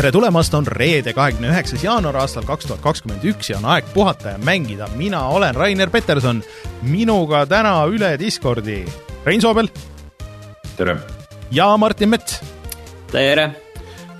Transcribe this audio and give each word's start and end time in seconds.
tere 0.00 0.14
tulemast, 0.16 0.54
on 0.56 0.64
reede, 0.64 1.12
kahekümne 1.12 1.50
üheksas 1.50 1.82
jaanuar 1.84 2.16
aastal 2.22 2.46
kaks 2.48 2.64
tuhat 2.64 2.80
kakskümmend 2.80 3.24
üks 3.28 3.50
ja 3.50 3.58
on 3.58 3.66
aeg 3.68 3.90
puhata 3.92 4.30
ja 4.32 4.38
mängida. 4.40 4.86
mina 4.96 5.26
olen 5.28 5.52
Rainer 5.54 5.90
Peterson, 5.92 6.40
minuga 6.80 7.42
täna 7.46 7.74
üle 7.84 8.14
Discordi 8.18 8.78
Rein 9.26 9.44
Soobel. 9.44 9.68
tere! 10.78 10.96
ja 11.52 11.76
Martin 11.76 12.08
Mets. 12.08 12.40
tere! 13.12 13.44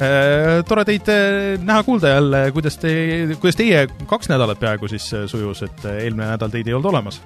Äh, 0.04 0.60
tore 0.68 0.84
teid 0.84 1.08
äh, 1.08 1.56
näha-kuulda 1.64 2.12
jälle, 2.12 2.44
kuidas 2.52 2.76
te, 2.76 2.92
kuidas 3.40 3.56
teie 3.56 3.86
kaks 4.06 4.28
nädalat 4.28 4.60
peaaegu 4.60 4.88
siis 4.88 5.08
äh, 5.14 5.24
sujus, 5.32 5.62
et 5.64 5.84
eelmine 5.96 6.34
nädal 6.34 6.52
teid 6.52 6.68
ei 6.68 6.76
olnud 6.76 6.92
olemas? 6.92 7.22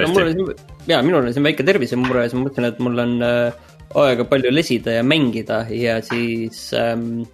no 0.00 0.08
mul 0.08 0.24
oli 0.24 0.34
siin, 0.34 0.66
jaa, 0.90 1.02
minul 1.02 1.22
oli 1.22 1.36
siin 1.36 1.46
väike 1.46 1.62
tervisemure 1.62 2.24
ja 2.24 2.32
siis 2.32 2.40
ma 2.40 2.48
mõtlesin, 2.48 2.72
et 2.72 2.82
mul 2.82 3.06
on 3.06 3.20
äh, 3.22 3.70
aega 4.00 4.24
palju 4.28 4.52
lesida 4.52 4.98
ja 4.98 5.02
mängida 5.04 5.62
ja 5.72 5.98
siis 6.04 6.70
ähm, 6.78 7.24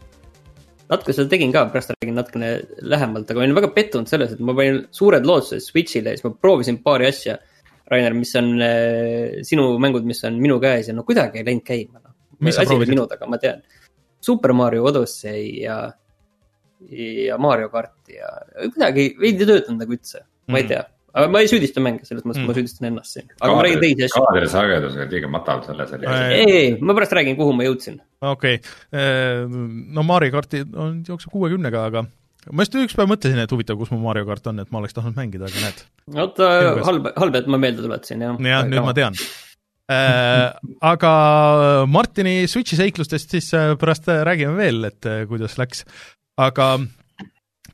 natuke 0.89 1.15
seda 1.15 1.31
tegin 1.31 1.53
ka, 1.55 1.67
pärast 1.73 1.93
räägin 1.95 2.19
natukene 2.19 2.51
lähemalt, 2.81 3.31
aga 3.31 3.41
ma 3.41 3.47
olin 3.47 3.59
väga 3.61 3.71
pettunud 3.77 4.11
selles, 4.11 4.35
et 4.35 4.43
ma 4.43 4.57
panin 4.57 4.83
suured 4.95 5.27
lootused 5.29 5.65
Switch'ile 5.65 6.15
ja 6.15 6.19
siis 6.19 6.27
ma 6.27 6.35
proovisin 6.35 6.83
paari 6.85 7.11
asja. 7.13 7.39
Rainer, 7.89 8.13
mis 8.13 8.35
on 8.37 8.51
äh, 8.61 9.39
sinu 9.49 9.71
mängud, 9.81 10.05
mis 10.05 10.21
on 10.29 10.37
minu 10.43 10.59
käes 10.61 10.91
ja 10.91 10.95
no 10.97 11.07
kuidagi 11.09 11.41
ei 11.41 11.47
läinud 11.47 11.65
käima 11.65 12.03
mis 12.45 12.57
sa 12.57 12.67
proovisid? 12.67 12.93
minu 12.93 13.07
taga, 13.11 13.29
ma 13.31 13.39
tean. 13.41 13.63
Super 14.21 14.53
Mario 14.53 14.85
Odyssey 14.91 15.63
ja, 15.63 15.79
ja 16.91 17.39
Mario 17.39 17.71
kart 17.73 18.11
ja 18.13 18.29
kuidagi 18.59 19.13
veidi 19.21 19.45
ei 19.47 19.51
töötanud 19.53 19.85
nagu 19.85 19.95
üldse, 19.95 20.25
ma 20.51 20.59
ei 20.61 20.67
mm. 20.67 20.73
Aga 21.19 21.33
ma 21.33 21.43
ei 21.43 21.51
süüdista 21.51 21.83
mänge, 21.85 22.07
selles 22.09 22.25
mõttes 22.25 22.43
mm., 22.43 22.51
ma 22.51 22.57
süüdistan 22.57 22.91
ennast 22.91 23.17
siin, 23.17 23.27
aga 23.29 23.41
Kaadri, 23.41 23.57
ma 23.57 23.65
räägin 23.67 23.83
teisi 23.85 24.07
asju. 24.07 24.23
kaadrisagedus 24.27 24.99
on 24.99 25.11
liiga 25.15 25.33
matav 25.33 25.65
selles 25.67 25.97
ei, 25.99 26.45
ei, 26.45 26.69
ma 26.81 26.97
pärast 26.99 27.17
räägin, 27.19 27.39
kuhu 27.39 27.57
ma 27.57 27.67
jõudsin. 27.67 27.99
okei 28.23 28.61
okay., 28.61 29.59
no 29.99 30.07
Mario 30.07 30.35
karti 30.35 30.63
on, 30.69 31.03
jookseb 31.09 31.35
kuuekümnega, 31.35 31.85
aga 31.91 32.05
ma 32.53 32.65
just 32.65 32.79
üks 32.81 32.97
päev 32.99 33.11
mõtlesin, 33.11 33.43
et 33.43 33.53
huvitav, 33.55 33.81
kus 33.81 33.93
mu 33.95 34.01
Mario 34.05 34.29
kart 34.29 34.47
on, 34.53 34.63
et 34.63 34.71
ma 34.75 34.83
oleks 34.83 34.97
tahtnud 34.97 35.19
mängida, 35.19 35.51
aga 35.51 35.67
näed. 35.67 35.85
oota, 36.15 36.55
halb, 36.87 37.11
halb, 37.19 37.43
et 37.43 37.51
ma 37.51 37.61
meelde 37.61 37.85
tuletasin, 37.85 38.25
jah. 38.25 38.41
jah, 38.53 38.65
nüüd 38.69 38.87
ma 38.87 38.95
tean 38.97 39.19
äh, 39.93 40.47
aga 40.93 41.13
Martini 41.91 42.43
Switchi 42.51 42.79
seiklustest 42.79 43.35
siis 43.37 43.51
äh, 43.57 43.75
pärast 43.81 44.09
äh, 44.13 44.23
räägime 44.29 44.57
veel, 44.59 44.85
et 44.91 45.09
äh, 45.09 45.25
kuidas 45.31 45.59
läks, 45.61 45.85
aga 46.39 46.77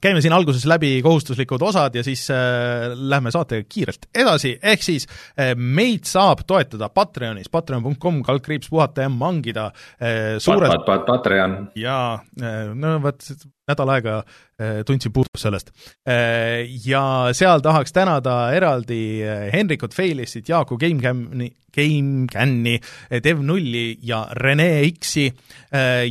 käime 0.04 0.22
siin 0.24 0.34
alguses 0.36 0.66
läbi 0.68 0.98
kohustuslikud 1.04 1.62
osad 1.64 1.96
ja 1.96 2.04
siis 2.06 2.26
äh, 2.32 2.92
lähme 2.94 3.32
saatega 3.34 3.66
kiirelt 3.68 4.08
edasi, 4.14 4.54
ehk 4.62 4.84
siis 4.84 5.08
äh, 5.08 5.54
meid 5.56 6.08
saab 6.08 6.44
toetada 6.46 6.90
Patreonis, 6.92 7.50
patreon.com, 7.52 8.22
kaldkriips 8.26 8.70
puhata 8.72 9.08
ja 9.08 9.12
mangida 9.12 9.70
äh,. 9.98 10.36
suured 10.42 10.72
pat, 10.72 10.86
pat, 10.86 11.06
Patreon. 11.08 11.58
jaa 11.78 12.20
äh,, 12.40 12.72
no 12.74 12.98
vot, 13.02 13.24
nädal 13.70 13.92
aega 13.94 14.14
äh, 14.20 14.82
tundsin 14.86 15.12
puudust 15.12 15.42
sellest. 15.42 15.72
Äh, 16.08 16.64
ja 16.86 17.32
seal 17.36 17.62
tahaks 17.64 17.94
tänada 17.96 18.52
eraldi 18.54 19.22
äh, 19.24 19.46
Henrikut 19.52 19.94
Feilissit, 19.94 20.48
Jaaku 20.48 20.78
GameCami, 20.80 21.50
GameCami, 21.74 22.78
Dev 23.24 23.42
Nulli 23.42 23.98
ja 24.06 24.24
Rene 24.30 24.68
X-i 24.92 25.24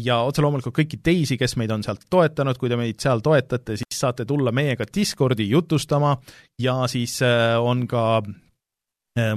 ja 0.04 0.18
otse 0.28 0.44
loomulikult 0.44 0.76
kõiki 0.76 0.98
teisi, 1.00 1.38
kes 1.40 1.56
meid 1.56 1.72
on 1.72 1.86
sealt 1.86 2.04
toetanud, 2.12 2.59
kui 2.59 2.68
te 2.68 2.76
meid 2.76 3.00
seal 3.00 3.24
toetate, 3.24 3.78
siis 3.80 4.02
saate 4.02 4.26
tulla 4.28 4.52
meiega 4.52 4.84
Discordi 4.84 5.48
jutustama 5.48 6.18
ja 6.59 6.81
siis 6.92 7.16
on 7.24 7.88
ka 7.88 8.04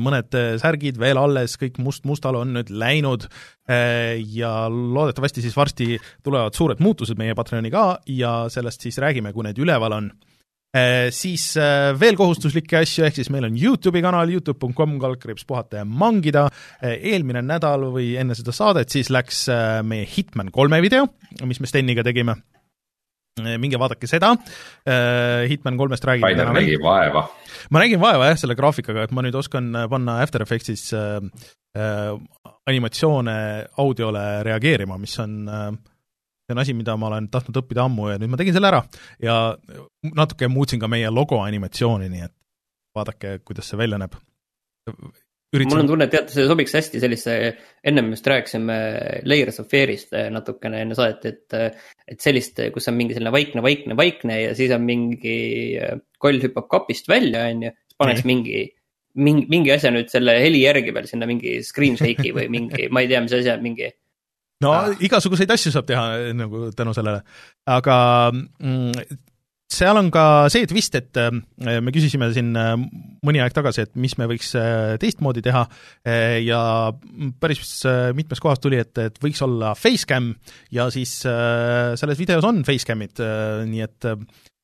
mõned 0.00 0.36
äh, 0.36 0.54
särgid 0.60 0.96
veel 1.00 1.18
alles, 1.20 1.58
kõik 1.60 1.80
must-mustal 1.84 2.38
on 2.40 2.54
nüüd 2.56 2.70
läinud. 2.72 3.26
Äh, 3.68 4.16
ja 4.32 4.70
loodetavasti 4.72 5.44
siis 5.44 5.56
varsti 5.56 5.98
tulevad 6.24 6.56
suured 6.56 6.80
muutused 6.80 7.18
meie 7.20 7.36
Patreoni 7.36 7.72
ka 7.72 7.98
ja 8.08 8.46
sellest 8.52 8.86
siis 8.86 8.98
räägime, 9.02 9.34
kui 9.36 9.46
need 9.46 9.60
üleval 9.60 10.00
on. 10.00 10.14
Siis 11.14 11.54
veel 11.96 12.18
kohustuslikke 12.18 12.82
asju, 12.82 13.06
ehk 13.06 13.16
siis 13.16 13.30
meil 13.32 13.46
on 13.46 13.54
Youtube'i 13.56 14.02
kanal, 14.04 14.28
Youtube.com, 14.28 14.98
kaldkriips 15.00 15.46
puhata 15.48 15.78
ja 15.80 15.86
mangida, 15.88 16.42
eelmine 16.84 17.40
nädal 17.46 17.86
või 17.94 18.10
enne 18.20 18.36
seda 18.36 18.52
saadet 18.52 18.92
siis 18.92 19.08
läks 19.08 19.46
meie 19.88 20.04
Hitman 20.04 20.52
kolme 20.52 20.82
video, 20.84 21.06
mis 21.48 21.62
me 21.64 21.70
Steniga 21.70 22.04
tegime. 22.04 22.36
Eh, 22.36 22.55
minge 23.36 23.76
vaadake 23.80 24.08
seda, 24.08 24.32
eh, 24.86 25.48
Hitman 25.50 25.76
kolmest 25.76 26.04
räägime 26.04 26.30
Rainer 26.30 26.52
nägi 26.54 26.78
vaeva. 26.80 27.28
ma 27.70 27.82
nägin 27.82 28.00
vaeva 28.00 28.30
jah, 28.30 28.38
selle 28.38 28.56
graafikaga, 28.56 29.04
et 29.04 29.12
ma 29.12 29.22
nüüd 29.22 29.36
oskan 29.36 29.74
eh, 29.74 29.88
panna 29.88 30.20
After 30.22 30.42
Effectsis 30.42 30.92
äh, 30.96 31.20
animatsioone 32.66 33.36
audiole 33.76 34.42
reageerima, 34.46 34.96
mis 34.98 35.18
on 35.20 35.48
äh, 35.48 35.68
see 36.46 36.54
on 36.54 36.62
asi, 36.62 36.74
mida 36.74 36.96
ma 36.96 37.10
olen 37.10 37.28
tahtnud 37.28 37.60
õppida 37.60 37.84
ammu 37.84 38.08
ja 38.12 38.18
nüüd 38.22 38.32
ma 38.32 38.40
tegin 38.40 38.56
selle 38.56 38.70
ära. 38.70 38.82
Ja 39.20 39.56
natuke 40.14 40.48
muutsin 40.48 40.80
ka 40.80 40.88
meie 40.88 41.10
logo 41.10 41.42
animatsiooni, 41.42 42.08
nii 42.08 42.24
et 42.28 42.34
vaadake, 42.96 43.40
kuidas 43.44 43.68
see 43.68 43.78
välja 43.78 44.00
näeb 44.00 44.16
Üritsen... 45.54 45.70
mul 45.70 45.84
on 45.84 45.90
tunne, 45.92 46.06
et 46.08 46.10
teate, 46.10 46.34
see 46.34 46.46
sobiks 46.48 46.74
hästi 46.74 47.00
sellise, 47.02 47.34
ennem 47.86 48.08
just 48.16 48.26
rääkisime 48.26 48.76
Layers 49.30 49.60
of 49.62 49.68
Fear'ist 49.70 50.16
eh, 50.18 50.26
natukene 50.34 50.82
enne 50.82 50.96
saadet, 50.98 51.28
et. 51.30 51.58
Eh, 51.58 51.92
et 52.06 52.22
sellist, 52.22 52.60
kus 52.70 52.86
on 52.86 52.94
mingi 52.94 53.16
selline 53.16 53.32
vaikne, 53.34 53.62
vaikne, 53.66 53.96
vaikne 53.98 54.34
ja 54.38 54.50
siis 54.54 54.70
on 54.70 54.84
mingi 54.86 55.38
koll 56.22 56.38
hüppab 56.38 56.68
kapist 56.70 57.08
välja, 57.10 57.48
on 57.50 57.64
ju. 57.66 57.72
siis 57.74 57.98
paneks 57.98 58.22
mm. 58.22 58.28
mingi, 58.30 58.60
mingi, 59.26 59.46
mingi 59.50 59.72
asja 59.74 59.90
nüüd 59.90 60.12
selle 60.12 60.36
heli 60.38 60.60
järgi 60.62 60.94
veel 60.94 61.08
sinna 61.10 61.26
mingi 61.26 61.56
screen 61.66 61.98
shake'i 61.98 62.30
või 62.36 62.46
mingi, 62.52 62.86
ma 62.94 63.02
ei 63.02 63.10
tea, 63.10 63.24
mis 63.24 63.34
asja, 63.34 63.56
mingi 63.62 63.90
no 64.62 64.72
ah. 64.76 64.92
igasuguseid 65.02 65.50
asju 65.50 65.74
saab 65.74 65.88
teha 65.90 66.04
nagu 66.36 66.68
tänu 66.78 66.94
sellele, 66.96 67.24
aga 67.74 67.98
mm, 68.30 69.18
seal 69.72 69.98
on 69.98 70.08
ka 70.14 70.46
see 70.52 70.66
twist, 70.70 70.94
et 70.98 71.18
äh, 71.18 71.32
me 71.82 71.92
küsisime 71.94 72.28
siin 72.34 72.52
äh, 72.58 72.74
mõni 73.26 73.42
aeg 73.42 73.54
tagasi, 73.54 73.86
et 73.86 73.94
mis 73.98 74.14
me 74.20 74.28
võiks 74.30 74.52
äh, 74.58 74.94
teistmoodi 75.02 75.42
teha 75.44 75.64
ja 76.46 76.58
päris 77.42 77.60
mitmes 78.16 78.40
kohas 78.42 78.60
tuli, 78.62 78.78
et, 78.82 78.94
et 79.02 79.16
võiks 79.22 79.42
olla 79.44 79.72
facecam 79.78 80.30
ja 80.74 80.86
siis 80.94 81.18
selles 81.24 82.20
videos 82.20 82.46
on 82.46 82.62
facecam'id, 82.66 83.22
nii 83.66 83.82
et 83.82 84.06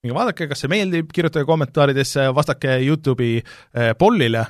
minge 0.02 0.14
vaadake, 0.16 0.46
kas 0.50 0.62
see 0.62 0.70
meeldib, 0.70 1.10
kirjutage 1.14 1.48
kommentaaridesse, 1.48 2.28
vastake 2.36 2.76
Youtube'i 2.86 3.40
pollile, 3.98 4.44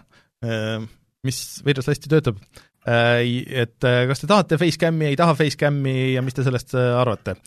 mis 1.25 1.41
veidras 1.65 1.89
hästi 1.93 2.13
töötab 2.13 2.43
et 2.83 3.79
kas 3.81 4.21
te 4.21 4.29
tahate 4.29 4.61
facecam'i, 4.61 5.13
ei 5.13 5.19
taha 5.19 5.37
facecam'i 5.39 5.97
ja 6.17 6.25
mis 6.25 6.37
te 6.37 6.45
sellest 6.45 6.77
arvate 6.77 7.39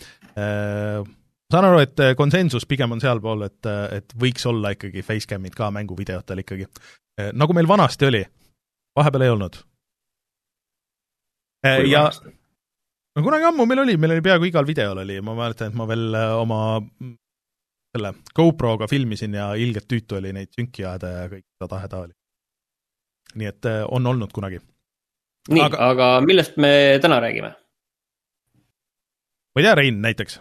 saan 1.51 1.67
aru, 1.67 1.81
et 1.83 1.99
äh, 2.01 2.13
konsensus 2.17 2.65
pigem 2.69 2.95
on 2.95 3.01
sealpool, 3.01 3.45
et, 3.47 3.59
äh, 3.69 3.99
et 3.99 4.15
võiks 4.21 4.45
olla 4.49 4.73
ikkagi 4.75 5.03
facecam'id 5.05 5.55
ka 5.57 5.69
mänguvideotel 5.73 6.41
ikkagi. 6.43 6.67
Äh, 7.19 7.31
nagu 7.37 7.55
meil 7.57 7.69
vanasti 7.69 8.09
oli, 8.09 8.23
vahepeal 8.97 9.27
ei 9.27 9.35
olnud. 9.35 9.61
ja 11.89 12.03
no 12.13 13.21
kunagi 13.25 13.47
ammu 13.47 13.65
meil 13.65 13.81
oli, 13.81 13.95
meil 13.97 14.13
oli 14.13 14.21
peaaegu 14.25 14.45
igal 14.51 14.67
videol 14.67 14.99
oli, 15.01 15.17
ma 15.25 15.33
mäletan, 15.37 15.71
et 15.71 15.77
ma 15.77 15.87
veel 15.89 16.13
oma 16.37 16.59
selle 17.95 18.11
GoProga 18.37 18.85
filmisin 18.91 19.33
ja 19.33 19.47
ilgelt 19.57 19.87
tüütu 19.89 20.19
oli 20.19 20.33
neid 20.35 20.51
sünki 20.53 20.85
ajada 20.85 21.09
ja 21.09 21.27
kõik 21.31 21.45
seda 21.47 21.69
tahe-taha 21.71 22.05
oli. 22.05 22.13
nii 23.41 23.49
et 23.49 23.69
on 23.97 24.11
olnud 24.11 24.35
kunagi. 24.35 24.59
nii, 25.49 25.63
aga, 25.65 25.89
aga 25.89 26.09
millest 26.21 26.59
me 26.61 26.99
täna 27.01 27.17
räägime? 27.23 27.55
ma 29.55 29.63
ei 29.63 29.65
tea, 29.65 29.75
Rein 29.79 30.03
näiteks 30.05 30.37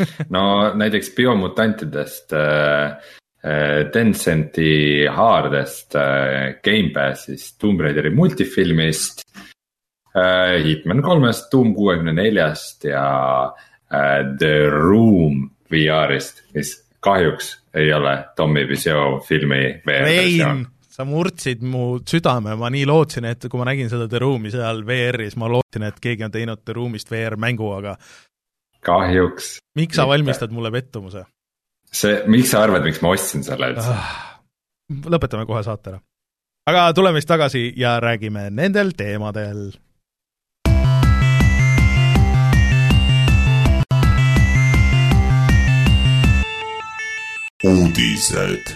no 0.34 0.74
näiteks 0.74 1.12
biomutantidest 1.16 2.32
äh,, 2.32 2.96
äh, 3.44 3.90
Tencenti 3.92 5.06
haardest 5.10 5.94
äh,, 5.94 6.60
Gamepassist, 6.64 7.58
Tomb 7.60 7.80
Raideri 7.80 8.10
multifilmist 8.10 9.24
äh,. 10.14 10.62
Hitman 10.64 11.02
kolmest, 11.02 11.52
Doom 11.52 11.74
kuuekümne 11.74 12.12
neljast 12.12 12.84
ja 12.84 13.06
äh, 13.92 14.20
The 14.38 14.70
Room 14.70 15.50
VR-ist, 15.72 16.44
mis 16.54 16.76
kahjuks 17.00 17.58
ei 17.74 17.92
ole 17.92 18.24
Tommy 18.36 18.66
Wiseau 18.68 19.20
filmi 19.26 19.80
VR-versioon 19.86 20.66
sa 20.92 21.06
murdsid 21.08 21.62
mu 21.64 21.96
südame, 22.04 22.52
ma 22.60 22.68
nii 22.72 22.84
lootsin, 22.88 23.26
et 23.30 23.46
kui 23.48 23.60
ma 23.60 23.66
nägin 23.70 23.88
seda 23.90 24.08
The 24.10 24.20
Room'i 24.20 24.52
seal 24.52 24.82
VR-is, 24.86 25.38
ma 25.40 25.48
lootsin, 25.48 25.86
et 25.88 26.00
keegi 26.04 26.26
on 26.26 26.34
teinud 26.34 26.60
The 26.66 26.76
Room'ist 26.76 27.12
VR-mängu, 27.12 27.70
aga 27.78 27.96
kahjuks. 28.84 29.58
miks 29.78 29.96
sa 29.96 30.06
valmistad 30.08 30.50
mulle 30.54 30.70
pettumuse? 30.74 31.24
see, 31.92 32.22
miks 32.26 32.50
sa 32.54 32.64
arvad, 32.66 32.84
miks 32.86 33.02
ma 33.04 33.14
ostsin 33.14 33.44
selle 33.46 33.72
üldse 33.74 33.94
ah,? 33.94 34.18
lõpetame 34.90 35.46
kohe 35.48 35.62
saate 35.66 35.94
ära. 35.94 36.02
aga 36.70 36.90
tuleme 36.96 37.22
siis 37.22 37.30
tagasi 37.30 37.64
ja 37.76 37.96
räägime 38.02 38.50
nendel 38.50 38.94
teemadel. 38.98 39.70
uudised. 47.62 48.72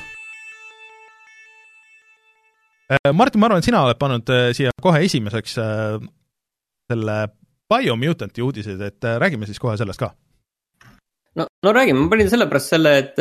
Äh, 2.87 3.13
Martin, 3.13 3.41
ma 3.41 3.49
arvan, 3.49 3.59
et 3.59 3.67
sina 3.67 3.81
oled 3.83 3.99
pannud 3.99 4.31
äh, 4.31 4.53
siia 4.55 4.71
kohe 4.83 5.01
esimeseks 5.03 5.57
äh, 5.59 5.97
selle 6.87 7.17
Biomutanti 7.73 8.45
uudised, 8.45 8.81
et 8.81 9.07
räägime 9.19 9.47
siis 9.49 9.59
kohe 9.63 9.77
sellest 9.77 10.01
ka. 10.03 10.13
no, 11.37 11.47
no 11.67 11.73
räägime, 11.75 12.05
ma 12.05 12.11
panin 12.13 12.31
sellepärast 12.31 12.75
selle, 12.77 12.93
et 13.03 13.19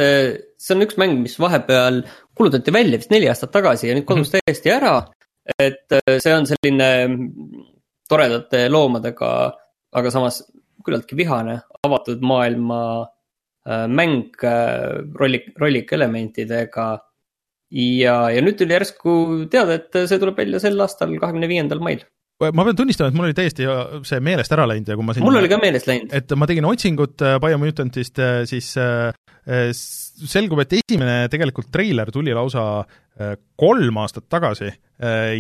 see 0.62 0.75
on 0.75 0.86
üks 0.86 1.00
mäng, 1.01 1.18
mis 1.24 1.39
vahepeal 1.42 2.03
kuulutati 2.38 2.74
välja 2.74 3.00
vist 3.01 3.13
neli 3.13 3.30
aastat 3.31 3.51
tagasi 3.56 3.89
ja 3.89 3.95
nüüd 3.97 4.06
kadus 4.06 4.30
mm 4.30 4.38
-hmm. 4.38 4.45
täiesti 4.45 4.71
ära. 4.71 4.95
et 5.59 5.97
see 6.21 6.33
on 6.33 6.45
selline 6.50 6.89
toredate 8.09 8.69
loomadega, 8.69 9.31
aga 9.94 10.12
samas 10.12 10.42
küllaltki 10.86 11.18
vihane, 11.18 11.59
avatud 11.86 12.21
maailma 12.25 12.80
äh, 13.01 13.86
mäng 13.89 14.36
äh, 14.44 15.01
rolli, 15.19 15.41
rollika 15.59 15.98
elementidega. 15.98 16.88
ja, 17.71 18.18
ja 18.31 18.41
nüüd 18.45 18.57
tuli 18.59 18.75
järsku 18.77 19.13
teada, 19.51 19.80
et 19.80 19.98
see 20.06 20.19
tuleb 20.21 20.38
välja 20.38 20.62
sel 20.62 20.80
aastal, 20.80 21.15
kahekümne 21.19 21.50
viiendal 21.50 21.81
mail 21.83 22.06
ma 22.43 22.65
pean 22.67 22.75
tunnistama, 22.75 23.11
et 23.11 23.15
mul 23.15 23.29
oli 23.29 23.37
täiesti 23.37 23.67
see 24.07 24.19
meelest 24.23 24.51
ära 24.51 24.65
läinud 24.67 24.89
ja 24.91 24.97
kui 24.99 25.07
ma 25.07 25.15
siin 25.15 25.23
mul 25.23 25.39
oli 25.39 25.51
ka 25.51 25.59
meelest 25.61 25.87
läinud. 25.87 26.11
et 26.15 26.35
ma 26.35 26.47
tegin 26.49 26.67
otsingut 26.67 27.23
äh, 27.23 27.37
Biomutantist, 27.43 28.19
siis 28.49 28.73
selgub, 29.45 30.59
et 30.63 30.73
esimene 30.79 31.27
tegelikult 31.29 31.69
treiler 31.73 32.09
tuli 32.09 32.33
lausa 32.33 32.63
kolm 33.55 33.99
aastat 34.01 34.25
tagasi 34.27 34.71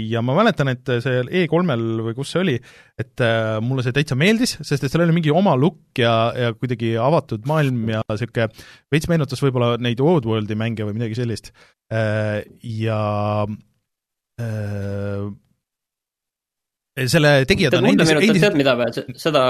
ja 0.05 0.21
ma 0.23 0.35
mäletan, 0.37 0.69
et 0.71 0.91
see 1.01 1.23
E3-l 1.41 2.03
või 2.05 2.13
kus 2.15 2.35
see 2.35 2.43
oli, 2.43 2.53
et 3.01 3.23
mulle 3.65 3.83
see 3.83 3.95
täitsa 3.95 4.15
meeldis, 4.19 4.53
sest 4.61 4.85
et 4.85 4.93
seal 4.93 5.03
oli 5.07 5.15
mingi 5.17 5.33
oma 5.33 5.55
look 5.57 5.97
ja, 5.99 6.13
ja 6.37 6.53
kuidagi 6.53 6.93
avatud 7.01 7.49
maailm 7.49 7.81
ja 7.95 8.03
niisugune 8.05 8.47
veits 8.93 9.09
meenutas 9.11 9.41
võib-olla 9.43 9.73
neid 9.81 10.05
Oddworldi 10.05 10.59
mänge 10.59 10.85
või 10.85 10.99
midagi 10.99 11.17
sellist. 11.17 11.49
Ja 12.85 13.01
selle 16.95 17.33
tegijad 17.49 17.75
on 17.79 17.89
endis-, 17.91 18.13
endis... 18.15 18.39
tead 18.43 18.55
mida 18.59 18.75
või, 18.79 18.87
seda, 19.19 19.43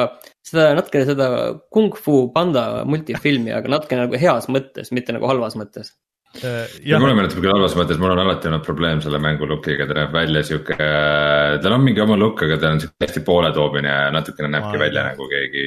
seda 0.46 0.72
natukene 0.78 1.06
seda 1.10 1.28
Kung 1.74 1.94
Fu 2.00 2.26
Panda 2.34 2.84
multifilmi, 2.90 3.54
aga 3.54 3.72
natuke 3.78 4.00
nagu 4.00 4.18
heas 4.20 4.50
mõttes, 4.52 4.92
mitte 4.96 5.16
nagu 5.16 5.30
halvas 5.30 5.58
mõttes. 5.60 5.94
Äh,. 6.42 6.66
ja 6.90 7.00
mulle 7.00 7.14
meenutab 7.16 7.40
küll 7.40 7.54
halvas 7.54 7.78
mõttes, 7.80 8.00
mul 8.02 8.12
on 8.12 8.24
alati 8.26 8.50
olnud 8.50 8.66
probleem 8.66 9.00
selle 9.04 9.22
mängu 9.24 9.48
look'iga, 9.48 9.86
ta 9.88 9.96
näeb 9.96 10.16
välja 10.16 10.42
sihuke, 10.44 10.76
tal 11.64 11.78
on 11.78 11.86
mingi 11.86 12.04
oma 12.04 12.18
look, 12.20 12.42
aga 12.44 12.58
ta 12.60 12.74
on 12.74 12.82
sihuke 12.84 13.06
hästi 13.06 13.24
pooletoobine 13.30 13.94
ja 13.94 14.10
natukene 14.16 14.52
näebki 14.52 14.82
välja 14.82 15.06
nagu 15.12 15.30
keegi 15.32 15.66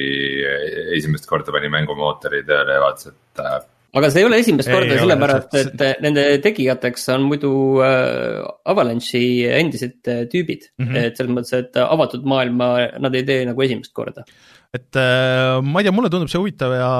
esimest 0.99 1.25
korda 1.31 1.55
pani 1.55 1.71
mängumootori 1.73 2.43
tööle 2.45 2.77
ja 2.77 2.83
vaatas, 2.85 3.09
et 3.15 3.43
äh, 3.45 3.57
aga 3.97 4.09
see 4.11 4.21
ei 4.21 4.27
ole 4.27 4.39
esimest 4.43 4.69
korda, 4.69 4.99
sellepärast 5.01 5.57
et 5.59 5.83
nende 6.03 6.25
tegijateks 6.43 7.07
on 7.15 7.25
muidu 7.29 7.51
äh, 7.85 8.45
Avalanche'i 8.69 9.47
endised 9.49 10.09
äh, 10.11 10.23
tüübid 10.29 10.69
mm. 10.77 10.85
-hmm. 10.85 11.09
et 11.09 11.19
selles 11.19 11.33
mõttes, 11.33 11.55
et 11.57 11.81
avatud 11.81 12.27
maailma 12.29 12.69
nad 13.01 13.17
ei 13.17 13.25
tee 13.25 13.43
nagu 13.49 13.65
esimest 13.65 13.93
korda. 13.97 14.25
et 14.73 15.01
äh, 15.01 15.57
ma 15.65 15.81
ei 15.81 15.89
tea, 15.89 15.95
mulle 15.95 16.13
tundub 16.13 16.29
see 16.29 16.41
huvitav 16.41 16.75
ja 16.77 16.91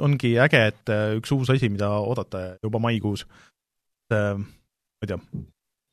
ongi 0.00 0.34
äge, 0.40 0.64
et 0.72 0.96
üks 1.20 1.36
uus 1.36 1.52
asi, 1.52 1.68
mida 1.68 1.92
oodata 2.00 2.56
juba 2.62 2.82
maikuus. 2.88 3.26
et 4.08 4.16
ma 4.16 5.04
ei 5.04 5.12
tea 5.12 5.20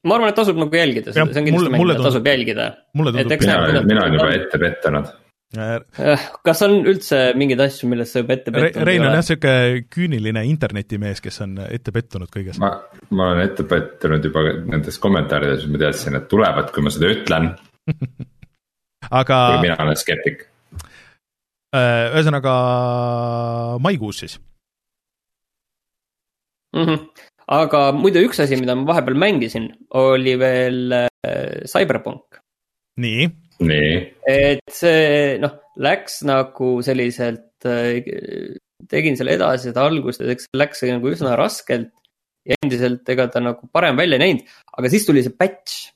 ma 0.07 0.15
arvan, 0.15 0.31
et 0.31 0.37
tasub 0.39 0.59
nagu 0.59 0.71
jälgida 0.79 1.11
seda, 1.11 1.27
see 1.27 1.41
on 1.43 1.47
kindlasti 1.51 1.75
mäng, 1.75 1.83
mida 1.83 2.03
tasub 2.07 2.27
jälgida. 2.27 2.73
mina, 2.95 3.81
mina 3.83 4.03
olen 4.05 4.19
juba 4.19 4.35
ette 4.39 4.59
pettunud 4.61 5.15
kas 5.55 6.61
on 6.65 6.81
üldse 6.83 7.19
mingeid 7.39 7.61
asju, 7.63 7.87
millest 7.87 8.15
sa 8.15 8.19
juba 8.19 8.35
ette 8.35 8.51
pettunud 8.51 8.87
Rein 8.87 9.05
on 9.05 9.13
jah 9.13 9.21
niisugune 9.21 9.83
küüniline 9.93 10.43
internetimees, 10.49 11.21
kes 11.23 11.39
on 11.45 11.53
ette 11.63 11.93
pettunud 11.95 12.27
kõiges. 12.33 12.59
ma, 12.59 12.73
ma 13.15 13.29
olen 13.31 13.45
ette 13.45 13.63
pettunud 13.67 14.27
juba 14.27 14.43
nendes 14.67 14.99
kommentaarides, 14.99 15.63
ma 15.71 15.79
teadsin, 15.85 16.19
et 16.19 16.27
tulevad, 16.27 16.73
kui 16.75 16.83
ma 16.83 16.91
seda 16.91 17.13
ütlen 17.13 17.53
aga. 19.21 19.39
mina 19.63 19.79
olen 19.85 19.95
skeptik. 19.99 20.43
Äh, 21.75 22.11
ühesõnaga 22.15 22.57
maikuus 23.83 24.19
siis 24.23 24.35
mm. 26.75 26.83
-hmm. 26.83 27.07
aga 27.47 27.85
muide, 27.95 28.23
üks 28.27 28.43
asi, 28.43 28.59
mida 28.59 28.75
ma 28.75 28.87
vahepeal 28.91 29.15
mängisin, 29.15 29.71
oli 29.95 30.35
veel 30.39 31.07
Cyberpunk. 31.67 32.41
Nii 33.01 33.27
et 34.29 34.63
see 34.73 35.37
noh, 35.41 35.57
läks 35.81 36.21
nagu 36.27 36.77
selliselt, 36.85 37.53
äh, 37.65 38.01
tegin 38.89 39.17
selle 39.17 39.35
edasi, 39.37 39.71
seda 39.71 39.87
algust, 39.89 40.21
et 40.21 40.33
eks 40.35 40.47
see 40.47 40.61
läks 40.61 40.83
nagu 40.91 41.13
üsna 41.13 41.35
raskelt. 41.39 41.93
ja 42.47 42.55
endiselt, 42.63 43.01
ega 43.11 43.25
ta 43.27 43.41
nagu 43.43 43.67
parem 43.75 43.97
välja 43.99 44.15
ei 44.15 44.21
näinud, 44.23 44.51
aga 44.79 44.91
siis 44.91 45.03
tuli 45.03 45.23
see 45.25 45.35
patch. 45.35 45.89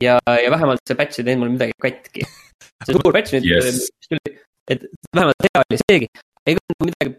ja, 0.00 0.16
ja 0.16 0.54
vähemalt 0.54 0.80
see 0.88 0.96
patch 0.96 1.20
ei 1.20 1.26
teinud 1.28 1.44
mul 1.44 1.56
midagi 1.58 1.76
katki. 1.82 2.24
see 2.86 2.96
suur 2.96 3.12
patch 3.12 3.36
nüüd 3.36 3.50
yes., 3.50 3.90
et 4.70 4.86
vähemalt 5.12 5.44
hea 5.44 5.64
oli 5.66 5.80
seegi, 5.82 6.08
ega 6.48 6.78
midagi 6.80 7.18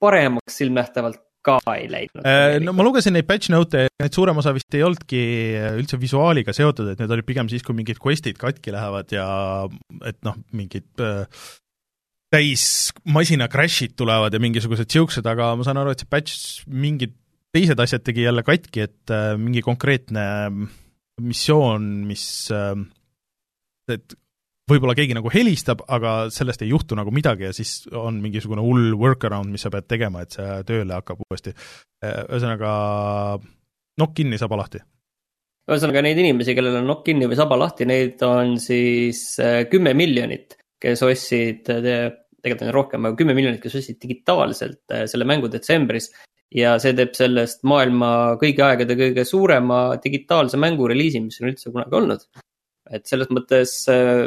paremaks 0.00 0.58
silmnähtavalt 0.62 1.25
ka 1.46 1.58
ei 1.76 1.86
läinud. 1.90 2.22
Äh, 2.26 2.56
no 2.64 2.74
ma 2.76 2.86
lugesin 2.86 3.14
neid 3.16 3.28
patch 3.28 3.52
note'e, 3.52 3.90
need 4.02 4.16
suurem 4.16 4.40
osa 4.42 4.54
vist 4.56 4.74
ei 4.76 4.84
olnudki 4.86 5.20
üldse 5.80 6.00
visuaaliga 6.02 6.54
seotud, 6.56 6.90
et 6.92 7.02
need 7.02 7.14
olid 7.16 7.28
pigem 7.28 7.50
siis, 7.52 7.64
kui 7.66 7.76
mingid 7.78 8.00
quest'id 8.02 8.40
katki 8.40 8.74
lähevad 8.74 9.14
ja 9.14 9.28
et 10.08 10.18
noh, 10.26 10.38
mingid 10.56 11.04
äh, 11.04 11.24
täis 12.32 12.90
masina 13.06 13.48
crash'id 13.52 13.94
tulevad 13.98 14.34
ja 14.34 14.42
mingisugused 14.42 14.90
siuksed, 14.92 15.26
aga 15.30 15.54
ma 15.58 15.66
saan 15.66 15.80
aru, 15.82 15.94
et 15.94 16.02
see 16.02 16.10
patch 16.10 16.66
mingid 16.66 17.14
teised 17.56 17.80
asjad 17.80 18.04
tegi 18.04 18.26
jälle 18.26 18.44
katki, 18.46 18.84
et 18.88 19.14
äh, 19.14 19.32
mingi 19.40 19.62
konkreetne 19.64 20.26
missioon, 21.22 21.88
mis 22.08 22.26
äh, 22.52 22.74
et 23.92 24.16
võib-olla 24.70 24.96
keegi 24.98 25.14
nagu 25.14 25.30
helistab, 25.30 25.84
aga 25.92 26.26
sellest 26.34 26.64
ei 26.64 26.72
juhtu 26.72 26.98
nagu 26.98 27.12
midagi 27.14 27.46
ja 27.46 27.52
siis 27.54 27.84
on 27.94 28.18
mingisugune 28.22 28.64
hull 28.64 28.96
workaround, 28.98 29.52
mis 29.54 29.62
sa 29.66 29.70
pead 29.72 29.86
tegema, 29.90 30.24
et 30.24 30.34
see 30.34 30.58
tööle 30.66 30.96
hakkab 30.98 31.22
uuesti. 31.26 31.54
ühesõnaga, 32.02 32.70
nokk 34.02 34.14
kinni, 34.18 34.38
saba 34.42 34.58
lahti. 34.58 34.82
ühesõnaga 35.70 36.02
neid 36.02 36.18
inimesi, 36.22 36.54
kellel 36.54 36.80
on 36.80 36.90
nokk 36.90 37.04
kinni 37.06 37.28
või 37.30 37.38
saba 37.38 37.58
lahti, 37.58 37.86
neid 37.86 38.22
on 38.26 38.56
siis 38.62 39.38
äh, 39.42 39.64
kümme 39.70 39.94
miljonit, 39.94 40.58
kes 40.82 41.02
ostsid, 41.02 41.62
tegelikult 41.66 42.66
on 42.66 42.74
rohkem, 42.74 43.06
aga 43.06 43.18
kümme 43.18 43.34
miljonit, 43.38 43.62
kes 43.62 43.78
ostsid 43.78 44.00
digitaalselt 44.02 44.82
äh, 44.94 45.06
selle 45.10 45.28
mängu 45.28 45.50
detsembris 45.52 46.10
ja 46.54 46.74
see 46.82 46.94
teeb 46.94 47.14
sellest 47.14 47.62
maailma 47.66 48.10
kõigi 48.42 48.62
aegade 48.66 48.98
kõige 48.98 49.26
suurema 49.26 49.80
digitaalse 50.02 50.58
mängu 50.58 50.90
reliisi, 50.90 51.22
mis 51.22 51.38
on 51.42 51.52
üldse 51.52 51.70
kunagi 51.70 51.98
olnud 51.98 52.26
et 52.94 53.06
selles 53.08 53.30
mõttes 53.34 53.72
äh, 53.90 54.26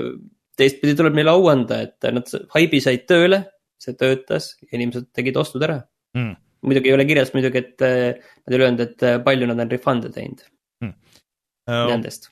teistpidi 0.60 0.98
tuleb 1.00 1.16
neile 1.18 1.34
au 1.34 1.48
anda, 1.52 1.82
et 1.88 2.10
nad 2.16 2.30
haibi 2.56 2.82
said 2.84 3.08
tööle, 3.10 3.44
see 3.80 3.96
töötas 4.00 4.54
inimesed 4.74 5.10
tegid 5.16 5.40
ostud 5.40 5.64
ära. 5.68 5.82
Mm.. 6.18 6.38
muidugi 6.66 6.90
ei 6.90 6.96
ole 6.96 7.06
kirjas 7.08 7.30
muidugi, 7.36 7.62
et 7.62 7.84
äh, 7.86 8.32
nad 8.44 8.56
ei 8.56 8.62
öelnud, 8.64 8.82
et 8.84 9.04
äh, 9.06 9.20
palju 9.24 9.48
nad 9.48 9.62
on 9.62 9.72
refund'e 9.72 10.12
teinud. 10.16 10.42
Mm. 10.84 10.96
uh, 11.70 11.84
nendest. 11.92 12.32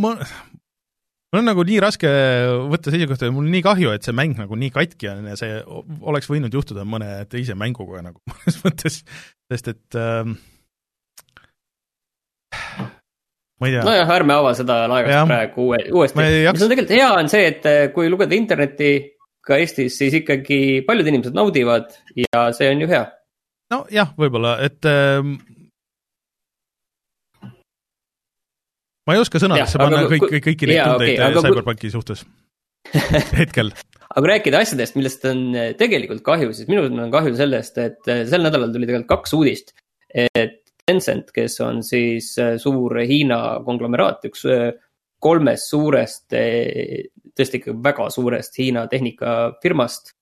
ma, 0.00 0.14
mul 0.16 1.42
on 1.42 1.46
nagu 1.46 1.64
nii 1.66 1.80
raske 1.84 2.10
võtta 2.72 2.92
seisukohta 2.92 3.28
ja 3.28 3.34
mul 3.36 3.48
nii 3.52 3.64
kahju, 3.64 3.92
et 3.94 4.06
see 4.06 4.16
mäng 4.16 4.38
nagu 4.40 4.56
nii 4.58 4.72
katki 4.74 5.10
on 5.12 5.28
ja 5.30 5.36
see 5.38 5.60
oleks 6.00 6.30
võinud 6.30 6.54
juhtuda 6.56 6.86
mõne 6.88 7.12
teise 7.30 7.56
mänguga 7.58 8.02
nagu 8.08 8.22
mõnes 8.32 8.60
mõttes, 8.64 9.02
sest 9.52 9.70
et 9.74 10.00
äh, 10.00 10.24
ma 12.56 12.74
ei 12.74 12.80
tea. 12.80 12.96
Nojah, 13.60 14.12
ärme 14.16 14.36
ava 14.36 14.52
seda 14.56 14.82
laegast 14.90 15.28
praegu 15.28 15.68
uue, 15.68 15.80
uuesti. 15.92 16.18
mis 16.18 16.64
on 16.64 16.72
tegelikult 16.72 16.96
hea, 16.96 17.08
on 17.20 17.30
see, 17.32 17.46
et 17.52 17.66
eh, 17.68 17.80
kui 17.94 18.08
lugeda 18.12 18.36
internetti 18.36 18.92
ka 19.44 19.58
Eestis, 19.60 19.96
siis 20.00 20.16
ikkagi 20.20 20.82
paljud 20.86 21.08
inimesed 21.10 21.36
naudivad 21.36 21.92
ja 22.16 22.48
see 22.56 22.70
on 22.72 22.84
ju 22.84 22.90
hea. 22.90 23.04
nojah, 23.74 24.12
võib-olla, 24.20 24.56
et 24.64 24.88
äh, 24.88 25.20
ma 29.06 29.16
ei 29.16 29.22
oska 29.22 29.42
sõnadesse 29.42 29.80
panna 29.80 30.06
kõik, 30.08 30.28
kõik, 30.28 30.46
kõiki 30.50 30.70
neid 30.70 30.84
tundeid 30.86 31.16
okay, 31.18 31.28
eh, 31.28 31.48
Cyberpunki 31.48 31.92
suhtes 31.92 32.24
hetkel 33.40 33.74
aga 33.74 34.24
kui 34.24 34.32
rääkida 34.32 34.64
asjadest, 34.64 34.96
millest 34.96 35.28
on 35.28 35.44
eh, 35.52 35.72
tegelikult 35.78 36.24
kahju, 36.26 36.54
siis 36.56 36.70
minul 36.70 36.88
on 36.90 37.12
kahju 37.12 37.36
sellest, 37.38 37.76
et 37.78 38.12
sel 38.30 38.42
nädalal 38.46 38.72
tuli 38.72 38.88
tegelikult 38.88 39.12
kaks 39.18 39.36
uudist. 39.36 39.76
et 40.10 40.59
Tencent, 40.86 41.30
kes 41.34 41.58
on 41.64 41.82
siis 41.86 42.32
äh, 42.40 42.56
suur 42.60 42.96
Hiina 43.06 43.60
konglomeraat, 43.66 44.24
üks 44.30 44.44
äh, 44.50 44.70
kolmest 45.20 45.70
suurest, 45.70 46.26
äh, 46.36 47.10
tõesti 47.36 47.60
ikka 47.60 47.76
väga 47.84 48.08
suurest 48.12 48.58
Hiina 48.58 48.86
tehnikafirmast. 48.90 50.14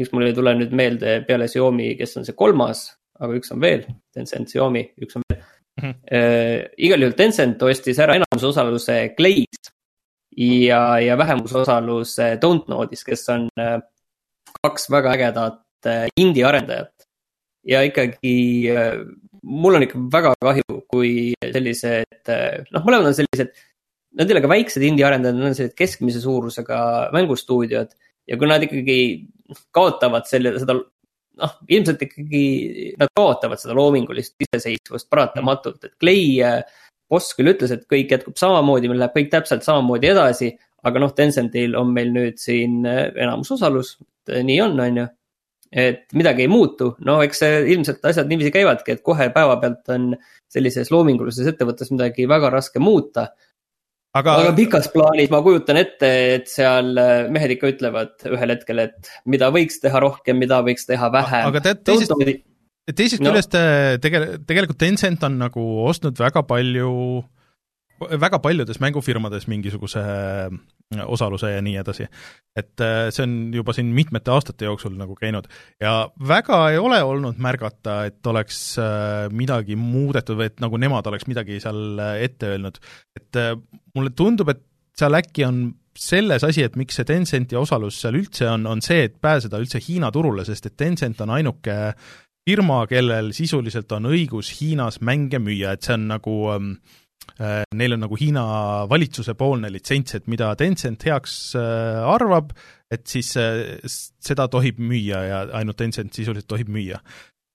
miks 0.00 0.12
mul 0.14 0.24
ei 0.24 0.34
tule 0.34 0.54
nüüd 0.56 0.72
meelde 0.72 1.18
peale 1.26 1.48
Xiaomi, 1.50 1.92
kes 1.98 2.16
on 2.16 2.24
see 2.24 2.36
kolmas, 2.38 2.86
aga 3.20 3.36
üks 3.36 3.52
on 3.52 3.60
veel, 3.60 3.84
Tencent, 4.14 4.48
Xiaomi, 4.48 4.84
üks 5.02 5.18
on 5.18 5.26
veel 5.28 5.40
mm. 5.40 5.82
-hmm. 5.82 5.96
Uh, 6.12 6.68
igal 6.76 7.02
juhul 7.02 7.16
Tencent 7.16 7.62
ostis 7.62 7.98
ära 7.98 8.16
enamusosaluse 8.16 9.14
Glaze 9.16 9.72
ja, 10.36 11.00
ja 11.00 11.18
vähemusosaluse 11.18 12.38
Dontnode'is, 12.42 13.04
kes 13.04 13.28
on 13.28 13.48
kaks 14.62 14.90
väga 14.90 15.12
ägedat 15.12 15.88
indie 16.16 16.44
arendajat. 16.44 16.99
Ja 17.68 17.82
ikkagi 17.84 18.34
mul 19.42 19.78
on 19.78 19.84
ikka 19.86 20.04
väga 20.12 20.34
kahju, 20.40 20.78
kui 20.90 21.10
sellised, 21.40 22.30
noh, 22.72 22.84
mõlemad 22.84 23.10
on 23.10 23.16
sellised 23.16 23.52
nad 24.18 24.26
ei 24.26 24.34
ole 24.34 24.42
ka 24.44 24.50
väiksed 24.50 24.84
indie 24.84 25.06
arendajad, 25.06 25.38
nad 25.38 25.50
on 25.50 25.56
sellised 25.56 25.76
keskmise 25.78 26.22
suurusega 26.22 26.78
mängustuudiod. 27.14 27.92
ja 28.28 28.36
kui 28.38 28.46
nad 28.46 28.62
ikkagi 28.62 28.96
kaotavad 29.74 30.26
selle, 30.30 30.52
seda 30.62 30.76
noh, 30.76 31.54
ilmselt 31.72 32.02
ikkagi 32.06 32.42
nad 33.00 33.10
kaotavad 33.16 33.58
seda 33.58 33.74
loomingulist 33.74 34.36
iseseisvust 34.46 35.08
paratamatult, 35.10 35.88
et 35.88 35.96
Clay 36.02 36.38
boss 37.10 37.34
küll 37.34 37.50
ütles, 37.50 37.72
et 37.74 37.86
kõik 37.90 38.12
jätkub 38.14 38.38
samamoodi, 38.38 38.90
meil 38.90 39.00
läheb 39.02 39.16
kõik 39.16 39.32
täpselt 39.32 39.66
samamoodi 39.66 40.12
edasi. 40.12 40.52
aga 40.82 41.00
noh, 41.02 41.10
Tencentil 41.12 41.74
on 41.76 41.90
meil 41.92 42.12
nüüd 42.14 42.38
siin 42.40 42.84
enamusosalus, 42.86 43.98
nii 44.30 44.60
on, 44.64 44.78
on 44.80 45.00
ju 45.02 45.08
et 45.70 46.02
midagi 46.18 46.44
ei 46.46 46.50
muutu, 46.50 46.94
no 47.06 47.20
eks 47.22 47.44
ilmselt 47.46 48.04
asjad 48.10 48.30
niiviisi 48.30 48.52
käivadki, 48.54 48.96
et 48.96 49.04
kohe 49.06 49.28
päevapealt 49.34 49.92
on 49.94 50.10
sellises 50.50 50.90
loomingulises 50.90 51.52
ettevõttes 51.52 51.92
midagi 51.94 52.26
väga 52.30 52.50
raske 52.50 52.82
muuta. 52.82 53.28
aga, 54.14 54.36
aga 54.42 54.52
pikas 54.56 54.90
plaanis 54.90 55.30
ma 55.30 55.42
kujutan 55.46 55.78
ette, 55.78 56.10
et 56.34 56.48
seal 56.50 56.96
äh, 56.98 57.28
mehed 57.30 57.54
ikka 57.54 57.70
ütlevad 57.70 58.30
ühel 58.32 58.56
hetkel, 58.56 58.84
et 58.88 59.12
mida 59.30 59.52
võiks 59.54 59.78
teha 59.82 60.02
rohkem, 60.02 60.40
mida 60.42 60.62
võiks 60.66 60.88
teha 60.90 61.12
vähem. 61.14 61.50
aga 61.52 61.62
tead, 61.68 61.84
teisest, 61.86 62.16
teisest 62.90 63.22
no. 63.22 63.30
küljest 63.30 63.54
äh, 63.54 63.98
tegel-, 64.02 64.32
tegelikult 64.46 64.80
Tencent 64.82 65.22
on 65.28 65.38
nagu 65.46 65.68
ostnud 65.86 66.18
väga 66.18 66.42
palju 66.50 66.90
äh, 67.22 67.28
väga 68.00 68.38
paljudes 68.40 68.80
mängufirmades 68.80 69.46
mingisuguse 69.50 70.00
äh, 70.00 71.02
osaluse 71.06 71.52
ja 71.52 71.62
nii 71.62 71.76
edasi. 71.80 72.06
et 72.56 72.80
äh, 72.80 73.08
see 73.12 73.24
on 73.26 73.34
juba 73.54 73.74
siin 73.76 73.92
mitmete 73.94 74.32
aastate 74.32 74.64
jooksul 74.64 74.96
nagu 74.98 75.14
käinud 75.18 75.48
ja 75.80 76.10
väga 76.28 76.62
ei 76.70 76.78
ole 76.78 77.02
olnud 77.02 77.38
märgata, 77.38 78.04
et 78.08 78.26
oleks 78.26 78.78
äh, 78.78 79.28
midagi 79.32 79.76
muudetud 79.76 80.38
või 80.40 80.48
et 80.50 80.64
nagu 80.64 80.80
nemad 80.80 81.06
oleks 81.06 81.28
midagi 81.28 81.60
seal 81.60 82.00
ette 82.20 82.54
öelnud. 82.54 82.80
et 83.16 83.42
mulle 83.94 84.14
tundub, 84.16 84.48
et 84.48 84.64
seal 84.96 85.14
äkki 85.14 85.44
on 85.44 85.62
selles 85.96 86.44
asi, 86.46 86.64
et 86.64 86.76
miks 86.80 86.96
see 86.96 87.04
Tencenti 87.04 87.56
osalus 87.58 88.00
seal 88.00 88.16
üldse 88.16 88.48
on, 88.48 88.64
on 88.66 88.80
see, 88.84 89.04
et 89.08 89.20
pääseda 89.20 89.60
üldse 89.60 89.80
Hiina 89.82 90.10
turule, 90.14 90.46
sest 90.48 90.70
et 90.70 90.76
Tencent 90.78 91.20
on 91.20 91.34
ainuke 91.36 91.76
firma, 92.48 92.84
kellel 92.88 93.34
sisuliselt 93.36 93.92
on 93.92 94.08
õigus 94.08 94.54
Hiinas 94.60 95.00
mänge 95.04 95.42
müüa, 95.42 95.74
et 95.74 95.84
see 95.84 95.98
on 95.98 96.06
nagu 96.08 96.36
ähm, 96.54 96.72
Äh, 96.78 97.08
neil 97.38 97.96
on 97.96 98.04
nagu 98.04 98.18
Hiina 98.18 98.44
valitsuse 98.90 99.34
poolne 99.38 99.70
litsents, 99.72 100.16
et 100.18 100.28
mida 100.30 100.52
Tencent 100.58 101.04
heaks 101.06 101.34
äh, 101.58 102.00
arvab, 102.04 102.54
et 102.90 103.06
siis 103.08 103.32
äh, 103.40 103.78
seda 103.86 104.48
tohib 104.52 104.80
müüa 104.82 105.24
ja 105.28 105.42
ainult 105.60 105.80
Tencent 105.80 106.16
sisuliselt 106.16 106.48
tohib 106.50 106.72
müüa, 106.72 107.00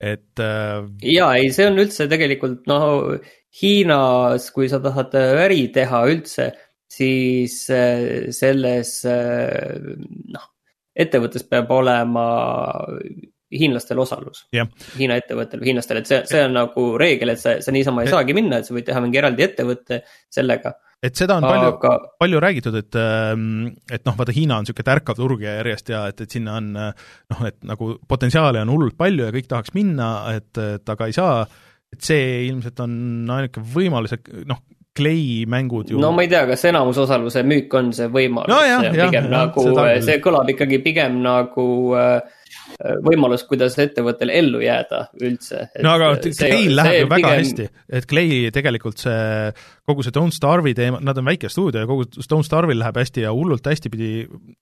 et 0.02 0.42
jaa, 0.42 1.32
ei, 1.40 1.52
see 1.56 1.68
on 1.70 1.80
üldse 1.82 2.10
tegelikult 2.12 2.68
noh, 2.70 3.16
Hiinas, 3.56 4.50
kui 4.52 4.68
sa 4.68 4.82
tahad 4.84 5.14
äri 5.16 5.70
teha 5.76 6.02
üldse, 6.12 6.50
siis 6.92 7.62
selles 7.66 8.92
noh, 9.08 10.50
ettevõttes 10.96 11.48
peab 11.48 11.72
olema 11.72 12.26
hiinlastel 13.54 14.00
osalus 14.02 14.46
yeah.. 14.56 14.70
Hiina 14.98 15.20
ettevõttel 15.22 15.62
või 15.62 15.72
hiinlastel, 15.72 16.02
et 16.02 16.10
see, 16.10 16.22
see 16.30 16.42
on 16.46 16.56
nagu 16.58 16.88
reegel, 17.02 17.34
et 17.36 17.42
sa, 17.42 17.58
sa 17.62 17.74
niisama 17.76 18.06
ei 18.06 18.12
saagi 18.12 18.36
minna, 18.38 18.60
et 18.60 18.68
sa 18.68 18.76
võid 18.76 18.88
teha 18.88 19.04
mingi 19.04 19.22
eraldi 19.22 19.46
ettevõtte 19.46 20.02
sellega. 20.34 20.74
et 21.06 21.18
seda 21.18 21.38
on 21.38 21.46
palju 21.46 21.72
Aga..., 21.76 21.94
palju 22.22 22.42
räägitud, 22.42 22.80
et, 22.82 22.98
ähm, 23.00 23.68
et 23.92 24.06
noh, 24.08 24.18
vaata 24.18 24.36
Hiina 24.36 24.60
on 24.60 24.66
niisugune 24.66 24.90
tärkav 24.90 25.20
turg 25.20 25.46
ja 25.46 25.58
järjest 25.60 25.94
ja 25.94 26.06
et, 26.12 26.26
et 26.26 26.38
sinna 26.38 26.58
on 26.62 26.72
noh, 26.76 27.46
et 27.48 27.60
nagu 27.68 27.94
potentsiaali 28.08 28.64
on 28.64 28.74
hullult 28.74 28.98
palju 28.98 29.28
ja 29.28 29.36
kõik 29.36 29.52
tahaks 29.52 29.76
minna, 29.78 30.12
et, 30.36 30.52
et 30.58 30.96
aga 30.96 31.10
ei 31.10 31.18
saa, 31.18 31.44
et 31.94 32.02
see 32.06 32.48
ilmselt 32.48 32.82
on 32.86 32.96
ainuke 33.38 33.62
võimalus, 33.76 34.18
et 34.18 34.34
noh, 34.50 34.64
Clay 34.96 35.44
mängud 35.52 35.90
ju. 35.92 36.00
no 36.00 36.14
ma 36.16 36.24
ei 36.24 36.30
tea, 36.32 36.46
kas 36.48 36.62
enamusosaluse 36.70 37.42
müük 37.44 37.74
on 37.76 37.90
see 37.96 38.08
võimalus 38.08 38.48
no, 38.48 38.62
pigem 38.94 39.26
jah, 39.28 39.28
nagu, 39.28 39.66
see 40.08 40.22
kõlab 40.24 40.48
ikkagi 40.54 40.80
pigem 40.86 41.18
nagu 41.26 41.66
äh, 42.00 42.45
võimalus, 43.06 43.46
kuidas 43.48 43.78
ettevõttel 43.82 44.32
ellu 44.34 44.60
jääda 44.64 45.06
üldse. 45.22 45.68
no 45.86 45.94
aga 45.96 46.12
Clay 46.26 46.68
läheb 46.72 46.98
ju 47.00 47.10
väga 47.12 47.32
pigem... 47.32 47.40
hästi, 47.42 47.68
et 48.00 48.08
Clay 48.10 48.52
tegelikult 48.56 49.02
see, 49.02 49.54
kogu 49.88 50.06
see 50.06 50.16
Don't 50.16 50.36
Starve'i 50.36 50.76
teema, 50.78 51.00
nad 51.06 51.18
on 51.22 51.28
väike 51.30 51.52
stuudio 51.52 51.84
ja 51.84 51.90
kogu 51.90 52.08
Don't 52.18 52.48
Starve'il 52.48 52.82
läheb 52.82 53.00
hästi 53.02 53.26
ja 53.26 53.34
hullult 53.36 53.68
hästi 53.70 53.92
pidi 53.94 54.12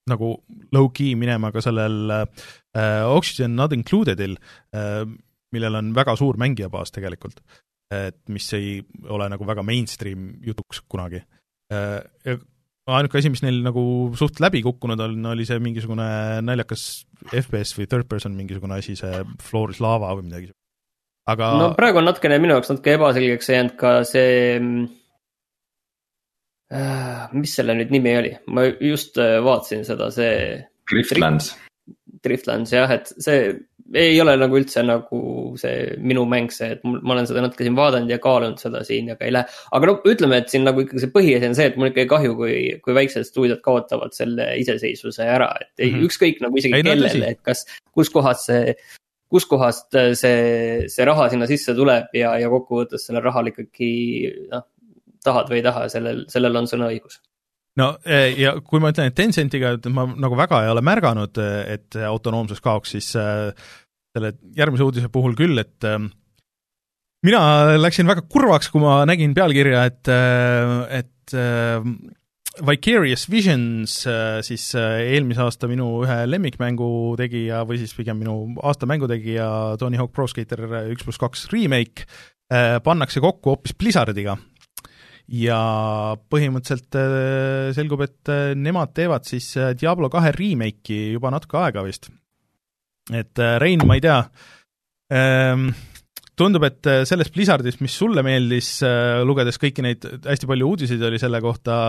nagu 0.09 0.35
low-key 0.75 1.17
minema 1.19 1.53
ka 1.55 1.63
sellel 1.63 2.15
äh, 2.19 3.03
Oxygen 3.09 3.57
Not 3.59 3.75
Included'il 3.75 4.37
äh,, 4.75 5.03
millel 5.53 5.81
on 5.81 5.93
väga 5.95 6.17
suur 6.19 6.39
mängijabaas 6.41 6.93
tegelikult. 6.93 7.43
et 7.93 8.17
mis 8.33 8.47
ei 8.57 8.79
ole 9.11 9.27
nagu 9.29 9.45
väga 9.45 9.61
mainstream 9.61 10.31
jutuks 10.41 10.81
kunagi 10.89 11.21
äh,. 11.71 12.01
ja 12.25 12.37
ainuke 12.91 13.19
asi, 13.19 13.31
mis 13.31 13.43
neil 13.45 13.61
nagu 13.63 13.83
suht 14.19 14.41
läbi 14.43 14.63
kukkunud 14.65 14.99
on, 15.05 15.29
oli 15.31 15.45
see 15.47 15.59
mingisugune 15.63 16.07
naljakas 16.43 17.05
FPS 17.29 17.77
või 17.77 17.87
third 17.91 18.09
person 18.11 18.35
mingisugune 18.35 18.79
asi, 18.79 18.97
see 18.99 19.23
Floor 19.43 19.71
is 19.71 19.79
lava 19.83 20.11
või 20.17 20.27
midagi. 20.27 20.51
aga. 21.31 21.53
no 21.61 21.71
praegu 21.77 22.01
on 22.01 22.09
natukene 22.09 22.41
minu 22.43 22.57
jaoks 22.57 22.73
natuke 22.73 22.97
ebaselgeks 22.97 23.51
jäänud 23.53 23.77
ka 23.79 23.93
see 24.07 24.57
äh,. 26.73 27.29
mis 27.31 27.55
selle 27.55 27.77
nüüd 27.79 27.93
nimi 27.95 28.17
oli, 28.19 28.33
ma 28.51 28.67
just 28.73 29.19
äh, 29.21 29.39
vaatasin 29.43 29.85
seda, 29.87 30.11
see. 30.11 30.59
Driftlands. 30.91 31.53
Driftlands 32.23 32.73
jah, 32.75 32.91
et 32.91 33.13
see 33.15 33.53
ei 33.93 34.15
ole 34.21 34.35
nagu 34.39 34.57
üldse 34.57 34.83
nagu 34.85 35.19
see 35.59 35.97
minu 36.01 36.25
mäng 36.29 36.51
see, 36.53 36.73
et 36.75 36.83
ma 36.85 37.13
olen 37.15 37.27
seda 37.29 37.43
natuke 37.45 37.65
siin 37.65 37.77
vaadanud 37.77 38.11
ja 38.11 38.19
kaalunud 38.23 38.61
seda 38.61 38.83
siin, 38.87 39.11
aga 39.13 39.27
ei 39.27 39.35
lähe. 39.35 39.59
aga 39.77 39.89
no 39.89 39.95
ütleme, 40.09 40.39
et 40.41 40.49
siin 40.53 40.65
nagu 40.67 40.83
ikkagi 40.83 41.03
see 41.03 41.13
põhiasi 41.13 41.49
on 41.49 41.57
see, 41.59 41.69
et 41.71 41.77
mul 41.79 41.91
ikkagi 41.91 42.09
kahju, 42.11 42.35
kui, 42.39 42.57
kui 42.85 42.97
väiksed 42.97 43.27
stuudiod 43.29 43.61
kaotavad 43.65 44.15
selle 44.17 44.49
iseseisvuse 44.61 45.27
ära, 45.27 45.51
et 45.61 45.71
mm 45.77 45.95
-hmm. 45.95 46.09
ükskõik 46.09 46.43
nagu 46.45 46.61
isegi 46.61 46.79
ei, 46.79 46.87
kellele, 46.89 47.33
et 47.35 47.41
kas, 47.45 47.65
kuskohast 47.93 48.49
see 48.51 48.75
kuskohast 49.33 49.95
see, 50.19 50.87
see 50.93 51.05
raha 51.09 51.29
sinna 51.31 51.49
sisse 51.49 51.73
tuleb 51.73 52.13
ja, 52.13 52.35
ja 52.37 52.49
kokkuvõttes 52.53 53.07
sellel 53.07 53.23
rahal 53.25 53.49
ikkagi 53.49 53.93
noh, 54.51 54.67
tahad 55.25 55.49
või 55.49 55.61
ei 55.61 55.65
taha, 55.65 55.87
sellel, 55.89 56.25
sellel 56.29 56.59
on 56.61 56.69
sõnaõigus 56.69 57.17
no 57.79 57.89
e, 58.05 58.19
ja 58.37 58.53
kui 58.61 58.81
ma 58.83 58.91
ütlen, 58.93 59.09
et 59.09 59.17
Tencentiga, 59.17 59.73
et 59.77 59.87
ma 59.93 60.05
nagu 60.05 60.37
väga 60.37 60.63
ei 60.65 60.71
ole 60.73 60.83
märganud, 60.85 61.41
et 61.65 61.97
autonoomsus 62.05 62.61
kaoks, 62.61 62.93
siis 62.93 63.09
äh, 63.17 63.49
selle 64.13 64.33
järgmise 64.57 64.85
uudise 64.85 65.09
puhul 65.13 65.35
küll, 65.37 65.57
et 65.61 65.85
äh, 65.87 66.01
mina 67.25 67.43
läksin 67.79 68.09
väga 68.09 68.25
kurvaks, 68.29 68.69
kui 68.73 68.83
ma 68.83 69.01
nägin 69.09 69.33
pealkirja, 69.37 69.85
et, 69.89 70.11
äh, 70.11 70.75
et 71.01 71.37
äh, 71.37 71.87
Vicarious 72.53 73.25
Visions, 73.33 73.95
siis 74.45 74.63
eelmise 74.77 75.41
aasta 75.41 75.65
minu 75.65 75.87
ühe 76.03 76.19
lemmikmängu 76.29 77.15
tegija 77.17 77.63
või 77.65 77.79
siis 77.81 77.95
pigem 77.97 78.19
minu 78.21 78.35
aasta 78.61 78.85
mängu 78.85 79.09
tegija 79.09 79.47
Tony 79.81 79.97
Hawk 79.97 80.13
Pro 80.13 80.27
Skater 80.29 80.61
üks 80.91 81.01
pluss 81.01 81.17
kaks 81.17 81.47
remake 81.49 82.05
pannakse 82.85 83.23
kokku 83.25 83.55
hoopis 83.55 83.73
Blizzardiga. 83.73 84.37
ja 85.33 85.57
põhimõtteliselt 86.29 87.73
selgub, 87.73 88.05
et 88.05 88.33
nemad 88.53 88.93
teevad 88.93 89.25
siis 89.25 89.49
Diablo 89.73 90.13
kahe 90.13 90.35
remake'i 90.37 91.15
juba 91.15 91.33
natuke 91.33 91.57
aega 91.57 91.81
vist 91.89 92.11
et 93.11 93.39
äh, 93.39 93.57
Rein, 93.59 93.83
ma 93.87 93.97
ei 93.97 94.03
tea 94.03 94.19
ähm,, 95.11 95.71
tundub, 96.39 96.63
et 96.67 96.87
äh, 96.87 97.01
sellest 97.07 97.33
Blizzardist, 97.35 97.81
mis 97.83 97.95
sulle 97.99 98.23
meeldis, 98.25 98.77
äh, 98.87 99.23
lugedes 99.27 99.59
kõiki 99.61 99.83
neid, 99.85 100.07
hästi 100.23 100.49
palju 100.49 100.69
uudiseid 100.71 101.03
oli 101.09 101.21
selle 101.21 101.43
kohta, 101.43 101.79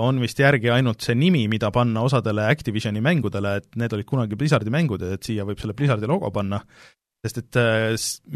on 0.00 0.16
vist 0.16 0.38
järgi 0.40 0.70
ainult 0.72 1.04
see 1.04 1.12
nimi, 1.12 1.42
mida 1.52 1.68
panna 1.68 2.00
osadele 2.06 2.46
Activisioni 2.48 3.02
mängudele, 3.04 3.50
et 3.58 3.74
need 3.76 3.92
olid 3.92 4.06
kunagi 4.08 4.38
Blizzardi 4.40 4.72
mängud 4.72 5.02
ja 5.04 5.10
et 5.12 5.28
siia 5.28 5.44
võib 5.44 5.60
selle 5.60 5.74
Blizzardi 5.76 6.08
logo 6.08 6.30
panna, 6.32 6.62
sest 7.26 7.42
et 7.42 7.58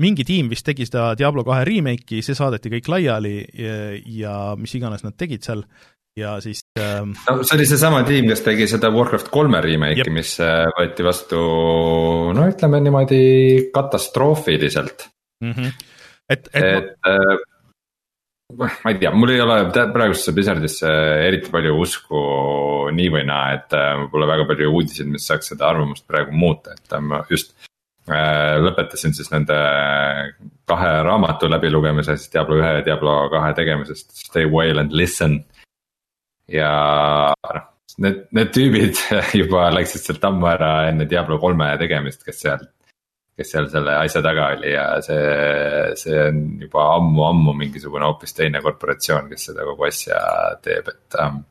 mingi 0.03 0.27
tiim 0.27 0.51
vist 0.51 0.67
tegi 0.67 0.87
seda 0.89 1.13
Diablo 1.19 1.45
kahe 1.47 1.65
remake'i, 1.69 2.21
see 2.27 2.37
saadeti 2.37 2.73
kõik 2.75 2.91
laiali 2.91 3.39
ja, 3.55 3.79
ja 4.23 4.37
mis 4.59 4.75
iganes 4.79 5.07
nad 5.07 5.17
tegid 5.19 5.47
seal 5.47 5.65
ja 6.19 6.37
siis 6.43 6.65
ähm.... 6.81 7.15
no 7.29 7.45
see 7.45 7.57
oli 7.59 7.69
seesama 7.71 8.03
tiim, 8.09 8.29
kes 8.31 8.43
tegi 8.47 8.67
seda 8.71 8.91
Warcraft 8.95 9.31
kolme 9.33 9.63
remake'i, 9.65 10.11
mis 10.15 10.35
äh, 10.43 10.67
võeti 10.77 11.07
vastu 11.07 11.45
no 12.37 12.49
ütleme 12.51 12.83
niimoodi 12.85 13.23
katastroofiliselt 13.75 15.07
mm. 15.45 15.55
-hmm. 15.55 15.87
et, 16.29 16.51
et, 16.53 16.65
et 16.65 17.11
äh, 17.15 17.39
ma 18.59 18.91
ei 18.91 18.99
tea, 18.99 19.13
mul 19.15 19.31
ei 19.35 19.41
ole 19.41 19.59
praegusesse 19.71 20.35
Blizzardisse 20.35 20.91
eriti 21.27 21.53
palju 21.53 21.77
usku 21.79 22.21
nii 22.95 23.11
või 23.15 23.27
naa, 23.29 23.55
et 23.59 23.77
äh, 23.77 24.07
pole 24.13 24.29
väga 24.31 24.47
palju 24.51 24.73
uudiseid, 24.75 25.11
mis 25.11 25.27
saaks 25.31 25.53
seda 25.53 25.69
arvamust 25.71 26.07
praegu 26.11 26.35
muuta, 26.35 26.75
et 26.75 26.97
äh, 26.97 27.05
ma 27.05 27.23
just 27.31 27.55
äh, 27.55 27.70
lõpetasin 28.09 29.15
siis 29.15 29.29
nende 29.33 29.57
kahe 30.69 30.93
raamatu 31.07 31.51
läbilugemise, 31.51 32.17
siis 32.19 32.33
Diablo 32.33 32.59
ühe 32.61 32.73
ja 32.79 32.85
Diablo 32.87 33.17
kahe 33.33 33.53
tegemisest, 33.59 34.15
Stay 34.27 34.49
while 34.49 34.81
and 34.81 34.95
listen. 34.97 35.41
Ja 36.51 36.71
noh, 37.35 37.67
need, 38.03 38.27
need 38.35 38.53
tüübid 38.55 39.01
juba 39.41 39.69
läksid 39.75 40.05
sealt 40.05 40.27
ammu 40.27 40.49
ära 40.51 40.73
enne 40.91 41.07
Diablo 41.11 41.39
kolme 41.43 41.71
tegemist, 41.81 42.25
kes 42.27 42.41
seal, 42.45 42.65
kes 43.39 43.53
seal 43.55 43.69
selle 43.73 43.97
asja 44.01 44.23
taga 44.25 44.51
oli 44.57 44.73
ja 44.75 44.87
see, 45.05 45.21
see 46.01 46.19
on 46.29 46.43
juba 46.65 46.89
ammu-ammu 46.97 47.55
mingisugune 47.63 48.09
hoopis 48.09 48.35
teine 48.37 48.63
korporatsioon, 48.65 49.31
kes 49.31 49.51
seda 49.51 49.67
kogu 49.69 49.87
asja 49.89 50.19
teeb, 50.65 50.91
et 50.91 51.21
ähm, 51.23 51.45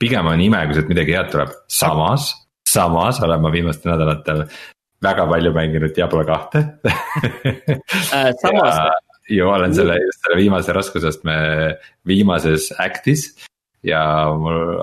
pigem 0.00 0.30
on 0.30 0.40
ime, 0.40 0.64
kui 0.66 0.78
sealt 0.78 0.92
midagi 0.92 1.16
head 1.16 1.32
tuleb, 1.34 1.52
samas, 1.70 2.30
samas 2.68 3.20
olen 3.24 3.44
ma 3.44 3.52
viimastel 3.52 3.92
nädalatel 3.92 4.46
väga 5.04 5.26
palju 5.30 5.52
mänginud 5.54 5.94
Diablo 5.96 6.24
kahte 6.28 6.64
äh, 6.88 8.30
samas 8.40 8.80
ju 9.28 9.48
olen 9.48 9.74
selle, 9.74 9.96
just 10.02 10.24
selle 10.24 10.38
viimase 10.38 10.72
raskusastme 10.72 11.34
viimases 12.06 12.70
act'is. 12.78 13.28
ja 13.84 14.00
mul, 14.40 14.78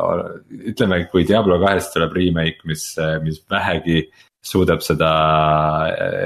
ütleme, 0.74 1.06
kui 1.10 1.26
Diablo 1.28 1.58
kahest 1.62 1.94
tuleb 1.96 2.14
remake, 2.14 2.62
mis, 2.70 2.92
mis 3.26 3.40
vähegi 3.50 4.04
suudab 4.46 4.84
seda 4.86 5.10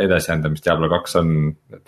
edasi 0.04 0.34
anda, 0.34 0.52
mis 0.52 0.64
Diablo 0.64 0.90
kaks 0.92 1.16
on 1.20 1.30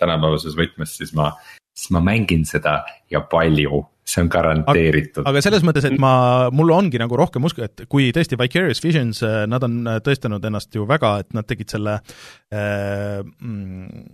tänapäevases 0.00 0.56
võtmes, 0.56 0.96
siis 1.00 1.12
ma, 1.16 1.30
siis 1.76 1.92
ma 1.96 2.04
mängin 2.04 2.44
seda 2.48 2.80
ja 3.12 3.20
palju 3.20 3.84
see 4.08 4.24
on 4.24 4.30
garanteeritud. 4.32 5.26
aga 5.28 5.42
selles 5.44 5.64
mõttes, 5.66 5.86
et 5.88 5.98
ma, 6.00 6.12
mul 6.54 6.72
ongi 6.74 7.00
nagu 7.00 7.18
rohkem 7.18 7.44
usku, 7.48 7.64
et 7.66 7.84
kui 7.92 8.08
tõesti 8.14 8.38
Vicarious 8.40 8.80
Visions, 8.84 9.20
äh, 9.26 9.42
nad 9.50 9.64
on 9.66 9.80
äh, 9.84 10.00
tõestanud 10.04 10.44
ennast 10.48 10.74
ju 10.74 10.86
väga, 10.88 11.18
et 11.24 11.36
nad 11.36 11.48
tegid 11.48 11.74
selle 11.74 11.98
äh,, 11.98 13.20
mm, 13.20 14.06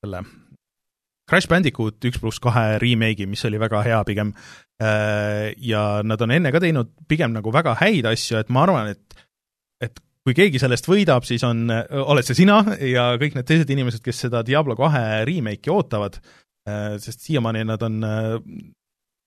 selle 0.00 0.24
Crash 1.26 1.50
Bandicoot 1.50 2.06
üks 2.06 2.20
pluss 2.22 2.40
kahe 2.42 2.78
remake'i, 2.82 3.26
mis 3.28 3.42
oli 3.48 3.60
väga 3.60 3.82
hea 3.86 4.00
pigem 4.08 4.32
äh,, 4.80 5.52
ja 5.58 5.84
nad 6.06 6.22
on 6.24 6.32
enne 6.38 6.54
ka 6.54 6.62
teinud 6.62 6.94
pigem 7.10 7.34
nagu 7.36 7.52
väga 7.54 7.76
häid 7.82 8.08
asju, 8.08 8.40
et 8.40 8.52
ma 8.52 8.64
arvan, 8.64 8.94
et 8.94 9.22
et 9.84 10.00
kui 10.26 10.34
keegi 10.34 10.58
sellest 10.58 10.88
võidab, 10.88 11.26
siis 11.28 11.44
on, 11.46 11.68
oled 11.68 12.26
see 12.26 12.40
sina 12.40 12.62
ja 12.80 13.12
kõik 13.20 13.36
need 13.36 13.46
teised 13.46 13.68
inimesed, 13.70 14.00
kes 14.02 14.24
seda 14.24 14.40
Diablo 14.46 14.74
kahe 14.78 15.20
remake'i 15.28 15.70
ootavad, 15.70 16.16
sest 16.98 17.28
siiamaani 17.28 17.62
nad 17.68 17.84
on 17.86 18.00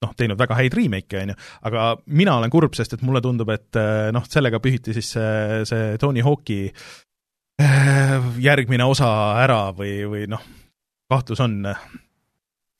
noh, 0.06 0.14
teinud 0.18 0.40
väga 0.40 0.58
häid 0.60 0.76
remake'e, 0.78 1.24
on 1.24 1.34
ju, 1.34 1.38
aga 1.70 1.90
mina 2.20 2.38
olen 2.40 2.54
kurb, 2.54 2.76
sest 2.78 2.96
et 2.96 3.04
mulle 3.06 3.22
tundub, 3.24 3.52
et 3.54 3.80
eh, 3.80 4.08
noh, 4.16 4.26
sellega 4.32 4.62
pühiti 4.64 4.96
siis 4.96 5.12
see, 5.16 5.60
see 5.68 5.98
Tony 6.02 6.24
Hawk'i 6.26 6.62
eh, 6.70 8.30
järgmine 8.44 8.88
osa 8.88 9.10
ära 9.44 9.62
või, 9.76 9.98
või 10.10 10.24
noh, 10.32 10.46
kahtlus 11.12 11.44
on, 11.44 11.60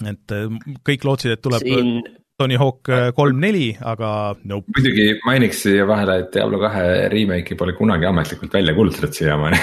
et 0.08 0.36
eh, 0.38 0.58
kõik 0.88 1.08
lootsid, 1.10 1.36
et 1.36 1.44
tuleb 1.44 1.66
Siin 1.66 2.00
Tony 2.40 2.56
Hawk 2.56 2.88
äh, 2.88 3.10
kolm, 3.16 3.40
neli, 3.44 3.74
aga 3.84 4.10
nope. 4.48 4.72
muidugi 4.78 5.08
mainiks 5.28 5.64
siia 5.66 5.84
vahele, 5.90 6.16
et 6.24 6.30
Diablo 6.32 6.62
kahe 6.62 6.84
remake'i 7.12 7.58
pole 7.60 7.74
kunagi 7.76 8.08
ametlikult 8.08 8.56
välja 8.56 8.76
kuulutatud 8.78 9.18
siiamaani 9.18 9.60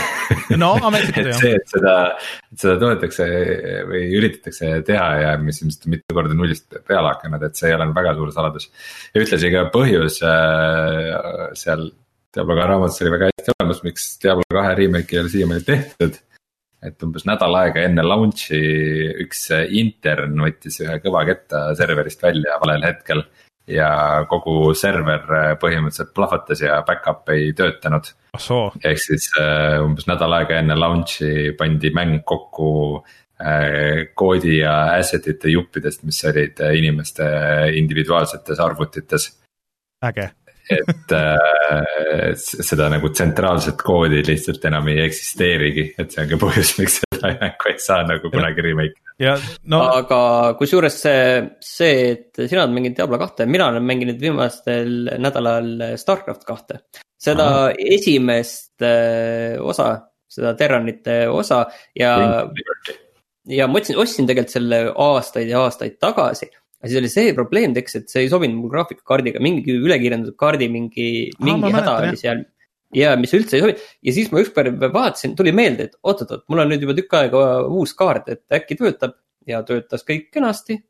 no 0.61 0.75
ametlikult 0.85 1.31
jah. 1.33 1.41
see, 1.41 1.55
et 1.57 1.73
seda, 1.73 1.95
et 2.53 2.61
seda 2.61 2.77
toodetakse 2.83 3.29
või 3.89 4.03
üritatakse 4.19 4.75
teha 4.91 5.09
ja 5.23 5.31
mis 5.41 5.63
ilmselt 5.63 5.89
mitu 5.95 6.19
korda 6.19 6.37
nullist 6.37 6.77
peale 6.85 7.15
hakanud, 7.15 7.49
et 7.49 7.57
see 7.57 7.73
ei 7.73 7.79
ole 7.79 7.89
väga 7.97 8.13
suur 8.21 8.35
saladus. 8.37 8.69
ja 9.15 9.25
ühtlasi 9.25 9.55
ka 9.57 9.65
põhjus 9.73 10.21
äh, 10.29 11.49
seal 11.57 11.89
Diablo 12.37 12.59
kahe 12.59 12.69
raamatus 12.69 13.01
oli 13.01 13.17
väga 13.17 13.33
hästi 13.33 13.57
olemas, 13.57 13.83
miks 13.89 14.11
Diablo 14.21 14.45
kahe 14.53 14.77
remake'i 14.83 15.17
ei 15.17 15.25
ole 15.25 15.33
siiamaani 15.33 15.65
tehtud 15.65 16.21
et 16.87 17.03
umbes 17.07 17.27
nädal 17.29 17.57
aega 17.61 17.83
enne 17.87 18.05
launch'i 18.07 18.61
üks 19.25 19.49
intern 19.75 20.39
võttis 20.45 20.79
ühe 20.85 21.01
kõva 21.05 21.25
ketta 21.29 21.69
serverist 21.79 22.23
välja 22.23 22.61
valel 22.63 22.87
hetkel. 22.87 23.27
ja 23.67 24.23
kogu 24.31 24.71
server 24.79 25.25
põhimõtteliselt 25.59 26.13
plahvatas 26.15 26.61
ja 26.63 26.77
back-up 26.87 27.29
ei 27.35 27.53
töötanud. 27.53 28.13
ehk 28.85 29.03
siis 29.03 29.29
uh, 29.41 29.83
umbes 29.83 30.07
nädal 30.07 30.39
aega 30.39 30.61
enne 30.61 30.77
launch'i 30.79 31.53
pandi 31.59 31.91
mäng 31.91 32.23
kokku 32.25 32.71
uh, 33.03 34.01
koodi 34.15 34.59
ja 34.61 34.77
asset 34.95 35.27
ite 35.27 35.51
juppidest, 35.51 36.05
mis 36.05 36.23
olid 36.25 36.63
inimeste 36.79 37.27
individuaalsetes 37.83 38.61
arvutites. 38.61 39.33
äge 40.05 40.31
et 40.71 41.13
äh, 41.15 42.33
seda 42.37 42.89
nagu 42.91 43.11
tsentraalset 43.13 43.79
koodi 43.87 44.23
lihtsalt 44.27 44.65
enam 44.67 44.89
ei 44.91 45.05
eksisteerigi, 45.05 45.85
et 45.99 46.13
see 46.13 46.25
on 46.25 46.31
ka 46.33 46.39
põhjus, 46.43 46.73
miks 46.81 46.99
seda 47.03 47.33
mängu 47.41 47.71
ei 47.71 47.79
saa 47.83 48.03
nagu 48.09 48.31
kunagi 48.33 48.65
remake 48.67 48.99
ida. 49.23 49.37
No... 49.71 49.83
aga 50.01 50.19
kusjuures 50.59 50.99
see, 51.05 51.23
see, 51.63 52.11
et 52.17 52.43
sina 52.49 52.65
oled 52.65 52.75
mänginud 52.75 52.99
Diablo 52.99 53.21
kahte, 53.23 53.47
mina 53.51 53.71
olen 53.71 53.87
mänginud 53.87 54.21
viimastel 54.23 55.13
nädalal 55.23 55.73
Starcraft 56.01 56.45
kahte. 56.49 56.83
seda 57.17 57.47
Aha. 57.47 57.73
esimest 57.97 58.83
äh, 58.85 59.57
osa, 59.63 59.93
seda 60.29 60.55
Terranite 60.59 61.25
osa 61.33 61.65
ja, 61.97 62.13
ja 63.49 63.71
ma 63.71 63.81
ostsin, 63.81 63.99
ostsin 64.03 64.29
tegelikult 64.29 64.59
selle 64.59 64.81
aastaid 64.93 65.49
ja 65.49 65.63
aastaid 65.65 66.01
tagasi 66.03 66.51
aga 66.81 66.91
siis 66.91 67.01
oli 67.01 67.13
see 67.13 67.33
probleem 67.37 67.75
tekkis, 67.77 68.01
et 68.01 68.13
see 68.13 68.25
ei 68.27 68.33
sobinud 68.33 68.59
mu 68.61 68.71
graafikakaardiga, 68.73 69.41
mingi 69.45 69.77
ülekirjeldatud 69.77 70.37
kaardi 70.41 70.69
mingi, 70.73 71.09
mingi 71.45 71.73
häda 71.75 71.95
oli 72.03 72.21
seal. 72.21 72.45
ja 72.97 73.15
mis 73.21 73.33
üldse 73.37 73.59
ei 73.59 73.65
sobi 73.65 73.77
ja 74.09 74.17
siis 74.17 74.29
ma 74.33 74.43
ükskord 74.45 74.83
vaatasin, 74.95 75.37
tuli 75.39 75.55
meelde, 75.57 75.89
et 75.89 75.97
oot-oot-oot, 76.03 76.45
mul 76.53 76.65
on 76.65 76.71
nüüd 76.73 76.85
juba 76.87 76.97
tükk 76.99 77.17
aega 77.21 77.47
uus 77.67 77.97
kaart, 77.99 78.29
et 78.35 78.61
äkki 78.61 78.79
töötab. 78.83 79.17
Ja 79.47 79.61
töötas 79.63 80.03
kõik 80.03 80.33
kenasti. 80.35 80.81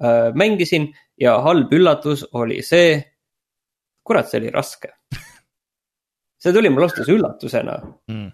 Äh,. 0.00 0.30
mängisin 0.32 0.86
ja 1.20 1.34
halb 1.44 1.68
üllatus 1.76 2.22
oli 2.32 2.62
see, 2.64 2.94
kurat, 4.00 4.30
see 4.30 4.40
oli 4.40 4.52
raske. 4.54 4.94
See 6.40 6.54
tuli 6.56 6.70
mulle 6.72 6.86
ausalt 6.86 7.02
öeldes 7.02 7.18
üllatusena. 7.18 7.74
Mm 8.08 8.30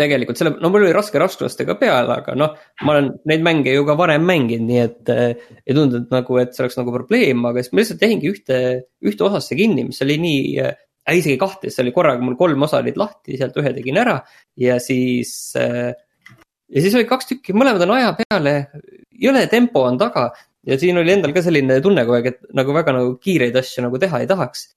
tegelikult 0.00 0.40
selle, 0.40 0.54
no 0.62 0.70
mul 0.72 0.86
oli 0.86 0.94
raske 0.96 1.20
raskustega 1.20 1.76
peale, 1.80 2.18
aga 2.22 2.34
noh, 2.38 2.56
ma 2.86 2.94
olen 2.94 3.10
neid 3.30 3.44
mänge 3.46 3.74
ju 3.74 3.86
ka 3.88 3.96
varem 3.98 4.26
mänginud, 4.28 4.66
nii 4.68 4.82
et 4.82 5.12
äh, 5.12 5.48
ei 5.64 5.76
tundunud 5.76 6.12
nagu, 6.12 6.38
et 6.42 6.54
see 6.56 6.64
oleks 6.64 6.78
nagu 6.80 6.94
probleem, 6.94 7.42
aga 7.48 7.62
siis 7.62 7.74
ma 7.74 7.82
lihtsalt 7.82 8.04
jäingi 8.06 8.30
ühte, 8.32 8.60
ühte 9.06 9.26
osasse 9.28 9.58
kinni, 9.58 9.86
mis 9.90 10.00
oli 10.06 10.18
nii 10.22 10.44
äh,, 10.64 10.76
isegi 11.16 11.38
kahte, 11.40 11.72
see 11.72 11.84
oli 11.84 11.94
korraga 11.96 12.22
mul 12.24 12.38
kolm 12.38 12.66
osa 12.66 12.82
olid 12.84 12.98
lahti, 13.00 13.38
sealt 13.40 13.56
ühe 13.60 13.74
tegin 13.76 13.98
ära 14.00 14.20
ja 14.60 14.78
siis 14.82 15.32
äh,. 15.58 15.92
ja 16.70 16.84
siis 16.84 16.96
oli 16.98 17.08
kaks 17.10 17.32
tükki, 17.32 17.56
mõlemad 17.56 17.86
on 17.86 17.96
aja 17.96 18.12
peale, 18.18 18.54
jõle 19.20 19.46
tempo 19.52 19.84
on 19.88 19.98
taga 20.00 20.30
ja 20.66 20.76
siin 20.80 21.00
oli 21.00 21.14
endal 21.16 21.34
ka 21.36 21.42
selline 21.44 21.80
tunne 21.84 22.04
kogu 22.06 22.18
aeg, 22.18 22.30
et 22.34 22.54
nagu 22.56 22.76
väga 22.76 22.94
nagu 22.96 23.16
kiireid 23.22 23.56
asju 23.56 23.86
nagu 23.86 24.00
teha 24.00 24.22
ei 24.22 24.30
tahaks 24.30 24.68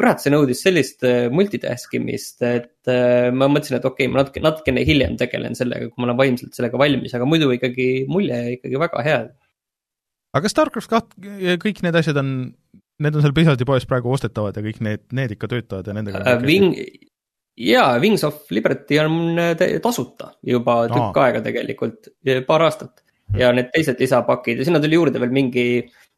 kurat, 0.00 0.22
see 0.22 0.32
nõudis 0.32 0.62
sellist 0.64 1.04
äh, 1.04 1.26
multitask 1.32 1.92
imist, 1.98 2.40
et 2.46 2.88
äh, 2.88 3.28
ma 3.34 3.50
mõtlesin, 3.52 3.76
et 3.76 3.84
okei 3.84 4.06
okay,, 4.06 4.12
ma 4.12 4.22
natuke, 4.22 4.42
natukene 4.44 4.84
hiljem 4.88 5.18
tegelen 5.20 5.56
sellega, 5.58 5.90
kui 5.90 6.00
ma 6.00 6.08
olen 6.08 6.20
vaimselt 6.22 6.56
sellega 6.56 6.80
valmis, 6.80 7.12
aga 7.16 7.28
muidu 7.28 7.50
ikkagi 7.56 7.90
mulje 8.10 8.40
ikkagi 8.56 8.80
väga 8.80 9.04
hea. 9.04 9.20
aga 10.38 10.52
Starcraft 10.52 10.92
kaht-, 10.92 11.18
kõik 11.64 11.84
need 11.84 12.00
asjad 12.00 12.20
on, 12.22 12.32
need 13.04 13.18
on 13.18 13.26
seal 13.26 13.36
Blizzardi 13.36 13.68
poes 13.68 13.86
praegu 13.90 14.14
ostetavad 14.14 14.56
ja 14.56 14.64
kõik 14.64 14.80
need, 14.86 15.04
need 15.16 15.36
ikka 15.36 15.50
töötavad 15.52 15.92
ja 15.92 15.96
nendega 15.98 16.24
uh, 16.24 16.40
Wing, 16.46 16.72
jaa, 17.60 17.92
Wings 18.00 18.24
of 18.28 18.48
Liberty 18.54 19.02
on 19.04 19.36
tasuta 19.84 20.32
juba 20.48 20.80
tükk 20.88 21.20
Aa. 21.20 21.28
aega 21.28 21.44
tegelikult, 21.44 22.12
paar 22.48 22.64
aastat. 22.70 23.04
ja 23.36 23.52
need 23.54 23.68
teised 23.74 24.00
lisapakid 24.00 24.58
ja 24.58 24.64
sinna 24.66 24.80
tuli 24.82 24.96
juurde 24.96 25.20
veel 25.22 25.30
mingi 25.34 25.66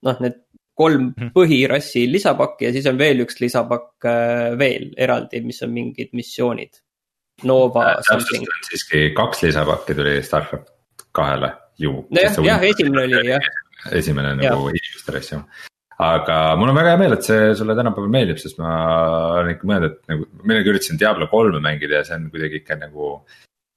noh, 0.07 0.23
need 0.23 0.39
kolm 0.79 1.11
mhm. 1.11 1.33
põhirassi 1.37 2.07
lisapakki 2.11 2.69
ja 2.69 2.73
siis 2.75 2.87
on 2.91 3.01
veel 3.01 3.25
üks 3.27 3.41
lisapakk 3.43 4.09
äh, 4.09 4.53
veel 4.59 4.91
eraldi, 4.97 5.43
mis 5.47 5.63
on 5.67 5.75
mingid 5.75 6.13
missioonid. 6.17 6.81
Nova 7.49 7.89
äh, 7.97 7.99
something. 8.07 8.47
siiski 8.69 9.11
kaks 9.17 9.43
lisapakki 9.47 9.97
tuli 9.99 10.17
Starcraft 10.23 10.73
kahele 11.13 11.53
ju. 11.81 12.07
nojah, 12.11 12.39
jah, 12.47 12.65
esimene 12.65 13.05
oli 13.09 13.29
jah. 13.33 13.53
esimene 13.93 14.35
nagu 14.39 14.71
inimeste 14.71 15.15
rass 15.17 15.33
jah 15.35 15.69
aga 16.03 16.57
mul 16.59 16.73
on 16.73 16.77
väga 16.77 16.95
hea 16.95 17.01
meel, 17.01 17.15
et 17.17 17.27
see 17.27 17.53
sulle 17.59 17.77
tänapäeval 17.79 18.13
meeldib, 18.13 18.41
sest 18.41 18.59
ma 18.63 18.73
olen 19.39 19.53
ikka 19.55 19.69
mõelnud, 19.69 19.95
et 19.95 20.13
nagu, 20.13 20.27
ma 20.39 20.49
millalgi 20.51 20.73
üritasin 20.73 21.01
Diablo 21.01 21.29
kolme 21.31 21.61
mängida 21.63 22.01
ja 22.01 22.07
see 22.09 22.19
on 22.19 22.29
kuidagi 22.33 22.63
ikka 22.63 22.79
nagu 22.81 23.15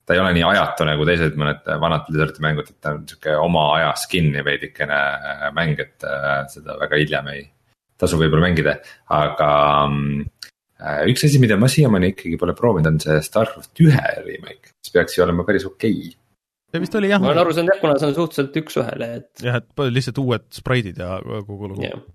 ta 0.05 0.13
ei 0.13 0.21
ole 0.21 0.33
nii 0.37 0.45
ajatu 0.45 0.85
nagu 0.87 1.05
teised 1.07 1.37
mõned 1.39 1.67
vanad 1.81 2.05
Blizzardi 2.07 2.43
mängud, 2.45 2.69
et 2.69 2.79
ta 2.83 2.93
on 2.95 3.03
sihuke 3.09 3.35
oma 3.41 3.65
ajas 3.79 4.05
kinni 4.11 4.43
veidikene 4.45 4.97
äh, 4.97 5.45
mäng, 5.55 5.79
et 5.81 6.05
äh, 6.05 6.43
seda 6.51 6.77
väga 6.81 6.99
hiljem 7.01 7.31
ei 7.33 7.45
tasu 8.01 8.19
võib-olla 8.19 8.49
mängida, 8.49 8.75
aga 9.15 9.49
mm, 9.87 10.27
äh, 10.81 10.99
üks 11.13 11.25
asi, 11.27 11.39
mida 11.41 11.57
ma 11.59 11.69
siiamaani 11.71 12.13
ikkagi 12.13 12.37
pole 12.41 12.55
proovinud, 12.57 12.91
on 12.93 13.01
see 13.01 13.17
Starcraft 13.25 13.85
ühe 13.85 14.11
remake, 14.25 14.75
mis 14.75 14.93
peaks 14.93 15.17
ju 15.17 15.25
olema 15.25 15.47
päris 15.47 15.65
okei 15.69 15.95
okay. 16.03 16.17
see 16.73 16.83
vist 16.83 16.99
oli 16.99 17.09
jah. 17.13 17.23
ma 17.23 17.31
olen 17.31 17.45
aru 17.45 17.55
saanud 17.57 17.73
jah, 17.73 17.81
kuna 17.81 17.97
see 18.01 18.11
on 18.11 18.19
suhteliselt 18.19 18.61
üks-ühele, 18.61 19.09
et. 19.21 19.31
jah, 19.47 19.63
et 19.63 19.87
lihtsalt 19.97 20.21
uued 20.21 20.47
spraidid 20.53 21.01
ja 21.01 21.17
kogu 21.47 21.73
lugu 21.73 21.87
yeah 21.87 22.05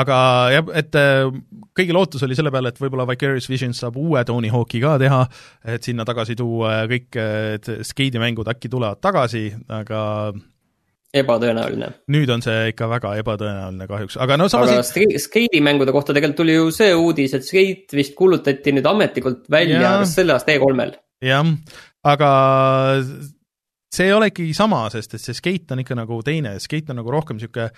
aga 0.00 0.16
jah, 0.54 0.70
et 0.80 0.96
äh, 0.98 1.28
kõigi 1.76 1.94
lootus 1.94 2.24
oli 2.26 2.36
selle 2.38 2.52
peale, 2.54 2.72
et 2.72 2.80
võib-olla 2.82 3.06
Vicarious 3.08 3.46
Visions 3.50 3.78
saab 3.84 3.98
uue 4.00 4.24
Tony 4.26 4.50
Hawk'i 4.52 4.80
ka 4.82 4.96
teha, 5.02 5.20
et 5.76 5.86
sinna 5.86 6.06
tagasi 6.08 6.36
tuua 6.38 6.80
ja 6.80 6.88
kõik, 6.90 7.20
et 7.20 7.70
skeidimängud 7.86 8.50
äkki 8.50 8.72
tulevad 8.72 9.02
tagasi, 9.04 9.46
aga 9.72 10.02
ebatõenäoline. 11.14 11.90
nüüd 12.10 12.32
on 12.34 12.42
see 12.44 12.72
ikka 12.72 12.88
väga 12.90 13.14
ebatõenäoline 13.20 13.86
kahjuks, 13.90 14.18
aga 14.22 14.38
no 14.40 14.48
samas 14.50 14.74
aga 14.74 15.20
skeidimängude 15.22 15.94
kohta 15.94 16.16
tegelikult 16.16 16.42
tuli 16.42 16.56
ju 16.56 16.74
see 16.74 16.90
uudis, 16.98 17.36
et 17.38 17.46
skeit 17.46 17.94
vist 17.94 18.16
kuulutati 18.18 18.74
nüüd 18.74 18.88
ametlikult 18.90 19.46
välja 19.52 19.80
ja... 19.82 19.94
selle 20.08 20.34
aasta 20.34 20.56
E3-l. 20.56 20.96
jah, 21.24 21.54
aga 22.10 22.30
see 23.94 24.08
ei 24.08 24.16
ole 24.16 24.32
ikkagi 24.32 24.56
sama, 24.56 24.84
sest 24.92 25.14
et 25.14 25.22
see 25.22 25.38
skate 25.38 25.76
on 25.76 25.84
ikka 25.84 25.98
nagu 25.98 26.18
teine, 26.26 26.56
skate 26.62 26.90
on 26.90 26.98
nagu 26.98 27.14
rohkem 27.14 27.38
niisugune, 27.38 27.70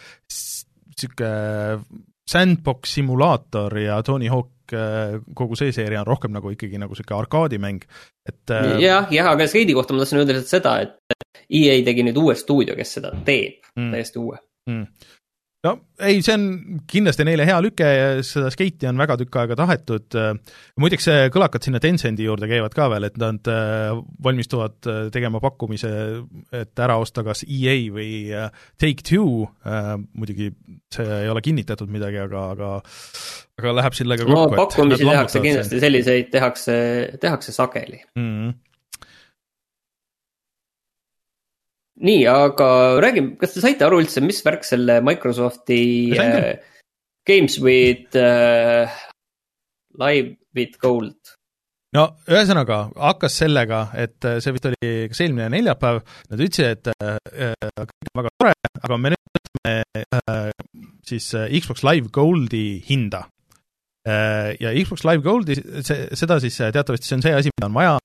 niisugune 0.97 2.05
sandbox 2.27 2.97
simulaator 2.97 3.79
ja 3.79 4.01
Tony 4.03 4.31
Hawk 4.33 4.75
äh, 4.75 5.19
kogu 5.35 5.59
see 5.59 5.73
seeria 5.73 6.03
on 6.03 6.09
rohkem 6.09 6.35
nagu 6.35 6.51
ikkagi 6.51 6.81
nagu 6.83 6.97
niisugune 6.97 7.21
arkaadimäng, 7.21 7.85
et 8.29 8.55
äh, 8.55 8.73
jah, 8.83 9.11
jah, 9.15 9.31
aga 9.35 9.47
skate'i 9.51 9.77
kohta 9.77 9.95
ma 9.95 10.03
tahtsin 10.03 10.23
öelda 10.23 10.37
lihtsalt 10.37 10.57
seda, 10.57 10.79
et 10.83 11.45
EA 11.47 11.77
tegi 11.87 12.03
nüüd 12.07 12.17
uue 12.19 12.35
stuudio, 12.35 12.75
kes 12.75 12.97
seda 12.99 13.13
teeb. 13.25 13.61
Mm., 13.77 13.93
täiesti 13.93 14.19
uue. 14.19 14.41
Mm 14.67 14.89
no 15.67 15.75
ei, 16.03 16.21
see 16.25 16.35
on 16.37 16.47
kindlasti 16.89 17.25
neile 17.27 17.47
hea 17.49 17.57
lüke 17.65 17.87
ja 17.87 18.09
seda 18.27 18.51
skeiti 18.53 18.89
on 18.89 18.99
väga 19.01 19.17
tükk 19.21 19.39
aega 19.41 19.57
tahetud, 19.59 20.17
muideks 20.83 21.09
kõlakad 21.35 21.67
sinna 21.67 21.81
Tencenti 21.83 22.27
juurde 22.27 22.49
käivad 22.51 22.75
ka 22.77 22.89
veel, 22.93 23.09
et 23.09 23.17
nad 23.21 23.49
äh, 23.53 23.97
valmistuvad 24.25 24.91
äh, 24.91 25.01
tegema 25.15 25.41
pakkumise, 25.43 25.93
et 26.55 26.85
ära 26.85 26.99
osta 27.03 27.25
kas 27.27 27.45
EA 27.47 27.79
või 27.95 28.11
äh, 28.35 28.51
Take-Two, 28.81 29.47
muidugi 30.17 30.51
see 30.93 31.09
ei 31.23 31.33
ole 31.33 31.43
kinnitatud 31.45 31.91
midagi, 31.93 32.21
aga, 32.23 32.45
aga 32.55 32.71
aga 33.57 33.73
läheb 33.81 33.97
sellega 33.97 34.27
kokku 34.29 34.53
no 34.53 34.61
pakkumisi 34.61 35.09
tehakse 35.09 35.43
kindlasti, 35.45 35.81
selliseid 35.81 36.31
tehakse, 36.33 36.77
tehakse 37.23 37.57
sageli. 37.57 38.03
Mm. 38.19 38.31
-hmm 38.31 38.55
nii, 42.05 42.25
aga 42.29 42.69
räägime, 43.03 43.37
kas 43.41 43.55
te 43.55 43.63
saite 43.65 43.87
aru 43.87 44.01
üldse, 44.03 44.23
mis 44.25 44.43
värk 44.45 44.67
selle 44.69 45.01
Microsofti 45.05 45.81
äh, 46.21 46.53
Games 47.29 47.59
with 47.63 48.17
äh, 48.17 48.91
Live 49.97 50.37
with 50.57 50.81
Gold? 50.83 51.37
no 51.97 52.09
ühesõnaga, 52.29 52.81
hakkas 52.99 53.39
sellega, 53.41 53.87
et 53.97 54.27
äh, 54.29 54.41
see 54.45 54.53
vist 54.57 54.69
oli 54.69 54.91
kas 55.11 55.23
eelmine 55.25 55.49
neljapäev, 55.55 56.03
nad 56.33 56.43
ütlesid, 56.45 56.75
et 56.77 56.91
äh, 56.93 57.15
äh, 57.49 57.71
kõik 57.79 58.11
on 58.11 58.21
väga 58.21 58.35
tore, 58.35 58.53
aga 58.83 58.99
me 59.01 59.15
nüüd 59.15 59.39
tõstame 59.39 59.75
äh, 60.05 60.51
siis 61.07 61.31
Xbox 61.33 61.87
Live 61.87 62.13
Goldi 62.13 62.67
hinda. 62.89 63.27
Ja 64.07 64.71
Xbox 64.71 65.03
Live 65.03 65.25
Goldi, 65.25 65.57
see, 65.83 66.05
seda 66.15 66.37
siis 66.39 66.61
teatavasti 66.61 67.09
see 67.09 67.17
on 67.17 67.23
see 67.25 67.33
asi, 67.35 67.51
mida 67.57 67.67
on 67.67 67.75
vaja, 67.75 67.97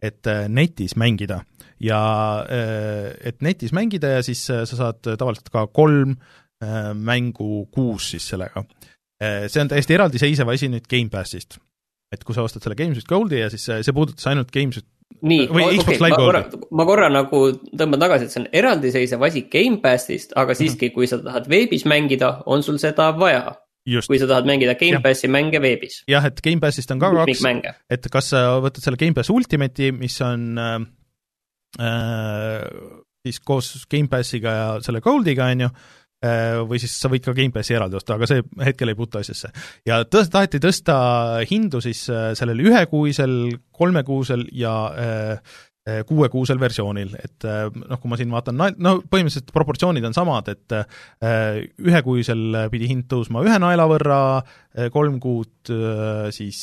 et 0.00 0.30
netis 0.48 0.94
mängida 0.96 1.42
ja 1.80 2.00
äh, 2.44 3.08
et 3.24 3.40
netis 3.44 3.72
mängida 3.76 4.16
ja 4.18 4.22
siis 4.24 4.44
äh, 4.52 4.64
sa 4.68 4.78
saad 4.78 5.00
tavaliselt 5.04 5.50
ka 5.52 5.66
kolm 5.72 6.14
äh, 6.62 6.92
mängu 6.94 7.66
kuus 7.72 8.12
siis 8.12 8.28
sellega. 8.28 8.64
see 9.20 9.60
on 9.60 9.68
täiesti 9.68 9.92
eraldiseisev 9.92 10.48
asi 10.48 10.70
nüüd 10.72 10.86
Gamepassist. 10.88 11.58
et 12.12 12.22
kui 12.24 12.34
sa 12.34 12.42
ostad 12.42 12.64
selle 12.64 12.76
Games 12.76 12.96
with 12.96 13.08
Goldi 13.08 13.42
ja 13.42 13.50
siis 13.52 13.66
see 13.68 13.92
puudutas 13.92 14.26
ainult 14.30 14.48
Games 14.52 14.78
with 14.80 14.88
nii, 15.20 15.48
okei 15.50 15.80
okay,, 15.82 15.98
ma 16.00 16.08
korra, 16.16 16.40
ma 16.72 16.86
korra 16.88 17.08
nagu 17.12 17.40
tõmban 17.52 18.00
tagasi, 18.00 18.24
et 18.24 18.32
see 18.32 18.40
on 18.40 18.46
eraldiseisev 18.62 19.26
asi 19.26 19.42
Gamepassist, 19.52 20.32
aga 20.40 20.54
siiski 20.56 20.86
mm, 20.86 20.90
-hmm. 20.90 20.94
kui 20.94 21.10
sa 21.10 21.18
tahad 21.20 21.50
veebis 21.50 21.84
mängida, 21.84 22.30
on 22.46 22.62
sul 22.62 22.78
seda 22.80 23.10
vaja. 23.18 23.58
kui 24.06 24.18
sa 24.18 24.26
tahad 24.30 24.48
mängida 24.48 24.74
Gamepassi 24.80 25.26
ja. 25.26 25.32
mänge 25.32 25.60
veebis. 25.60 26.04
jah, 26.08 26.24
et 26.24 26.40
Gamepassist 26.44 26.90
on 26.90 27.00
ka 27.00 27.12
kaks, 27.12 27.44
et 27.90 28.08
kas 28.12 28.30
sa 28.30 28.60
võtad 28.64 28.80
selle 28.80 28.96
Gamepass 28.96 29.30
Ultimate'i, 29.30 29.92
mis 29.92 30.20
on 30.24 30.58
äh, 30.58 30.80
Äh, 30.80 30.99
siis 33.24 33.40
koos 33.44 33.72
Gamepassiga 33.90 34.52
ja 34.56 34.68
selle 34.84 35.02
Goldiga, 35.04 35.48
on 35.52 35.66
ju, 35.66 35.70
äh, 36.24 36.58
või 36.68 36.80
siis 36.82 36.96
sa 36.96 37.10
võid 37.12 37.24
ka 37.24 37.34
Gamepassi 37.36 37.76
eraldi 37.76 37.98
osta, 38.00 38.16
aga 38.16 38.28
see 38.30 38.44
hetkel 38.64 38.92
ei 38.92 38.98
puutu 38.98 39.20
asjasse. 39.20 39.52
ja 39.88 40.02
tõst-, 40.04 40.32
taheti 40.34 40.60
tõsta 40.62 40.98
hindu 41.50 41.82
siis 41.84 42.06
äh, 42.12 42.30
sellel 42.38 42.62
ühekuisel, 42.66 43.56
kolmekuusel 43.72 44.48
ja 44.56 44.76
kuuekuusel 46.06 46.58
versioonil, 46.60 47.14
et 47.16 47.44
noh, 47.72 47.98
kui 47.98 48.10
ma 48.12 48.16
siin 48.20 48.30
vaatan, 48.30 48.58
no 48.84 48.90
põhimõtteliselt 49.00 49.48
proportsioonid 49.50 50.04
on 50.06 50.14
samad, 50.14 50.50
et 50.52 50.74
ühekuisel 51.80 52.68
pidi 52.70 52.90
hind 52.92 53.08
tõusma 53.10 53.40
ühe 53.48 53.56
naela 53.58 53.88
võrra, 53.90 54.20
kolm 54.92 55.16
kuud 55.24 55.72
siis 56.36 56.60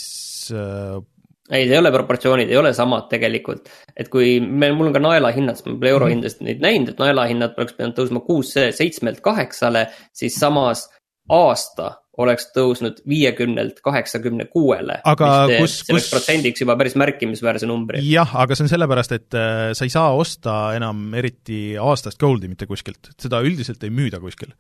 ei, 1.52 1.68
ei 1.70 1.78
ole 1.78 1.92
proportsioonid, 1.92 2.50
ei 2.52 2.58
ole 2.60 2.74
samad 2.74 3.08
tegelikult. 3.12 3.70
et 3.96 4.10
kui 4.14 4.38
meil, 4.40 4.76
mul 4.78 4.92
on 4.92 4.98
ka 4.98 5.04
naelahinnad, 5.04 5.62
ma 5.66 5.78
pole 5.78 5.94
eurohindadest 5.96 6.44
neid 6.46 6.64
näinud, 6.64 6.94
et 6.94 7.02
naelahinnad 7.02 7.58
oleks 7.58 7.78
pidanud 7.78 7.98
tõusma 7.98 8.24
kuus, 8.26 8.54
seitsmelt 8.54 9.22
kaheksale, 9.26 9.88
siis 10.16 10.36
samas 10.40 10.88
aasta 11.30 11.96
oleks 12.18 12.48
tõusnud 12.56 13.04
viiekümnelt 13.08 13.82
kaheksakümne 13.86 14.48
kuuele. 14.50 15.00
aga 15.06 15.28
kus, 15.60 15.82
kus 15.86 16.08
protsendiks 16.10 16.64
juba 16.64 16.74
päris 16.80 16.96
märkimisväärse 16.98 17.70
numbri. 17.70 18.02
jah, 18.10 18.32
aga 18.42 18.58
see 18.58 18.66
on 18.66 18.72
sellepärast, 18.74 19.14
et 19.14 19.38
äh, 19.38 19.68
sa 19.78 19.86
ei 19.86 19.94
saa 19.94 20.16
osta 20.18 20.58
enam 20.78 21.12
eriti 21.18 21.78
aastast 21.82 22.20
Goldi 22.22 22.50
mitte 22.50 22.66
kuskilt, 22.70 23.14
seda 23.22 23.44
üldiselt 23.46 23.84
ei 23.86 23.94
müüda 23.94 24.22
kuskil 24.24 24.56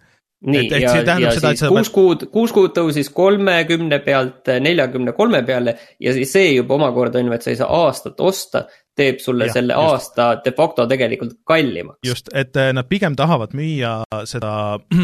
nii, 0.45 0.67
ja, 0.69 0.91
ja 1.17 1.31
seda, 1.33 1.53
siis 1.55 1.69
kuus 1.69 1.89
kuud, 1.93 2.25
kuus 2.33 2.53
kuud 2.53 2.73
tõusis 2.75 3.09
kolmekümne 3.13 3.99
pealt 4.05 4.49
neljakümne 4.61 5.13
kolme 5.17 5.41
peale 5.47 5.77
ja 6.03 6.13
siis 6.13 6.33
see 6.35 6.51
juba 6.51 6.77
omakorda 6.77 7.21
on 7.21 7.31
ju, 7.31 7.37
et 7.37 7.45
sa 7.45 7.53
ei 7.53 7.57
saa 7.57 7.79
aastat 7.85 8.21
osta, 8.21 8.67
teeb 8.97 9.21
sulle 9.21 9.47
ja, 9.49 9.55
selle 9.57 9.73
just. 9.77 9.93
aasta 9.93 10.27
de 10.45 10.53
facto 10.57 10.85
tegelikult 10.89 11.39
kallimaks. 11.47 12.01
just, 12.05 12.29
et 12.33 12.57
äh, 12.57 12.69
nad 12.73 12.89
pigem 12.89 13.17
tahavad 13.17 13.55
müüa 13.57 13.99
seda 14.29 14.51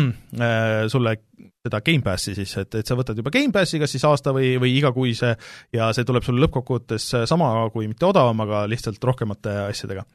äh, 0.48 0.86
sulle 0.94 1.18
seda 1.64 1.80
Gamepassi 1.82 2.36
siis, 2.36 2.54
et, 2.60 2.76
et 2.76 2.88
sa 2.88 2.98
võtad 3.00 3.18
juba 3.18 3.34
Gamepass'i 3.34 3.82
kas 3.82 3.96
siis 3.96 4.06
aasta 4.06 4.36
või, 4.36 4.54
või 4.62 4.76
igakuise 4.78 5.34
ja 5.74 5.90
see 5.96 6.06
tuleb 6.06 6.26
sulle 6.26 6.46
lõppkokkuvõttes 6.46 7.10
sama 7.30 7.50
kui 7.74 7.88
mitte 7.90 8.06
odavam, 8.06 8.46
aga 8.46 8.66
lihtsalt 8.70 9.02
rohkemate 9.02 9.56
asjadega 9.70 10.06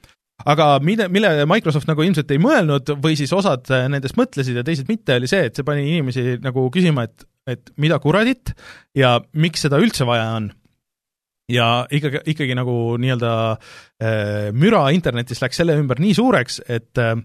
aga 0.46 0.68
mille, 0.84 1.08
mille 1.10 1.32
Microsoft 1.50 1.88
nagu 1.90 2.04
ilmselt 2.04 2.30
ei 2.30 2.40
mõelnud 2.42 2.94
või 3.02 3.18
siis 3.18 3.32
osad 3.34 3.66
nendest 3.90 4.18
mõtlesid 4.18 4.60
ja 4.60 4.64
teised 4.66 4.90
mitte, 4.90 5.16
oli 5.18 5.30
see, 5.30 5.48
et 5.48 5.58
see 5.58 5.66
pani 5.66 5.86
inimesi 5.88 6.38
nagu 6.44 6.68
küsima, 6.74 7.08
et, 7.08 7.26
et 7.48 7.74
mida 7.80 7.98
kuradit 8.02 8.54
ja 8.98 9.16
miks 9.34 9.66
seda 9.66 9.80
üldse 9.82 10.06
vaja 10.08 10.30
on. 10.36 10.50
ja 11.50 11.86
ikkagi, 11.90 12.22
ikkagi 12.34 12.54
nagu 12.54 12.96
nii-öelda 13.00 13.32
äh, 13.50 14.50
müra 14.52 14.88
internetis 14.94 15.42
läks 15.42 15.58
selle 15.58 15.78
ümber 15.80 16.00
nii 16.02 16.14
suureks, 16.14 16.62
et 16.68 17.02
äh, 17.02 17.16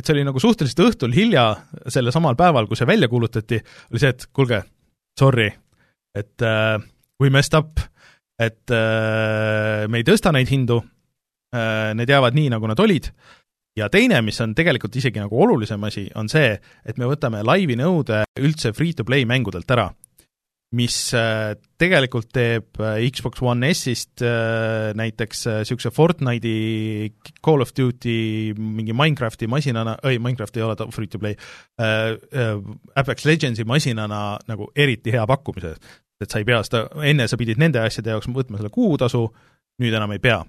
et 0.00 0.06
see 0.06 0.16
oli 0.16 0.24
nagu 0.24 0.40
suhteliselt 0.40 0.80
õhtul 0.86 1.12
hilja, 1.12 1.50
sellel 1.92 2.14
samal 2.14 2.38
päeval, 2.38 2.68
kui 2.68 2.78
see 2.78 2.88
välja 2.88 3.08
kuulutati, 3.12 3.60
oli 3.92 4.00
see, 4.00 4.14
et 4.14 4.24
kuulge, 4.32 4.62
sorry, 5.18 5.50
et 6.16 6.46
äh, 6.46 6.78
we 7.20 7.28
messed 7.32 7.56
up, 7.58 7.82
et 8.40 8.72
äh, 8.72 9.84
me 9.92 10.00
ei 10.00 10.06
tõsta 10.08 10.32
neid 10.32 10.48
hindu 10.48 10.80
need 11.50 12.10
jäävad 12.10 12.36
nii, 12.36 12.50
nagu 12.52 12.68
nad 12.70 12.78
olid, 12.78 13.08
ja 13.78 13.88
teine, 13.92 14.20
mis 14.24 14.40
on 14.42 14.54
tegelikult 14.56 14.96
isegi 14.98 15.22
nagu 15.22 15.40
olulisem 15.44 15.82
asi, 15.86 16.06
on 16.18 16.30
see, 16.30 16.52
et 16.58 17.00
me 17.00 17.08
võtame 17.10 17.42
laivi 17.46 17.76
nõude 17.78 18.24
üldse 18.40 18.74
free-to-play 18.76 19.26
mängudelt 19.28 19.70
ära. 19.70 19.90
mis 20.70 20.96
äh, 21.18 21.56
tegelikult 21.82 22.28
teeb 22.30 22.78
äh, 22.78 23.00
Xbox 23.10 23.42
One 23.42 23.72
S-ist 23.74 24.22
näiteks 24.94 25.40
niisuguse 25.48 25.90
Fortnite'i, 25.90 27.10
Call 27.42 27.64
of 27.64 27.72
Duty, 27.74 28.54
mingi 28.54 28.94
Minecrafti 28.94 29.48
masinana, 29.50 29.96
ei, 30.06 30.20
Minecraft 30.22 30.56
ei 30.56 30.62
ole 30.62 30.76
free-to-play, 30.94 31.34
Apex 32.94 33.26
Legendsi 33.26 33.66
masinana 33.66 34.38
nagu 34.46 34.70
eriti 34.76 35.10
hea 35.10 35.26
pakkumise. 35.26 35.74
et 36.20 36.30
sa 36.30 36.38
ei 36.38 36.44
pea 36.44 36.62
seda, 36.62 36.84
enne 37.02 37.26
sa 37.26 37.36
pidid 37.40 37.58
nende 37.58 37.80
asjade 37.80 38.12
jaoks 38.12 38.28
võtma 38.28 38.58
selle 38.60 38.70
kuutasu, 38.70 39.24
nüüd 39.80 39.94
enam 39.96 40.12
ei 40.12 40.20
pea 40.20 40.44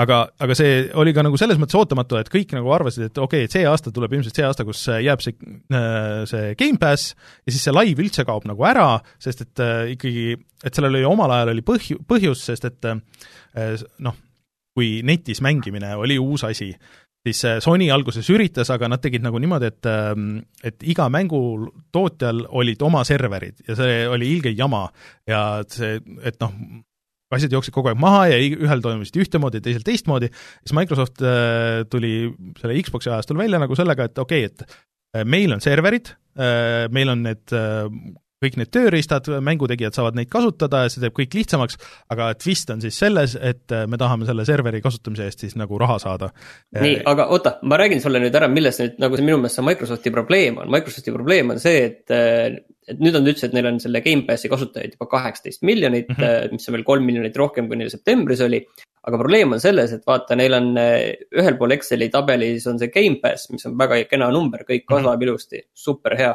aga, 0.00 0.18
aga 0.42 0.56
see 0.58 0.78
oli 0.98 1.14
ka 1.14 1.22
nagu 1.26 1.38
selles 1.40 1.58
mõttes 1.60 1.76
ootamatu, 1.78 2.18
et 2.18 2.30
kõik 2.32 2.54
nagu 2.56 2.72
arvasid, 2.74 3.08
et 3.08 3.20
okei 3.20 3.44
okay,, 3.44 3.48
et 3.48 3.54
see 3.54 3.66
aasta 3.68 3.92
tuleb 3.94 4.16
ilmselt 4.16 4.38
see 4.38 4.46
aasta, 4.46 4.66
kus 4.66 4.82
jääb 4.90 5.22
see, 5.22 5.36
äh, 5.74 6.24
see 6.30 6.50
Gamepass 6.58 7.14
ja 7.14 7.54
siis 7.54 7.62
see 7.66 7.76
live 7.76 8.02
üldse 8.02 8.26
kaob 8.26 8.48
nagu 8.50 8.66
ära, 8.66 8.88
sest 9.22 9.44
et 9.46 9.62
äh, 9.62 9.94
ikkagi, 9.94 10.34
et 10.64 10.74
sellel 10.74 10.98
oli 10.98 11.08
omal 11.08 11.36
ajal 11.36 11.54
oli 11.54 11.66
põhju-, 11.66 12.02
põhjus, 12.10 12.42
sest 12.50 12.66
et 12.70 12.90
äh, 12.90 13.00
noh, 14.04 14.18
kui 14.74 14.98
netis 15.06 15.38
mängimine 15.44 15.92
oli 16.02 16.18
uus 16.18 16.42
asi, 16.48 16.72
siis 17.24 17.44
Sony 17.62 17.86
alguses 17.94 18.26
üritas, 18.34 18.72
aga 18.74 18.88
nad 18.90 19.00
tegid 19.00 19.22
nagu 19.24 19.38
niimoodi, 19.40 19.70
et 19.70 19.86
et 20.66 20.82
iga 20.90 21.06
mängu 21.08 21.38
tootjal 21.94 22.42
olid 22.58 22.82
oma 22.82 23.04
serverid 23.06 23.62
ja 23.68 23.78
see 23.78 24.02
oli 24.10 24.32
ilge 24.34 24.50
jama. 24.58 24.82
Ja 25.30 25.62
see, 25.70 26.00
et 26.26 26.42
noh, 26.42 26.52
asjad 27.32 27.54
jooksid 27.56 27.74
kogu 27.74 27.90
aeg 27.90 28.00
maha 28.00 28.26
ja 28.32 28.40
ühel 28.40 28.82
toimusid 28.84 29.16
ühtemoodi, 29.24 29.62
teisel 29.64 29.84
teistmoodi, 29.86 30.30
siis 30.62 30.74
Microsoft 30.76 31.22
äh, 31.24 31.84
tuli 31.90 32.14
selle 32.60 32.76
Xbox'i 32.84 33.12
ajastul 33.12 33.40
välja 33.40 33.60
nagu 33.62 33.78
sellega, 33.78 34.10
et 34.10 34.20
okei 34.20 34.44
okay,, 34.46 34.52
et 34.52 34.76
äh, 35.16 35.24
meil 35.28 35.54
on 35.54 35.64
serverid, 35.64 36.12
äh, 36.36 36.84
meil 36.94 37.14
on 37.14 37.24
need 37.26 37.56
kõik 38.42 38.58
need 38.60 38.70
tööriistad, 38.74 39.28
mängutegijad 39.44 39.96
saavad 39.96 40.18
neid 40.18 40.30
kasutada 40.32 40.84
ja 40.84 40.92
see 40.92 41.02
teeb 41.04 41.14
kõik 41.16 41.36
lihtsamaks, 41.38 41.78
aga 42.12 42.32
twist 42.40 42.70
on 42.74 42.82
siis 42.84 42.98
selles, 42.98 43.36
et 43.40 43.74
me 43.88 44.00
tahame 44.00 44.28
selle 44.28 44.44
serveri 44.48 44.82
kasutamise 44.84 45.28
eest 45.28 45.46
siis 45.46 45.56
nagu 45.60 45.78
raha 45.80 45.98
saada. 46.02 46.30
nii, 46.80 47.00
aga 47.06 47.28
oota, 47.34 47.58
ma 47.62 47.78
räägin 47.80 48.02
sulle 48.04 48.20
nüüd 48.22 48.34
ära, 48.34 48.50
milles 48.50 48.80
nüüd 48.82 49.00
nagu 49.02 49.16
see 49.16 49.26
minu 49.26 49.40
meelest 49.40 49.60
see 49.60 49.68
Microsofti 49.70 50.14
probleem 50.14 50.60
on, 50.62 50.70
Microsofti 50.72 51.14
probleem 51.14 51.54
on 51.54 51.62
see, 51.62 51.84
et 51.88 52.64
et 52.84 53.00
nüüd 53.00 53.14
nad 53.16 53.24
ütlesid, 53.24 53.48
et 53.48 53.56
neil 53.56 53.68
on 53.70 53.78
selle 53.80 54.02
Gamepassi 54.04 54.50
kasutajaid 54.52 54.96
juba 54.96 55.08
kaheksateist 55.14 55.62
miljonit 55.64 56.10
mm, 56.10 56.18
-hmm. 56.18 56.52
mis 56.52 56.68
on 56.68 56.76
veel 56.76 56.84
kolm 56.84 57.06
miljonit 57.08 57.36
rohkem, 57.40 57.68
kui 57.68 57.78
neil 57.80 57.92
septembris 57.92 58.42
oli. 58.44 58.64
aga 59.04 59.18
probleem 59.20 59.52
on 59.52 59.60
selles, 59.60 59.92
et 59.92 60.04
vaata, 60.06 60.36
neil 60.36 60.54
on 60.56 60.68
ühel 60.76 61.56
pool 61.60 61.74
Exceli 61.76 62.08
tabelis 62.08 62.66
on 62.66 62.78
see 62.80 62.88
Gamepass, 62.88 63.50
mis 63.52 63.66
on 63.68 63.76
väga 63.78 63.98
kena 64.08 64.30
number, 64.32 64.64
kõik 64.64 64.86
kasvab 64.88 65.16
mm 65.16 65.20
-hmm. 65.20 65.28
ilusti, 65.28 65.62
super 65.74 66.16
hea. 66.16 66.34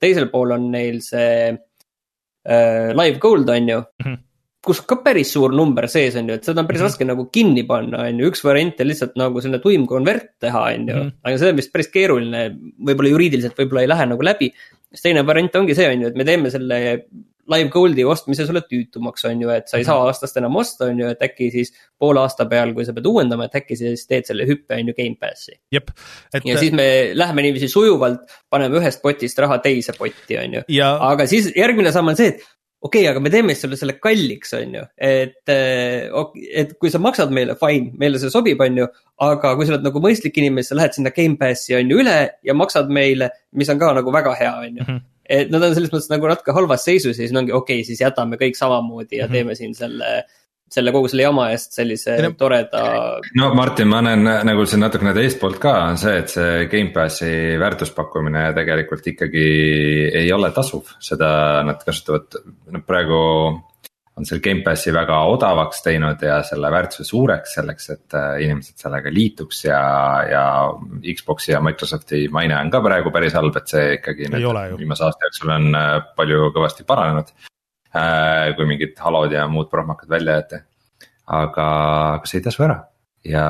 Teisel 0.00 0.30
pool 0.32 0.54
on 0.56 0.70
neil 0.72 1.00
see 1.04 1.50
äh, 1.52 2.92
live 2.92 3.18
gold 3.22 3.50
on 3.50 3.68
ju 3.68 3.80
mm. 3.80 4.06
-hmm 4.06 4.22
kus 4.64 4.80
ka 4.88 4.96
päris 5.04 5.34
suur 5.34 5.52
number 5.52 5.86
sees 5.92 6.16
on 6.16 6.30
ju, 6.30 6.38
et 6.38 6.46
seda 6.46 6.62
on 6.62 6.68
päris 6.68 6.80
mm 6.80 6.86
-hmm. 6.86 6.92
raske 6.96 7.04
nagu 7.04 7.26
kinni 7.32 7.64
panna, 7.68 8.06
on 8.08 8.20
ju, 8.20 8.30
üks 8.30 8.44
variant 8.44 8.80
on 8.80 8.88
lihtsalt 8.88 9.16
nagu 9.20 9.40
selline 9.40 9.60
tuim 9.62 9.86
konvert 9.86 10.30
teha, 10.40 10.62
on 10.74 10.88
ju. 10.88 10.96
Mhm. 10.96 11.10
aga 11.22 11.38
see 11.38 11.50
on 11.50 11.56
vist 11.56 11.72
päris 11.72 11.90
keeruline, 11.92 12.42
võib-olla 12.88 13.12
juriidiliselt 13.12 13.58
võib-olla 13.60 13.84
ei 13.84 13.92
lähe 13.92 14.06
nagu 14.06 14.22
läbi. 14.22 14.52
siis 14.90 15.02
teine 15.02 15.26
variant 15.26 15.56
ongi 15.56 15.74
see, 15.74 15.88
on 15.92 16.00
ju, 16.00 16.08
et 16.08 16.16
me 16.16 16.24
teeme 16.24 16.50
selle 16.50 16.78
live 17.52 17.68
gold'i 17.72 18.04
ostmise 18.08 18.46
sulle 18.48 18.62
tüütumaks, 18.68 19.26
on 19.28 19.42
ju, 19.44 19.50
et 19.52 19.68
sa 19.70 19.78
ei 19.80 19.86
saa 19.86 19.98
mhm. 19.98 20.10
aastast 20.10 20.40
enam 20.40 20.56
osta, 20.60 20.88
on 20.90 21.02
ju, 21.02 21.10
et 21.12 21.22
äkki 21.26 21.50
siis 21.52 21.74
poole 22.00 22.22
aasta 22.22 22.48
peal, 22.50 22.72
kui 22.76 22.86
sa 22.86 22.94
pead 22.96 23.08
uuendama, 23.10 23.48
et 23.48 23.58
äkki 23.60 23.78
siis 23.78 24.06
teed 24.10 24.28
selle 24.30 24.48
hüppe, 24.48 24.78
on 24.78 24.90
ju, 24.90 24.96
Gamepassi. 24.96 25.58
Et... 26.32 26.40
ja 26.48 26.58
siis 26.60 26.74
me 26.76 26.88
läheme 27.16 27.46
niiviisi 27.46 27.68
sujuvalt, 27.72 28.24
paneme 28.50 28.80
ühest 28.80 29.02
potist 29.04 29.38
raha 29.42 29.60
teise 29.64 29.96
potti, 29.98 30.38
on 30.40 30.60
ju 30.60 30.66
ja.... 30.78 30.94
aga 31.10 31.28
siis 31.30 31.50
järgmine 31.56 31.92
samm 31.94 32.12
on 32.12 32.18
see, 32.18 32.34
et 32.34 32.44
okei 32.84 33.00
okay,, 33.02 33.10
aga 33.10 33.22
me 33.24 33.32
teeme 33.32 33.54
sulle 33.56 33.78
selle 33.80 33.96
kalliks, 34.02 34.52
on 34.58 34.76
ju, 34.78 34.84
et, 35.00 35.40
eh, 35.52 36.10
et 36.62 36.76
kui 36.80 36.92
sa 36.92 37.00
maksad 37.02 37.32
meile, 37.34 37.56
fine, 37.60 37.94
meile 38.00 38.20
see 38.20 38.32
sobib, 38.32 38.60
on 38.64 38.84
ju. 38.84 38.88
aga 39.24 39.54
kui 39.56 39.66
sa 39.66 39.76
oled 39.76 39.86
nagu 39.86 40.02
mõistlik 40.02 40.36
inimene, 40.42 40.66
sa 40.66 40.76
lähed 40.76 40.96
sinna 40.96 41.12
Gamepassi 41.14 41.76
on 41.78 41.90
ju 41.90 42.00
üle 42.02 42.18
ja 42.44 42.56
maksad 42.56 42.92
meile, 42.92 43.30
mis 43.56 43.70
on 43.72 43.80
ka 43.80 43.92
nagu 43.96 44.12
väga 44.14 44.36
hea, 44.40 44.54
on 44.66 44.80
ju. 44.80 45.02
Et 45.24 45.50
nad 45.50 45.62
on 45.62 45.74
selles 45.76 45.92
mõttes 45.92 46.10
nagu 46.12 46.28
natuke 46.28 46.52
halvas 46.52 46.84
seisus 46.84 47.16
ja 47.16 47.24
siis 47.24 47.36
ongi 47.36 47.52
okei 47.52 47.80
okay,, 47.80 47.88
siis 47.88 48.02
jätame 48.02 48.36
kõik 48.40 48.58
samamoodi 48.58 49.20
ja 49.20 49.24
mm 49.24 49.28
-hmm. 49.28 49.32
teeme 49.38 49.54
siin 49.54 49.74
selle 49.74 50.24
selle 50.74 50.92
kogu 50.94 51.08
selle 51.10 51.26
jama 51.26 51.48
eest 51.54 51.76
sellise 51.76 52.16
no, 52.22 52.30
toreda. 52.38 52.82
no 53.38 53.50
Martin, 53.54 53.88
ma 53.90 54.00
näen 54.04 54.24
nagu 54.48 54.64
siin 54.66 54.82
natukene 54.84 55.12
teist 55.16 55.38
poolt 55.40 55.60
ka, 55.62 55.74
on 55.90 56.00
see, 56.00 56.16
et 56.22 56.32
see 56.32 56.64
Gamepassi 56.72 57.30
väärtuspakkumine 57.60 58.46
tegelikult 58.56 59.06
ikkagi 59.12 59.44
ei 60.22 60.32
ole 60.32 60.50
tasuv, 60.56 60.96
seda 61.04 61.28
nad 61.68 61.84
kasutavad, 61.86 62.40
noh 62.74 62.84
praegu 62.86 63.20
on 64.14 64.26
selle 64.26 64.42
Gamepassi 64.44 64.92
väga 64.94 65.16
odavaks 65.32 65.82
teinud 65.82 66.22
ja 66.22 66.38
selle 66.46 66.70
väärtuse 66.70 67.06
suureks 67.06 67.56
selleks, 67.58 67.88
et 67.94 68.16
äh, 68.18 68.36
inimesed 68.46 68.78
sellega 68.84 69.10
liituks 69.12 69.64
ja, 69.66 69.80
ja 70.30 70.44
Xbox'i 71.02 71.52
ja 71.54 71.62
Microsofti 71.64 72.24
maine 72.34 72.56
on 72.60 72.70
ka 72.70 72.82
praegu 72.84 73.10
päris 73.14 73.34
halb, 73.34 73.56
et 73.58 73.74
see 73.74 73.96
ikkagi 73.98 74.30
nüüd 74.30 74.78
viimase 74.78 75.06
aasta 75.08 75.26
jooksul 75.28 75.54
on 75.56 75.68
äh, 75.78 75.96
palju 76.18 76.50
kõvasti 76.54 76.86
paranenud. 76.86 77.34
Äh, 77.94 78.54
kui 78.58 78.66
mingid 78.66 78.98
halod 79.02 79.34
ja 79.34 79.46
muud 79.50 79.70
prohmakad 79.70 80.10
välja 80.10 80.40
jäeti. 80.40 80.62
aga, 81.26 81.66
aga 82.14 82.28
see 82.28 82.40
ei 82.40 82.44
tasu 82.44 82.64
ära 82.66 82.74
ja, 83.24 83.44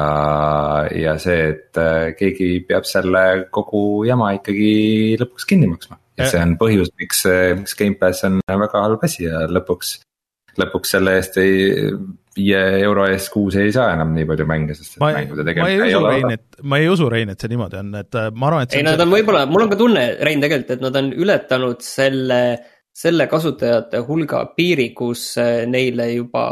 ja 0.94 1.14
see, 1.18 1.48
et 1.50 1.81
keegi 2.18 2.48
peab 2.68 2.87
selle 2.87 3.24
kogu 3.53 4.05
jama 4.07 4.31
ikkagi 4.37 5.16
lõpuks 5.20 5.48
kinni 5.48 5.68
maksma. 5.72 5.98
et 6.16 6.31
see 6.31 6.40
on 6.44 6.55
põhjus, 6.61 6.92
miks, 7.00 7.24
miks 7.59 7.77
Gamepass 7.81 8.29
on 8.29 8.38
väga 8.46 8.85
halb 8.85 9.03
asi 9.09 9.24
ja 9.27 9.42
lõpuks, 9.50 9.96
lõpuks 10.61 10.95
selle 10.97 11.17
eest 11.19 11.38
ei, 11.43 11.88
viie 12.37 12.61
euro 12.83 13.07
eest 13.11 13.31
kuus 13.33 13.57
ei 13.61 13.73
saa 13.75 13.93
enam 13.95 14.12
nii 14.17 14.29
palju 14.29 14.47
mänge, 14.51 14.77
sest 14.79 14.99
ma, 15.03 15.12
mängude 15.17 15.47
tegemine 15.47 15.88
ei 15.88 15.97
ole 15.99 16.14
Rein, 16.17 16.37
et 16.37 16.62
ma 16.62 16.83
ei 16.83 16.90
usu, 16.90 17.09
Rein, 17.12 17.33
et 17.35 17.40
see 17.40 17.53
niimoodi 17.53 17.81
on, 17.81 17.90
et 18.03 18.21
äh, 18.21 18.31
ma 18.35 18.51
arvan, 18.51 18.69
et 18.69 18.79
ei, 18.79 18.87
nad 18.87 19.01
on 19.03 19.12
võib-olla, 19.14 19.47
mul 19.51 19.67
on 19.67 19.75
ka 19.75 19.81
tunne, 19.81 20.07
Rein, 20.27 20.43
tegelikult, 20.45 20.77
et 20.77 20.87
nad 20.87 21.03
on 21.03 21.12
ületanud 21.25 21.85
selle 21.85 22.40
selle 22.95 23.27
kasutajate 23.27 24.01
hulga 24.07 24.45
piiri, 24.57 24.93
kus 24.95 25.33
eh, 25.43 25.64
neile 25.67 26.09
juba 26.12 26.45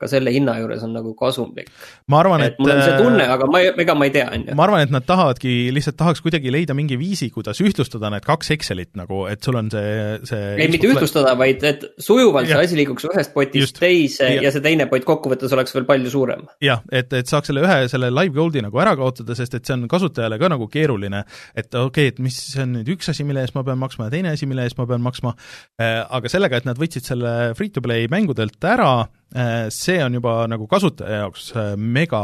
ka 0.00 0.08
selle 0.10 0.32
hinna 0.34 0.56
juures 0.58 0.82
on 0.82 0.96
nagu 0.96 1.12
kasumlik. 1.16 1.70
Ma 2.12 2.18
arvan, 2.20 2.42
et, 2.44 2.52
et. 2.52 2.58
mul 2.60 2.72
on 2.74 2.80
see 2.82 2.96
tunne, 3.00 3.24
aga 3.32 3.46
ma, 3.48 3.60
ega 3.64 3.94
ma 3.96 4.08
ei 4.08 4.12
tea, 4.12 4.26
on 4.28 4.42
ju. 4.44 4.56
ma 4.58 4.66
arvan, 4.66 4.82
et 4.84 4.90
nad 4.92 5.06
tahavadki, 5.08 5.52
lihtsalt 5.72 5.96
tahaks 5.96 6.20
kuidagi 6.24 6.52
leida 6.52 6.76
mingi 6.76 6.98
viisi, 7.00 7.30
kuidas 7.32 7.62
ühtlustada 7.64 8.10
need 8.12 8.26
kaks 8.26 8.52
Excelit 8.52 8.90
nagu, 9.00 9.22
et 9.30 9.40
sul 9.44 9.56
on 9.56 9.70
see, 9.72 9.94
see. 10.28 10.42
ei, 10.58 10.68
mitte 10.72 10.90
ühtlustada, 10.90 11.32
vaid 11.40 11.64
et 11.64 11.86
sujuvalt 11.96 12.50
ja. 12.50 12.58
see 12.58 12.68
asi 12.68 12.80
liiguks 12.82 13.08
ühest 13.08 13.32
potist 13.36 13.70
Just. 13.70 13.80
teise 13.80 14.28
ja. 14.34 14.44
ja 14.44 14.52
see 14.52 14.64
teine 14.64 14.88
pott 14.90 15.08
kokkuvõttes 15.08 15.56
oleks 15.56 15.72
veel 15.76 15.88
palju 15.88 16.12
suurem. 16.12 16.44
jah, 16.64 16.84
et, 16.92 17.08
et 17.16 17.30
saaks 17.30 17.48
selle 17.48 17.64
ühe, 17.64 17.80
selle 17.88 18.12
live 18.12 18.36
gold'i 18.36 18.60
nagu 18.64 18.84
ära 18.84 18.92
kaotada, 19.00 19.38
sest 19.38 19.56
et 19.56 19.64
see 19.64 19.78
on 19.78 19.88
kasutajale 19.88 20.38
ka 20.42 20.52
nagu 20.52 20.68
keeruline. 20.68 21.24
et 21.56 21.72
okei 21.72 21.88
okay,, 21.88 22.12
et 22.12 22.22
mis 22.24 22.38
on 22.60 22.76
nüüd 22.76 22.94
üks 22.98 23.08
asi, 23.14 23.24
mille 23.24 23.46
eest 23.46 23.56
ma 23.56 23.64
pean 23.64 23.80
maksma 23.80 24.10
ja 24.10 24.18
teine 24.18 24.36
asi, 24.36 24.50
mille 24.50 24.68
eest 24.68 24.76
ma 24.76 24.84
pean 24.90 25.00
maksma. 25.04 25.32
Äh, 25.80 26.02
aga 26.04 26.28
sellega, 26.28 26.60
et 26.60 26.68
nad 26.68 26.76
võtsid 26.80 27.08
selle 27.08 27.54
free 27.56 27.72
to 27.72 27.80
play 27.84 28.12
mängudelt 28.12 28.60
ära 28.68 29.06
Äh, 29.34 29.66
see 29.68 29.98
on 30.04 30.14
juba 30.14 30.44
nagu 30.46 30.68
kasutaja 30.70 31.24
jaoks 31.24 31.48
äh, 31.58 31.72
mega 31.94 32.20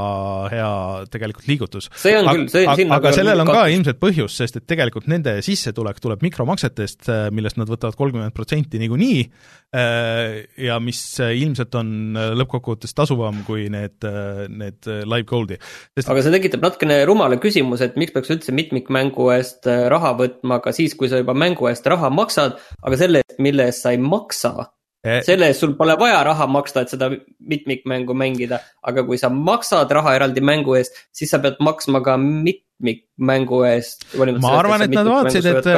hea 0.52 0.72
tegelikult 1.12 1.48
liigutus. 1.50 1.88
see 2.00 2.16
on 2.18 2.28
küll, 2.30 2.48
see 2.52 2.66
sinna 2.83 2.98
aga 2.98 3.12
sellel 3.16 3.44
on 3.44 3.50
ka 3.50 3.64
ilmselt 3.72 4.00
põhjus, 4.02 4.37
sest 4.42 4.61
et 4.61 4.66
tegelikult 4.70 5.09
nende 5.11 5.37
sissetulek 5.46 6.02
tuleb 6.02 6.24
mikromaksetest, 6.26 7.00
äh, 7.09 7.22
millest 7.35 7.61
nad 7.61 7.70
võtavad 7.70 7.98
kolmkümmend 7.98 8.37
protsenti 8.37 8.80
niikuinii 8.83 9.24
ja 9.70 10.80
mis 10.83 11.00
ilmselt 11.22 11.76
on 11.78 12.16
lõppkokkuvõttes 12.40 12.90
tasuvam 12.96 13.44
kui 13.46 13.68
need, 13.70 14.02
need 14.50 14.88
live 15.06 15.28
gold'i. 15.30 15.61
Sest... 15.94 16.09
aga 16.11 16.24
see 16.26 16.35
tekitab 16.35 16.66
natukene 16.66 16.96
rumala 17.06 17.38
küsimuse, 17.38 17.87
et 17.87 18.00
miks 18.00 18.16
peaks 18.16 18.33
üldse 18.35 18.54
mitmikmängu 18.56 19.30
eest 19.37 19.70
raha 19.94 20.16
võtma 20.18 20.59
ka 20.64 20.74
siis, 20.74 20.98
kui 20.98 21.11
sa 21.12 21.22
juba 21.22 21.38
mängu 21.38 21.70
eest 21.70 21.87
raha 21.87 22.11
maksad, 22.11 22.59
aga 22.83 22.98
selle 22.98 23.22
eest, 23.22 23.38
mille 23.38 23.70
eest 23.70 23.87
sa 23.87 23.94
ei 23.94 24.02
maksa 24.02 24.72
selle 25.01 25.49
eest 25.49 25.65
sul 25.65 25.77
pole 25.79 25.97
vaja 26.01 26.21
raha 26.27 26.47
maksta, 26.51 26.85
et 26.85 26.93
seda 26.93 27.09
mitmikmängu 27.53 28.17
mängida, 28.17 28.61
aga 28.87 29.05
kui 29.07 29.19
sa 29.21 29.31
maksad 29.33 29.93
raha 29.97 30.17
eraldi 30.19 30.43
mängu 30.45 30.77
eest, 30.77 30.99
siis 31.17 31.33
sa 31.33 31.41
pead 31.41 31.57
maksma 31.65 32.03
ka 32.05 32.19
mitmikmängu 32.21 33.63
eest. 33.71 34.05
ma 34.19 34.55
arvan, 34.59 34.85
et 34.85 34.95
nad 34.95 35.09
vaatasid, 35.09 35.49
et. 35.49 35.71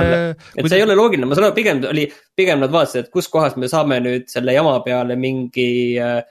et 0.58 0.68
see 0.68 0.80
ei 0.80 0.86
ole 0.86 0.98
loogiline, 0.98 1.28
ma 1.30 1.38
saan 1.38 1.50
aru, 1.50 1.58
pigem 1.58 1.84
oli, 1.90 2.08
pigem 2.38 2.62
nad 2.62 2.74
vaatasid, 2.74 3.06
et 3.06 3.14
kuskohast 3.14 3.60
me 3.62 3.70
saame 3.70 4.00
nüüd 4.02 4.26
selle 4.32 4.56
jama 4.58 4.78
peale 4.86 5.18
mingi 5.20 5.70
äh, 6.02 6.22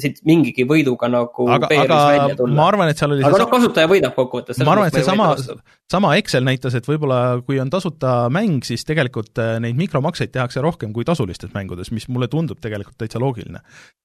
siit 0.00 0.20
mingigi 0.28 0.64
võiduga 0.68 1.08
nagu 1.10 1.46
aga, 1.52 1.68
aga 1.82 2.46
ma 2.50 2.66
arvan, 2.70 2.90
et 2.90 3.00
seal 3.00 3.14
oli 3.14 3.24
aga 3.26 3.40
noh, 3.42 3.50
kasutaja 3.50 3.90
võidab 3.90 4.14
kokkuvõttes. 4.16 4.60
ma 4.64 4.74
arvan, 4.74 4.90
et 4.90 4.98
seesama, 4.98 5.28
sama 5.92 6.12
Excel 6.20 6.46
näitas, 6.46 6.76
et 6.78 6.88
võib-olla 6.88 7.40
kui 7.46 7.60
on 7.62 7.70
tasuta 7.72 8.14
mäng, 8.32 8.64
siis 8.66 8.86
tegelikult 8.88 9.40
äh, 9.42 9.56
neid 9.62 9.78
mikromakseid 9.78 10.32
tehakse 10.34 10.64
rohkem 10.64 10.94
kui 10.96 11.06
tasulistes 11.08 11.52
mängudes, 11.56 11.92
mis 11.94 12.08
mulle 12.12 12.30
tundub 12.32 12.60
tegelikult 12.62 12.98
täitsa 13.00 13.22
loogiline. 13.22 13.62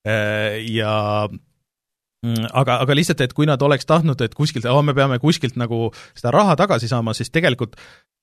Äh, 0.07 0.61
ja 0.71 0.93
mm, 1.31 2.51
aga, 2.51 2.81
aga 2.85 2.97
lihtsalt, 2.97 3.23
et 3.25 3.35
kui 3.37 3.49
nad 3.49 3.61
oleks 3.65 3.89
tahtnud, 3.89 4.21
et 4.25 4.37
kuskilt 4.37 4.69
oh,, 4.71 4.83
me 4.85 4.95
peame 4.97 5.19
kuskilt 5.23 5.59
nagu 5.59 5.89
seda 6.13 6.35
raha 6.35 6.57
tagasi 6.59 6.91
saama, 6.91 7.15
siis 7.17 7.33
tegelikult 7.33 7.79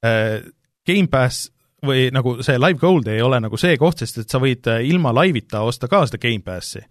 äh, 0.07 0.41
Gamepass 0.89 1.51
või 1.85 2.09
nagu 2.15 2.39
see 2.43 2.59
live 2.59 2.81
gold 2.81 3.07
ei 3.11 3.21
ole 3.23 3.39
nagu 3.43 3.59
see 3.61 3.77
koht, 3.79 4.01
sest 4.03 4.25
et 4.25 4.33
sa 4.33 4.41
võid 4.43 4.67
äh, 4.71 4.83
ilma 4.89 5.13
live'ita 5.15 5.63
osta 5.67 5.91
ka 5.91 6.05
seda 6.09 6.21
Gamepassi 6.23 6.83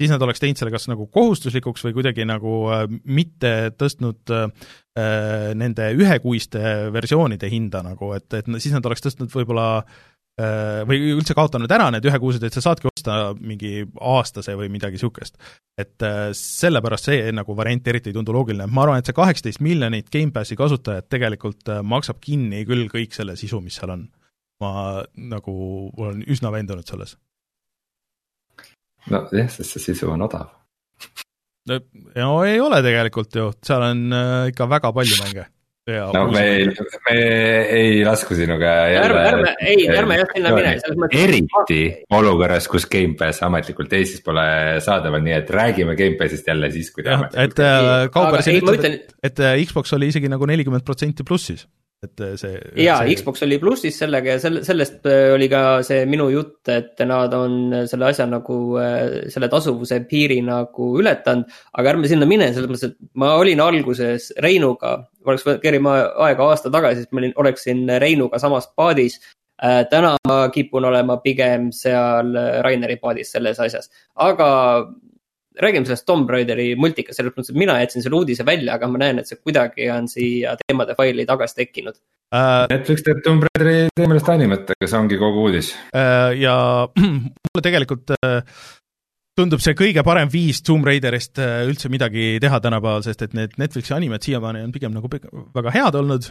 siis 0.00 0.12
nad 0.12 0.22
oleks 0.22 0.42
teinud 0.42 0.60
selle 0.60 0.72
kas 0.74 0.88
nagu 0.90 1.06
kohustuslikuks 1.12 1.86
või 1.86 1.96
kuidagi 1.96 2.26
nagu 2.28 2.56
äh, 2.72 2.84
mitte 3.04 3.52
tõstnud 3.78 4.34
äh, 4.34 4.50
nende 5.56 5.88
ühekuiste 5.96 6.90
versioonide 6.94 7.50
hinda 7.52 7.82
nagu, 7.86 8.12
et, 8.16 8.28
et 8.36 8.50
siis 8.58 8.74
nad 8.76 8.86
oleks 8.88 9.04
tõstnud 9.04 9.32
võib-olla 9.32 9.66
äh, 9.80 10.82
või 10.88 11.14
üldse 11.14 11.36
kaotanud 11.36 11.72
ära 11.72 11.88
need 11.94 12.06
ühekuused, 12.08 12.44
et 12.44 12.56
sa 12.56 12.64
saadki 12.64 12.90
osta 12.90 13.32
mingi 13.40 13.86
aastase 14.00 14.56
või 14.58 14.68
midagi 14.72 14.98
niisugust. 14.98 15.36
et 15.80 16.02
äh, 16.04 16.28
sellepärast 16.36 17.10
see 17.10 17.32
nagu 17.32 17.56
variant 17.56 17.88
eriti 17.88 18.12
ei 18.12 18.16
tundu 18.16 18.36
loogiline, 18.36 18.68
ma 18.68 18.84
arvan, 18.84 19.00
et 19.00 19.08
see 19.08 19.16
kaheksateist 19.16 19.64
miljonit 19.64 20.12
Gamepassi 20.12 20.56
kasutajat 20.56 21.08
tegelikult 21.08 21.68
äh, 21.72 21.82
maksab 21.82 22.20
kinni 22.20 22.64
küll 22.68 22.88
kõik 22.92 23.16
selle 23.16 23.36
sisu, 23.36 23.60
mis 23.60 23.80
seal 23.80 23.96
on. 23.96 24.08
ma 24.60 25.02
nagu 25.20 25.54
olen 26.00 26.22
üsna 26.32 26.48
veendunud 26.52 26.88
selles 26.88 27.18
nojah, 29.12 29.50
sest 29.50 29.76
see 29.76 29.90
sisu 29.90 30.12
on 30.12 30.24
odav. 30.26 30.48
no 31.66 32.30
ei 32.46 32.60
ole 32.62 32.80
tegelikult 32.84 33.36
ju, 33.36 33.50
seal 33.66 33.84
on 33.90 34.08
äh, 34.14 34.48
ikka 34.52 34.68
väga 34.70 34.92
palju 34.96 35.20
mänge. 35.22 35.46
no 35.86 36.24
me 36.32 36.42
ei, 36.50 36.66
me 37.06 37.18
ei 37.78 38.04
lasku 38.04 38.34
sinuga 38.34 38.72
jälle. 38.90 39.06
ärme, 39.06 39.24
ärme, 39.30 39.54
ei, 39.62 39.86
ärme 39.94 40.18
jah 40.18 40.32
sinna 40.34 40.54
mine, 40.54 40.74
selles 40.82 40.98
mõttes. 41.02 41.22
eriti 41.22 41.80
olukorras, 42.18 42.66
kus 42.70 42.88
Gamepass 42.90 43.44
ametlikult 43.46 43.94
Eestis 43.98 44.24
pole 44.26 44.46
saadaval, 44.82 45.22
nii 45.26 45.36
et 45.38 45.50
räägime 45.60 45.94
Gamepassist 45.98 46.50
jälle 46.50 46.72
siis, 46.74 46.90
kui 46.94 47.06
ta 47.06 47.18
ametlikult. 47.20 47.58
et 47.58 47.66
äh, 47.66 48.10
Kauber 48.14 48.46
siin 48.46 48.62
ütleb, 48.62 48.86
et, 48.90 49.18
et 49.30 49.44
äh, 49.46 49.58
Xbox 49.66 49.94
oli 49.98 50.10
isegi 50.14 50.30
nagu 50.32 50.50
nelikümmend 50.50 50.86
protsenti 50.86 51.26
plussis 51.26 51.68
et 52.04 52.20
äh, 52.20 52.34
see. 52.36 52.58
jaa 52.84 52.98
see..., 53.02 53.16
Xbox 53.16 53.44
oli 53.46 53.58
plussis 53.60 53.98
sellega 54.02 54.34
ja 54.34 54.40
selle, 54.42 54.62
sellest 54.66 55.06
äh, 55.08 55.30
oli 55.34 55.48
ka 55.52 55.62
see 55.86 56.04
minu 56.10 56.28
jutt, 56.32 56.60
et 56.72 57.00
nad 57.08 57.32
on 57.36 57.86
selle 57.88 58.10
asja 58.10 58.26
nagu, 58.28 58.58
äh, 58.80 59.30
selle 59.32 59.48
tasuvuse 59.52 60.02
piiri 60.10 60.38
nagu 60.44 60.90
ületanud. 61.00 61.48
aga 61.72 61.94
ärme 61.94 62.10
sinna 62.10 62.28
mine, 62.28 62.50
selles 62.52 62.70
mõttes, 62.70 62.92
et 62.92 63.16
ma 63.20 63.34
olin 63.40 63.62
alguses 63.64 64.30
Reinuga, 64.44 64.98
oleks 65.26 65.46
kerima 65.62 65.96
aega 66.28 66.50
aasta 66.50 66.72
tagasi, 66.72 67.04
siis 67.04 67.16
ma 67.16 67.24
olin, 67.24 67.34
oleksin 67.44 67.82
Reinuga 68.02 68.40
samas 68.42 68.68
paadis 68.76 69.20
täna 69.88 70.10
ma 70.28 70.34
kipun 70.52 70.84
olema 70.84 71.14
pigem 71.24 71.70
seal 71.72 72.34
Raineri 72.60 72.98
paadis 73.00 73.30
selles 73.32 73.56
asjas, 73.64 73.88
aga 74.20 74.48
räägime 75.62 75.88
sellest 75.88 76.06
Tomb 76.06 76.30
Raideri 76.30 76.70
multikast, 76.78 77.20
selles 77.20 77.34
mõttes, 77.34 77.52
et 77.52 77.60
mina 77.60 77.78
jätsin 77.80 78.04
selle 78.04 78.20
uudise 78.20 78.46
välja, 78.46 78.76
aga 78.76 78.88
ma 78.90 79.02
näen, 79.02 79.20
et 79.22 79.30
see 79.30 79.40
kuidagi 79.40 79.90
on 79.92 80.08
siia 80.10 80.56
teemade 80.62 80.96
faili 80.98 81.26
tagasi 81.28 81.60
tekkinud 81.62 81.96
uh,. 81.96 82.64
Netflix 82.72 83.04
teeb 83.06 83.22
Tomb 83.24 83.46
Raideri 83.48 83.92
teemalist 83.96 84.32
animet, 84.32 84.72
aga 84.76 84.90
see 84.90 84.98
ongi 85.00 85.20
kogu 85.20 85.46
uudis 85.48 85.74
uh,. 85.92 86.32
ja 86.36 86.56
mulle 87.00 87.64
tegelikult 87.64 88.14
uh, 88.16 88.40
tundub 89.36 89.60
see 89.60 89.76
kõige 89.76 90.04
parem 90.06 90.30
viis 90.32 90.62
Tomb 90.64 90.86
Raiderist 90.88 91.40
üldse 91.40 91.90
midagi 91.92 92.36
teha 92.40 92.60
tänapäeval, 92.64 93.04
sest 93.04 93.26
et 93.26 93.36
need 93.36 93.56
Netflixi 93.60 93.92
animed 93.96 94.24
siiamaani 94.24 94.64
on 94.64 94.72
pigem 94.72 94.94
nagu 94.96 95.10
väga 95.10 95.74
head 95.74 95.98
olnud 96.00 96.30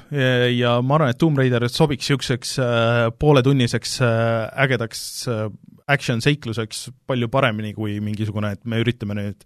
ja 0.56 0.80
ma 0.82 0.98
arvan, 0.98 1.14
et 1.14 1.22
Tomb 1.22 1.38
Raider 1.38 1.68
sobiks 1.70 2.06
niisuguseks 2.06 2.58
äh, 2.62 3.06
pooletunniseks 3.22 4.00
ägedaks 4.66 5.06
action 5.92 6.22
seikluseks 6.24 6.90
palju 7.08 7.30
paremini 7.34 7.74
kui 7.78 8.00
mingisugune, 8.04 8.56
et 8.56 8.66
me 8.66 8.82
üritame 8.82 9.18
nüüd 9.18 9.46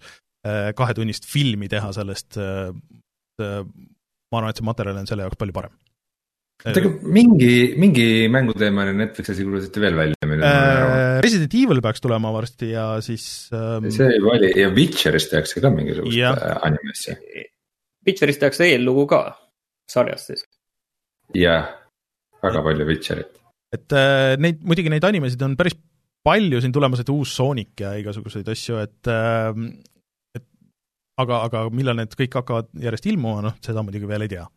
kahetunnist 0.79 1.25
filmi 1.27 1.67
teha 1.67 1.89
sellest, 1.91 2.37
ma 2.39 4.37
arvan, 4.39 4.51
et 4.53 4.61
see 4.61 4.67
materjal 4.67 5.01
on 5.01 5.09
selle 5.09 5.25
jaoks 5.25 5.39
palju 5.41 5.55
parem 5.57 5.73
oota, 6.59 6.81
aga 6.81 6.91
mingi, 7.15 7.51
mingi 7.79 8.05
mänguteemaline 8.31 8.99
Netflixi 8.99 9.33
asi 9.33 9.45
kuulutati 9.47 9.83
veel 9.83 9.95
välja 9.95 10.15
äh,. 10.27 11.21
Resident 11.23 11.55
Evil 11.55 11.81
peaks 11.81 12.03
tulema 12.03 12.33
varsti 12.35 12.71
ja 12.73 12.85
siis 13.05 13.49
ähm.... 13.55 13.87
see 13.95 14.09
juba 14.17 14.35
oli 14.35 14.51
ja 14.59 14.71
Witcherist 14.75 15.31
tehakse 15.31 15.63
ka 15.63 15.71
mingisugust 15.71 16.17
ja. 16.17 16.33
Äh, 16.35 16.57
animessi. 16.67 17.15
Witcherist 18.07 18.43
tehakse 18.43 18.67
eellugu 18.67 19.07
ka, 19.11 19.21
sarjast 19.89 20.33
siis. 20.33 20.43
jah, 21.35 21.69
väga 22.43 22.63
palju 22.67 22.89
Witcherit. 22.91 23.31
et 23.75 23.95
äh, 23.95 24.35
neid, 24.41 24.59
muidugi 24.65 24.91
neid 24.91 25.07
animesid 25.07 25.47
on 25.47 25.55
päris 25.59 25.77
palju 26.25 26.61
siin 26.61 26.73
tulemas, 26.75 27.01
et 27.03 27.09
uus 27.13 27.33
Sonic 27.35 27.79
ja 27.81 27.95
igasuguseid 27.99 28.47
asju, 28.51 28.79
et 28.83 29.11
äh, 29.11 29.51
et 30.37 30.45
aga, 31.21 31.43
aga 31.47 31.65
millal 31.73 31.99
need 31.99 32.15
kõik 32.19 32.39
hakkavad 32.41 32.71
järjest 32.79 33.11
ilmuma, 33.11 33.43
noh, 33.49 33.59
seda 33.65 33.83
muidugi 33.85 34.09
veel 34.09 34.27
ei 34.27 34.33
tea. 34.35 34.47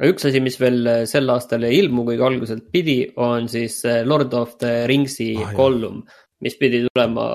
Üks 0.00 0.24
asi, 0.24 0.40
mis 0.40 0.56
veel 0.56 0.86
äh, 0.88 1.02
sel 1.08 1.28
aastal 1.28 1.66
ei 1.68 1.82
ilmu, 1.82 2.06
kuigi 2.06 2.24
alguselt 2.24 2.70
pidi, 2.72 3.02
on 3.20 3.48
siis 3.52 3.82
äh, 3.84 4.00
Lord 4.08 4.32
of 4.38 4.56
the 4.62 4.86
Ringsi 4.88 5.34
ah, 5.36 5.50
kollum, 5.56 6.00
mis 6.40 6.56
pidi 6.56 6.80
tulema 6.86 7.26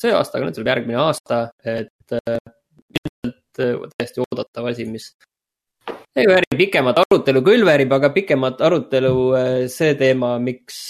see 0.00 0.14
aasta, 0.16 0.38
aga 0.38 0.48
nüüd 0.48 0.56
tuleb 0.56 0.70
järgmine 0.72 1.02
aasta, 1.02 1.42
et 1.68 2.16
äh, 2.16 2.38
ilmselt 2.96 3.92
täiesti 3.98 4.24
oodatav 4.24 4.70
asi, 4.70 4.88
mis 4.88 5.10
ei 6.16 6.24
vääri 6.30 6.56
pikemat 6.56 7.02
arutelu, 7.04 7.44
küll 7.44 7.68
väärib 7.68 7.92
aga 7.92 8.08
pikemat 8.14 8.64
arutelu 8.64 9.14
see 9.72 9.92
teema, 10.00 10.38
miks, 10.40 10.80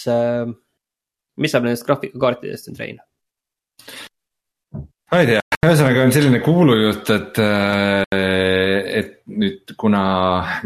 mis 1.40 1.54
saab 1.54 1.68
nendest 1.68 1.86
graafikakaartidest 1.88 2.70
nüüd, 2.70 2.82
Rein? 2.82 3.00
ma 5.12 5.20
ei 5.20 5.28
tea, 5.28 5.40
ühesõnaga 5.66 6.04
on 6.06 6.12
selline 6.14 6.38
kuulujutt, 6.40 7.10
et, 7.12 7.38
äh, 7.42 8.20
et 9.02 9.10
nüüd 9.28 9.74
kuna 9.78 10.04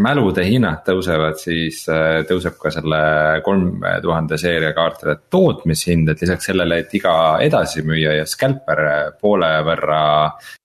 mälude 0.03 0.45
hinnad 0.47 0.85
tõusevad, 0.87 1.39
siis 1.41 1.81
äh, 1.91 2.21
tõuseb 2.29 2.55
ka 2.63 2.71
selle 2.75 3.01
kolm 3.47 3.83
tuhande 4.05 4.39
seeria 4.41 4.71
kaartide 4.77 5.17
tootmishind, 5.35 6.13
et 6.13 6.23
lisaks 6.23 6.49
sellele, 6.51 6.79
et 6.85 6.95
iga 6.99 7.17
edasimüüja 7.45 8.15
ja 8.21 8.29
scalper 8.31 8.83
poole 9.21 9.51
võrra 9.67 10.05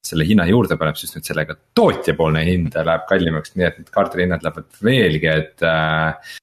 selle 0.05 0.29
hinna 0.29 0.45
juurde 0.49 0.77
paneb, 0.77 0.99
siis 0.99 1.17
nüüd 1.17 1.27
sellega 1.27 1.57
tootjapoolne 1.77 2.45
hind 2.45 2.77
läheb 2.77 3.09
kallimaks, 3.09 3.57
nii 3.57 3.67
et 3.67 3.81
need 3.81 3.91
kaartide 3.93 4.27
hinnad 4.27 4.45
lähevad 4.45 4.85
veelgi, 4.85 5.33
et 5.33 5.65
äh, 5.67 6.37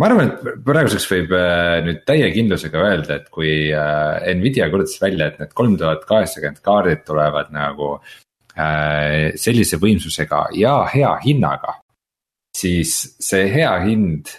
ma 0.00 0.08
arvan, 0.08 0.30
et 0.30 0.62
praeguseks 0.66 1.06
võib 1.10 1.32
äh, 1.38 1.78
nüüd 1.86 2.02
täie 2.08 2.28
kindlusega 2.34 2.82
öelda, 2.82 3.18
et 3.20 3.30
kui 3.34 3.70
äh, 3.70 4.30
Nvidia 4.34 4.68
kuulutas 4.72 4.98
välja, 5.02 5.30
et 5.30 5.42
need 5.42 5.54
kolm 5.56 5.76
tuhat 5.80 6.06
kaheksakümmend 6.08 6.62
kaardid 6.64 7.04
tulevad 7.06 7.52
nagu 7.54 7.96
äh, 8.58 9.34
sellise 9.40 9.78
võimsusega 9.82 10.48
ja 10.58 10.80
hea 10.90 11.12
hinnaga. 11.24 11.80
siis 12.54 12.90
see 13.18 13.48
hea 13.50 13.70
hind 13.82 14.30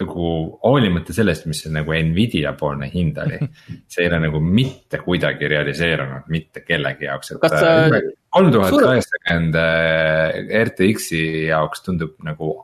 nagu 0.00 0.28
hoolimata 0.64 1.12
sellest, 1.14 1.44
mis 1.46 1.60
see 1.62 1.72
nagu 1.72 1.92
Nvidia 1.92 2.54
poolne 2.58 2.88
hind 2.92 3.18
oli, 3.22 3.38
see 3.92 4.04
ei 4.04 4.10
ole 4.10 4.18
nagu 4.26 4.40
mitte 4.44 5.00
kuidagi 5.04 5.48
realiseerunud 5.52 6.28
mitte 6.32 6.64
kellegi 6.66 7.08
jaoks, 7.08 7.32
et. 7.32 8.12
kolm 8.32 8.52
tuhat 8.52 8.76
kaheksakümmend 8.76 9.56
RTX-i 10.66 11.22
jaoks 11.48 11.84
tundub 11.86 12.18
nagu 12.26 12.58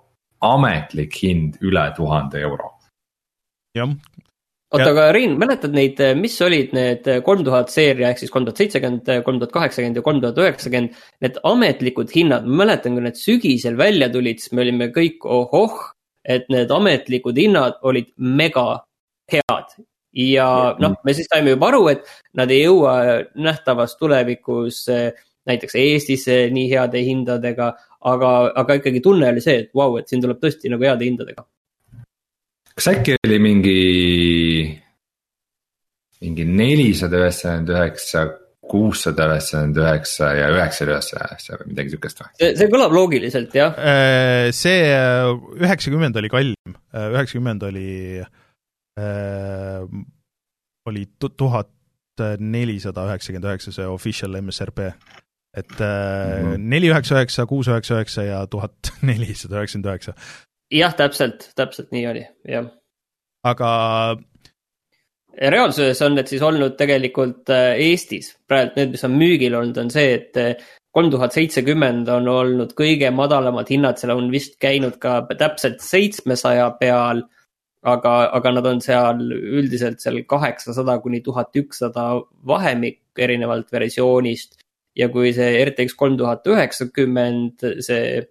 ametlik 0.44 1.18
hind 1.22 1.58
üle 1.64 1.84
tuhande 1.96 2.40
euro. 2.40 2.72
jah. 3.76 3.90
oota, 4.72 4.88
aga 4.90 5.10
Rein, 5.14 5.36
mäletad 5.40 5.74
neid, 5.74 6.00
mis 6.18 6.36
olid 6.44 6.72
need 6.76 7.06
kolm 7.24 7.44
tuhat 7.46 7.72
seeria 7.72 8.10
ehk 8.12 8.22
siis 8.22 8.32
kolm 8.32 8.46
tuhat 8.48 8.62
seitsekümmend, 8.62 9.12
kolm 9.26 9.38
tuhat 9.40 9.54
kaheksakümmend 9.54 10.00
ja 10.00 10.06
kolm 10.06 10.22
tuhat 10.24 10.40
üheksakümmend. 10.44 10.96
Need 11.24 11.38
ametlikud 11.52 12.12
hinnad, 12.14 12.48
ma 12.48 12.64
mäletan, 12.64 12.96
kui 12.96 13.06
need 13.06 13.20
sügisel 13.20 13.78
välja 13.80 14.10
tulid, 14.12 14.42
siis 14.42 14.52
me 14.52 14.66
olime 14.66 14.90
kõik 14.94 15.24
ohoh, 15.24 15.78
et 16.24 16.50
need 16.52 16.72
ametlikud 16.74 17.38
hinnad 17.40 17.78
olid 17.88 18.12
mega 18.16 18.82
head 19.32 19.78
ja 20.18 20.48
noh, 20.80 20.96
me 21.04 21.14
siis 21.14 21.28
saime 21.30 21.54
juba 21.54 21.68
aru, 21.70 21.86
et 21.92 22.06
nad 22.36 22.50
ei 22.50 22.64
jõua 22.64 22.94
nähtavas 23.38 23.96
tulevikus 24.00 24.84
näiteks 25.48 25.76
Eestisse 25.80 26.38
nii 26.52 26.68
heade 26.72 27.02
hindadega, 27.06 27.72
aga, 28.06 28.32
aga 28.62 28.78
ikkagi 28.78 29.02
tunne 29.04 29.30
oli 29.32 29.42
see, 29.44 29.64
et 29.64 29.70
vau 29.74 29.92
wow,, 29.92 30.00
et 30.00 30.10
siin 30.10 30.22
tuleb 30.22 30.40
tõesti 30.42 30.70
nagu 30.72 30.86
heade 30.86 31.06
hindadega. 31.06 31.44
kas 32.78 32.90
äkki 32.92 33.16
oli 33.26 33.38
mingi, 33.42 33.78
mingi 36.22 36.46
nelisada 36.46 37.24
üheksakümmend 37.24 37.72
üheksa, 37.74 38.26
kuussada 38.68 39.30
üheksakümmend 39.32 39.80
üheksa 39.82 40.32
ja 40.38 40.50
üheksasada 40.54 40.94
üheksakümmend 40.94 41.32
üheksa 41.32 41.58
või 41.58 41.70
midagi 41.72 41.94
sihukest 41.94 42.22
või? 42.22 42.34
see, 42.42 42.52
see 42.60 42.72
kõlab 42.74 42.94
loogiliselt, 42.94 43.56
jah. 43.58 43.80
Äh, 43.82 44.50
see 44.56 44.84
äh, 44.92 45.32
üheksakümmend 45.58 46.20
oli 46.22 46.32
kallim, 46.32 46.76
äh, 46.94 47.08
üheksakümmend 47.16 47.66
oli, 47.70 47.88
oli 50.88 51.04
tuhat 51.18 51.70
nelisada 52.42 53.04
üheksakümmend 53.06 53.46
üheksa, 53.46 53.74
see 53.74 53.86
official 53.86 54.38
MSRP 54.40 54.92
et 55.56 55.80
äh, 55.80 56.42
mhm. 56.42 56.68
neli 56.70 56.90
üheksa 56.92 57.18
üheksa, 57.18 57.46
kuus 57.48 57.68
üheksa 57.70 57.98
üheksa 57.98 58.24
ja 58.26 58.40
tuhat 58.46 58.92
nelisada 59.08 59.60
üheksakümmend 59.60 59.92
üheksa. 59.92 60.16
jah, 60.74 60.96
täpselt, 60.96 61.50
täpselt 61.56 61.92
nii 61.94 62.08
oli, 62.10 62.24
jah. 62.48 62.68
aga. 63.48 63.70
reaalsuses 65.38 66.02
on 66.02 66.18
need 66.18 66.28
siis 66.30 66.42
olnud 66.44 66.76
tegelikult 66.80 67.48
äh, 67.54 67.78
Eestis, 67.88 68.34
praegu 68.48 68.76
need, 68.76 68.92
mis 68.96 69.06
on 69.08 69.16
müügil 69.16 69.56
olnud, 69.56 69.80
on 69.80 69.90
see, 69.94 70.12
et 70.18 70.40
äh, 70.42 70.68
kolm 70.92 71.10
tuhat 71.14 71.34
seitsekümmend 71.36 72.08
on 72.12 72.28
olnud 72.28 72.76
kõige 72.76 73.10
madalamad 73.14 73.68
hinnad, 73.70 74.00
seal 74.00 74.16
on 74.16 74.30
vist 74.32 74.56
käinud 74.60 74.96
ka 75.00 75.20
täpselt 75.38 75.80
seitsmesaja 75.84 76.70
peal 76.80 77.24
aga, 77.86 78.14
aga 78.34 78.52
nad 78.56 78.66
on 78.66 78.80
seal 78.82 79.20
üldiselt 79.32 80.02
seal 80.02 80.22
kaheksasada 80.28 80.98
kuni 81.02 81.20
tuhat 81.24 81.54
ükssada 81.56 82.08
vahemik 82.46 83.00
erinevalt 83.18 83.70
versioonist 83.72 84.58
ja 84.98 85.08
kui 85.12 85.32
see 85.36 85.58
RTX 85.64 85.96
kolm 85.98 86.16
tuhat 86.20 86.46
üheksakümmend, 86.50 87.64
see 87.84 88.22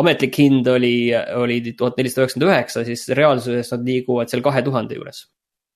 ametlik 0.00 0.38
hind 0.40 0.68
oli, 0.70 1.12
oli 1.38 1.60
tuhat 1.78 2.00
nelisada 2.00 2.24
üheksakümmend 2.24 2.50
üheksa, 2.50 2.82
siis 2.88 3.06
reaalsuses 3.14 3.70
nad 3.74 3.86
liiguvad 3.86 4.32
seal 4.32 4.42
kahe 4.44 4.64
tuhande 4.66 4.98
juures. 4.98 5.24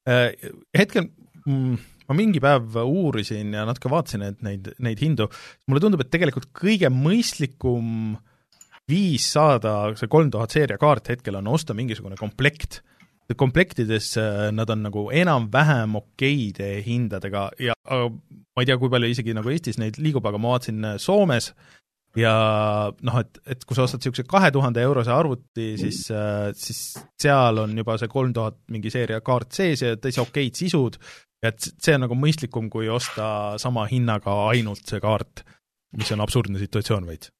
Äh, 0.08 0.32
hetkel 0.76 1.06
mm, 1.44 1.76
ma 2.08 2.16
mingi 2.16 2.42
päev 2.42 2.80
uurisin 2.82 3.52
ja 3.54 3.66
natuke 3.68 3.92
vaatasin, 3.92 4.24
et 4.32 4.42
neid, 4.46 4.72
neid 4.82 5.02
hindu, 5.04 5.28
mulle 5.68 5.84
tundub, 5.84 6.02
et 6.02 6.10
tegelikult 6.14 6.50
kõige 6.56 6.90
mõistlikum 6.92 8.16
viis 8.88 9.26
saada 9.34 9.92
see 10.00 10.08
kolm 10.10 10.30
tuhat 10.32 10.54
seeria 10.54 10.80
kaart 10.80 11.12
hetkel 11.12 11.36
on 11.38 11.50
osta 11.52 11.76
mingisugune 11.76 12.16
komplekt 12.18 12.80
komplektides 13.36 14.14
äh, 14.16 14.48
nad 14.54 14.70
on 14.72 14.86
nagu 14.86 15.08
enam-vähem 15.12 15.96
okeide 16.00 16.70
hindadega 16.86 17.48
ja 17.60 17.74
ma 17.88 18.62
ei 18.62 18.68
tea, 18.68 18.78
kui 18.80 18.90
palju 18.92 19.10
isegi 19.12 19.34
nagu 19.36 19.52
Eestis 19.52 19.76
neid 19.80 19.98
liigub, 20.00 20.24
aga 20.28 20.40
ma 20.40 20.54
vaatasin 20.54 20.88
äh, 20.94 20.96
Soomes 21.02 21.50
ja 22.16 22.32
noh, 23.04 23.20
et, 23.20 23.40
et 23.52 23.64
kui 23.68 23.76
sa 23.76 23.84
ostad 23.84 24.00
niisuguse 24.00 24.24
kahe 24.28 24.50
tuhande 24.54 24.82
eurose 24.82 25.12
arvuti, 25.12 25.70
siis, 25.80 26.06
äh, 26.14 26.48
siis 26.56 26.82
seal 27.20 27.64
on 27.64 27.76
juba 27.76 27.98
see 28.00 28.10
kolm 28.12 28.32
tuhat 28.36 28.58
mingi 28.72 28.92
seeria 28.94 29.20
kaart 29.24 29.52
sees 29.60 29.84
ja 29.84 29.96
täitsa 30.00 30.24
okeid 30.24 30.56
sisud, 30.58 30.96
et 31.44 31.60
see 31.68 31.94
on 31.98 32.06
nagu 32.06 32.16
mõistlikum, 32.18 32.72
kui 32.72 32.88
osta 32.90 33.58
sama 33.60 33.84
hinnaga 33.90 34.34
ainult 34.48 34.88
see 34.88 35.02
kaart, 35.04 35.44
mis 36.00 36.16
on 36.16 36.24
absurdne 36.24 36.60
situatsioon 36.64 37.06
veits 37.08 37.32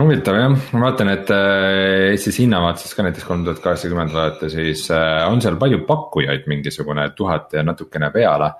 huvitav 0.00 0.38
jah, 0.38 0.52
ma 0.72 0.86
vaatan, 0.86 1.10
et 1.12 1.30
äh, 1.34 2.12
Eestis 2.12 2.38
hinnavaates 2.40 2.94
ka 2.96 3.04
näiteks 3.04 3.26
kolm 3.28 3.44
tuhat 3.44 3.60
kaheksakümmend 3.64 4.14
vaadata, 4.14 4.48
siis 4.52 4.86
äh, 4.94 5.20
on 5.28 5.42
seal 5.44 5.58
palju 5.60 5.82
pakkujaid, 5.88 6.46
mingisugune 6.50 7.10
tuhat 7.18 7.52
ja 7.58 7.64
natukene 7.66 8.08
peale. 8.14 8.52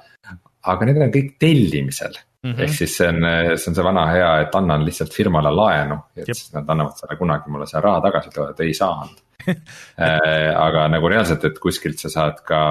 aga 0.62 0.86
need 0.86 1.00
on 1.02 1.10
kõik 1.10 1.32
tellimisel 1.42 2.12
mm, 2.14 2.52
-hmm. 2.52 2.60
ehk 2.62 2.74
siis 2.76 2.92
see 2.96 3.08
on, 3.08 3.24
see 3.56 3.70
on 3.70 3.74
see 3.78 3.84
vana 3.84 4.04
hea, 4.12 4.30
et 4.44 4.54
annan 4.54 4.84
lihtsalt 4.86 5.14
firmale 5.14 5.50
laenu, 5.50 5.96
et 6.16 6.28
Jep. 6.28 6.36
siis 6.36 6.52
nad 6.54 6.68
annavad 6.68 7.00
selle 7.00 7.16
kunagi 7.18 7.50
mulle 7.50 7.66
selle 7.66 7.82
raha 7.88 8.04
tagasi, 8.04 8.30
ütlevad, 8.30 8.52
et 8.52 8.60
ei 8.60 8.74
saanud 8.74 9.18
äh, 9.48 10.52
aga 10.54 10.86
nagu 10.92 11.10
reaalselt, 11.10 11.48
et 11.48 11.58
kuskilt 11.58 11.98
sa 11.98 12.12
saad 12.12 12.44
ka 12.46 12.62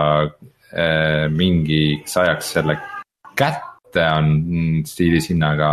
mingiks 1.35 2.13
ajaks 2.15 2.53
selle 2.55 2.77
kätte 3.35 4.05
on 4.07 4.29
stiilis 4.87 5.27
hinnaga 5.33 5.71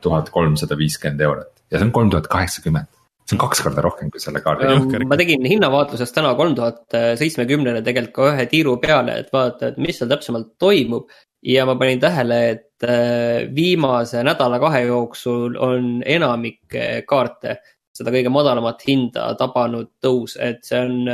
tuhat 0.00 0.30
kolmsada 0.32 0.78
viiskümmend 0.80 1.20
eurot 1.20 1.51
ja 1.72 1.78
see 1.80 1.88
on 1.88 1.94
kolm 1.96 2.12
tuhat 2.12 2.28
kaheksakümmend 2.32 2.90
see 3.26 3.36
on 3.36 3.42
kaks 3.42 3.62
korda 3.64 3.82
rohkem 3.84 4.10
kui 4.12 4.20
selle 4.22 4.42
kaardi. 4.44 5.04
ma 5.08 5.18
tegin 5.20 5.44
hinnavaatlusest 5.48 6.14
täna 6.14 6.34
kolm 6.38 6.54
tuhat 6.58 6.96
seitsmekümnele 7.20 7.82
tegelikult 7.86 8.14
ka 8.16 8.30
ühe 8.32 8.46
tiiru 8.50 8.78
peale, 8.82 9.20
et 9.22 9.30
vaadata, 9.34 9.72
et 9.72 9.78
mis 9.82 9.98
seal 9.98 10.10
täpsemalt 10.10 10.54
toimub. 10.62 11.10
ja 11.42 11.64
ma 11.66 11.74
panin 11.74 12.00
tähele, 12.02 12.38
et 12.54 12.86
äh, 12.86 13.48
viimase 13.54 14.22
nädala-kahe 14.22 14.84
jooksul 14.86 15.56
on 15.58 16.02
enamik 16.06 16.76
kaarte 17.08 17.56
seda 17.92 18.12
kõige 18.14 18.30
madalamat 18.32 18.84
hinda 18.86 19.32
tabanud 19.38 19.90
tõus, 20.02 20.36
et 20.40 20.62
see 20.64 20.78
on, 20.80 21.10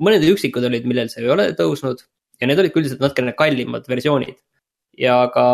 mõned 0.00 0.26
üksikud 0.28 0.64
olid, 0.68 0.84
millel 0.88 1.08
see 1.12 1.24
ei 1.24 1.32
ole 1.32 1.50
tõusnud 1.58 2.04
ja 2.40 2.48
need 2.48 2.60
olid 2.62 2.76
üldiselt 2.76 3.02
natukene 3.04 3.34
kallimad 3.36 3.88
versioonid 3.88 4.38
ja 5.00 5.16
aga, 5.26 5.48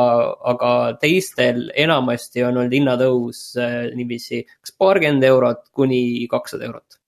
aga 0.52 0.74
teistel 1.02 1.66
enamasti 1.86 2.44
on 2.46 2.60
olnud 2.62 2.76
hinnatõus 2.76 3.42
äh, 3.60 3.80
niiviisi 3.96 4.44
kas 4.48 4.76
paarkümmend 4.78 5.26
eurot 5.30 5.66
kuni 5.76 6.00
kakssada 6.30 6.68
eurot 6.68 7.00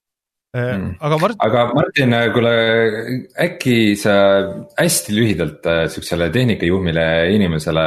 Mm. 0.49 0.95
aga 0.97 1.17
Mart-. 1.21 1.37
aga 1.45 1.63
Martin, 1.77 2.13
kuule 2.33 2.53
äkki 3.37 3.93
sa 3.93 4.13
hästi 4.79 5.13
lühidalt 5.13 5.67
äh, 5.69 5.83
sihukesele 5.93 6.31
tehnikajuhmile 6.33 7.03
inimesele 7.35 7.83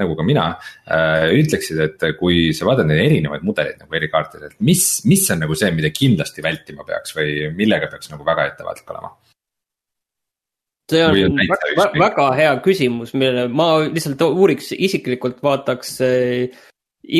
nagu 0.00 0.16
ka 0.16 0.24
mina 0.24 0.46
äh,. 0.88 1.28
ütleksid, 1.36 1.82
et 1.84 2.06
kui 2.16 2.54
sa 2.56 2.64
vaatad 2.70 2.88
neid 2.88 3.04
erinevaid 3.04 3.44
mudeleid 3.44 3.84
nagu 3.84 4.00
eri 4.00 4.08
kaartidelt, 4.08 4.56
mis, 4.64 4.86
mis 5.04 5.28
on 5.28 5.44
nagu 5.44 5.52
see, 5.52 5.68
mida 5.76 5.92
kindlasti 5.92 6.40
vältima 6.40 6.88
peaks 6.88 7.12
või 7.18 7.50
millega 7.52 7.92
peaks 7.92 8.08
nagu 8.14 8.24
väga 8.24 8.48
ettevaatlik 8.54 8.96
olema? 8.96 9.12
See 10.90 11.04
on, 11.06 11.38
väga, 11.50 11.86
väga 11.98 12.26
hea 12.38 12.52
küsimus, 12.64 13.14
millele 13.16 13.46
ma 13.52 13.68
lihtsalt 13.86 14.22
uuriks 14.26 14.72
isiklikult, 14.76 15.40
vaataks 15.44 15.94
äh, 16.06 16.58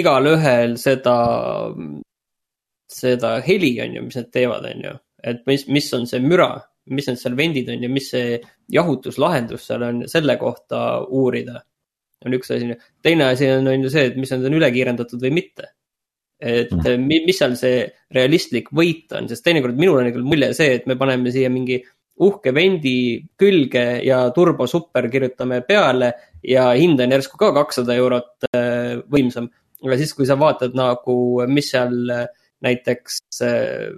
igalühel 0.00 0.76
seda, 0.80 1.16
seda 2.90 3.36
heli 3.46 3.72
on 3.84 3.96
ju, 3.96 4.04
mis 4.08 4.20
nad 4.20 4.28
teevad, 4.34 4.68
on 4.70 4.84
ju. 4.88 4.94
et 5.32 5.42
mis, 5.50 5.66
mis 5.68 5.88
on 5.96 6.06
see 6.08 6.22
müra, 6.24 6.52
mis 6.90 7.08
need 7.08 7.20
seal 7.20 7.36
vendid 7.38 7.68
on 7.72 7.82
ja 7.84 7.90
mis 7.92 8.08
see 8.12 8.38
jahutuslahendus 8.72 9.66
seal 9.68 9.84
on, 9.86 10.06
selle 10.10 10.36
kohta 10.40 11.02
uurida. 11.06 11.60
on 12.26 12.36
üks 12.36 12.52
asi, 12.52 12.72
teine 13.02 13.30
asi 13.32 13.48
on, 13.50 13.68
on 13.68 13.84
ju 13.86 13.92
see, 13.92 14.08
et 14.10 14.16
mis 14.20 14.32
nad 14.32 14.44
on 14.44 14.56
üle 14.58 14.72
kiirendatud 14.74 15.22
või 15.22 15.38
mitte 15.40 15.74
et 16.40 16.72
mm. 16.72 17.02
mis 17.26 17.36
seal 17.36 17.54
see 17.60 17.82
realistlik 18.16 18.70
võit 18.72 19.12
on, 19.16 19.28
sest 19.28 19.44
teinekord 19.44 19.76
minul 19.76 20.00
on 20.00 20.08
küll 20.14 20.24
mulje 20.26 20.54
see, 20.56 20.78
et 20.78 20.86
me 20.88 20.96
paneme 21.00 21.32
siia 21.32 21.50
mingi 21.52 21.82
uhke 22.20 22.52
vendi 22.54 22.94
külge 23.38 23.84
ja 24.04 24.20
turbo 24.36 24.66
super 24.68 25.08
kirjutame 25.12 25.62
peale 25.66 26.12
ja 26.44 26.70
hind 26.76 27.00
on 27.00 27.16
järsku 27.16 27.40
ka 27.40 27.50
kakssada 27.56 27.96
eurot 27.96 28.50
äh, 28.52 29.00
võimsam. 29.10 29.48
aga 29.80 29.96
siis, 29.96 30.12
kui 30.16 30.28
sa 30.28 30.36
vaatad 30.40 30.76
nagu, 30.76 31.16
mis 31.48 31.70
seal 31.72 32.12
äh, 32.12 32.26
näiteks 32.66 33.20
äh, 33.46 33.88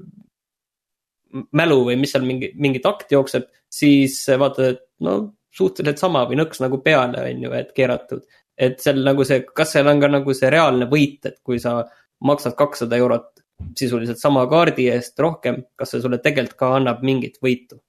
mälu 1.58 1.82
või 1.88 1.98
mis 1.98 2.14
seal 2.14 2.26
mingi, 2.26 2.52
mingi 2.60 2.82
takt 2.84 3.10
jookseb, 3.12 3.48
siis 3.72 4.20
vaatad, 4.38 4.76
et 4.76 4.84
no 5.02 5.16
suhteliselt 5.52 6.00
sama 6.00 6.24
või 6.28 6.38
nõks 6.40 6.62
nagu 6.62 6.78
peale, 6.84 7.26
on 7.26 7.44
ju, 7.46 7.52
et 7.58 7.72
keeratud. 7.76 8.22
et 8.56 8.80
seal 8.80 9.00
nagu 9.02 9.24
see, 9.24 9.42
kas 9.56 9.72
seal 9.74 9.88
on 9.90 10.00
ka 10.00 10.10
nagu 10.12 10.34
see 10.36 10.50
reaalne 10.52 10.86
võit, 10.86 11.24
et 11.26 11.40
kui 11.42 11.58
sa 11.58 11.80
maksad 12.22 12.54
kakssada 12.54 12.96
eurot 13.00 13.42
sisuliselt 13.78 14.20
sama 14.20 14.44
kaardi 14.50 14.88
eest 14.92 15.18
rohkem, 15.18 15.64
kas 15.76 15.94
see 15.94 16.02
sulle 16.04 16.20
tegelikult 16.22 16.58
ka 16.58 16.76
annab 16.76 17.02
mingit 17.02 17.40
võitu? 17.42 17.80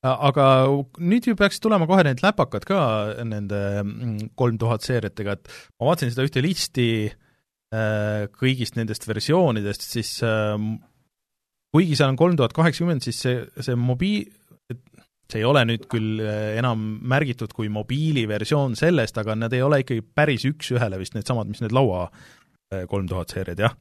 Aga 0.00 0.44
nüüd 0.96 1.26
ju 1.28 1.36
peaks 1.36 1.60
tulema 1.60 1.88
kohe 1.88 2.04
need 2.06 2.22
läpakad 2.24 2.64
ka 2.68 2.80
nende 3.28 3.60
mm, 3.82 4.30
kolm 4.38 4.56
tuhat 4.60 4.84
seeriatega, 4.86 5.36
et 5.36 5.50
ma 5.76 5.90
vaatasin 5.90 6.14
seda 6.14 6.24
ühte 6.24 6.42
listi 6.44 6.86
äh, 7.10 8.24
kõigist 8.32 8.78
nendest 8.78 9.04
versioonidest, 9.08 9.84
siis 9.84 10.14
äh, 10.24 10.56
kuigi 11.74 11.98
seal 11.98 12.14
on 12.14 12.20
kolm 12.20 12.38
tuhat 12.40 12.56
kaheksakümmend, 12.56 13.04
siis 13.04 13.20
see, 13.26 13.44
see 13.60 13.76
mobiil, 13.76 14.24
see 15.30 15.42
ei 15.42 15.46
ole 15.46 15.66
nüüd 15.68 15.84
küll 15.92 16.24
äh, 16.24 16.56
enam 16.62 16.86
märgitud 17.12 17.52
kui 17.56 17.68
mobiiliversioon 17.72 18.78
sellest, 18.80 19.20
aga 19.20 19.36
nad 19.36 19.52
ei 19.56 19.64
ole 19.66 19.82
ikkagi 19.84 20.00
päris 20.16 20.48
üks-ühele 20.48 21.00
vist 21.02 21.18
needsamad, 21.18 21.52
mis 21.52 21.60
need 21.60 21.76
laua 21.76 22.06
äh, 22.08 22.86
kolm 22.88 23.10
tuhat 23.10 23.36
seeriad, 23.36 23.66
jah. 23.68 23.76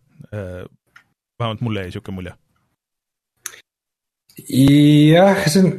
vähemalt 1.39 1.61
mulle 1.63 1.85
jäi 1.85 1.93
niisugune 1.93 2.15
mulje. 2.17 2.33
jah, 5.15 5.47
see 5.47 5.63
on 5.63 5.71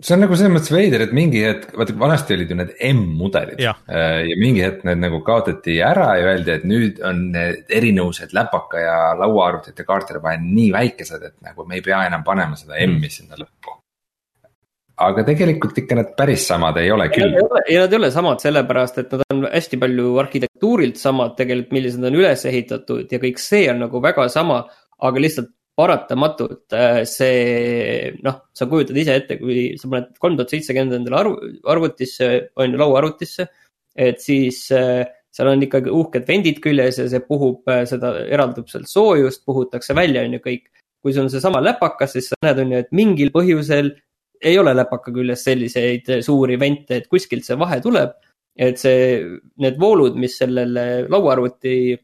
see 0.00 0.14
on 0.14 0.22
nagu 0.22 0.36
selles 0.38 0.52
mõttes 0.54 0.72
veider, 0.72 1.02
et 1.04 1.14
mingi 1.16 1.40
hetk, 1.42 1.72
vaata 1.78 1.96
vanasti 1.98 2.36
olid 2.36 2.52
ju 2.52 2.58
need 2.58 2.74
M-mudelid 2.90 3.62
ja. 3.62 3.74
Äh, 3.90 4.20
ja 4.30 4.36
mingi 4.38 4.62
hetk 4.62 4.84
need 4.86 5.02
nagu 5.02 5.20
kaotati 5.26 5.78
ära 5.84 6.12
ja 6.20 6.30
öeldi, 6.32 6.54
et 6.54 6.68
nüüd 6.68 7.02
on 7.06 7.24
need 7.34 7.74
erinevused 7.80 8.34
läpaka 8.36 8.84
ja 8.84 8.96
lauaarvutite 9.18 9.86
kaartide 9.88 10.22
vahel 10.22 10.44
nii 10.44 10.70
väikesed, 10.76 11.26
et 11.30 11.36
nagu 11.44 11.66
me 11.66 11.78
ei 11.80 11.84
pea 11.84 12.04
enam 12.06 12.24
panema 12.26 12.58
seda 12.58 12.78
M-i 12.78 13.00
mm. 13.00 13.12
sinna 13.18 13.40
lõppu. 13.40 13.74
aga 15.08 15.22
tegelikult 15.26 15.76
ikka 15.78 15.94
nad 15.98 16.14
päris 16.18 16.46
samad 16.50 16.78
ei 16.82 16.90
ole 16.94 17.08
küll. 17.14 17.34
ja 17.34 17.84
nad 17.84 17.92
ei 17.92 18.00
ole 18.00 18.10
samad 18.14 18.42
sellepärast, 18.42 19.02
et 19.02 19.14
nad 19.14 19.26
on 19.34 19.46
hästi 19.50 19.82
palju 19.82 20.18
arhitektuurilt 20.22 20.98
samad 21.00 21.34
tegelikult, 21.38 21.74
millised 21.74 22.06
on 22.06 22.22
üles 22.22 22.46
ehitatud 22.46 23.10
ja 23.10 23.22
kõik 23.22 23.42
see 23.42 23.66
on 23.72 23.82
nagu 23.88 24.02
väga 24.02 24.30
sama 24.30 24.62
aga 24.98 25.22
lihtsalt 25.22 25.50
paratamatult 25.78 26.74
äh, 26.74 27.04
see, 27.06 28.10
noh, 28.26 28.40
sa 28.56 28.66
kujutad 28.70 28.98
ise 28.98 29.14
ette, 29.20 29.36
kui 29.38 29.76
sa 29.78 29.90
paned 29.92 30.16
kolm 30.22 30.38
tuhat 30.38 30.54
seitsekümmend 30.54 30.96
endale 30.98 31.20
arv, 31.20 31.36
arvutisse, 31.74 32.30
on 32.58 32.74
ju, 32.74 32.80
lauaarvutisse. 32.80 33.46
et 33.98 34.18
siis 34.22 34.64
äh, 34.74 35.04
seal 35.34 35.52
on 35.52 35.62
ikkagi 35.62 35.92
uhked 35.94 36.26
vendid 36.26 36.58
küljes 36.64 36.98
ja 37.02 37.06
see 37.10 37.22
puhub, 37.26 37.62
äh, 37.70 37.84
seda 37.90 38.14
eraldub 38.26 38.70
sealt 38.70 38.90
soojust, 38.90 39.44
puhutakse 39.46 39.94
välja, 39.94 40.26
on 40.26 40.38
ju 40.38 40.42
kõik. 40.44 40.68
kui 40.98 41.14
sul 41.14 41.28
on 41.28 41.30
seesama 41.30 41.60
läpakas, 41.62 42.16
siis 42.16 42.32
sa 42.32 42.36
näed, 42.42 42.58
on 42.58 42.72
ju, 42.74 42.78
et 42.82 42.88
mingil 42.90 43.30
põhjusel 43.30 43.92
ei 44.50 44.56
ole 44.58 44.72
läpaka 44.74 45.12
küljes 45.14 45.44
selliseid 45.46 46.10
suuri 46.26 46.56
vente, 46.58 46.98
et 46.98 47.06
kuskilt 47.10 47.46
see 47.46 47.58
vahe 47.58 47.78
tuleb. 47.84 48.16
et 48.58 48.74
see, 48.82 49.22
need 49.62 49.76
voolud, 49.78 50.16
mis 50.18 50.34
sellele 50.40 51.06
lauaarvuti 51.06 51.94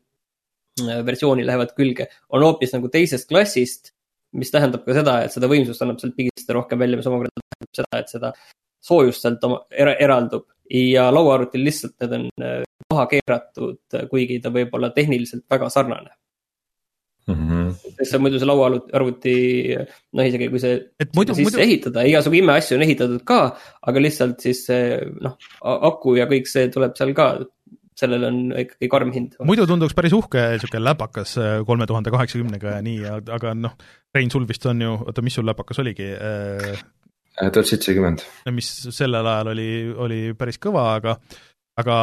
versiooni 0.83 1.47
lähevad 1.47 1.75
külge, 1.77 2.09
on 2.31 2.43
hoopis 2.43 2.75
nagu 2.75 2.91
teisest 2.93 3.29
klassist. 3.29 3.93
mis 4.35 4.51
tähendab 4.51 4.83
ka 4.83 4.95
seda, 4.97 5.12
et 5.22 5.31
seda 5.31 5.47
võimsust 5.47 5.83
annab 5.85 6.01
sealt 6.03 6.16
pigistada 6.16 6.57
rohkem 6.57 6.79
välja, 6.79 6.99
mis 6.99 7.07
omakorda 7.07 7.31
tähendab 7.39 7.77
seda, 7.79 8.01
et 8.01 8.09
seda 8.11 8.33
soojust 8.83 9.22
sealt 9.22 9.45
oma, 9.47 9.61
er, 9.70 9.95
eraldub. 10.03 10.49
ja 10.75 11.11
lauaarvutil 11.12 11.62
lihtsalt 11.62 11.95
need 12.01 12.12
on 12.18 12.29
äh, 12.43 12.62
maha 12.91 13.07
keeratud, 13.11 13.79
kuigi 14.11 14.41
ta 14.43 14.51
võib 14.51 14.75
olla 14.75 14.91
tehniliselt 14.91 15.45
väga 15.51 15.68
sarnane 15.70 16.11
mm. 17.29 17.35
-hmm. 17.35 17.95
sest 17.99 18.18
muidu 18.20 18.41
see 18.41 18.49
lauaarvuti, 18.49 19.35
noh 20.16 20.29
isegi 20.31 20.49
kui 20.53 20.62
see 20.62 20.79
muidu, 21.16 21.37
sisse 21.37 21.51
muidu... 21.51 21.64
ehitada, 21.66 22.05
igasugu 22.11 22.41
imeasju 22.41 22.79
on 22.79 22.87
ehitatud 22.87 23.25
ka, 23.29 23.41
aga 23.91 24.05
lihtsalt 24.07 24.45
siis 24.47 24.64
see 24.68 24.99
noh, 25.25 25.37
aku 25.91 26.16
ja 26.20 26.29
kõik 26.31 26.51
see 26.51 26.70
tuleb 26.75 26.97
seal 26.99 27.14
ka 27.16 27.29
sellel 27.99 28.27
on 28.29 28.39
ikkagi 28.59 28.89
karm 28.91 29.13
hind. 29.15 29.37
muidu 29.47 29.67
tunduks 29.71 29.95
päris 29.97 30.15
uhke 30.17 30.43
niisugune 30.55 30.83
läpakas 30.83 31.37
äh, 31.39 31.55
kolme 31.67 31.87
tuhande 31.91 32.13
kaheksakümnega 32.15 32.77
ja 32.77 32.83
nii, 32.85 33.05
aga 33.37 33.55
noh, 33.59 33.77
Rein, 34.15 34.31
sul 34.31 34.47
vist 34.49 34.67
on 34.71 34.83
ju, 34.83 34.95
oota, 35.07 35.23
mis 35.27 35.35
sul 35.39 35.47
läpakas 35.47 35.81
oligi? 35.83 36.09
Äh, 36.15 36.73
äh, 37.39 37.53
tuhat 37.55 37.71
seitsekümmend. 37.71 38.25
mis 38.55 38.71
sellel 38.95 39.27
ajal 39.27 39.53
oli, 39.55 39.69
oli 40.07 40.21
päris 40.39 40.59
kõva, 40.63 40.89
aga 40.99 41.19
aga 41.81 41.97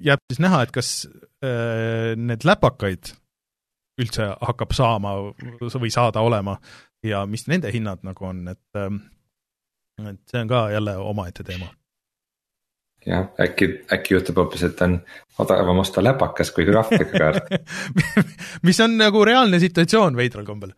jääb 0.00 0.22
siis 0.32 0.40
näha, 0.44 0.62
et 0.64 0.74
kas 0.76 0.92
äh, 1.44 2.12
need 2.20 2.46
läpakaid 2.48 3.14
üldse 4.00 4.30
hakkab 4.40 4.72
saama 4.72 5.16
või 5.60 5.90
saada 5.92 6.22
olema 6.24 6.56
ja 7.04 7.26
mis 7.28 7.44
nende 7.48 7.72
hinnad 7.72 8.04
nagu 8.06 8.28
on, 8.28 8.46
et 8.48 8.80
et 10.00 10.20
see 10.32 10.40
on 10.40 10.48
ka 10.48 10.62
jälle 10.72 10.96
omaette 10.96 11.44
teema 11.44 11.68
jah, 13.06 13.26
äkki, 13.40 13.68
äkki 13.92 14.14
juhtub 14.14 14.38
hoopis, 14.40 14.62
et 14.68 14.80
on 14.84 14.98
odavam 15.40 15.80
osta 15.82 16.04
läpakas 16.04 16.52
kui 16.56 16.66
graafikakaart. 16.68 17.50
Mis 18.66 18.80
on 18.84 18.96
nagu 19.00 19.24
reaalne 19.24 19.60
situatsioon 19.62 20.16
veidral 20.16 20.46
kombel. 20.48 20.72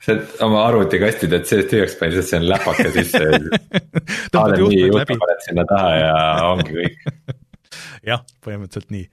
sa 0.00 0.14
oma 0.46 0.62
arvutikasti 0.64 1.28
teed 1.28 1.44
seest 1.44 1.68
tühjaks 1.72 1.96
paned, 1.98 2.14
lihtsalt 2.14 2.30
see 2.30 2.38
on 2.40 2.46
läpaka 2.48 2.92
sisse. 2.94 3.24
HDMI 4.34 4.78
juhtme 4.86 5.16
paned 5.24 5.42
sinna 5.44 5.64
taha 5.68 5.90
ja 5.98 6.14
ongi 6.52 6.76
kõik. 6.78 7.10
Jah, 8.10 8.22
põhimõtteliselt 8.44 8.94
nii. 8.94 9.08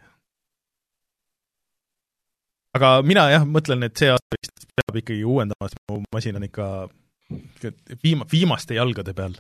aga 2.78 2.90
mina 3.02 3.24
jah, 3.34 3.44
mõtlen, 3.50 3.82
et 3.88 3.98
see 3.98 4.10
aasta 4.14 4.38
vist 4.38 4.68
peab 4.78 4.98
ikkagi 5.02 5.24
uuendama, 5.26 5.68
sest 5.68 5.80
mu 5.90 5.98
masin 6.14 6.38
on 6.38 6.46
ikka 6.46 6.66
viima-, 8.06 8.28
viimaste 8.32 8.78
jalgade 8.78 9.16
peal 9.18 9.34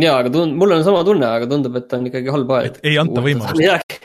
jaa, 0.00 0.16
aga 0.22 0.32
tund-, 0.32 0.56
mul 0.58 0.76
on 0.76 0.84
sama 0.86 1.02
tunne, 1.06 1.28
aga 1.28 1.48
tundub, 1.50 1.76
et 1.80 1.92
on 1.96 2.08
ikkagi 2.10 2.32
halb 2.34 2.56
aeg. 2.58 2.80
ei 2.86 2.98
anta 3.02 3.24
võimalust. 3.24 3.98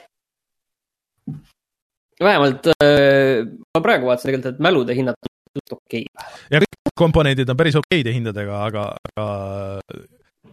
vähemalt 2.24 2.70
äh, 2.74 3.46
ma 3.46 3.84
praegu 3.86 4.10
vaatasin 4.10 4.32
tegelikult, 4.32 4.54
et 4.56 4.64
mälude 4.68 4.96
hinnad 4.98 5.18
on 5.18 5.34
okei 5.78 6.06
okay.. 6.06 6.32
ja 6.52 6.62
kõik 6.64 6.94
komponendid 6.98 7.50
on 7.50 7.60
päris 7.60 7.78
okeide 7.78 8.14
hindadega, 8.16 8.64
aga, 8.70 8.88
aga 9.12 9.28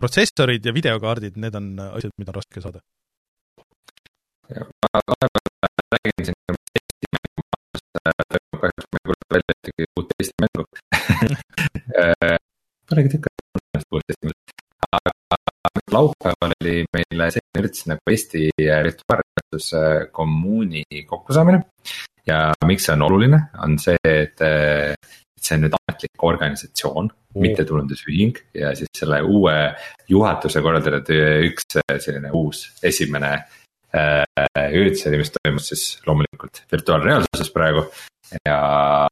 protsessorid 0.00 0.64
ja 0.66 0.74
videokaardid, 0.76 1.38
need 1.40 1.54
on 1.56 1.72
asjad, 1.86 2.12
mida 2.20 2.34
on 2.34 2.40
raske 2.40 2.60
saada. 2.64 2.82
ma 4.52 5.00
vahepeal 5.08 5.94
räägin 5.94 6.26
siin 6.28 6.36
toimub 8.54 8.60
kahjuks, 8.60 8.86
ma 8.92 8.96
ei 8.98 9.04
kuuluta 9.08 9.26
välja 9.34 9.54
ühtegi 9.54 9.82
uut 9.98 10.08
Eesti 10.18 10.34
mängu 10.44 10.62
Polegi 12.88 13.08
tükk 13.14 13.24
aega 13.30 13.62
ennast 13.62 13.88
uut 13.92 14.04
Eesti 14.12 14.24
mängu, 14.28 14.32
aga 14.32 14.33
laupäeval 15.94 16.54
oli 16.60 16.84
meil 16.94 17.26
selline 17.30 17.62
üritus 17.62 17.88
nagu 17.90 18.14
Eesti 18.14 18.48
virtuaalreaalsuse 18.58 19.84
kommuuni 20.12 20.84
kokkusaamine. 21.06 21.62
ja 22.26 22.38
miks 22.66 22.88
see 22.88 22.96
on 22.96 23.06
oluline, 23.08 23.40
on 23.62 23.78
see, 23.78 23.98
et 24.08 24.40
see 25.44 25.56
on 25.58 25.66
nüüd 25.66 25.76
ametlik 25.76 26.24
organisatsioon 26.24 27.10
oh., 27.10 27.42
mittetulundusühing 27.42 28.38
ja 28.56 28.72
siis 28.78 28.90
selle 28.96 29.20
uue 29.22 29.56
juhatuse 30.08 30.62
korraldatud 30.64 31.12
üks 31.50 31.78
selline 32.06 32.32
uus 32.34 32.66
esimene 32.82 33.32
äh, 33.94 34.24
üritus 34.72 35.06
oli, 35.10 35.20
mis 35.22 35.32
toimus 35.36 35.70
siis 35.72 35.84
loomulikult 36.06 36.64
virtuaalreaalsuses 36.72 37.52
praegu. 37.54 37.86
ja 38.46 38.58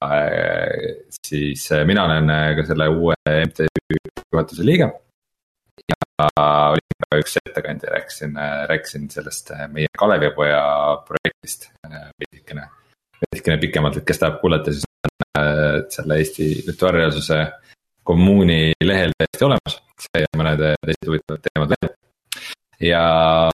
äh, 0.05 1.05
siis 1.27 1.69
äh, 1.73 1.85
mina 1.87 2.07
olen 2.09 2.31
äh, 2.31 2.49
ka 2.57 2.67
selle 2.67 2.89
uue 2.89 3.15
MTÜ 3.29 3.69
juhatuse 4.33 4.67
liige. 4.67 4.91
ja 5.89 5.99
olin 6.43 7.07
ka 7.07 7.19
üks 7.21 7.39
ettekandja, 7.41 7.91
rääkisin, 7.97 8.37
äh, 8.37 8.63
rääkisin 8.71 9.09
sellest 9.11 9.53
meie 9.73 9.91
Kalevipoja 9.99 10.63
projektist 11.09 11.71
veidikene 11.83 12.69
veidikene 13.23 13.59
pikemalt, 13.63 13.97
et 14.01 14.07
kes 14.07 14.19
tahab 14.19 14.41
kuulata, 14.41 14.73
siis 14.75 14.87
on 15.39 15.85
selle 15.91 16.17
Eesti 16.21 16.47
virtuaalreaalsuse 16.67 17.39
kommuuni 18.03 18.73
lehel 18.85 19.15
täiesti 19.19 19.47
olemas, 19.47 19.79
see 20.03 20.23
ja 20.25 20.31
mõned 20.39 20.63
teised 20.63 21.09
huvitavad 21.09 21.45
teemad 21.47 21.75
veel. 21.75 21.93
ja 22.83 23.03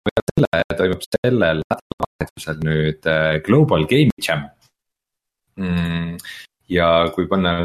peale 0.06 0.26
selle 0.32 0.78
toimub 0.80 1.06
sellel 1.08 1.62
nädalavahetusel 1.64 2.60
nüüd 2.68 3.08
äh, 3.10 3.30
Global 3.46 3.88
Game 3.90 4.14
Jam 4.22 4.46
mm,. 5.58 6.18
ja 6.70 6.90
kui 7.16 7.28
panna 7.32 7.56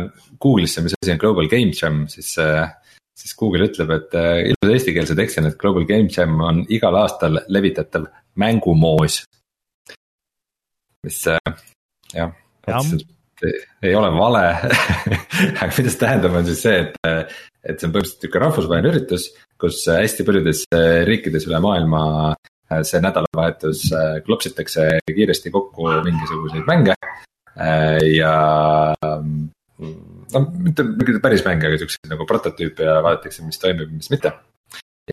Google'isse, 0.41 0.85
mis 0.85 0.97
asi 0.97 1.13
on 1.13 1.21
Global 1.21 1.51
Game 1.53 1.77
Jam, 1.77 2.07
siis 2.09 2.33
äh, 2.41 2.73
siis 3.21 3.37
Google 3.39 3.68
ütleb, 3.68 3.93
et 3.97 4.16
äh, 4.18 4.33
ilus 4.51 4.75
eestikeelse 4.77 5.16
tekstina, 5.18 5.53
et 5.53 5.61
Global 5.61 5.87
Game 5.89 6.11
Jam 6.12 6.41
on 6.45 6.64
igal 6.73 6.97
aastal 7.03 7.43
levitatav 7.53 8.09
mängumoos. 8.41 9.23
mis 11.05 11.23
jah 11.25 11.41
ja., 12.16 12.31
ei 13.83 13.95
ole 13.97 14.11
vale 14.12 14.43
aga 15.62 15.71
mida 15.73 15.89
see 15.89 16.01
tähendab, 16.03 16.35
on 16.37 16.45
siis 16.45 16.61
see, 16.66 16.83
et, 16.85 16.99
et 17.64 17.81
see 17.81 17.89
on 17.89 17.95
põhimõtteliselt 17.95 18.27
nihuke 18.27 18.43
rahvusvaheline 18.43 18.93
üritus, 18.93 19.31
kus 19.61 19.79
hästi 19.89 20.27
paljudes 20.29 20.66
riikides 21.09 21.49
üle 21.49 21.61
maailma 21.64 22.03
see 22.87 23.01
nädalavahetus 23.03 23.87
klopsitakse 24.27 24.87
kiiresti 25.09 25.51
kokku 25.51 25.89
mingisuguseid 26.05 26.68
mänge. 26.68 26.95
ja 28.14 28.35
no 29.81 30.45
mitte 30.61 30.87
päris 31.22 31.45
mänge, 31.47 31.68
aga 31.68 31.81
siukseid 31.81 32.12
nagu 32.12 32.26
prototüüpe 32.28 32.87
ja 32.87 33.01
vaadatakse, 33.05 33.45
mis 33.47 33.61
toimib, 33.62 33.93
mis 33.95 34.11
mitte 34.12 34.33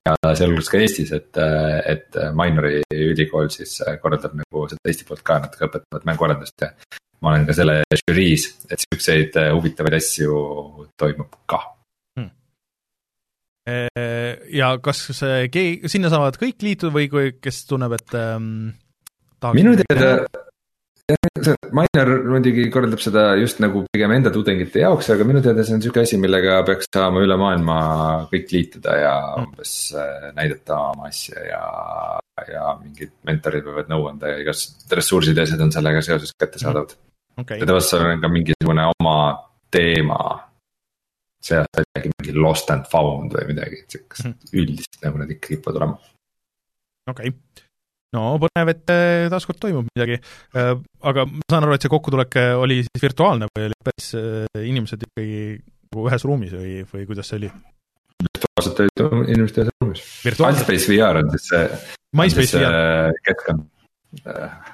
ja 0.06 0.36
sealhulgas 0.38 0.70
ka 0.72 0.82
Eestis, 0.82 1.12
et, 1.16 1.40
et 1.90 2.18
Minori 2.38 2.82
ülikool 2.94 3.50
siis 3.54 3.80
korraldab 4.02 4.36
nagu 4.38 4.68
seda 4.70 4.92
Eesti 4.92 5.08
poolt 5.08 5.24
ka 5.26 5.40
natuke 5.44 5.68
õpetavat 5.70 6.08
mänguarendust 6.10 6.66
ja. 6.66 6.72
ma 7.24 7.34
olen 7.34 7.48
ka 7.48 7.56
selle 7.58 7.80
žüriis, 8.04 8.50
et 8.70 8.84
siukseid 8.84 9.40
huvitavaid 9.56 9.98
asju 9.98 10.42
toimub 11.00 11.40
ka 11.50 11.62
hmm.. 12.20 12.32
ja 14.54 14.74
kas 14.84 15.08
see, 15.18 15.48
sinna 15.90 16.14
saavad 16.14 16.38
kõik 16.42 16.68
liituda 16.68 16.94
või 16.94 17.10
kui, 17.12 17.32
kes 17.42 17.64
tunneb, 17.70 17.98
et 17.98 18.20
ähm,. 18.20 18.52
minu 19.58 19.78
teada 19.82 20.46
see 21.08 21.56
Mainer 21.78 22.10
muidugi 22.28 22.66
korraldab 22.74 23.02
seda 23.04 23.24
just 23.40 23.62
nagu 23.64 23.84
pigem 23.94 24.14
enda 24.18 24.32
tudengite 24.34 24.82
jaoks, 24.84 25.10
aga 25.14 25.28
minu 25.28 25.42
teada 25.44 25.64
see 25.64 25.76
on 25.78 25.84
sihuke 25.84 26.02
asi, 26.04 26.20
millega 26.20 26.58
peaks 26.68 26.90
saama 26.94 27.22
üle 27.24 27.38
maailma 27.40 27.78
kõik 28.32 28.52
liituda 28.56 28.96
ja 29.00 29.14
mm. 29.24 29.46
umbes 29.46 29.74
äh, 29.96 30.30
näidata 30.38 30.80
oma 30.92 31.08
asja 31.12 31.46
ja. 31.48 31.62
ja 32.52 32.66
mingid 32.82 33.14
mentorid 33.28 33.68
võivad 33.68 33.92
nõu 33.92 34.10
anda 34.12 34.34
ja 34.34 34.42
igasugused 34.44 34.98
ressursid 35.00 35.40
ja 35.40 35.48
asjad 35.48 35.64
on 35.64 35.72
sellega 35.76 36.04
seoses 36.06 36.36
kättesaadavad 36.36 36.96
mm.. 36.96 37.04
Okay. 37.38 37.62
ja 37.62 37.70
tavaliselt 37.70 38.02
on 38.02 38.24
ka 38.24 38.34
mingisugune 38.34 38.88
oma 38.98 39.18
teema. 39.72 40.20
see 41.44 41.60
aasta 41.62 41.84
oli 41.84 42.00
äkki 42.00 42.12
mingi 42.16 42.34
lost 42.42 42.72
and 42.74 42.88
found 42.92 43.36
või 43.38 43.52
midagi, 43.54 43.84
sihukest 43.86 44.26
mm. 44.26 44.56
üldist 44.58 45.00
nagu 45.06 45.22
nad 45.22 45.32
ikka 45.32 45.54
kipuvad 45.54 45.80
olema. 45.84 46.00
okei 47.14 47.32
okay 47.32 47.67
no 48.18 48.26
põnev, 48.42 48.74
et 48.74 48.94
äh, 48.94 49.28
taaskord 49.32 49.60
toimub 49.62 49.88
midagi. 49.94 50.20
Äh, 50.58 50.74
aga 51.12 51.26
ma 51.30 51.46
saan 51.46 51.68
aru, 51.68 51.78
et 51.78 51.86
see 51.86 51.94
kokkutulek 51.94 52.38
äh, 52.42 52.52
oli 52.58 52.82
siis 52.86 53.04
virtuaalne 53.04 53.50
või 53.54 53.70
olid 53.70 53.88
päris 53.88 54.12
inimesed 54.64 55.08
ikkagi 55.08 55.40
nagu 55.88 56.06
ühes 56.10 56.28
ruumis 56.28 56.54
või, 56.58 56.76
või 56.92 57.08
kuidas 57.10 57.32
see 57.32 57.42
oli? 57.42 57.52
virtuaalselt 58.18 58.84
olid 58.84 59.28
inimesed 59.30 59.64
ühes 59.64 59.74
ruumis. 59.78 60.06
Altspace 60.50 60.92
VR 60.92 61.22
on 61.22 61.34
siis 61.36 61.50
see. 61.52 61.66
MySpace 62.18 62.62
VR. 62.62 63.18
keskkond, 63.28 63.66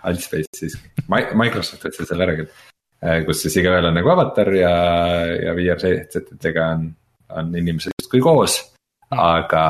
Altspace 0.07 0.59
siis, 0.59 0.77
Microsoft 1.09 1.83
võttis 1.87 2.07
selle 2.07 2.27
ära 2.27 2.37
küll. 2.39 2.51
kus 3.27 3.41
siis 3.43 3.57
igaühel 3.59 3.89
on 3.89 3.97
nagu 3.97 4.11
avatar 4.13 4.53
ja, 4.55 4.75
ja 5.35 5.55
VR 5.57 5.81
headset'idega 5.89 6.69
on, 6.77 6.85
on 7.35 7.49
inimesed 7.59 7.91
justkui 7.99 8.21
koos 8.23 8.61
aga, 9.11 9.63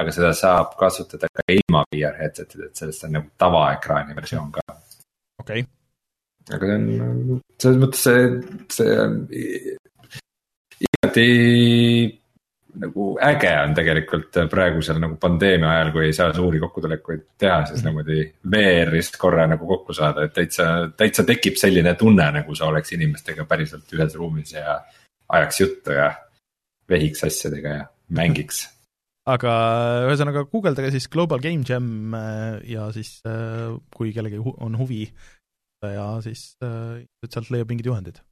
aga 0.00 0.14
seda 0.14 0.32
saab 0.36 0.76
kasutada 0.78 1.28
ka 1.32 1.44
ilma 1.52 1.84
VR 1.92 2.16
headset'id, 2.22 2.68
et 2.68 2.76
sellest 2.76 3.04
on 3.04 3.18
nagu 3.18 3.30
tavaekraani 3.38 4.16
versioon 4.16 4.52
ka. 4.52 4.64
okei 5.42 5.64
okay.. 5.64 6.56
aga 6.56 6.70
see 6.70 6.78
on, 6.78 7.42
selles 7.58 7.82
mõttes 7.82 8.06
see, 8.08 8.24
see 8.78 8.96
on 9.04 9.20
igati 10.88 11.28
nagu 12.78 13.18
äge 13.22 13.50
on 13.64 13.74
tegelikult 13.74 14.38
praegusel 14.50 15.00
nagu 15.02 15.16
pandeemia 15.20 15.70
ajal, 15.72 15.90
kui 15.94 16.04
ei 16.06 16.14
saa 16.14 16.32
suuri 16.34 16.60
kokkutulekuid 16.62 17.24
teha, 17.38 17.64
siis 17.66 17.82
mm 17.82 17.88
-hmm. 17.88 18.04
niimoodi 18.04 18.34
VR-ist 18.52 19.18
korra 19.18 19.46
nagu 19.46 19.66
kokku 19.66 19.92
saada, 19.92 20.24
et 20.24 20.32
täitsa, 20.32 20.90
täitsa 20.96 21.24
tekib 21.24 21.56
selline 21.56 21.94
tunne, 21.94 22.30
nagu 22.32 22.54
sa 22.54 22.66
oleks 22.66 22.92
inimestega 22.92 23.44
päriselt 23.44 23.92
ühes 23.92 24.14
ruumis 24.14 24.52
ja 24.52 24.80
ajaks 25.28 25.60
juttu 25.60 25.92
ja 25.92 26.12
vehiks 26.88 27.24
asjadega 27.24 27.68
ja 27.68 27.86
mängiks. 28.08 28.66
aga 29.28 29.52
ühesõnaga 30.08 30.46
guugeldage 30.48 30.92
siis 30.94 31.08
Global 31.12 31.42
Game 31.44 31.66
Jam 31.68 32.14
äh, 32.16 32.60
ja 32.68 32.88
siis 32.94 33.18
äh, 33.28 33.76
kui 33.94 34.14
kellelgi 34.16 34.40
on 34.40 34.78
huvi 34.80 35.04
ja 35.84 36.06
siis 36.24 36.54
äh, 36.64 37.04
sealt 37.28 37.52
leiab 37.52 37.68
mingid 37.70 37.86
juhendid 37.86 38.22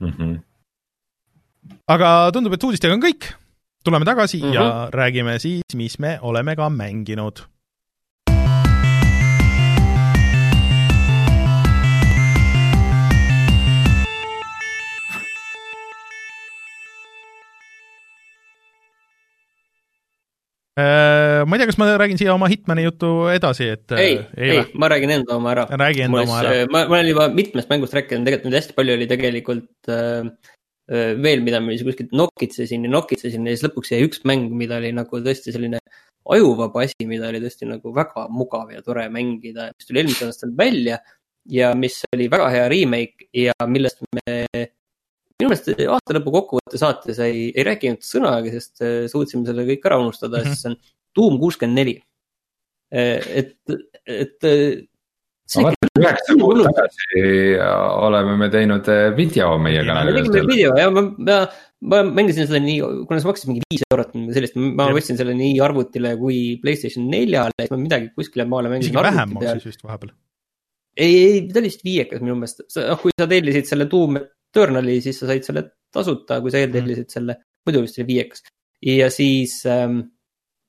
mm. 0.00 0.12
-hmm. 0.12 0.38
aga 1.88 2.30
tundub, 2.32 2.52
et 2.52 2.64
uudistega 2.68 2.94
on 2.94 3.02
kõik, 3.02 3.32
tuleme 3.84 4.04
tagasi 4.04 4.42
mm 4.42 4.50
-hmm. 4.50 4.54
ja 4.54 4.88
räägime 4.92 5.38
siis, 5.38 5.74
mis 5.74 5.98
me 5.98 6.18
oleme 6.20 6.56
ka 6.56 6.68
mänginud 6.70 7.46
ma 20.76 21.56
ei 21.56 21.60
tea, 21.62 21.68
kas 21.70 21.78
ma 21.80 21.88
räägin 21.96 22.18
siia 22.20 22.34
oma 22.34 22.50
Hitmani 22.52 22.84
jutu 22.84 23.10
edasi, 23.32 23.70
et 23.72 23.94
äh, 23.96 24.02
ei, 24.02 24.16
ei, 24.36 24.50
ei, 24.58 24.64
ma 24.76 24.90
räägin 24.92 25.14
enda 25.14 25.38
oma 25.38 25.54
ära. 25.54 25.64
räägi 25.72 26.04
enda 26.04 26.24
oma 26.26 26.42
ära. 26.42 26.52
ma, 26.68 26.82
ma 26.84 26.98
olen 26.98 27.08
juba 27.14 27.28
mitmest 27.32 27.72
mängust 27.72 27.96
rääkinud, 27.96 28.28
tegelikult 28.28 28.50
nüüd 28.50 28.58
hästi 28.60 28.76
palju 28.76 28.96
oli 28.98 29.08
tegelikult 29.08 29.92
äh, 29.92 30.28
äh 30.92 31.14
veel, 31.22 31.40
mida 31.46 31.62
ma 31.64 31.72
siis 31.72 31.86
kuskilt 31.86 32.12
nokitsesin 32.12 32.84
ja 32.84 32.92
nokitsesin 32.92 33.48
ja 33.48 33.56
siis 33.56 33.64
lõpuks 33.64 33.94
jäi 33.94 34.04
üks 34.04 34.20
mäng, 34.28 34.52
mida 34.52 34.76
oli 34.82 34.92
nagu 34.96 35.22
tõesti 35.24 35.54
selline 35.54 35.80
ajuvaba 36.36 36.84
asi, 36.84 37.08
mida 37.08 37.30
oli 37.30 37.40
tõesti 37.40 37.70
nagu 37.70 37.94
väga 37.96 38.26
mugav 38.28 38.74
ja 38.74 38.84
tore 38.84 39.08
mängida, 39.12 39.70
mis 39.72 39.88
tuli 39.88 40.02
eelmisel 40.02 40.28
aastal 40.28 40.52
välja 40.58 41.00
ja 41.48 41.72
mis 41.78 42.02
oli 42.12 42.28
väga 42.28 42.50
hea 42.52 42.68
remake 42.68 43.30
ja 43.32 43.56
millest 43.70 44.04
me 44.12 44.66
minu 45.40 45.52
meelest 45.52 45.86
aasta 45.92 46.16
lõpu 46.16 46.32
kokkuvõtte 46.34 46.80
saates 46.80 47.20
ei, 47.24 47.48
ei 47.52 47.64
rääkinud 47.66 48.04
sõnagi, 48.04 48.52
sest 48.56 48.84
äh, 48.84 48.98
suutsime 49.12 49.46
selle 49.48 49.66
kõik 49.68 49.88
ära 49.88 50.00
unustada 50.00 50.40
mm, 50.40 50.44
-hmm. 50.44 50.54
sest 50.54 50.66
see 50.66 50.72
on 50.72 50.78
Doom 51.16 51.38
kuuskümmend 51.40 51.80
neli. 51.80 51.96
Äh, 52.92 53.24
et, 53.42 53.56
et. 54.04 54.46
Ma 55.54 55.68
vaatan, 55.68 55.90
üheksa 56.02 56.34
kuud 56.40 56.58
tagasi 56.66 57.20
oleme 58.02 58.32
me 58.40 58.48
teinud 58.50 58.88
video 59.14 59.52
meie 59.62 59.84
kanalil. 59.86 60.16
me 60.16 60.22
tegime 60.24 60.50
video 60.50 60.72
ja 60.74 60.88
ma, 60.90 61.04
ma, 61.28 61.36
ma 61.92 62.00
mängisin 62.02 62.48
seda 62.48 62.58
nii, 62.64 62.80
kuna 63.06 63.20
see 63.22 63.30
maksis 63.30 63.46
mingi 63.46 63.62
viis 63.70 63.84
eurot 63.86 64.10
või 64.16 64.34
sellist, 64.34 64.58
ma 64.58 64.88
võtsin 64.96 65.20
selle 65.20 65.36
nii 65.38 65.60
arvutile 65.62 66.16
kui 66.18 66.40
Playstation 66.62 67.06
neljale, 67.12 67.54
siis 67.62 67.70
ma 67.70 67.78
midagi 67.78 68.10
kuskile 68.18 68.48
maale 68.50 68.72
mängisin. 68.72 68.90
isegi 68.90 69.06
vähem 69.06 69.36
maksis 69.38 69.68
vist 69.70 69.86
vahepeal. 69.86 70.16
ei, 70.96 71.14
ei, 71.14 71.38
ta 71.46 71.62
oli 71.62 71.70
vist 71.70 71.86
viiekas 71.86 72.26
minu 72.26 72.34
meelest, 72.40 72.66
noh 72.82 72.98
kui 73.04 73.14
sa 73.14 73.30
tellisid 73.30 73.70
selle 73.70 73.86
Doom 73.92 74.18
Eternali, 74.56 74.98
siis 75.04 75.20
sa 75.20 75.28
said 75.28 75.44
selle 75.46 75.66
tasuta, 75.92 76.40
kui 76.40 76.52
sa 76.52 76.62
eeltellisid 76.62 77.06
mm. 77.06 77.12
selle, 77.12 77.38
muidu 77.66 77.84
vist 77.84 78.00
oli 78.00 78.08
viiekas. 78.08 78.44
ja 78.84 79.08
siis 79.12 79.58
ähm,, 79.68 80.00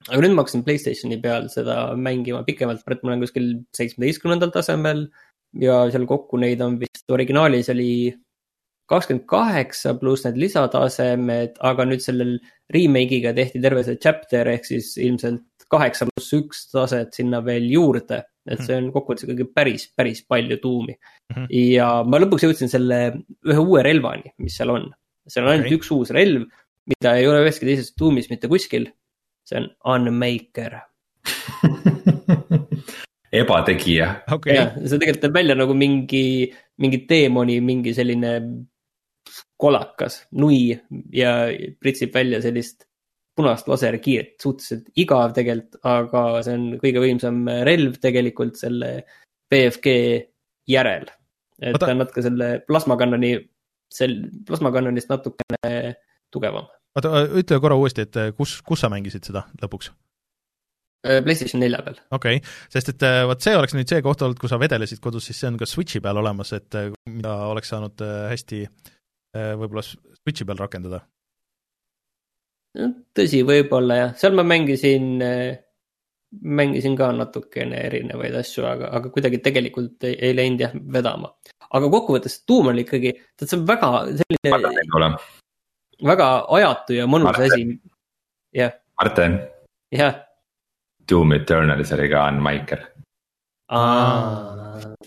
aga 0.08 0.22
nüüd 0.24 0.36
ma 0.36 0.44
hakkasin 0.44 0.64
Playstationi 0.68 1.18
peal 1.24 1.50
seda 1.52 1.80
mängima 1.96 2.44
pikemalt, 2.48 2.84
praegu 2.86 3.08
ma 3.08 3.14
olen 3.14 3.26
kuskil 3.26 3.50
seitsmeteistkümnendal 3.78 4.54
tasemel. 4.56 5.08
ja 5.58 5.86
seal 5.92 6.06
kokku 6.08 6.38
neid 6.38 6.62
on 6.62 6.76
vist 6.82 7.08
originaalis 7.12 7.70
oli 7.72 7.92
kakskümmend 8.88 9.26
kaheksa 9.28 9.94
pluss 10.00 10.26
need 10.26 10.40
lisatasemed, 10.40 11.58
aga 11.70 11.86
nüüd 11.88 12.04
sellel 12.04 12.38
remake'iga 12.74 13.34
tehti 13.36 13.62
terve 13.64 13.84
see 13.88 14.00
chapter 14.04 14.48
ehk 14.52 14.68
siis 14.68 14.94
ilmselt 15.04 15.68
kaheksa 15.72 16.08
pluss 16.08 16.36
üks 16.38 16.68
taset 16.72 17.16
sinna 17.16 17.42
veel 17.44 17.68
juurde. 17.72 18.24
Et 18.54 18.64
see 18.66 18.78
on 18.80 18.90
kokkuvõttes 18.94 19.28
ikkagi 19.28 19.48
päris, 19.56 19.88
päris 19.96 20.24
palju 20.28 20.60
tuumi 20.64 20.96
mm. 20.96 21.34
-hmm. 21.34 21.50
ja 21.76 21.90
ma 22.08 22.22
lõpuks 22.24 22.48
jõudsin 22.48 22.72
selle 22.72 23.02
ühe 23.48 23.64
uue 23.64 23.84
relvani, 23.86 24.34
mis 24.44 24.58
seal 24.58 24.74
on. 24.74 24.90
seal 25.28 25.46
on 25.46 25.56
ainult 25.56 25.70
okay. 25.70 25.80
üks 25.80 25.92
uus 25.96 26.14
relv, 26.16 26.48
mida 26.88 27.18
ei 27.20 27.28
ole 27.28 27.44
üheski 27.46 27.68
teises 27.68 27.94
tuumis 27.98 28.32
mitte 28.32 28.50
kuskil. 28.52 28.90
see 29.48 29.60
on 29.60 29.70
Unmaker 29.94 30.80
ebategija 33.42 34.08
okay.. 34.32 34.56
jah, 34.56 34.74
see 34.80 35.00
tegelikult 35.00 35.28
näeb 35.28 35.38
välja 35.42 35.60
nagu 35.60 35.76
mingi, 35.78 36.26
mingi 36.80 37.04
teemoni 37.10 37.60
mingi 37.62 37.94
selline 37.96 38.34
kolakas, 39.58 40.22
nui 40.32 40.78
ja 41.14 41.32
pritsib 41.82 42.14
välja 42.16 42.42
sellist 42.44 42.87
punast 43.38 43.70
laserkiiret, 43.70 44.34
suhteliselt 44.42 44.90
igav 44.98 45.36
tegelikult, 45.38 45.80
aga 45.86 46.24
see 46.46 46.56
on 46.58 46.66
kõige 46.82 47.04
võimsam 47.04 47.44
relv 47.68 48.00
tegelikult 48.04 48.58
selle 48.60 48.92
BFG 49.52 49.94
järel. 50.74 51.06
et 51.62 51.76
Oota. 51.76 51.86
ta 51.86 51.94
on 51.94 52.04
natuke 52.04 52.26
selle 52.26 52.50
plasmakannoni, 52.68 53.32
sel-, 53.94 54.20
plasmakannonist 54.48 55.14
natukene 55.14 55.94
tugevam. 56.34 56.68
oota, 56.98 57.24
ütle 57.40 57.62
korra 57.62 57.78
uuesti, 57.78 58.10
et 58.10 58.20
kus, 58.38 58.60
kus 58.66 58.84
sa 58.84 58.92
mängisid 58.94 59.30
seda 59.30 59.46
lõpuks? 59.62 59.94
Äh, 61.06 61.22
PlayStation 61.24 61.62
nelja 61.62 61.80
peal. 61.86 62.00
okei 62.12 62.40
okay., 62.40 62.54
sest 62.74 62.90
et 62.90 63.04
äh, 63.06 63.22
vot 63.30 63.44
see 63.44 63.54
oleks 63.56 63.76
nüüd 63.78 63.90
see 63.90 64.02
koht 64.02 64.24
olnud, 64.26 64.40
kui 64.42 64.50
sa 64.50 64.58
vedelesid 64.58 65.00
kodus, 65.04 65.28
siis 65.30 65.38
see 65.40 65.52
on 65.52 65.60
ka 65.60 65.68
Switchi 65.70 66.02
peal 66.04 66.18
olemas, 66.18 66.52
et 66.58 66.74
äh, 66.76 66.90
mida 67.06 67.36
oleks 67.52 67.70
saanud 67.74 68.02
hästi 68.32 68.64
võib-olla 69.38 69.84
Switchi 69.86 70.48
peal 70.48 70.58
rakendada. 70.58 71.04
Tõsi, 73.18 73.42
võib-olla 73.48 74.02
jah, 74.02 74.12
seal 74.20 74.36
ma 74.38 74.46
mängisin, 74.48 75.08
äh, 75.24 75.58
mängisin 76.44 76.98
ka 77.00 77.10
natukene 77.16 77.80
erinevaid 77.88 78.36
asju, 78.42 78.66
aga, 78.70 78.92
aga 79.00 79.12
kuidagi 79.14 79.42
tegelikult 79.44 80.08
ei, 80.10 80.18
ei 80.30 80.36
läinud 80.38 80.66
jah 80.66 80.76
vedama. 80.98 81.34
aga 81.68 81.90
kokkuvõttes 81.92 82.42
tuum 82.48 82.72
on 82.72 82.80
ikkagi, 82.84 83.14
tead, 83.36 83.50
see 83.50 83.60
on 83.60 83.66
väga 83.68 83.92
selline. 84.22 85.10
väga 86.12 86.30
ajatu 86.60 87.00
ja 87.00 87.08
mõnus 87.10 87.42
asi. 87.48 87.80
jah. 88.56 88.78
Marten. 89.02 89.42
jah. 89.92 90.24
Doom 91.08 91.34
Eternalis 91.38 91.94
oli 91.96 92.10
ka 92.12 92.28
Unmaker. 92.30 92.88
aa 93.72 94.58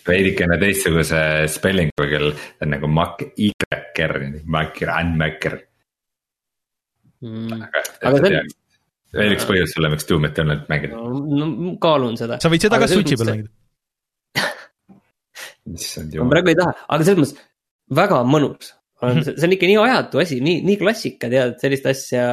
veidikene 0.07 0.57
teistsuguse 0.61 1.21
spellinguga 1.51 2.07
küll, 2.11 2.33
ta 2.59 2.67
on 2.67 2.73
nagu 2.75 2.89
Mac, 2.91 3.23
Y-ker, 3.37 4.15
Macer, 4.45 4.91
Unmaker 4.97 5.59
mm.. 7.25 7.63
aga 8.09 8.23
see 8.25 8.41
on. 8.41 8.51
veel 9.21 9.37
üks 9.37 9.47
põhjus 9.49 9.77
sulle, 9.77 9.93
miks 9.93 10.09
Doom 10.09 10.29
Eternal'it 10.29 10.69
mängida. 10.73 10.99
no 10.99 11.75
kaalun 11.83 12.19
seda. 12.21 12.41
sa 12.43 12.53
võid 12.53 12.67
seda 12.67 12.81
ka 12.83 12.91
Switch'i 12.91 13.19
peal 13.21 13.33
mängida. 13.35 14.51
issand 15.77 16.15
jumal. 16.17 16.29
ma 16.29 16.37
praegu 16.37 16.53
ei 16.53 16.61
taha, 16.61 16.77
aga 16.89 17.09
selles 17.09 17.23
mõttes 17.25 17.49
väga 18.01 18.21
mõnus 18.29 18.75
on, 19.01 19.23
see 19.25 19.47
on 19.47 19.57
ikka 19.57 19.69
nii 19.71 19.81
ajatu 19.81 20.21
asi, 20.21 20.41
nii, 20.45 20.61
nii 20.67 20.79
klassika 20.81 21.31
tead, 21.33 21.57
sellist 21.63 21.87
asja 21.89 22.25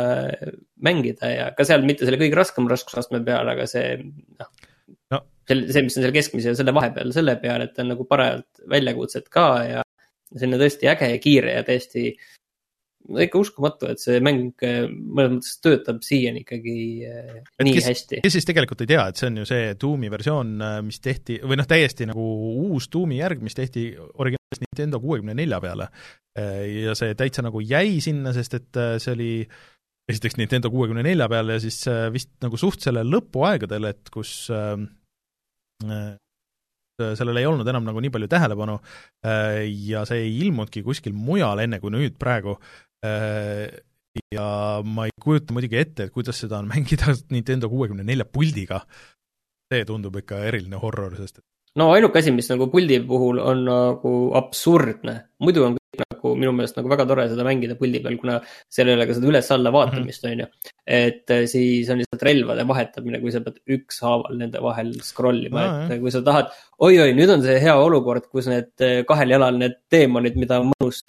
mängida 0.84 1.32
ja 1.32 1.50
ka 1.56 1.66
seal 1.68 1.86
mitte 1.88 2.08
selle 2.08 2.20
kõige 2.20 2.38
raskema 2.38 2.74
raskusastme 2.74 3.24
peal, 3.28 3.48
aga 3.54 3.68
see 3.72 3.96
noh 4.04 4.52
selle, 5.48 5.68
see, 5.72 5.84
mis 5.88 5.98
on 5.98 6.06
seal 6.06 6.16
keskmise 6.16 6.52
ja 6.52 6.58
selle 6.60 6.74
vahepeal, 6.76 7.14
selle 7.16 7.38
peal, 7.42 7.64
et 7.66 7.78
on 7.82 7.92
nagu 7.94 8.08
parajalt 8.10 8.64
väljakutsed 8.70 9.30
ka 9.34 9.48
ja 9.68 9.84
selline 10.34 10.60
tõesti 10.60 10.90
äge 10.92 11.12
ja 11.14 11.22
kiire 11.24 11.54
ja 11.56 11.64
täiesti 11.68 12.10
no 13.08 13.22
ikka 13.24 13.40
uskumatu, 13.42 13.90
et 13.92 14.02
see 14.02 14.20
mäng 14.24 14.66
äh, 14.66 14.88
mõnes 14.88 15.38
mõttes 15.38 15.62
töötab 15.64 16.02
siiani 16.06 16.44
ikkagi 16.44 16.76
äh, 17.08 17.32
et 17.44 17.66
nii 17.68 17.78
kes, 17.78 17.88
hästi. 17.92 18.20
kes 18.26 18.38
siis 18.38 18.48
tegelikult 18.48 18.84
ei 18.84 18.92
tea, 18.92 19.08
et 19.10 19.20
see 19.20 19.30
on 19.32 19.40
ju 19.42 19.48
see 19.50 19.72
Doomi 19.80 20.12
versioon, 20.14 20.54
äh, 20.64 20.76
mis 20.86 21.02
tehti, 21.04 21.40
või 21.44 21.60
noh, 21.60 21.70
täiesti 21.70 22.10
nagu 22.10 22.28
uus 22.68 22.90
Doomi 22.94 23.22
järg, 23.22 23.42
mis 23.46 23.58
tehti 23.58 23.90
originaalselt 23.98 24.68
Nintendo 24.68 25.02
kuuekümne 25.04 25.36
nelja 25.38 25.60
peale. 25.64 25.90
ja 26.38 26.94
see 26.94 27.16
täitsa 27.18 27.42
nagu 27.42 27.60
jäi 27.66 27.98
sinna, 28.04 28.30
sest 28.36 28.54
et 28.54 28.80
see 29.02 29.14
oli 29.16 29.32
esiteks 30.08 30.38
Nintendo 30.38 30.70
kuuekümne 30.70 31.02
nelja 31.04 31.26
peal 31.32 31.50
ja 31.50 31.58
siis 31.60 31.80
vist 32.14 32.30
nagu 32.46 32.60
suht 32.62 32.86
selle 32.86 33.02
lõpuaegadel, 33.04 33.90
et 33.90 34.12
kus 34.14 34.46
Äh, 36.98 37.12
sellel 37.14 37.38
ei 37.38 37.46
olnud 37.46 37.68
enam 37.70 37.86
nagu 37.86 38.02
nii 38.02 38.10
palju 38.10 38.26
tähelepanu 38.32 38.80
äh, 39.22 39.68
ja 39.86 40.02
see 40.10 40.24
ei 40.26 40.32
ilmunudki 40.42 40.82
kuskil 40.82 41.14
mujal, 41.14 41.62
enne 41.62 41.78
kui 41.84 41.94
nüüd 41.94 42.16
praegu. 42.18 42.56
Äh, 42.58 42.87
ja 43.04 44.48
ma 44.84 45.06
ei 45.06 45.14
kujuta 45.22 45.54
muidugi 45.54 45.78
ette, 45.78 46.08
et 46.08 46.14
kuidas 46.14 46.40
seda 46.42 46.62
on 46.62 46.70
mängida 46.74 47.14
Nintendo 47.34 47.70
kuuekümne 47.70 48.06
nelja 48.08 48.26
puldiga. 48.26 48.82
see 49.68 49.84
tundub 49.84 50.16
ikka 50.16 50.46
eriline 50.48 50.80
horror, 50.80 51.18
sest 51.20 51.42
et 51.42 51.46
no 51.78 51.92
ainuke 51.94 52.22
asi, 52.22 52.32
mis 52.32 52.48
nagu 52.52 52.70
puldi 52.72 53.02
puhul 53.10 53.42
on 53.44 53.66
nagu 53.68 54.14
absurdne, 54.40 55.18
muidu 55.44 55.66
on 55.68 55.76
nagu 55.98 56.32
minu 56.40 56.54
meelest 56.56 56.78
nagu 56.78 56.90
väga 56.92 57.06
tore 57.10 57.26
seda 57.32 57.46
mängida 57.48 57.76
puldi 57.80 58.00
peal, 58.04 58.18
kuna 58.22 58.38
seal 58.74 58.90
ei 58.90 58.98
ole 58.98 59.08
ka 59.10 59.18
seda 59.18 59.30
üles-alla 59.32 59.74
vaatamist 59.76 60.24
mm, 60.24 60.30
-hmm. 60.30 60.34
on 60.34 60.40
ju. 60.40 60.72
et 61.00 61.36
eh, 61.36 61.44
siis 61.54 61.90
on 61.92 62.00
lihtsalt 62.02 62.26
relvade 62.30 62.68
vahetamine, 62.72 63.22
kui 63.24 63.34
sa 63.36 63.42
pead 63.46 63.60
ükshaaval 63.78 64.40
nende 64.42 64.62
vahel 64.64 64.94
scroll 65.10 65.44
ima 65.50 65.66
no,, 65.66 65.84
et 65.84 65.96
jah. 65.96 66.02
kui 66.06 66.16
sa 66.16 66.24
tahad 66.30 66.48
oi,. 66.80 66.94
oi-oi, 66.94 67.14
nüüd 67.20 67.34
on 67.36 67.46
see 67.46 67.60
hea 67.66 67.76
olukord, 67.88 68.30
kus 68.32 68.50
need 68.54 68.88
kahel 69.10 69.36
jalal 69.36 69.60
need 69.60 69.78
teemonid, 69.94 70.40
mida 70.40 70.62
on 70.64 70.72
mõnus 70.74 71.04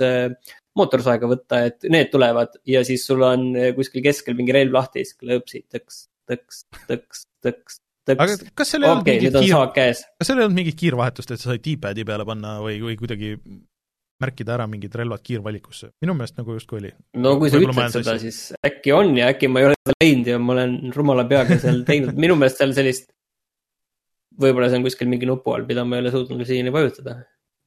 mootorsaega 0.79 1.31
võtta, 1.31 1.65
et 1.71 1.89
need 1.91 2.13
tulevad 2.13 2.57
ja 2.69 2.85
siis 2.87 3.05
sul 3.09 3.25
on 3.27 3.51
kuskil 3.77 4.05
keskel 4.05 4.39
mingi 4.39 4.55
relv 4.57 4.79
lahti, 4.79 5.05
siis 5.05 5.19
klõpsid 5.21 5.67
tõks, 5.75 6.05
tõks, 6.31 6.65
tõks, 6.91 7.25
tõks, 7.43 7.81
aga 8.17 8.37
kas 8.59 8.75
seal 8.75 8.85
ei 8.85 8.93
olnud 8.93 9.05
okay, 9.05 9.19
mingit 9.19 9.41
kiir, 9.43 9.57
kas 9.75 10.31
seal 10.31 10.39
ei 10.39 10.47
olnud 10.47 10.61
mingit 10.61 10.79
kiirvahetust, 10.81 11.35
et 11.35 11.43
sa 11.43 11.53
said 11.53 11.65
D-pad'i 11.65 12.07
peale 12.09 12.27
panna 12.29 12.59
või, 12.65 12.79
või 12.85 12.97
kuidagi 13.01 13.35
märkida 14.23 14.57
ära 14.57 14.67
mingid 14.71 14.95
relvad 14.99 15.23
kiirvalikusse, 15.25 15.93
minu 16.03 16.15
meelest 16.19 16.39
nagu 16.41 16.57
justkui 16.57 16.81
oli. 16.81 16.91
no 17.23 17.37
kui 17.39 17.53
sa 17.53 17.61
ütled 17.63 17.95
seda, 17.95 18.17
siis 18.23 18.41
äkki 18.67 18.95
on 18.95 19.15
ja 19.19 19.31
äkki 19.33 19.51
ma 19.51 19.63
ei 19.63 19.71
ole 19.71 19.79
seda 19.79 19.95
leidnud 20.03 20.31
ja 20.33 20.41
ma 20.43 20.55
olen 20.57 20.77
rumala 20.97 21.25
peaga 21.31 21.59
seal 21.63 21.85
teinud, 21.89 22.19
minu 22.19 22.39
meelest 22.39 22.63
seal 22.63 22.75
sellist. 22.77 23.13
võib-olla 24.39 24.71
see 24.71 24.81
on 24.81 24.87
kuskil 24.87 25.11
mingi 25.11 25.27
nupu 25.27 25.55
all, 25.55 25.67
mida 25.67 25.85
ma 25.87 25.99
ei 25.99 26.05
ole 26.05 26.15
suutnud 26.15 26.47
siiani 26.47 26.75
vajutada. 26.75 27.21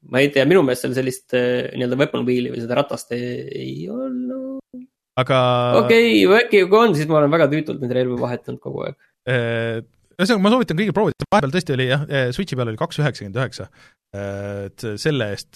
Ma 0.09 0.21
ei 0.21 0.31
tea, 0.33 0.47
minu 0.49 0.63
meelest 0.65 0.87
seal 0.87 0.97
sellist 0.97 1.37
äh, 1.37 1.69
nii-öelda 1.75 1.99
weapon 1.99 2.25
wheel'i 2.27 2.53
või 2.53 2.63
seda 2.63 2.79
ratast 2.81 3.13
ei, 3.15 3.45
ei 3.53 3.77
olnud. 3.91 4.83
aga. 5.21 5.39
okei 5.83 6.21
okay,, 6.25 6.43
äkki 6.45 6.65
kui 6.71 6.81
on, 6.81 6.95
siis 6.97 7.09
ma 7.09 7.19
olen 7.21 7.33
väga 7.33 7.49
tüütult 7.51 7.81
neid 7.83 7.95
relvi 7.99 8.19
vahetanud 8.21 8.61
kogu 8.63 8.85
aeg 8.87 8.97
äh, 9.29 9.81
ühesõnaga, 10.17 10.43
ma 10.43 10.53
soovitan 10.53 10.79
kõigil 10.79 10.95
proovida, 10.95 11.27
vahepeal 11.33 11.55
tõesti 11.55 11.73
oli 11.73 11.89
jah, 11.89 12.05
eh, 12.09 12.29
Switchi 12.35 12.57
peal 12.57 12.69
oli 12.69 12.79
kaks 12.79 12.99
üheksakümmend 13.01 13.41
üheksa. 13.41 13.71
Et 14.11 14.83
selle 14.99 15.29
eest 15.31 15.55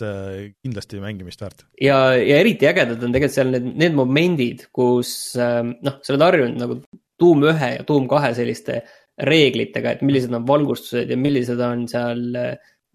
kindlasti 0.64 1.02
mängimist 1.04 1.42
väärt. 1.44 1.66
ja, 1.76 1.98
ja 2.16 2.38
eriti 2.40 2.70
ägedad 2.70 3.02
on 3.04 3.12
tegelikult 3.12 3.36
seal 3.36 3.50
need, 3.52 3.66
need 3.82 3.98
momendid, 3.98 4.64
kus 4.72 5.10
noh, 5.36 5.98
sa 6.00 6.14
oled 6.14 6.24
harjunud 6.24 6.62
nagu 6.62 6.78
tuum 7.20 7.44
ühe 7.52 7.70
ja 7.74 7.84
tuum 7.84 8.08
kahe 8.08 8.32
selliste 8.38 8.80
reeglitega, 9.28 9.98
et 9.98 10.06
millised 10.08 10.32
on 10.32 10.48
valgustused 10.48 11.12
ja 11.12 11.20
millised 11.20 11.60
on 11.68 11.84
seal 11.92 12.24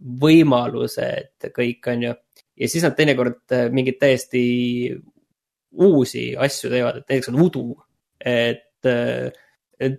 võimalused 0.00 1.50
kõik, 1.54 1.88
on 1.92 2.08
ju. 2.08 2.12
ja 2.60 2.68
siis 2.68 2.84
nad 2.86 2.96
teinekord 2.96 3.56
mingeid 3.74 4.00
täiesti 4.00 4.42
uusi 5.70 6.30
asju 6.36 6.70
teevad, 6.72 7.00
et 7.00 7.12
näiteks 7.12 7.30
on 7.32 7.40
udu, 7.44 7.64
et, 8.26 8.86
et 8.86 9.98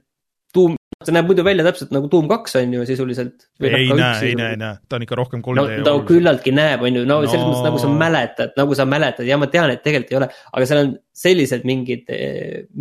tuum, 0.54 0.76
see 1.02 1.16
näeb 1.16 1.30
muidu 1.30 1.46
välja 1.46 1.66
täpselt 1.66 1.94
nagu 1.96 2.10
Doom 2.12 2.28
kaks 2.30 2.58
on 2.60 2.76
ju 2.76 2.86
sisuliselt. 2.86 3.48
ei 3.64 3.88
näe, 3.90 4.12
ei 4.28 4.36
näe, 4.38 4.52
ei 4.54 4.60
näe, 4.60 4.78
ta 4.90 4.98
on 4.98 5.06
ikka 5.06 5.18
rohkem 5.18 5.44
3D. 5.46 5.58
no 5.80 5.86
ta 5.88 5.96
küllaltki 6.08 6.54
näeb, 6.56 6.84
on 6.86 7.00
ju, 7.00 7.06
no 7.08 7.22
selles 7.26 7.48
mõttes 7.48 7.66
nagu 7.70 7.82
sa 7.82 7.92
mäletad, 8.04 8.54
nagu 8.60 8.78
sa 8.78 8.86
mäletad 8.90 9.30
ja 9.30 9.40
ma 9.42 9.50
tean, 9.52 9.72
et 9.74 9.84
tegelikult 9.86 10.14
ei 10.14 10.20
ole, 10.20 10.30
aga 10.52 10.70
seal 10.70 10.84
on 10.84 10.94
sellised 11.24 11.66
mingid, 11.68 12.12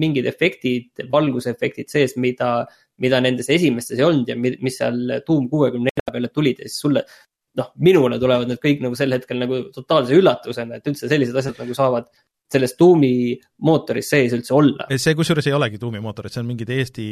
mingid 0.04 0.28
efektid, 0.30 1.06
valgusefektid 1.12 1.92
sees, 1.92 2.16
mida, 2.20 2.52
mida 3.00 3.20
nendes 3.24 3.48
esimestes 3.52 3.98
ei 3.98 4.06
olnud 4.06 4.28
ja 4.28 4.36
mis 4.40 4.78
seal 4.78 5.20
Doom 5.26 5.48
kuuekümne 5.50 5.90
nelja 5.90 6.14
peale 6.14 6.32
tulid 6.34 6.62
ja 6.62 6.68
siis 6.68 6.80
sulle 6.84 7.04
noh, 7.58 7.70
minule 7.82 8.18
tulevad 8.22 8.50
need 8.50 8.60
kõik 8.62 8.82
nagu 8.84 8.98
sel 8.98 9.14
hetkel 9.16 9.40
nagu 9.40 9.62
totaalse 9.74 10.16
üllatusena, 10.18 10.78
et 10.78 10.90
üldse 10.90 11.08
sellised 11.10 11.36
asjad 11.36 11.58
nagu 11.62 11.76
saavad 11.76 12.10
selles 12.50 12.74
tuumi 12.78 13.12
mootoris 13.66 14.08
sees 14.10 14.34
üldse 14.34 14.54
olla. 14.56 14.88
see 14.90 15.14
kusjuures 15.18 15.46
ei 15.46 15.54
olegi 15.54 15.78
tuumi 15.78 16.02
mootor, 16.02 16.26
et 16.26 16.34
see 16.34 16.42
on 16.42 16.48
mingi 16.50 16.66
täiesti 16.66 17.06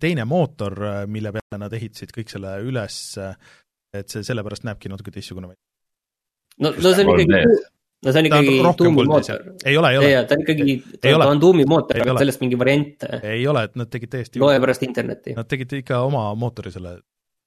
teine 0.00 0.26
mootor, 0.28 0.76
mille 1.08 1.32
peale 1.32 1.60
nad 1.64 1.76
ehitasid 1.76 2.12
kõik 2.16 2.32
selle 2.32 2.58
üles, 2.66 2.98
et 3.96 4.12
see 4.12 4.24
sellepärast 4.26 4.66
näebki 4.68 4.92
natuke 4.92 5.14
teistsugune 5.14 5.52
välja. 5.52 5.62
no, 6.60 6.74
no 6.76 6.92
see 6.92 7.06
on 7.06 7.14
ikkagi, 7.14 7.62
no 8.02 8.12
see 8.12 8.22
on 8.22 8.28
ikkagi 8.28 8.56
Doom'i 8.78 9.06
mootor. 9.06 9.46
ei 9.64 9.76
ole, 9.78 9.92
ei 9.94 9.98
ole. 9.98 10.26
ta 10.26 10.36
on 10.36 10.44
ikkagi, 10.44 10.76
ta 11.00 11.14
on 11.28 11.40
Doom'i 11.40 11.66
mootor, 11.68 12.02
aga 12.02 12.18
sellest 12.18 12.42
mingi 12.42 12.58
variant. 12.58 13.06
ei 13.22 13.46
ole, 13.48 13.64
et 13.68 13.78
nad 13.78 13.90
tegid 13.92 14.12
täiesti. 14.12 14.42
loe 14.42 14.58
pärast 14.62 14.84
internetti. 14.86 15.36
Nad 15.38 15.48
tegid 15.50 15.78
ikka 15.82 16.02
oma 16.08 16.26
mootori 16.38 16.72
selle. 16.74 16.98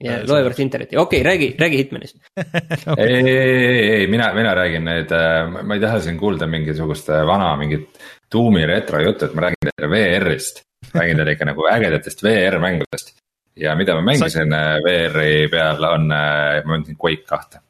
ja 0.03 0.19
loe 0.27 0.43
pärast 0.45 0.61
internetti, 0.63 0.97
okei 0.99 1.21
okay,, 1.21 1.27
räägi, 1.27 1.49
räägi 1.59 1.81
Hitmanist 1.81 2.17
okay.. 2.91 3.05
ei, 3.05 3.19
ei, 3.31 3.49
ei, 3.49 3.91
ei, 3.99 4.07
mina, 4.11 4.31
mina 4.35 4.55
räägin 4.57 4.83
nüüd, 4.87 5.11
äh, 5.15 5.51
ma 5.55 5.77
ei 5.77 5.83
taha 5.83 6.01
siin 6.03 6.19
kuulda 6.19 6.47
mingisugust 6.51 7.11
äh, 7.15 7.23
vana 7.27 7.53
mingit 7.59 7.99
Doom'i 8.31 8.65
retro 8.67 8.99
juttu, 9.03 9.29
et 9.29 9.37
ma 9.37 9.47
räägin 9.47 9.69
teile 9.69 9.91
VR-ist. 9.91 10.63
räägin 10.95 11.21
teile 11.21 11.37
ikka 11.37 11.47
nagu 11.51 11.67
ägedatest 11.71 12.23
VR 12.23 12.59
mängudest 12.63 13.15
ja 13.55 13.75
mida 13.79 13.95
ma 13.95 14.03
mängisin 14.11 14.51
Sa... 14.51 14.61
Äh, 14.75 14.83
VR-i 14.83 15.47
peal 15.51 15.87
on, 15.91 16.07
ma 16.11 16.75
mängisin 16.75 16.99
Quake 16.99 17.23
kahte 17.27 17.63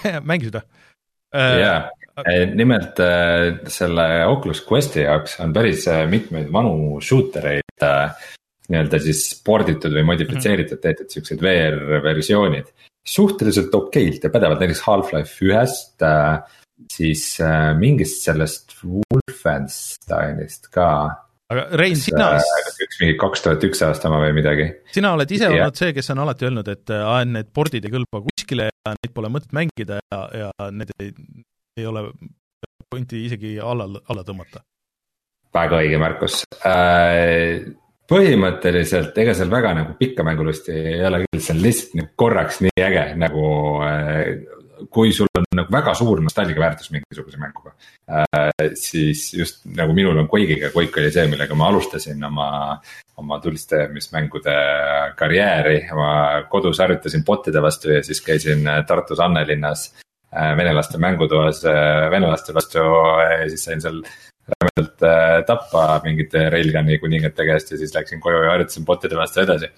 mängisid 0.32 0.56
või? 0.56 0.68
jaa, 1.60 1.90
nimelt 2.54 3.00
äh, 3.00 3.60
selle 3.70 4.06
Oculus 4.28 4.64
Questi 4.66 5.04
jaoks 5.06 5.38
on 5.40 5.54
päris 5.56 5.86
äh, 5.88 6.04
mitmeid 6.10 6.50
vanu 6.52 7.00
shooter 7.04 7.46
eid 7.54 7.86
nii-öelda 8.70 9.00
siis 9.02 9.24
sporditud 9.32 9.94
või 9.96 10.04
modifitseeritud 10.12 10.78
mm. 10.78 10.82
tehtud 10.84 11.14
siuksed 11.14 11.42
VR 11.42 12.02
versioonid. 12.04 12.68
suhteliselt 13.06 13.74
okeilt 13.74 14.24
ja 14.24 14.30
pädevad, 14.30 14.60
näiteks 14.60 14.84
Half-Life 14.84 15.40
ühest, 15.48 16.04
siis 16.92 17.24
mingist 17.80 18.22
sellest 18.28 18.76
Wolfensteinist 18.84 20.68
ka 20.70 20.90
aga 21.50 21.66
Rein, 21.80 21.98
sina. 21.98 22.30
üks 22.84 23.00
mingi 23.00 23.16
kaks 23.20 23.42
tuhat 23.44 23.64
üks 23.66 23.82
aasta 23.82 24.08
oma 24.10 24.20
või 24.22 24.34
midagi. 24.38 24.68
sina 24.94 25.14
oled 25.16 25.30
ise 25.34 25.48
yeah. 25.48 25.56
olnud 25.56 25.80
see, 25.80 25.92
kes 25.96 26.12
on 26.14 26.22
alati 26.24 26.46
öelnud, 26.48 26.70
et 26.70 26.94
aa, 26.94 27.22
need 27.26 27.50
pordid 27.56 27.86
ei 27.86 27.94
kõlba 27.94 28.22
kuskile 28.28 28.68
ja 28.70 28.94
neid 28.94 29.14
pole 29.16 29.32
mõtet 29.34 29.54
mängida 29.56 29.98
ja, 30.00 30.20
ja 30.44 30.70
need 30.74 30.92
ei, 31.02 31.10
ei 31.78 31.86
ole 31.86 32.10
pointi 32.90 33.24
isegi 33.24 33.58
alla, 33.62 33.86
alla 34.08 34.24
tõmmata. 34.26 34.64
väga 35.54 35.80
õige 35.82 35.98
märkus 35.98 36.42
äh, 36.66 37.60
põhimõtteliselt 38.10 39.18
ega 39.22 39.34
seal 39.34 39.50
väga 39.50 39.74
nagu 39.78 39.96
pikka 39.98 40.26
mängulusti 40.26 40.74
ei 40.74 41.04
ole 41.06 41.24
küll, 41.24 41.42
see 41.42 41.54
on 41.56 41.62
lihtsalt 41.62 42.00
nagu 42.00 42.10
korraks 42.24 42.60
nii 42.66 42.86
äge 42.86 43.04
nagu 43.18 43.44
äh, 43.86 44.32
kui 44.90 45.12
sul 45.12 45.28
on 45.36 45.46
nagu 45.54 45.72
väga 45.72 45.94
suur 45.98 46.22
nostalgia 46.24 46.62
väärtus 46.62 46.90
mingisuguse 46.94 47.38
mänguga 47.38 47.74
äh,. 48.08 48.70
siis 48.74 49.28
just 49.34 49.64
nagu 49.76 49.94
minul 49.94 50.18
on 50.18 50.28
Quake'iga, 50.30 50.72
Quake 50.74 51.02
oli 51.02 51.12
see, 51.14 51.26
millega 51.30 51.54
ma 51.54 51.68
alustasin 51.70 52.24
oma, 52.26 52.50
oma 53.20 53.40
tulistamismängude 53.40 54.56
karjääri. 55.18 55.80
ma 55.94 56.12
kodus 56.50 56.82
harjutasin 56.82 57.26
bot'ide 57.26 57.62
vastu 57.62 57.92
ja 57.94 58.02
siis 58.02 58.22
käisin 58.24 58.64
Tartus 58.86 59.20
Annelinnas 59.20 59.90
äh, 59.92 60.09
venelaste 60.30 60.98
mängutoas 61.02 61.64
äh, 61.66 62.10
venelaste 62.10 62.54
vastu 62.54 62.78
ja 62.78 63.48
siis 63.50 63.64
sain 63.64 63.80
seal 63.82 64.02
rämedalt 64.50 65.02
äh, 65.02 65.44
tappa 65.46 66.00
mingite 66.04 66.48
Railgun'i 66.50 66.98
kuningate 67.02 67.46
käest 67.48 67.70
ja 67.72 67.78
siis 67.78 67.94
läksin 67.94 68.20
koju 68.22 68.42
ja 68.44 68.54
harjutasin 68.54 68.86
bot'ide 68.86 69.18
vastu 69.18 69.42
edasi. 69.44 69.70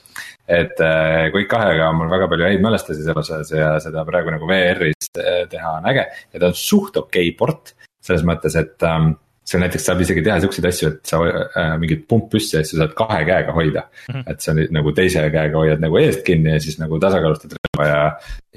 et 0.49 0.81
äh, 0.81 1.31
Quake 1.33 1.49
kahega 1.51 1.89
on 1.89 2.01
mul 2.01 2.11
väga 2.11 2.29
palju 2.29 2.49
häid 2.49 2.65
mälestusi 2.65 3.05
selles 3.05 3.31
osas 3.31 3.53
ja 3.57 3.75
seda 3.81 4.05
praegu 4.09 4.33
nagu 4.35 4.49
VR-is 4.49 5.11
äh, 5.19 5.45
teha 5.51 5.77
on 5.79 5.89
äge 5.93 6.07
ja 6.33 6.41
ta 6.41 6.51
on 6.51 6.55
suht 6.59 6.97
okei 6.97 7.29
okay 7.31 7.39
port. 7.39 7.75
selles 8.03 8.25
mõttes, 8.27 8.57
et 8.59 8.83
ähm, 8.83 9.13
seal 9.53 9.63
näiteks 9.63 9.87
saab 9.89 10.01
isegi 10.05 10.23
teha 10.25 10.39
siukseid 10.43 10.69
asju, 10.69 10.91
et 10.93 11.11
sa 11.13 11.19
äh, 11.29 11.73
mingit 11.81 12.07
pumppüssi 12.09 12.59
asju 12.61 12.79
saad 12.81 12.95
kahe 12.99 13.21
käega 13.29 13.55
hoida 13.57 13.83
mm. 13.85 14.15
-hmm. 14.15 14.31
et 14.33 14.45
sa 14.45 14.55
nüüd 14.57 14.73
nagu 14.75 14.93
teise 14.97 15.25
käega 15.35 15.59
hoiad 15.59 15.83
nagu 15.85 15.99
eest 16.01 16.25
kinni 16.27 16.55
ja 16.55 16.61
siis 16.63 16.79
nagu 16.81 16.99
tasakaalustad 17.03 17.57
relva 17.59 17.89
ja. 17.89 18.05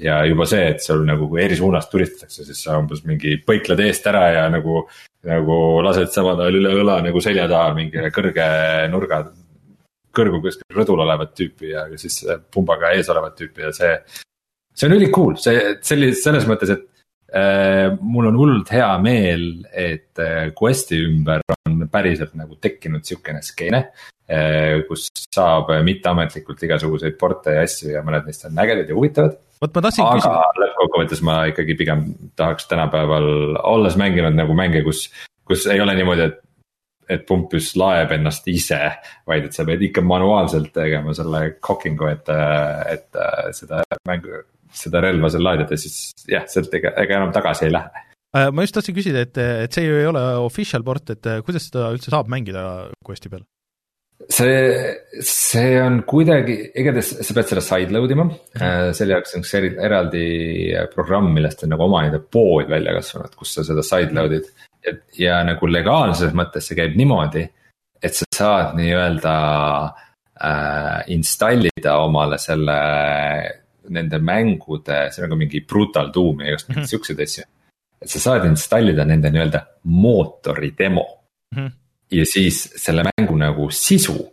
ja 0.08 0.16
juba 0.30 0.46
see, 0.48 0.70
et 0.74 0.84
sul 0.84 1.04
nagu 1.08 1.28
kui 1.28 1.42
eri 1.44 1.56
suunast 1.56 1.90
tulistatakse, 1.92 2.44
siis 2.48 2.62
sa 2.64 2.78
umbes 2.80 3.04
mingi 3.04 3.36
põikled 3.46 3.82
eest 3.86 4.06
ära 4.12 4.24
ja 4.38 4.48
nagu 4.52 4.86
nagu 5.26 5.56
lased 5.82 6.12
samal 6.14 6.40
ajal 6.40 6.60
üle 6.60 6.74
õla 6.82 7.00
nagu 7.04 7.20
selja 7.24 7.48
taha 7.50 7.74
mingile 7.76 8.12
kõrge 8.14 8.46
nurga, 8.92 9.24
kõrgu 10.16 10.40
kuskil 10.44 10.78
rõdul 10.78 11.02
olevat 11.04 11.34
tüüpi 11.36 11.72
ja 11.74 11.86
siis 12.00 12.22
pumbaga 12.54 12.94
ees 12.96 13.10
olevat 13.12 13.36
tüüpi 13.38 13.66
ja 13.66 13.72
see. 13.76 13.96
see 14.74 14.88
on 14.88 14.96
üli 14.96 15.10
cool, 15.12 15.34
see, 15.40 15.74
sellis-, 15.82 16.22
selles 16.22 16.46
mõttes, 16.48 16.72
et 16.72 16.86
mul 18.00 18.28
on 18.30 18.36
hullult 18.38 18.70
hea 18.70 18.90
meel, 19.02 19.48
et 19.74 20.20
äh, 20.22 20.52
Questi 20.54 21.00
ümber 21.08 21.42
on 21.66 21.88
päriselt 21.90 22.36
nagu 22.38 22.54
tekkinud 22.62 23.02
sihukene 23.04 23.42
skeene 23.42 23.80
äh,. 24.30 24.84
kus 24.86 25.08
saab 25.34 25.72
mitteametlikult 25.84 26.62
igasuguseid 26.68 27.18
porte 27.18 27.56
ja 27.58 27.66
asju 27.66 27.90
ja 27.96 28.04
mõned 28.06 28.28
neist 28.28 28.46
on 28.46 28.62
ägedad 28.62 28.88
ja 28.88 28.94
huvitavad 28.94 29.34
vot 29.60 29.74
ma 29.74 29.84
tahtsin 29.84 30.04
aga 30.04 30.16
küsida. 30.20 30.48
lõppkokkuvõttes 30.62 31.22
ma 31.26 31.36
ikkagi 31.50 31.76
pigem 31.78 32.08
tahaks 32.38 32.68
tänapäeval, 32.70 33.28
olles 33.66 33.96
mänginud 34.00 34.36
nagu 34.36 34.56
mänge, 34.56 34.82
kus, 34.86 35.06
kus 35.48 35.66
ei 35.72 35.80
ole 35.82 35.96
niimoodi, 35.98 36.28
et. 36.30 36.42
et 37.06 37.22
pumpus 37.22 37.68
laeb 37.78 38.10
ennast 38.16 38.48
ise, 38.50 38.80
vaid 39.30 39.44
et 39.46 39.54
sa 39.54 39.62
pead 39.64 39.84
ikka 39.86 40.02
manuaalselt 40.02 40.72
tegema 40.74 41.14
selle 41.14 41.52
cocking'u, 41.62 42.08
et, 42.10 42.32
et 42.90 43.20
seda 43.54 43.84
mängu, 44.08 44.40
seda 44.76 45.02
relva 45.04 45.30
seal 45.32 45.46
laadida, 45.46 45.78
siis 45.80 46.12
jah, 46.30 46.46
sealt 46.50 46.74
ega, 46.78 46.94
ega 47.02 47.20
enam 47.20 47.34
tagasi 47.34 47.68
ei 47.68 47.74
lähe 47.74 48.04
äh, 48.36 48.48
ma 48.52 48.66
just 48.66 48.76
tahtsin 48.76 48.96
küsida, 48.96 49.26
et, 49.26 49.42
et 49.66 49.76
see 49.76 49.86
ju 49.88 50.00
ei 50.00 50.08
ole 50.12 50.24
official 50.44 50.86
port, 50.86 51.16
et 51.16 51.30
kuidas 51.46 51.70
seda 51.70 51.90
üldse 51.94 52.14
saab 52.14 52.32
mängida 52.32 52.64
Questi 53.06 53.32
peal? 53.32 53.46
see, 54.28 55.20
see 55.20 55.76
on 55.80 56.00
kuidagi, 56.08 56.56
igatahes 56.80 57.12
sa 57.26 57.36
pead 57.36 57.50
selle 57.50 57.64
sideload 57.64 58.14
ima 58.14 58.24
mm, 58.24 58.38
-hmm. 58.54 58.94
selle 58.96 59.16
jaoks 59.16 59.36
on 59.36 59.44
üks 59.44 59.52
eri, 59.58 59.72
eraldi 59.88 60.24
programm, 60.94 61.28
millest 61.34 61.64
on 61.64 61.74
nagu 61.74 61.84
omaette 61.86 62.22
pood 62.32 62.70
välja 62.70 62.94
kasvanud, 62.96 63.36
kus 63.36 63.54
sa 63.54 63.64
seda 63.64 63.84
sideload'id. 63.84 64.48
et 64.86 65.18
ja 65.18 65.42
nagu 65.44 65.66
legaalses 65.66 66.32
mõttes 66.32 66.68
see 66.68 66.78
käib 66.78 66.96
niimoodi, 66.96 67.42
et 68.02 68.14
sa 68.14 68.24
saad 68.34 68.76
nii-öelda 68.78 69.36
äh, 69.84 71.00
install 71.08 71.68
ida 71.72 71.96
omale 71.98 72.38
selle, 72.38 72.78
nende 73.88 74.18
mängude, 74.18 75.06
see 75.10 75.22
on 75.22 75.28
nagu 75.28 75.38
mingi 75.38 75.60
Brutal 75.60 76.12
Doom 76.14 76.40
ja 76.40 76.52
igast 76.52 76.68
mingeid 76.68 76.84
-hmm. 76.84 76.90
siukseid 76.90 77.20
asju. 77.20 77.44
et 78.02 78.10
sa 78.10 78.20
saad 78.20 78.44
install 78.44 78.88
ida 78.88 79.04
nende 79.04 79.30
nii-öelda 79.30 79.60
mootori 79.84 80.74
demo 80.78 81.06
mm. 81.54 81.66
-hmm 81.66 81.72
ja 82.10 82.26
siis 82.26 82.72
selle 82.76 83.02
mängu 83.02 83.36
nagu 83.36 83.70
sisu 83.70 84.32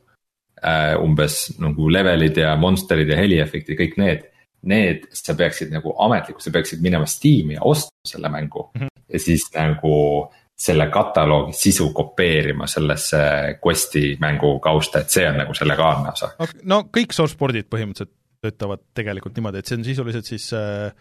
äh,. 0.63 1.01
umbes 1.01 1.59
nagu 1.59 1.89
levelid 1.89 2.37
ja 2.37 2.55
monster'id 2.55 3.09
ja 3.09 3.17
heliefektid, 3.17 3.77
kõik 3.79 3.97
need. 3.97 4.29
Need 4.63 5.09
sa 5.11 5.35
peaksid 5.35 5.73
nagu 5.75 5.91
ametlikult, 5.99 6.43
sa 6.45 6.51
peaksid 6.55 6.79
minema 6.81 7.03
Steam'i 7.09 7.57
ja 7.57 7.65
ostma 7.67 8.07
selle 8.07 8.29
mängu 8.29 8.69
mm. 8.75 8.81
-hmm. 8.81 9.01
ja 9.13 9.19
siis 9.19 9.49
nagu 9.55 10.29
selle 10.57 10.87
kataloogi 10.87 11.53
sisu 11.53 11.89
kopeerima 11.93 12.67
sellesse 12.67 13.17
Questi 13.65 14.17
mängu 14.19 14.59
kausta, 14.59 14.99
et 14.99 15.09
see 15.09 15.27
on 15.29 15.37
nagu 15.37 15.53
selle 15.53 15.73
legaalne 15.73 16.11
osa 16.11 16.29
no 16.63 16.83
kõik 16.97 17.11
source-board'id 17.11 17.67
põhimõtteliselt 17.67 18.13
töötavad 18.43 18.83
tegelikult 18.97 19.37
niimoodi, 19.37 19.61
et 19.61 19.69
see 19.69 19.79
on 19.79 19.87
sisuliselt 19.87 20.27
siis 20.29 20.49
äh, 20.57 20.91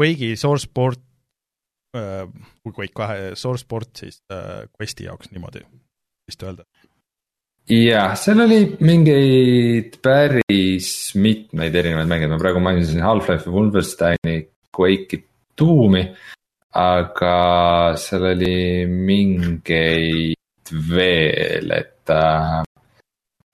Quake'i 0.00 0.36
source-board 0.40 1.00
äh,, 1.96 2.26
kui 2.64 2.74
Quake 2.76 2.96
kahe 2.96 3.32
source-board 3.38 3.92
siis 4.00 4.20
äh, 4.32 4.64
Questi 4.76 5.08
jaoks 5.08 5.32
niimoodi 5.32 5.64
vist 6.26 6.42
öelda. 6.42 6.66
jah, 7.70 8.14
seal 8.18 8.42
oli 8.44 8.60
mingeid 8.86 9.98
päris 10.04 10.90
mitmeid 11.18 11.74
erinevaid 11.74 12.10
mänge, 12.10 12.30
ma 12.30 12.40
praegu 12.40 12.62
mainisin 12.62 13.02
Half-Life'i, 13.04 13.52
Wolfensteini, 13.52 14.38
Quake'i, 14.76 15.22
Doom'i. 15.58 16.06
aga 16.76 17.36
seal 17.96 18.30
oli 18.34 18.86
mingeid 18.86 20.72
veel, 20.90 21.70
et 21.72 22.12
äh,, 22.12 22.62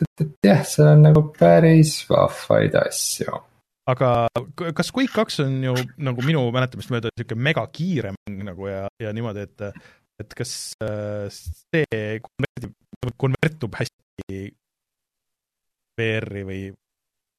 et, 0.03 0.36
jah, 0.46 0.62
seal 0.66 0.92
on 0.96 1.09
nagu 1.09 1.24
päris 1.38 1.96
vahvaid 2.11 2.76
asju 2.82 3.40
aga 3.90 4.11
kas 4.76 4.92
Quake 4.94 5.12
kaks 5.12 5.40
on 5.42 5.57
ju 5.64 5.74
nagu 6.03 6.22
minu 6.26 6.44
mäletamist 6.55 6.92
mööda 6.94 7.11
niisugune 7.11 7.48
megakiire 7.48 8.12
mäng 8.14 8.44
nagu 8.46 8.68
ja, 8.70 8.86
ja 9.03 9.12
niimoodi, 9.14 9.46
et 9.48 9.66
et 10.22 10.34
kas 10.38 10.53
äh, 10.84 11.26
see 11.32 12.20
konvertib, 12.22 12.74
konvertub 13.18 13.78
hästi 13.80 14.42
VR-i 15.98 16.44
või 16.46 16.61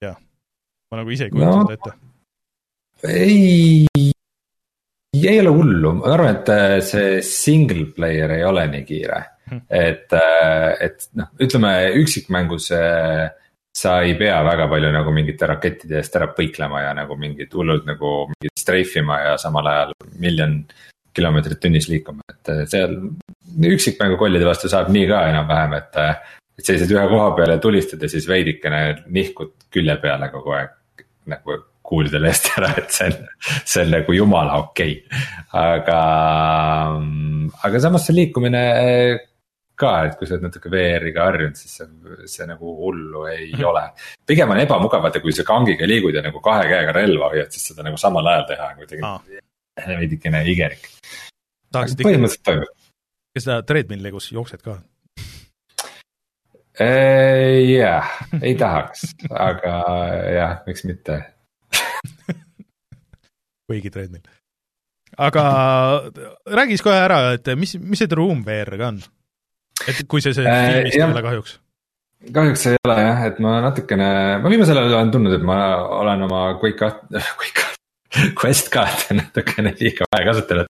jah, 0.03 0.17
ma 0.91 0.99
nagu 0.99 1.13
ise 1.13 1.29
ei 1.29 1.33
kujuta 1.33 1.53
no, 1.53 1.63
seda 1.63 1.77
ette. 1.79 1.93
ei, 3.07 4.11
ei 5.15 5.39
ole 5.39 5.53
hullu, 5.55 5.93
ma 6.01 6.11
arvan, 6.15 6.41
et 6.41 6.51
äh, 6.53 6.77
see 6.83 7.21
single 7.27 7.87
player 7.95 8.35
ei 8.35 8.43
ole 8.47 8.67
nii 8.73 8.83
kiire. 8.89 9.21
Et, 9.51 10.13
äh, 10.13 10.69
et 10.87 11.07
noh, 11.19 11.31
ütleme 11.41 11.73
üksikmängus 12.01 12.69
sa 13.73 13.93
ei 14.05 14.13
pea 14.17 14.37
väga 14.45 14.67
palju 14.69 14.91
nagu 14.93 15.11
mingite 15.15 15.49
rakettide 15.49 15.97
eest 15.99 16.15
ära 16.19 16.29
põiklema 16.37 16.83
ja 16.83 16.93
nagu 16.97 17.17
mingid 17.17 17.53
hullult 17.57 17.87
nagu 17.89 18.13
mingid 18.29 18.53
streifima 18.59 19.19
ja 19.23 19.33
samal 19.41 19.69
ajal 19.71 19.93
miljon 20.21 20.59
kilomeetrit 21.13 21.59
tunnis 21.61 21.89
liikuma, 21.89 22.25
et 22.29 22.69
seal 22.71 22.95
üksikmängu 23.69 24.17
kollide 24.17 24.47
vastu 24.47 24.69
saab 24.71 24.89
nii 24.93 25.09
ka 25.09 25.27
enam-vähem, 25.33 25.77
et. 25.81 25.99
et 26.57 26.69
seisad 26.69 26.91
ühe 26.93 27.03
koha 27.09 27.31
peal 27.37 27.49
ja 27.55 27.59
tulistad 27.61 28.01
ja 28.05 28.09
siis 28.09 28.27
veidikene 28.29 28.81
nihkud 29.09 29.53
külje 29.73 29.95
peale 30.01 30.27
kogu 30.29 30.53
aeg 30.53 31.05
nagu 31.29 31.55
kuulide 31.83 32.21
eest 32.29 32.51
ära, 32.57 32.69
et 32.77 32.93
see 32.93 33.09
on, 33.09 33.15
see 33.65 33.81
on 33.83 33.89
nagu 33.95 34.15
jumala 34.15 34.59
okei 34.61 34.93
okay.. 34.99 35.23
aga, 35.59 35.99
aga 37.67 37.81
samas 37.81 38.05
see 38.07 38.17
liikumine 38.19 38.61
ka, 39.83 39.93
et 40.07 40.15
kui 40.19 40.29
sa 40.29 40.37
oled 40.37 40.47
natuke 40.47 40.71
VR-iga 40.73 41.27
harjunud, 41.27 41.59
siis 41.59 41.75
see, 41.79 41.89
see 42.31 42.47
nagu 42.49 42.75
hullu 42.79 43.25
ei 43.31 43.49
mm 43.51 43.59
-hmm. 43.59 43.69
ole. 43.71 43.83
pigem 44.25 44.55
on 44.55 44.61
ebamugav, 44.63 45.03
vaata 45.03 45.21
kui 45.23 45.35
sa 45.35 45.43
kangiga 45.47 45.87
liigud 45.87 46.15
ja 46.15 46.23
nagu 46.25 46.41
kahe 46.41 46.69
käega 46.69 46.95
relva 46.95 47.29
hoiad, 47.33 47.51
siis 47.51 47.67
seda 47.71 47.83
nagu 47.83 47.97
samal 47.97 48.27
ajal 48.27 48.47
teha 48.47 48.69
on 48.69 48.79
kuidagi 48.81 49.03
ah. 49.03 49.21
veidikene 49.99 50.43
igerik. 50.53 50.89
põhimõtteliselt 51.73 52.43
toimub. 52.43 52.73
kas 53.35 53.43
sa 53.49 53.61
treadmill'i, 53.61 54.11
kus 54.11 54.31
jooksed 54.31 54.61
ka? 54.61 54.79
jah, 56.79 58.09
ei 58.41 58.55
tahaks, 58.57 59.13
aga 59.29 59.73
jah, 60.33 60.55
miks 60.65 60.83
mitte 60.89 61.19
kuigi 63.67 63.89
treadmill. 63.93 64.25
aga 65.17 65.43
räägi 66.49 66.77
siis 66.77 66.85
kohe 66.85 66.97
ära, 66.97 67.19
et 67.37 67.53
mis, 67.57 67.75
mis 67.77 68.01
see 68.01 68.15
Room 68.17 68.41
VR-ga 68.45 68.89
on? 68.89 69.03
Et 69.89 70.07
kui 70.07 70.23
see, 70.23 70.35
see 70.37 70.47
äh, 70.47 70.63
filmist 70.69 70.97
ei 70.99 71.05
ole 71.05 71.25
kahjuks? 71.25 71.59
kahjuks 72.33 72.65
ei 72.71 72.79
ole 72.87 72.97
jah, 73.01 73.27
et 73.27 73.39
ma 73.43 73.57
natukene, 73.65 74.09
ma 74.43 74.51
viimasel 74.51 74.79
ajal 74.79 74.97
olen 74.99 75.13
tundnud, 75.13 75.37
et 75.37 75.45
ma 75.47 75.59
olen 75.99 76.27
oma 76.29 76.43
Quake 76.61 76.79
kaht-, 76.79 77.05
Quake 77.39 77.63
Quest 78.37 78.69
kahte 78.69 79.15
natukene 79.17 79.71
liiga 79.79 80.05
vähe 80.13 80.25
kasutanud 80.27 80.67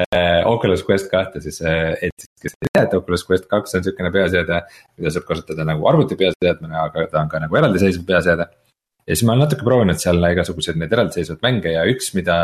äh,. 0.00 0.40
Oculus 0.48 0.80
Quest 0.88 1.10
kahte 1.12 1.42
siis, 1.44 1.60
äh, 1.60 1.92
et 2.00 2.14
siis 2.16 2.46
kes 2.46 2.56
ei 2.56 2.70
tea, 2.70 2.86
et 2.86 2.94
Oculus 2.96 3.26
Quest 3.28 3.46
kaks 3.50 3.76
on 3.76 3.84
sihukene 3.84 4.08
peaseade, 4.14 4.62
mida 4.96 5.12
saab 5.12 5.26
kasutada 5.28 5.66
nagu 5.68 5.84
arvuti 5.90 6.16
peaseadmena, 6.16 6.86
aga 6.88 7.06
ta 7.12 7.20
on 7.20 7.28
ka 7.32 7.42
nagu 7.44 7.60
eraldiseisev 7.60 8.06
peaseade. 8.08 8.48
ja 9.02 9.14
siis 9.16 9.26
ma 9.26 9.34
olen 9.34 9.44
natuke 9.44 9.66
proovinud 9.66 10.00
seal 10.00 10.24
igasuguseid 10.30 10.80
neid 10.80 10.92
eraldiseisvaid 10.96 11.44
mänge 11.44 11.74
ja 11.74 11.84
üks, 11.92 12.12
mida 12.16 12.38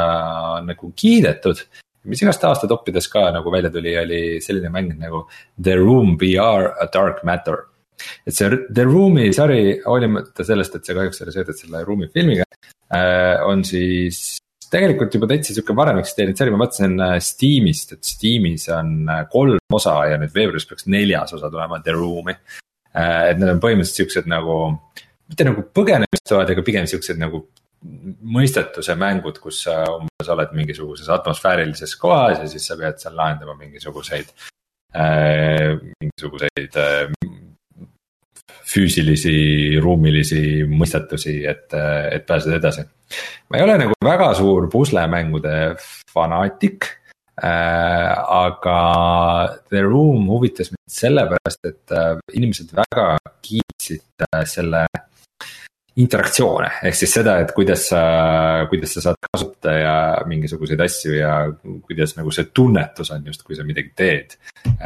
on 0.58 0.68
nagu 0.74 0.92
kiidetud 0.98 1.64
mis 2.04 2.22
igast 2.22 2.44
aasta 2.46 2.68
toppides 2.70 3.08
ka 3.12 3.28
nagu 3.34 3.52
välja 3.52 3.70
tuli, 3.74 3.94
oli 3.98 4.20
selline 4.44 4.70
mäng 4.74 4.94
nagu 5.00 5.24
The 5.56 5.76
Room 5.80 6.16
VR 6.20 6.72
A 6.78 6.88
Dark 6.94 7.24
Matter. 7.24 7.64
et 8.26 8.34
see 8.34 8.46
The 8.70 8.84
Room'i 8.86 9.32
sari, 9.34 9.80
hoolimata 9.82 10.44
sellest, 10.46 10.76
et 10.76 10.86
see 10.86 10.94
kahjuks 10.94 11.24
oli 11.24 11.34
seotud 11.34 11.58
selle 11.58 11.82
Room'i 11.82 12.06
filmiga 12.14 12.44
äh,, 12.94 13.42
on 13.42 13.64
siis 13.66 14.38
tegelikult 14.70 15.14
juba 15.16 15.26
täitsa 15.32 15.56
sihuke 15.56 15.74
varem 15.74 15.98
eksisteerinud 15.98 16.38
sari, 16.38 16.52
ma 16.54 16.62
vaatasin 16.62 16.94
äh, 17.02 17.16
Steamist, 17.24 17.96
et 17.96 18.06
Steamis 18.06 18.68
on 18.70 19.10
äh, 19.10 19.24
kolm 19.32 19.74
osa 19.74 19.96
ja 20.12 20.20
nüüd 20.20 20.30
veebruaris 20.34 20.68
peaks 20.70 20.86
neljas 20.86 21.34
osa 21.34 21.50
tulema 21.50 21.82
The 21.82 21.96
Room'i 21.96 22.36
et 22.98 23.38
need 23.38 23.50
on 23.50 23.60
põhimõtteliselt 23.62 24.02
siuksed 24.02 24.28
nagu, 24.30 24.58
mitte 25.28 25.46
nagu 25.46 25.64
põgenemistoad, 25.76 26.52
aga 26.54 26.64
pigem 26.66 26.88
siuksed 26.88 27.20
nagu 27.20 27.44
mõistetuse 27.82 28.96
mängud, 28.98 29.38
kus 29.42 29.62
sa 29.66 29.80
umbes 29.92 30.30
oled 30.32 30.54
mingisuguses 30.58 31.08
atmosfäärilises 31.14 31.94
kohas 32.00 32.40
ja 32.42 32.48
siis 32.50 32.66
sa 32.66 32.76
pead 32.78 32.98
seal 32.98 33.16
lahendama 33.16 33.54
mingisuguseid 33.58 34.32
äh,, 34.96 35.78
mingisuguseid 36.02 36.78
äh, 36.82 37.12
füüsilisi, 38.68 39.78
ruumilisi 39.80 40.42
mõistetusi, 40.68 41.40
et, 41.48 41.72
et 42.12 42.26
pääseda 42.28 42.58
edasi. 42.58 42.84
ma 43.48 43.56
ei 43.56 43.64
ole 43.64 43.78
nagu 43.80 43.96
väga 44.04 44.32
suur 44.36 44.68
puslemängude 44.72 45.54
fanaatik 46.12 46.90
äh,. 47.40 48.12
aga 48.28 48.80
The 49.70 49.82
Room 49.86 50.26
huvitas 50.28 50.72
mind 50.74 50.98
sellepärast, 50.98 51.62
et 51.64 51.94
äh, 51.94 52.16
inimesed 52.34 52.74
väga 52.76 53.14
kiitsid 53.42 54.26
äh, 54.28 54.42
selle 54.44 54.86
interaktsioone, 55.98 56.68
ehk 56.86 56.96
siis 56.96 57.12
seda, 57.18 57.38
et 57.42 57.50
kuidas 57.56 57.88
sa, 57.90 58.00
kuidas 58.70 58.92
sa 58.94 59.02
saad 59.08 59.18
kasutada 59.24 59.74
ja 59.74 59.94
mingisuguseid 60.30 60.82
asju 60.84 61.16
ja 61.16 61.32
kuidas 61.86 62.14
nagu 62.18 62.30
see 62.34 62.50
tunnetus 62.54 63.10
on 63.14 63.26
just, 63.26 63.42
kui 63.46 63.58
sa 63.58 63.66
midagi 63.66 63.90
teed. 63.98 64.36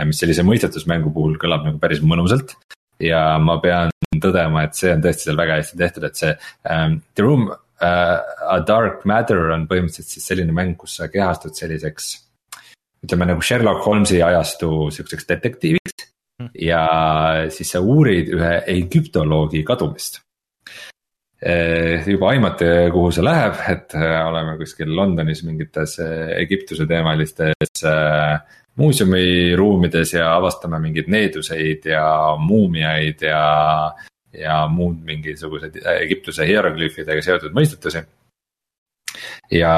mis 0.09 0.23
sellise 0.23 0.45
mõistetusmängu 0.47 1.13
puhul 1.13 1.37
kõlab 1.41 1.67
nagu 1.69 1.83
päris 1.83 2.01
mõnusalt. 2.01 2.57
ja 3.03 3.37
ma 3.43 3.59
pean 3.61 3.93
tõdema, 4.23 4.65
et 4.65 4.79
see 4.79 4.93
on 4.95 5.05
tõesti 5.05 5.29
seal 5.29 5.37
väga 5.37 5.61
hästi 5.61 5.79
tehtud, 5.79 6.09
et 6.09 6.17
see 6.17 6.33
um, 6.71 6.99
The 7.15 7.27
Room 7.27 7.47
uh, 7.51 8.19
A 8.49 8.59
Dark 8.65 9.05
Matter 9.05 9.53
on 9.53 9.69
põhimõtteliselt 9.69 10.17
siis 10.17 10.27
selline 10.33 10.55
mäng, 10.57 10.77
kus 10.79 10.97
sa 10.97 11.11
kehastud 11.13 11.57
selliseks. 11.59 12.13
ütleme 13.05 13.27
nagu 13.29 13.43
Sherlock 13.43 13.85
Holmes'i 13.85 14.23
ajastu 14.23 14.89
sihukeseks 14.95 15.29
detektiiviks 15.29 16.09
hmm. 16.41 16.53
ja 16.57 16.85
siis 17.51 17.75
sa 17.75 17.85
uurid 17.85 18.33
ühe 18.33 18.61
egüptoloogi 18.81 19.65
kadumist 19.67 20.23
juba 22.07 22.31
aimata, 22.31 22.67
kuhu 22.95 23.11
see 23.15 23.25
läheb, 23.25 23.59
et 23.73 23.97
eh, 23.99 24.19
oleme 24.29 24.55
kuskil 24.61 24.93
Londonis 24.95 25.43
mingites 25.43 25.99
eh, 26.03 26.37
Egiptuse 26.39 26.87
teemalistes 26.87 27.83
muuseumiruumides 28.79 30.15
ja 30.15 30.31
avastame 30.37 30.79
mingeid 30.81 31.11
needuseid 31.13 31.89
ja 31.91 32.07
muumiaid 32.41 33.27
ja. 33.27 33.43
ja 34.33 34.63
muud 34.69 35.03
mingisuguseid 35.05 35.77
Egiptuse 35.99 36.47
hieroglüüfidega 36.49 37.25
seotud 37.25 37.53
mõistetusi. 37.53 38.01
ja 39.53 39.75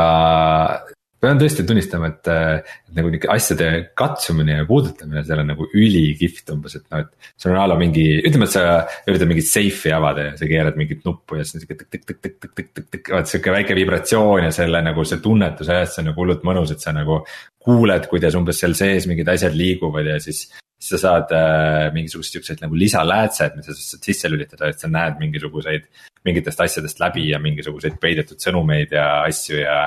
pean 1.25 1.41
tõesti 1.41 1.65
tunnistama, 1.67 2.11
et, 2.13 2.31
et 2.31 2.97
nagu 2.99 3.11
nihuke 3.13 3.31
asjade 3.33 3.69
katsumine 3.99 4.59
ja 4.61 4.67
puudutamine 4.69 5.25
seal 5.27 5.43
on 5.43 5.51
nagu 5.55 5.69
ülikihvt 5.73 6.53
umbes, 6.55 6.77
et 6.79 6.85
noh, 6.93 7.05
et. 7.05 7.31
sul 7.41 7.55
on 7.55 7.61
a 7.63 7.67
la 7.71 7.79
mingi, 7.81 8.07
ütleme, 8.21 8.49
et 8.49 8.55
sa 8.55 8.65
üritad 9.09 9.31
mingit 9.31 9.49
seifi 9.49 9.93
avada 9.95 10.29
ja 10.31 10.35
sa 10.41 10.49
keerad 10.51 10.79
mingit 10.81 11.05
nuppu 11.09 11.41
ja 11.41 11.47
siis 11.47 11.59
on 11.59 11.65
sihuke 11.65 11.81
tõk-tõk-tõk-tõk-tõk-tõk, 11.83 13.15
vaat 13.17 13.33
sihuke 13.33 13.57
väike 13.57 13.79
vibratsioon 13.81 14.49
ja 14.49 14.53
selle 14.55 14.85
nagu 14.85 15.07
see 15.09 15.23
tunnetus 15.25 15.73
ajast, 15.73 15.97
see 15.97 16.05
on 16.05 16.13
nagu 16.13 16.23
hullult 16.25 16.47
mõnus, 16.47 16.75
et 16.75 16.85
sa 16.85 16.95
nagu. 16.97 17.25
kuuled, 17.65 18.05
kuidas 18.11 18.35
umbes 18.37 18.59
seal 18.61 18.75
sees 18.77 19.07
mingid 19.09 19.29
asjad 19.33 19.55
liiguvad 19.57 20.05
ja 20.05 20.19
siis 20.21 20.43
siis 20.85 20.91
sa 20.95 20.99
saad 21.01 21.31
äh, 21.33 21.87
mingisugused 21.95 22.37
siuksed 22.37 22.61
nagu 22.61 22.77
lisaläätsed, 22.77 23.55
mida 23.57 23.73
sa 23.73 23.79
saad 23.79 24.05
sisse 24.05 24.29
lülitada, 24.29 24.69
et 24.69 24.83
sa 24.83 24.91
näed 24.91 25.17
mingisuguseid. 25.23 25.89
mingitest 26.25 26.61
asjadest 26.61 27.01
läbi 27.01 27.27
ja 27.29 27.39
mingisuguseid 27.39 27.99
peidetud 28.01 28.41
sõnumeid 28.41 28.93
ja 28.97 29.23
asju 29.27 29.59
ja 29.61 29.79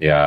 ja 0.00 0.20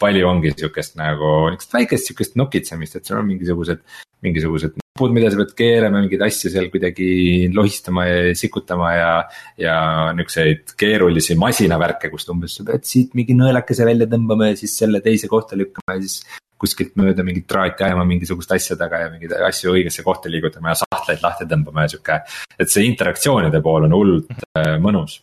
palju 0.00 0.28
ongi 0.28 0.54
sihukest 0.54 0.98
nagu 1.00 1.50
niukest 1.52 1.74
väikest 1.74 2.10
sihukest 2.10 2.38
nokitsemist, 2.40 2.98
et 2.98 3.08
sul 3.08 3.18
on 3.18 3.28
mingisugused, 3.28 3.82
mingisugused 4.24 4.76
nupud, 4.78 5.14
mida 5.16 5.30
sa 5.32 5.40
pead 5.40 5.54
keerama, 5.58 6.04
mingeid 6.04 6.22
asju 6.26 6.52
seal 6.52 6.70
kuidagi 6.72 7.08
lohistama 7.54 8.06
ja 8.06 8.36
sikutama 8.38 8.92
ja. 8.94 9.10
ja 9.58 9.74
niukseid 10.16 10.76
keerulisi 10.78 11.34
masinavärke, 11.40 12.12
kust 12.12 12.30
umbes 12.30 12.58
sa 12.60 12.68
pead 12.68 12.86
siit 12.88 13.18
mingi 13.18 13.36
nõelakese 13.38 13.88
välja 13.88 14.08
tõmbama 14.10 14.52
ja 14.52 14.60
siis 14.60 14.76
selle 14.78 15.02
teise 15.04 15.30
kohta 15.32 15.58
lükkama 15.58 15.98
ja 15.98 16.06
siis. 16.06 16.22
kuskilt 16.64 16.94
mööda 16.96 17.24
mingit 17.26 17.44
traati 17.50 17.84
ajama 17.84 18.06
mingisuguste 18.08 18.54
asja 18.54 18.76
taga 18.80 19.02
ja 19.02 19.08
mingeid 19.12 19.34
asju 19.50 19.74
õigesse 19.74 20.04
kohta 20.06 20.30
liigutama 20.32 20.70
ja 20.70 20.78
sahtleid 20.80 21.20
lahti 21.20 21.44
tõmbama 21.50 21.84
ja 21.84 21.92
sihuke. 21.92 22.20
et 22.58 22.70
see 22.70 22.86
interaktsioonide 22.86 23.60
pool 23.60 23.84
on 23.88 23.96
hullult 23.98 24.30
äh, 24.56 24.76
mõnus 24.80 25.18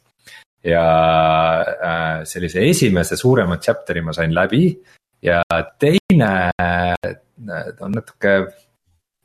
ja 0.64 0.86
äh, 1.62 2.24
sellise 2.30 2.64
esimese 2.70 3.18
suurema 3.18 3.57
chapter'i 3.57 4.03
ma 4.05 4.14
sain 4.14 4.34
läbi 4.36 4.66
ja 5.24 5.41
teine 5.80 6.34
äh, 6.62 7.14
on 7.82 7.95
natuke 7.97 8.36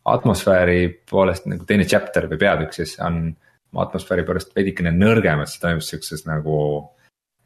atmosfääri 0.07 1.03
poolest 1.11 1.49
nagu 1.51 1.67
teine 1.69 1.85
chapter 1.85 2.29
või 2.31 2.41
peatükk 2.41 2.77
siis 2.77 2.97
on 3.05 3.29
atmosfääri 3.77 4.25
poolest 4.25 4.55
veidikene 4.57 4.93
nõrgem, 4.95 5.43
et 5.43 5.51
see 5.53 5.61
toimub 5.61 5.85
siukses 5.85 6.25
nagu 6.29 6.59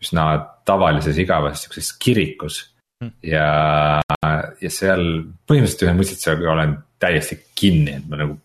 üsna 0.01 0.27
tavalises 0.69 1.19
igavas 1.21 1.65
siukses 1.65 1.91
kirikus. 2.01 2.63
Mm.. 3.01 3.15
ja, 3.25 3.47
ja 4.61 4.71
seal 4.71 5.03
põhimõtteliselt 5.49 5.87
ühe 5.87 5.97
mõistusega 5.97 6.51
olen 6.53 6.75
täiesti 7.01 7.39
kinni, 7.57 7.95
et 7.97 8.09
ma 8.13 8.19
nagu 8.21 8.37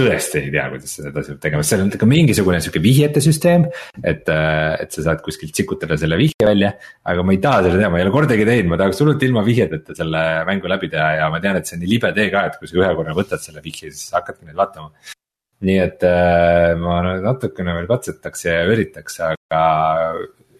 tõesti 0.00 0.40
ei 0.40 0.50
tea, 0.54 0.64
kuidas 0.72 0.94
seda 0.96 1.10
edasi 1.12 1.32
peab 1.34 1.42
tegema, 1.44 1.64
seal 1.66 1.84
on 1.84 1.92
ka 2.00 2.08
mingisugune 2.08 2.60
sihuke 2.62 2.82
vihjete 2.82 3.22
süsteem. 3.24 3.66
et, 4.02 4.28
äh, 4.28 4.74
et 4.82 4.92
sa 4.92 5.04
saad 5.06 5.22
kuskilt 5.24 5.54
sikutada 5.56 5.98
selle 6.00 6.18
vihje 6.20 6.46
välja, 6.46 6.72
aga 7.04 7.22
ma 7.26 7.34
ei 7.36 7.40
taha 7.44 7.62
seda 7.66 7.78
teha, 7.78 7.90
ma 7.92 8.00
ei 8.00 8.06
ole 8.06 8.14
kordagi 8.14 8.46
teinud, 8.48 8.70
ma 8.72 8.80
tahaks 8.80 9.00
hullult 9.02 9.22
ilma 9.26 9.44
vihjeteta 9.46 9.96
selle 9.98 10.24
mängu 10.48 10.70
läbi 10.72 10.90
teha 10.92 11.08
ja 11.20 11.30
ma 11.32 11.40
tean, 11.44 11.60
et 11.60 11.68
see 11.68 11.76
on 11.76 11.84
nii 11.84 11.92
libe 11.94 12.12
tee 12.16 12.28
ka, 12.32 12.44
et 12.48 12.58
kui 12.58 12.70
sa 12.70 12.78
ühe 12.80 12.90
korra 12.98 13.16
võtad 13.16 13.44
selle 13.44 13.64
vihje, 13.64 13.92
siis 13.92 14.12
hakkadki 14.16 14.48
neid 14.48 14.58
vaatama. 14.60 14.92
nii 15.68 15.80
et 15.80 16.04
äh, 16.08 16.74
ma 16.80 17.00
natukene 17.20 17.74
veel 17.76 17.88
katsetaks 17.90 18.46
ja 18.46 18.60
üritaks, 18.68 19.20
aga 19.26 19.64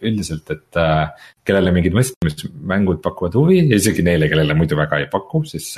üldiselt, 0.01 0.49
et 0.53 0.81
äh, 0.81 1.31
kellele 1.45 1.73
mingid 1.77 1.97
mõistmismängud 1.97 3.01
pakuvad 3.05 3.37
huvi 3.37 3.63
ja 3.63 3.81
isegi 3.81 4.05
neile, 4.05 4.29
kellele 4.33 4.57
muidu 4.57 4.77
väga 4.81 5.01
ei 5.01 5.09
paku, 5.13 5.45
siis 5.49 5.73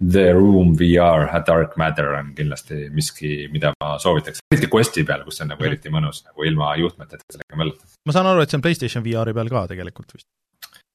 The 0.00 0.32
Room 0.32 0.78
VR 0.78 1.28
A 1.28 1.42
Dark 1.46 1.76
Matter 1.76 2.14
on 2.16 2.32
kindlasti 2.34 2.88
miski, 2.94 3.48
mida 3.52 3.74
ma 3.82 3.98
soovitaks, 4.00 4.40
eriti 4.54 4.70
Questi 4.72 5.04
peal, 5.04 5.26
kus 5.26 5.42
on 5.44 5.50
nagu 5.52 5.60
mhm. 5.60 5.68
eriti 5.68 5.92
mõnus 5.92 6.22
nagu 6.24 6.46
ilma 6.48 6.72
juhtmeteta 6.80 7.26
sellega 7.26 7.58
möllata. 7.60 7.88
ma 8.08 8.16
saan 8.16 8.30
aru, 8.30 8.44
et 8.44 8.52
see 8.52 8.56
on 8.56 8.64
Playstation 8.64 9.04
VR-i 9.04 9.36
peal 9.36 9.52
ka 9.52 9.66
tegelikult 9.68 10.14
vist, 10.16 10.28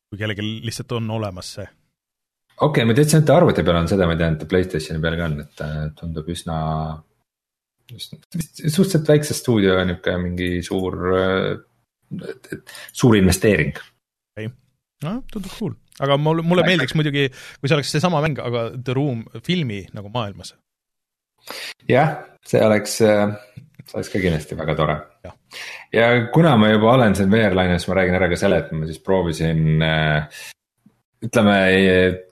kui 0.10 0.22
kellelgi 0.22 0.46
lihtsalt 0.66 0.96
on 0.98 1.12
olemas 1.20 1.54
see. 1.60 1.68
okei 1.68 2.70
okay,, 2.70 2.88
ma 2.90 2.98
teadsin, 2.98 3.22
et 3.22 3.34
arvuti 3.36 3.68
peal 3.68 3.80
on 3.84 3.92
seda, 3.94 4.10
ma 4.10 4.18
tean, 4.18 4.40
et 4.40 4.50
Playstationi 4.56 5.04
peal 5.06 5.20
ka 5.22 5.30
on, 5.30 5.38
et 5.46 5.64
äh, 5.68 5.78
tundub 6.02 6.34
üsna. 6.34 6.58
suhteliselt 7.94 9.14
väikse 9.14 9.38
stuudio 9.38 9.78
nihuke 9.86 10.18
mingi 10.18 10.52
suur 10.66 10.98
äh, 11.14 11.50
suur 12.90 13.22
investeering. 13.22 13.78
okei 14.34 14.50
okay., 14.50 14.56
no 15.06 15.20
tundub 15.30 15.54
cool, 15.60 15.78
aga 16.04 16.18
mul, 16.22 16.44
mulle 16.44 16.66
meeldiks 16.68 16.96
muidugi, 16.98 17.28
kui 17.60 17.70
see 17.70 17.78
oleks 17.78 17.94
seesama 17.96 18.22
mäng, 18.26 18.40
aga 18.44 18.68
The 18.78 18.96
Room 18.98 19.26
filmi 19.46 19.86
nagu 19.96 20.12
maailmas. 20.14 20.56
jah, 21.90 22.18
see 22.46 22.64
oleks, 22.66 22.98
see 23.00 23.94
oleks 23.94 24.12
ka 24.14 24.24
kindlasti 24.24 24.58
väga 24.60 24.76
tore. 24.80 24.98
ja 25.94 26.10
kuna 26.34 26.56
ma 26.58 26.74
juba 26.74 26.96
olen 26.98 27.16
siin 27.16 27.32
VR-laines, 27.32 27.88
ma 27.88 28.02
räägin 28.02 28.20
ära 28.20 28.30
ka 28.32 28.40
selle, 28.40 28.64
et 28.64 28.76
ma 28.76 28.90
siis 28.90 29.02
proovisin 29.04 29.86
äh, 29.86 30.44
ütleme, 31.26 31.56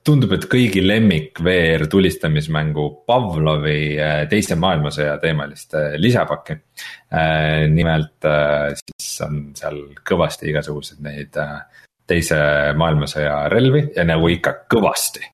tundub, 0.05 0.33
et 0.35 0.45
kõigi 0.51 0.83
lemmik 0.83 1.39
VR 1.43 1.85
tulistamismängu 1.91 2.85
Pavlovi 3.07 3.95
äh, 3.97 4.23
teise 4.31 4.57
maailmasõja 4.59 5.17
teemalist 5.23 5.75
äh, 5.79 5.95
lisapakki. 6.01 6.57
Äh, 7.13 7.65
nimelt 7.71 8.27
siis 8.83 9.15
on 9.25 9.39
seal 9.57 9.79
kõvasti 10.07 10.51
igasuguseid 10.51 11.03
neid 11.05 11.39
teise 12.13 12.39
maailmasõja 12.79 13.43
relvi 13.53 13.87
ja 13.95 14.05
nagu 14.07 14.31
ikka 14.31 14.55
kõvasti. 14.71 15.29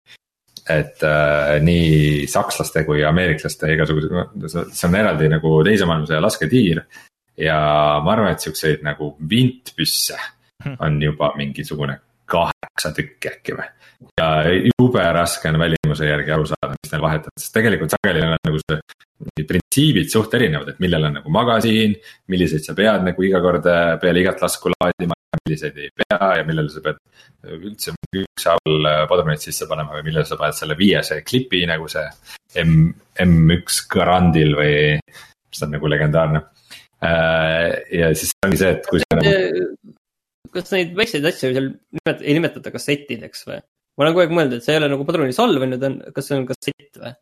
et 0.70 1.02
nii 1.66 2.28
sakslaste 2.30 2.84
kui 2.86 3.02
ameeriklaste 3.04 3.72
igasugused, 3.74 4.12
see 4.50 4.86
on 4.86 4.98
eraldi 5.00 5.30
nagu 5.32 5.54
teise 5.66 5.88
maailmasõja 5.90 6.22
lasketiir. 6.22 6.84
ja 7.38 7.58
ma 8.04 8.14
arvan, 8.14 8.34
et 8.34 8.44
siukseid 8.44 8.84
nagu 8.86 9.16
vintpüsse 9.30 10.18
hm. 10.64 10.78
on 10.80 11.02
juba 11.02 11.34
mingisugune 11.38 12.00
kaheksa 12.30 12.94
tükki 12.96 13.34
äkki 13.34 13.58
või. 13.58 13.68
ja 14.20 14.28
jube 14.70 15.04
raske 15.14 15.50
on 15.52 15.60
välimuse 15.60 16.08
järgi 16.08 16.32
aru 16.32 16.48
saada, 16.48 16.76
mis 16.76 16.92
neil 16.94 17.04
vahet 17.04 17.28
on, 17.28 17.36
sest 17.40 17.54
tegelikult 17.56 17.96
sageli 17.96 18.24
on 18.24 18.36
nagu 18.48 18.62
see 18.64 19.46
printsiibid 19.50 20.12
suht 20.12 20.34
erinevad, 20.38 20.72
et 20.72 20.84
millel 20.84 21.10
on 21.10 21.18
nagu 21.20 21.34
magasiin. 21.34 21.96
milliseid 22.32 22.64
sa 22.64 22.76
pead 22.78 23.04
nagu 23.08 23.26
iga 23.28 23.42
kord 23.44 23.68
äh, 23.68 23.96
peale 24.02 24.24
igat 24.24 24.42
lasku 24.42 24.72
laadima, 24.76 25.18
milliseid 25.44 25.78
ei 25.78 25.90
pea 26.02 26.30
ja 26.40 26.46
millele 26.48 26.72
sa 26.72 26.84
pead 26.86 27.02
üldse 27.58 27.96
ükshaaval 28.16 28.90
äh, 28.92 29.02
padruneid 29.12 29.44
sisse 29.44 29.68
panema 29.68 29.98
või 29.98 30.08
millele 30.08 30.26
sa 30.28 30.40
paned 30.40 30.58
selle 30.58 30.78
viiese 30.80 31.22
klipi 31.28 31.66
nagu 31.70 31.90
see 31.92 32.08
M, 32.64 32.90
M1 33.20 33.84
Garandil 33.92 34.56
või, 34.58 34.96
mis 35.50 35.64
on 35.66 35.76
nagu 35.76 35.92
legendaarne. 35.92 36.42
Äh, 37.06 37.68
ja 37.96 38.14
siis 38.18 38.34
ongi 38.46 38.60
see, 38.60 38.74
et 38.76 38.88
kui 38.90 39.04
sa 39.04 39.20
nagu 39.20 39.36
kas 40.54 40.74
neid 40.76 40.94
väikseid 40.98 41.26
asju 41.30 41.54
seal 41.54 41.72
nimet-, 41.72 42.22
ei 42.24 42.38
nimetata 42.38 42.74
kassettideks 42.76 43.48
või? 43.50 43.60
ma 43.62 44.06
olen 44.06 44.16
kogu 44.16 44.26
aeg 44.26 44.36
mõelnud, 44.36 44.60
et 44.60 44.66
see 44.66 44.76
ei 44.76 44.82
ole 44.82 44.92
nagu 44.94 45.08
padrunisalv, 45.08 45.66
on 45.66 45.76
ju, 45.76 45.82
ta 45.82 45.90
on, 45.92 45.98
kas 46.16 46.30
see 46.30 46.40
on 46.40 46.48
kassett 46.50 47.02
või? 47.02 47.16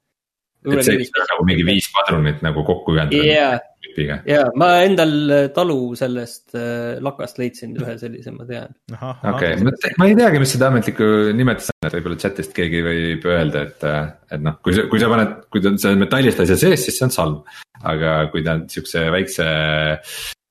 et 0.66 0.84
see 0.84 0.98
on 0.98 1.28
nagu 1.32 1.46
mingi 1.48 1.66
viis 1.68 1.88
padrunit 1.94 2.42
nagu 2.46 2.64
kokku 2.68 2.96
ühendatud 2.96 3.26
yeah.. 3.26 4.22
ja 4.28 4.44
ma 4.58 4.70
endal 4.86 5.14
äh, 5.34 5.44
talu 5.56 5.96
sellest 5.98 6.56
äh, 6.58 6.98
lakast 7.04 7.40
leidsin 7.42 7.76
ühe 7.78 7.96
sellise, 8.02 8.34
ma 8.36 8.48
tean. 8.50 8.74
okei, 8.94 9.54
ma 9.62 10.10
ei 10.10 10.18
teagi, 10.18 10.42
mis 10.42 10.54
seda 10.56 10.72
ametlikku 10.72 11.08
nimetust 11.38 11.74
on, 11.74 11.90
et 11.90 11.98
võib-olla 11.98 12.20
chat'ist 12.24 12.56
keegi 12.58 12.84
võib 12.86 13.30
öelda, 13.30 13.68
et, 13.70 13.88
äh, 13.88 14.02
et 14.38 14.44
noh, 14.44 14.58
kui 14.66 14.76
sa, 14.78 14.88
kui 14.92 15.02
sa 15.02 15.12
paned, 15.14 15.38
kui 15.54 15.64
ta 15.64 15.72
on 15.74 15.80
seal 15.82 16.00
metallist 16.02 16.44
asja 16.44 16.60
sees, 16.60 16.88
siis 16.88 17.00
see 17.00 17.08
on 17.08 17.16
salv. 17.16 17.62
aga 17.88 18.20
kui 18.34 18.44
ta 18.46 18.58
on 18.58 18.66
siukse 18.74 19.08
väikse 19.14 19.48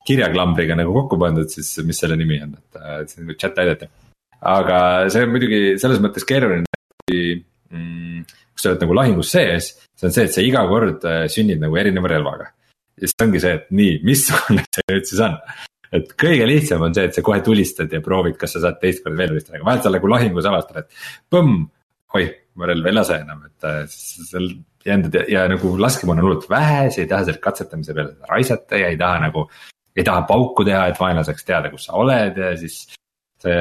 kirjaklambriga 0.07 0.77
nagu 0.79 0.93
kokku 0.95 1.19
pandud, 1.21 1.49
siis 1.51 1.69
mis 1.85 1.99
selle 2.01 2.17
nimi 2.19 2.39
on, 2.45 2.55
et 3.01 3.13
siin 3.13 3.27
võib 3.27 3.39
chat 3.41 3.59
aidata. 3.63 3.89
aga 4.47 4.79
see 5.13 5.25
on 5.25 5.33
muidugi 5.33 5.61
selles 5.81 6.01
mõttes 6.03 6.27
keeruline, 6.27 6.67
kui 7.07 7.21
mm, 7.73 8.25
sa 8.57 8.71
oled 8.71 8.83
nagu 8.85 8.97
lahingus 8.97 9.31
sees, 9.33 9.71
see 9.97 10.09
on 10.09 10.13
see, 10.15 10.27
et 10.27 10.35
sa 10.35 10.43
iga 10.45 10.65
kord 10.69 11.05
äh, 11.07 11.25
sünnid 11.31 11.61
nagu 11.63 11.77
erineva 11.79 12.11
relvaga. 12.11 12.51
ja 12.97 13.05
siis 13.05 13.25
ongi 13.25 13.41
see, 13.43 13.55
et 13.59 13.73
nii, 13.79 13.97
missugune 14.07 14.65
see 14.77 14.85
nüüd 14.91 15.09
siis 15.09 15.23
on. 15.25 15.37
et 15.97 16.13
kõige 16.19 16.47
lihtsam 16.49 16.85
on 16.87 16.95
see, 16.95 17.07
et 17.09 17.17
sa 17.17 17.25
kohe 17.25 17.41
tulistad 17.45 17.93
ja 17.93 18.03
proovid, 18.03 18.37
kas 18.39 18.55
sa 18.55 18.63
saad 18.67 18.79
teist 18.81 19.03
korda 19.03 19.21
veel 19.21 19.35
tulistada, 19.35 19.59
aga 19.59 19.69
vahel 19.71 19.83
sa 19.85 19.93
nagu 19.93 20.13
lahingus 20.13 20.49
avastad, 20.49 20.83
et 20.83 21.03
põmm, 21.33 21.61
oih, 22.17 22.33
mu 22.57 22.67
relv 22.67 22.89
ei 22.89 22.95
lase 22.95 23.21
enam, 23.21 23.45
et 23.49 23.69
äh, 23.69 23.83
seal 23.91 24.51
jäänud 24.87 25.15
ja, 25.19 25.23
ja 25.27 25.47
nagu 25.51 25.73
laskemoona 25.79 26.21
on 26.21 26.27
hullult 26.29 26.49
vähe, 26.51 26.87
sa 26.91 27.01
ei 27.03 27.09
taha 27.09 27.27
selle 27.27 27.43
katsetamise 27.43 27.95
peale 27.95 28.29
raisata 28.29 28.79
ja 28.79 28.91
ei 28.93 28.99
taha 28.99 29.25
nagu 29.27 29.47
ei 29.97 30.05
taha 30.05 30.23
pauku 30.29 30.65
teha, 30.67 30.85
et 30.91 30.99
vaenlane 30.99 31.25
saaks 31.25 31.45
teada, 31.47 31.71
kus 31.73 31.87
sa 31.89 31.97
oled 31.97 32.37
ja 32.37 32.53
siis 32.59 32.77
see, 33.41 33.57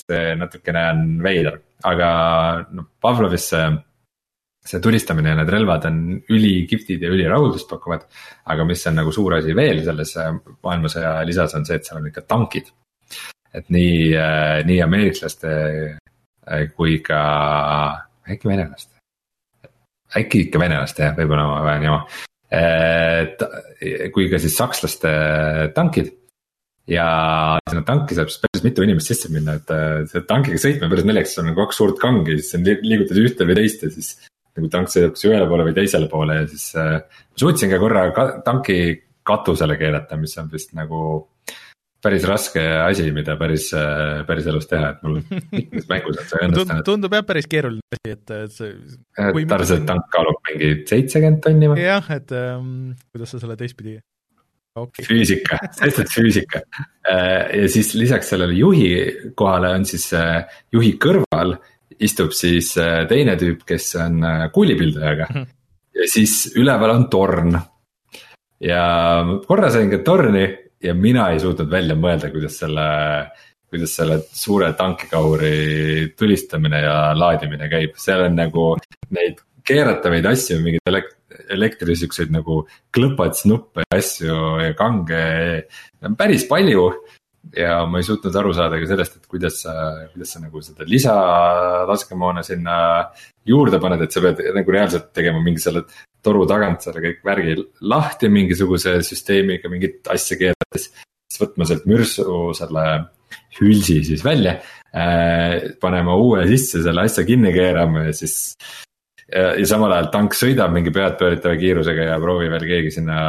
see 0.00 0.34
natukene 0.40 0.82
on 0.94 1.06
veider, 1.24 1.60
aga 1.88 2.10
noh, 2.76 2.88
Pavlovis 3.00 3.48
see, 3.52 3.68
see 4.72 4.82
tulistamine 4.84 5.32
ja 5.32 5.38
need 5.40 5.52
relvad 5.52 5.88
on 5.90 6.02
ülikihvtid 6.32 7.04
ja 7.04 7.12
ülirahuldust 7.12 7.68
pakuvad. 7.70 8.06
aga 8.52 8.66
mis 8.68 8.86
on 8.88 9.00
nagu 9.00 9.12
suur 9.12 9.36
asi 9.38 9.56
veel 9.56 9.82
selles 9.84 10.14
maailmasõja 10.64 11.18
lisas 11.28 11.56
on 11.58 11.66
see, 11.68 11.80
et 11.80 11.88
seal 11.88 12.00
on 12.00 12.08
ikka 12.10 12.24
tankid. 12.28 12.72
et 13.54 13.66
nii, 13.68 14.14
nii 14.64 14.80
ameeriklaste 14.84 15.50
kui 16.76 16.98
ka 17.04 17.20
äkki 18.30 18.48
venelaste 18.48 18.96
äkki 20.16 20.46
ikka 20.46 20.58
venelaste 20.58 21.04
jah, 21.04 21.14
võib-olla 21.14 21.46
ma 21.46 21.62
panen 21.66 21.88
jama 21.88 22.04
kui 24.14 24.26
ka 24.30 24.40
siis 24.42 24.56
sakslaste 24.58 25.12
tankid. 25.76 26.16
ja 26.90 27.04
sinna 27.70 27.84
tanki 27.86 28.16
saab 28.18 28.32
siis 28.32 28.40
päris 28.42 28.64
mitu 28.64 28.82
inimest 28.82 29.12
sisse 29.12 29.28
minna, 29.30 29.54
et 29.60 29.68
see 30.10 30.24
tankiga 30.26 30.58
sõitmine 30.58 30.90
päris 30.90 31.06
naljakas, 31.06 31.36
on 31.38 31.46
nagu 31.46 31.60
kaks 31.62 31.78
suurt 31.78 32.00
kangi, 32.02 32.40
siis 32.40 32.80
liigutad 32.82 33.20
ühte 33.22 33.46
või 33.46 33.58
teist 33.60 33.84
ja 33.86 33.92
siis. 33.94 34.16
nagu 34.58 34.70
tank 34.72 34.90
sõidab 34.90 35.14
kas 35.14 35.28
ühele 35.28 35.46
poole 35.46 35.68
või 35.68 35.76
teisele 35.76 36.08
poole 36.10 36.40
ja 36.40 36.48
siis 36.50 36.64
äh, 36.74 36.96
suutsin 37.38 37.70
ka 37.70 37.78
korra 37.78 38.08
ka, 38.16 38.24
tanki 38.42 38.80
katusele 39.22 39.76
keerata, 39.78 40.18
mis 40.18 40.34
on 40.42 40.50
vist 40.50 40.74
nagu 40.74 41.28
päris 42.02 42.24
raske 42.28 42.62
asi, 42.80 43.08
mida 43.14 43.36
päris, 43.40 43.70
päris 44.28 44.46
elus 44.50 44.68
teha, 44.70 44.94
et 44.94 45.02
mul 45.06 45.18
mitmes 45.56 45.88
mängus 45.90 46.20
on 46.20 46.28
see 46.30 46.44
õnnestunud. 46.46 46.84
tundub 46.86 47.16
jah 47.18 47.26
päris 47.28 47.48
keeruline 47.50 47.96
asi, 47.96 48.14
et, 48.16 48.36
et 48.36 48.54
see. 48.56 48.70
tavaliselt 49.16 49.88
tank 49.88 50.06
kaalub 50.14 50.40
mingi 50.50 50.72
seitsekümmend 50.90 51.42
tonni 51.44 51.72
või? 51.72 51.82
jah, 51.84 52.12
et 52.16 52.32
ähm, 52.36 52.94
kuidas 53.12 53.34
sa 53.34 53.42
selle 53.42 53.58
teistpidi 53.60 53.98
okay.. 54.78 55.04
füüsika, 55.08 55.58
lihtsalt 55.84 56.12
füüsika. 56.14 56.62
Äh, 57.10 57.62
ja 57.62 57.68
siis 57.72 57.94
lisaks 57.94 58.32
sellele 58.32 58.54
juhi 58.58 58.90
kohale 59.38 59.74
on 59.78 59.86
siis 59.88 60.10
äh, 60.16 60.44
juhi 60.72 60.94
kõrval 61.02 61.56
istub 62.00 62.32
siis 62.36 62.72
äh, 62.80 63.04
teine 63.10 63.36
tüüp, 63.40 63.64
kes 63.68 63.92
on 64.00 64.22
kuulipildujaga 64.54 65.28
mm. 65.28 65.36
-hmm. 65.36 65.52
ja 66.00 66.08
siis 66.08 66.54
üleval 66.56 66.96
on 66.96 67.08
torn. 67.10 67.58
ja 68.60 68.82
korra 69.46 69.70
sain 69.70 69.90
ka 69.90 69.98
torni 70.04 70.46
ja 70.82 70.94
mina 70.96 71.28
ei 71.32 71.40
suutnud 71.42 71.70
välja 71.70 71.96
mõelda, 71.98 72.30
kuidas 72.32 72.58
selle, 72.62 72.86
kuidas 73.70 73.94
selle 73.98 74.20
suure 74.32 74.72
tankikahuri 74.78 76.14
tulistamine 76.18 76.82
ja 76.84 76.96
laadimine 77.16 77.68
käib, 77.72 77.96
seal 78.00 78.26
on 78.26 78.36
nagu 78.38 78.72
neid 79.16 79.42
keeratavaid 79.66 80.26
asju, 80.30 80.58
mingeid 80.64 80.90
elekt-, 80.90 81.16
elektri 81.52 81.96
siukseid 81.98 82.32
nagu 82.34 82.64
klõpats, 82.94 83.46
nuppe 83.50 83.84
ja 83.86 83.98
asju 84.00 84.36
ja 84.64 84.74
kange, 84.78 85.24
päris 86.18 86.46
palju. 86.50 86.90
Ja 87.56 87.86
ma 87.88 87.98
ei 87.98 88.04
suutnud 88.04 88.34
aru 88.36 88.50
saada 88.52 88.76
ka 88.76 88.84
sellest, 88.84 89.14
et 89.16 89.28
kuidas 89.30 89.62
sa, 89.62 89.72
kuidas 90.12 90.34
sa 90.34 90.42
nagu 90.42 90.60
seda 90.60 90.84
lisalaskemoona 90.84 92.42
sinna 92.44 92.74
juurde 93.48 93.80
paned, 93.80 94.02
et 94.04 94.12
sa 94.12 94.20
pead 94.20 94.42
nagu 94.54 94.74
reaalselt 94.74 95.08
tegema 95.16 95.40
mingi 95.40 95.62
selle 95.62 95.86
toru 96.24 96.46
tagant 96.48 96.84
selle 96.84 97.02
kõik 97.04 97.22
värgi 97.26 97.56
lahti 97.92 98.30
mingisuguse 98.32 98.98
süsteemiga 99.06 99.70
mingit 99.72 100.10
asja 100.12 100.38
keerates. 100.40 100.90
siis 101.30 101.42
võtma 101.42 101.68
sealt 101.68 101.88
mürsu 101.88 102.36
selle 102.58 102.84
hülsi 103.60 104.00
siis 104.06 104.22
välja 104.24 104.58
äh,, 104.94 105.74
panema 105.80 106.16
uue 106.18 106.46
sisse, 106.50 106.82
selle 106.82 107.06
asja 107.06 107.24
kinni 107.26 107.52
keerama 107.54 108.08
ja 108.08 108.14
siis 108.16 108.54
ja, 109.30 109.52
ja 109.54 109.66
samal 109.68 109.94
ajal 109.94 110.10
tank 110.14 110.36
sõidab 110.36 110.74
mingi 110.74 110.92
peadpööritava 110.94 111.56
kiirusega 111.60 112.08
ja 112.10 112.18
proovib 112.22 112.52
veel 112.54 112.66
keegi 112.72 112.94
sinna 112.98 113.20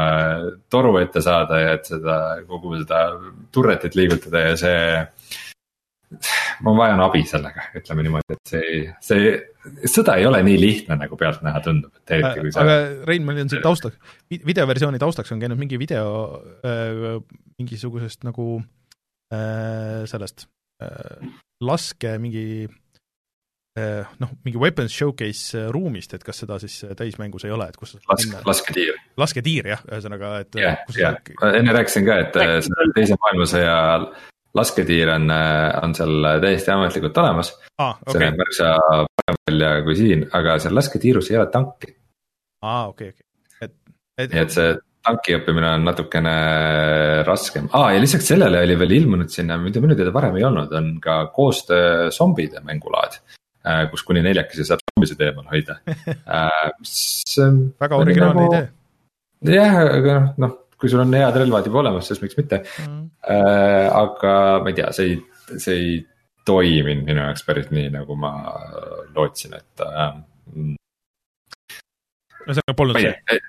toru 0.72 0.96
ette 1.02 1.24
saada 1.24 1.62
ja 1.62 1.76
et 1.78 1.88
seda 1.90 2.18
kogu 2.50 2.76
seda 2.82 3.04
turretit 3.54 3.98
liigutada 4.00 4.48
ja 4.50 4.58
see. 4.60 4.84
Ma 6.66 6.74
vajan 6.78 7.04
abi 7.06 7.24
sellega, 7.28 7.68
ütleme 7.80 8.06
niimoodi, 8.06 8.38
et 8.38 8.54
see, 8.54 8.82
see, 9.06 9.32
sõda 9.90 10.18
ei 10.20 10.28
ole 10.30 10.42
nii 10.48 10.60
lihtne, 10.62 10.98
nagu 11.00 11.20
pealtnäha 11.20 11.62
tundub, 11.66 11.94
et 12.02 12.16
eriti 12.18 12.46
kui 12.46 12.54
sa. 12.54 12.66
aga 12.66 13.06
Rein, 13.08 13.26
meil 13.28 13.44
on 13.46 13.52
siin 13.52 13.64
taustaks, 13.64 14.18
videoversiooni 14.32 15.02
taustaks 15.02 15.34
on 15.36 15.44
käinud 15.44 15.62
mingi 15.62 15.80
video 15.82 16.42
äh, 16.68 17.18
mingisugusest 17.62 18.28
nagu 18.28 18.54
äh, 19.34 20.04
sellest 20.12 20.48
äh, 20.84 21.32
laske 21.64 22.18
mingi 22.22 22.68
Eh, 23.72 24.04
noh, 24.20 24.32
mingi 24.44 24.60
weapons 24.60 24.92
showcase 24.92 25.56
eh, 25.56 25.70
ruumist, 25.72 26.12
et 26.18 26.26
kas 26.28 26.42
seda 26.42 26.58
siis 26.60 26.74
eh, 26.84 26.90
täismängus 27.00 27.46
ei 27.48 27.54
ole, 27.56 27.70
et 27.72 27.78
kus 27.80 27.94
laske, 28.04 28.42
lasketiir. 28.44 28.98
lasketiir 29.16 29.70
jah, 29.72 29.84
ühesõnaga, 29.88 30.32
et 30.44 30.58
jah, 30.60 30.82
jah, 30.92 31.16
ma 31.40 31.54
enne 31.56 31.76
rääkisin 31.78 32.04
ka, 32.04 32.18
et 32.26 32.36
see 32.68 32.90
teise 32.98 33.16
maailmasõja 33.16 33.78
lasketiir 34.58 35.10
on, 35.14 35.32
on 35.32 35.96
seal 35.96 36.30
täiesti 36.44 36.74
ametlikult 36.74 37.18
olemas 37.24 37.54
ah,. 37.78 37.98
Okay. 38.02 38.14
see 38.14 38.24
näeb 38.26 38.40
märksa 38.42 38.76
parem 39.22 39.42
välja 39.50 39.74
kui 39.88 39.98
siin, 40.00 40.24
aga 40.38 40.60
seal 40.64 40.76
lasketiirus 40.76 41.32
ei 41.32 41.40
ole 41.40 41.50
tanki. 41.54 41.94
aa 42.68 42.88
okei 42.92 43.12
okei 43.14 43.28
et, 43.68 43.76
et. 44.18 44.34
nii 44.34 44.42
et 44.46 44.56
see 44.58 44.72
tanki 45.02 45.36
õppimine 45.40 45.70
on 45.76 45.86
natukene 45.88 46.34
raskem 47.28 47.70
ah,, 47.74 47.90
ja 47.96 48.02
lisaks 48.02 48.28
sellele 48.34 48.62
oli 48.66 48.78
veel 48.80 48.98
ilmunud 49.00 49.32
sinna, 49.34 49.58
mida 49.62 49.82
minu 49.84 49.98
teada 49.98 50.14
varem 50.14 50.38
ei 50.38 50.46
olnud, 50.48 50.74
on 50.78 50.92
ka 51.04 51.24
koostöö 51.36 52.10
zombide 52.14 52.62
mängulaad. 52.66 53.22
Äh, 53.62 53.84
kus 53.92 54.02
kuni 54.02 54.24
neljakesi 54.26 54.66
saab 54.66 54.82
zombisid 54.82 55.20
eemal 55.22 55.46
hoida 55.52 55.76
mis 56.80 57.36
väga 57.78 58.00
originaalne 58.02 58.46
nagu... 58.48 58.56
idee. 58.56 59.58
jah, 59.60 59.76
aga 59.84 60.16
noh, 60.18 60.32
noh, 60.42 60.56
kui 60.82 60.90
sul 60.90 61.04
on 61.04 61.14
head 61.14 61.38
relvad 61.38 61.70
juba 61.70 61.84
olemas, 61.84 62.10
siis 62.10 62.22
miks 62.24 62.40
mitte 62.40 62.64
mm.. 62.66 63.04
aga 64.02 64.34
ma 64.64 64.72
ei 64.72 64.80
tea, 64.82 64.90
see 64.98 65.12
ei, 65.12 65.20
see 65.62 65.78
ei 65.78 65.98
toiminud 66.48 67.06
minu 67.06 67.22
jaoks 67.22 67.46
päris 67.46 67.70
nii, 67.74 67.92
nagu 67.94 68.18
ma 68.20 68.34
lootsin, 69.16 69.58
et 69.60 69.86
äh,. 69.86 70.14
ühesõnaga 72.48 72.78
polnud 72.78 72.98
see? 72.98 73.42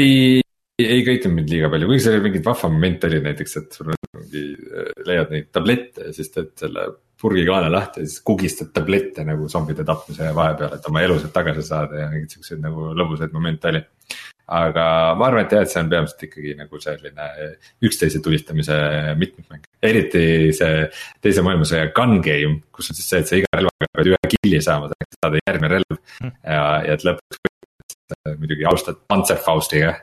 ei, 0.00 0.40
ei 0.80 1.04
köitnud 1.06 1.36
mind 1.36 1.52
liiga 1.52 1.70
palju, 1.72 1.90
kuigi 1.90 2.06
seal 2.06 2.24
mingi 2.24 2.42
vahva 2.44 2.72
moment 2.72 3.06
oli 3.08 3.20
näiteks, 3.28 3.56
et 3.60 3.78
sul 3.78 3.92
on 3.92 4.00
mingi, 4.16 4.44
äh, 4.72 4.90
leiad 5.08 5.32
neid 5.34 5.48
tablette 5.54 6.08
ja 6.08 6.16
siis 6.16 6.32
teed 6.34 6.52
selle 6.60 6.88
purgikaane 7.20 7.68
lahti 7.72 8.00
ja 8.00 8.08
siis 8.08 8.22
kugistad 8.24 8.70
tablette 8.72 9.24
nagu 9.28 9.48
zombide 9.52 9.84
tapmise 9.86 10.30
vahepeal, 10.36 10.76
et 10.76 10.86
oma 10.88 11.02
elusad 11.04 11.32
tagasi 11.34 11.64
saada 11.66 12.00
ja 12.00 12.08
mingeid 12.12 12.36
siukseid 12.36 12.62
nagu 12.64 12.92
lõbusaid 12.96 13.34
momente 13.36 13.68
oli. 13.72 13.82
Aga 14.50 14.84
ma 15.18 15.28
arvan, 15.28 15.44
et 15.44 15.52
jah, 15.54 15.62
et 15.62 15.70
see 15.70 15.82
on 15.82 15.90
peamiselt 15.92 16.24
ikkagi 16.26 16.54
nagu 16.58 16.80
selline 16.82 17.26
üksteise 17.86 18.22
tulistamise 18.24 18.78
mitmikmäng. 19.20 19.68
eriti 19.90 20.24
see 20.56 20.86
teise 21.22 21.44
maailmasõja 21.46 21.92
gun 21.96 22.18
game, 22.24 22.56
kus 22.74 22.90
on 22.90 22.98
siis 22.98 23.10
see, 23.12 23.22
et 23.22 23.30
sa 23.30 23.38
iga 23.38 23.52
relvaga 23.54 23.90
pead 23.94 24.10
ühe 24.10 24.32
kill'i 24.34 24.62
saama, 24.64 24.90
selleks 24.90 25.06
et 25.06 25.20
saada 25.20 25.44
järgmine 25.44 25.72
relv. 25.76 26.00
Hmm. 26.18 26.34
ja, 26.42 26.64
ja 26.88 26.98
et 26.98 27.06
lõpuks 27.06 27.44
muidugi 28.40 28.66
alustad 28.66 28.98
Panzerfaustiga 29.06 29.94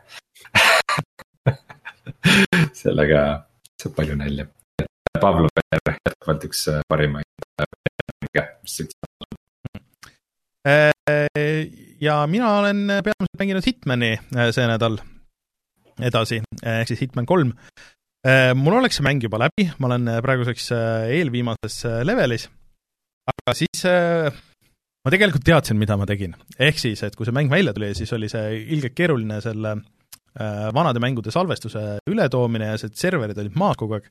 sellega 2.81 3.23
saab 3.81 3.97
palju 3.99 4.15
nalja. 4.19 4.47
Pavlov 5.17 5.49
jätkuvalt 5.73 6.43
üks 6.45 6.67
äh, 6.69 6.83
parimaid 6.87 7.25
äh, 7.57 8.49
mis 8.61 8.79
üldse 8.83 9.06
ja 12.01 12.15
mina 12.27 12.49
olen 12.59 12.81
peamiselt 12.89 13.39
mänginud 13.39 13.67
Hitmani 13.67 14.09
see 14.51 14.65
nädal 14.67 14.97
edasi, 16.03 16.41
ehk 16.61 16.91
siis 16.91 17.05
Hitman 17.05 17.25
kolm. 17.29 17.53
mul 18.59 18.75
oleks 18.75 18.99
see 18.99 19.05
mäng 19.07 19.23
juba 19.23 19.39
läbi, 19.45 19.69
ma 19.79 19.87
olen 19.87 20.11
praeguseks 20.25 20.67
eelviimases 21.15 21.79
levelis, 22.03 22.49
aga 23.31 23.55
siis 23.55 23.85
ma 25.07 25.13
tegelikult 25.13 25.45
teadsin, 25.47 25.77
mida 25.79 25.95
ma 25.99 26.07
tegin. 26.09 26.35
ehk 26.59 26.81
siis, 26.81 27.03
et 27.07 27.15
kui 27.15 27.27
see 27.27 27.35
mäng 27.35 27.51
välja 27.51 27.73
tuli, 27.75 27.93
siis 27.95 28.11
oli 28.17 28.27
see 28.31 28.57
ilgelt 28.75 28.95
keeruline 28.97 29.39
selle 29.43 29.77
äh, 29.77 30.67
vanade 30.75 30.99
mängude 31.03 31.31
salvestuse 31.31 32.01
ületoomine 32.11 32.73
ja 32.73 32.81
see 32.81 32.91
serverid 32.91 33.39
olid 33.39 33.55
maas 33.55 33.79
kogu 33.79 33.97
aeg. 33.97 34.09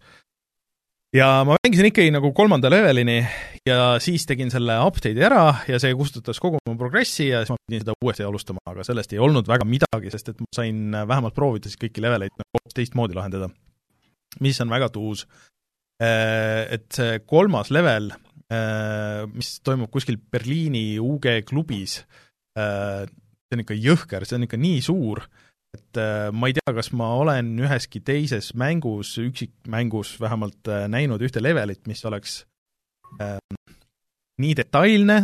Ja 1.14 1.28
ma 1.46 1.56
mängisin 1.58 1.90
ikkagi 1.90 2.10
nagu 2.14 2.32
kolmanda 2.36 2.70
levelini 2.72 3.20
ja 3.66 3.96
siis 4.02 4.26
tegin 4.26 4.50
selle 4.50 4.78
update'i 4.84 5.22
ära 5.26 5.44
ja 5.70 5.78
see 5.82 5.94
kustutas 5.98 6.40
kogu 6.42 6.58
mu 6.66 6.76
progressi 6.80 7.28
ja 7.30 7.42
siis 7.42 7.54
ma 7.54 7.60
pidin 7.62 7.84
seda 7.84 7.96
uuesti 8.02 8.26
alustama, 8.26 8.62
aga 8.66 8.84
sellest 8.86 9.14
ei 9.14 9.22
olnud 9.22 9.48
väga 9.48 9.68
midagi, 9.68 10.12
sest 10.12 10.32
et 10.32 10.40
ma 10.42 10.50
sain 10.54 10.94
vähemalt 10.96 11.36
proovida 11.36 11.70
siis 11.70 11.80
kõiki 11.80 12.04
leveleid 12.04 12.34
nagu 12.42 12.62
teistmoodi 12.74 13.16
lahendada. 13.16 13.50
mis 14.40 14.60
on 14.60 14.68
väga 14.70 14.88
tuus. 14.92 15.26
Äh, 16.02 16.66
et 16.76 16.92
see 16.92 17.20
kolmas 17.24 17.70
level 17.72 18.10
Äh, 18.46 19.26
mis 19.34 19.56
toimub 19.66 19.90
kuskil 19.90 20.20
Berliini 20.30 21.00
UG 21.02 21.42
klubis, 21.48 21.98
äh, 22.54 23.02
see 23.10 23.56
on 23.56 23.62
ikka 23.64 23.74
jõhker, 23.74 24.22
see 24.22 24.38
on 24.38 24.46
ikka 24.46 24.60
nii 24.60 24.84
suur, 24.86 25.24
et 25.76 26.00
äh, 26.00 26.28
ma 26.32 26.50
ei 26.50 26.56
tea, 26.56 26.74
kas 26.76 26.90
ma 26.96 27.12
olen 27.20 27.54
üheski 27.62 28.02
teises 28.04 28.52
mängus, 28.58 29.14
üksikmängus 29.22 30.16
vähemalt 30.22 30.72
näinud 30.90 31.22
ühte 31.22 31.42
levelit, 31.44 31.84
mis 31.86 32.02
oleks 32.08 32.40
äh, 33.20 33.38
nii 34.42 34.56
detailne 34.56 35.18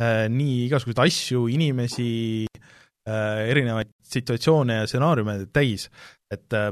äh,, 0.00 0.26
nii 0.30 0.64
igasuguseid 0.68 1.02
asju, 1.06 1.46
inimesi 1.52 2.10
äh,, 2.46 3.48
erinevaid 3.50 3.90
situatsioone 4.14 4.80
ja 4.80 4.90
stsenaariume 4.90 5.38
täis, 5.54 5.88
et 6.32 6.54
äh, 6.56 6.70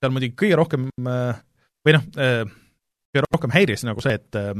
seal 0.00 0.14
muidugi 0.14 0.36
kõige 0.42 0.58
rohkem 0.62 0.88
äh, 0.90 1.42
või 1.86 1.96
noh 1.98 2.08
äh,, 2.20 2.42
kõige 3.12 3.26
rohkem 3.30 3.54
häiris 3.54 3.86
nagu 3.88 4.02
see, 4.04 4.18
et 4.18 4.40
äh, 4.40 4.52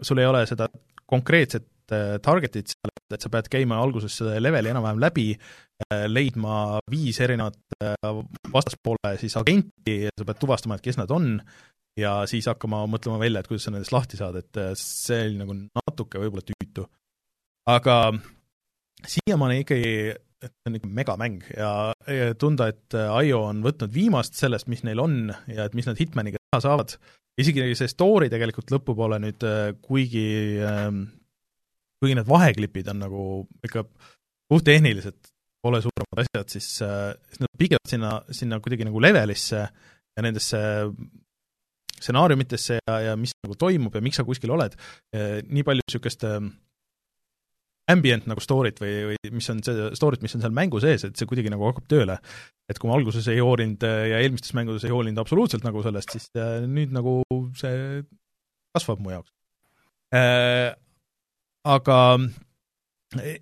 sul 0.00 0.20
ei 0.22 0.28
ole 0.28 0.44
seda 0.50 0.68
konkreetset 1.10 1.66
äh, 1.92 2.16
target'it 2.22 2.72
seal, 2.72 2.92
et 3.14 3.24
sa 3.24 3.30
pead 3.32 3.50
käima 3.52 3.78
alguses 3.82 4.16
selle 4.20 4.40
leveli 4.42 4.72
enam-vähem 4.72 5.02
läbi 5.02 5.28
äh,, 5.34 6.06
leidma 6.08 6.80
viis 6.90 7.20
erinevat 7.24 7.58
äh, 7.82 8.18
vastaspoole 8.52 9.14
siis 9.20 9.36
agenti 9.40 10.04
sa 10.08 10.26
pead 10.26 10.40
tuvastama, 10.40 10.78
et 10.78 10.84
kes 10.84 11.00
nad 11.00 11.12
on, 11.14 11.38
ja 12.00 12.16
siis 12.30 12.48
hakkama 12.50 12.84
mõtlema 12.90 13.20
välja, 13.22 13.42
et 13.42 13.50
kuidas 13.50 13.68
sa 13.68 13.74
nendest 13.74 13.94
lahti 13.94 14.20
saad, 14.20 14.40
et 14.40 14.62
see 14.80 15.26
oli 15.28 15.40
nagu 15.42 15.56
natuke 15.56 16.22
võib-olla 16.22 16.46
tüütu. 16.48 16.86
aga 17.70 17.96
siiamaani 19.08 19.62
ikkagi, 19.62 19.90
et 20.44 20.52
see 20.52 20.70
on 20.70 20.78
ikka 20.78 20.90
megamäng 21.00 21.44
ja, 21.56 21.72
tunda, 22.40 22.68
et 22.72 22.96
IO 22.96 23.44
on 23.48 23.62
võtnud 23.64 23.92
viimast 23.94 24.38
sellest, 24.38 24.68
mis 24.72 24.84
neil 24.86 25.00
on 25.02 25.28
ja 25.48 25.68
et 25.68 25.76
mis 25.76 25.86
nad 25.88 26.00
Hitmaniga 26.00 26.40
teha 26.40 26.64
saavad, 26.64 26.96
isegi 27.40 27.66
see 27.78 27.90
story 27.90 28.30
tegelikult 28.32 28.72
lõpupoole 28.74 29.20
nüüd, 29.22 29.46
kuigi 29.84 30.26
ähm, 30.66 31.04
kuigi 32.04 32.18
need 32.18 32.28
vaheklipid 32.28 32.90
on 32.92 33.00
nagu 33.02 33.26
ikka 33.66 33.86
puhttehniliselt 34.52 35.32
pole 35.64 35.80
suuremad 35.80 36.20
asjad, 36.20 36.50
siis, 36.52 36.68
äh, 36.84 37.14
siis 37.30 37.40
nad 37.40 37.52
pigivad 37.58 37.88
sinna, 37.88 38.16
sinna 38.36 38.60
kuidagi 38.60 38.84
nagu 38.84 39.00
levelisse 39.00 39.62
ja 39.64 40.24
nendesse 40.24 40.60
stsenaariumitesse 41.94 42.76
ja, 42.82 42.98
ja 43.08 43.14
mis 43.16 43.32
nagu 43.46 43.56
toimub 43.56 43.94
ja 43.96 44.02
miks 44.04 44.20
sa 44.20 44.26
kuskil 44.28 44.52
oled, 44.52 44.74
nii 45.14 45.62
palju 45.64 45.80
niisugust 45.86 46.26
ähm, 46.28 46.50
ambient 47.90 48.28
nagu 48.28 48.42
story't 48.42 48.80
või, 48.80 48.92
või 49.10 49.32
mis 49.34 49.48
on 49.52 49.60
see 49.64 49.88
story't, 49.98 50.22
mis 50.24 50.34
on 50.36 50.44
seal 50.44 50.54
mängu 50.56 50.80
sees, 50.82 51.04
et 51.04 51.18
see 51.18 51.28
kuidagi 51.28 51.52
nagu 51.52 51.66
hakkab 51.68 51.88
tööle. 51.90 52.18
et 52.70 52.78
kui 52.80 52.88
ma 52.88 52.96
alguses 52.96 53.26
ei 53.28 53.42
hoolinud 53.44 53.84
äh, 53.84 54.06
ja 54.08 54.20
eelmistes 54.24 54.54
mängudes 54.56 54.86
ei 54.86 54.92
hoolinud 54.94 55.20
absoluutselt 55.20 55.66
nagu 55.66 55.82
sellest, 55.84 56.14
siis 56.14 56.30
äh, 56.40 56.64
nüüd 56.64 56.94
nagu 56.96 57.18
see 57.60 58.00
kasvab 58.74 59.02
mu 59.04 59.12
jaoks. 59.12 59.34
Aga 61.64 61.98
e, 63.20 63.38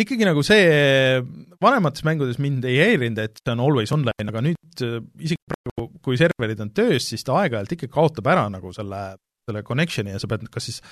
ikkagi 0.00 0.28
nagu 0.28 0.44
see 0.44 1.20
vanemates 1.62 2.04
mängudes 2.06 2.40
mind 2.42 2.64
ei 2.68 2.78
häirinud, 2.80 3.20
et 3.22 3.40
see 3.40 3.52
on 3.52 3.62
always 3.64 3.92
online, 3.96 4.28
aga 4.30 4.42
nüüd 4.44 4.84
äh, 4.84 4.98
isegi 5.24 5.52
praegu, 5.52 5.88
kui 6.04 6.18
serverid 6.20 6.62
on 6.64 6.72
töös, 6.76 7.08
siis 7.10 7.24
ta 7.26 7.38
aeg-ajalt 7.40 7.76
ikka 7.76 7.90
kaotab 7.92 8.28
ära 8.32 8.46
nagu 8.52 8.72
selle, 8.76 9.02
selle 9.48 9.64
connection'i 9.66 10.14
ja 10.14 10.22
sa 10.22 10.30
pead 10.30 10.48
kas 10.52 10.68
siis 10.68 10.82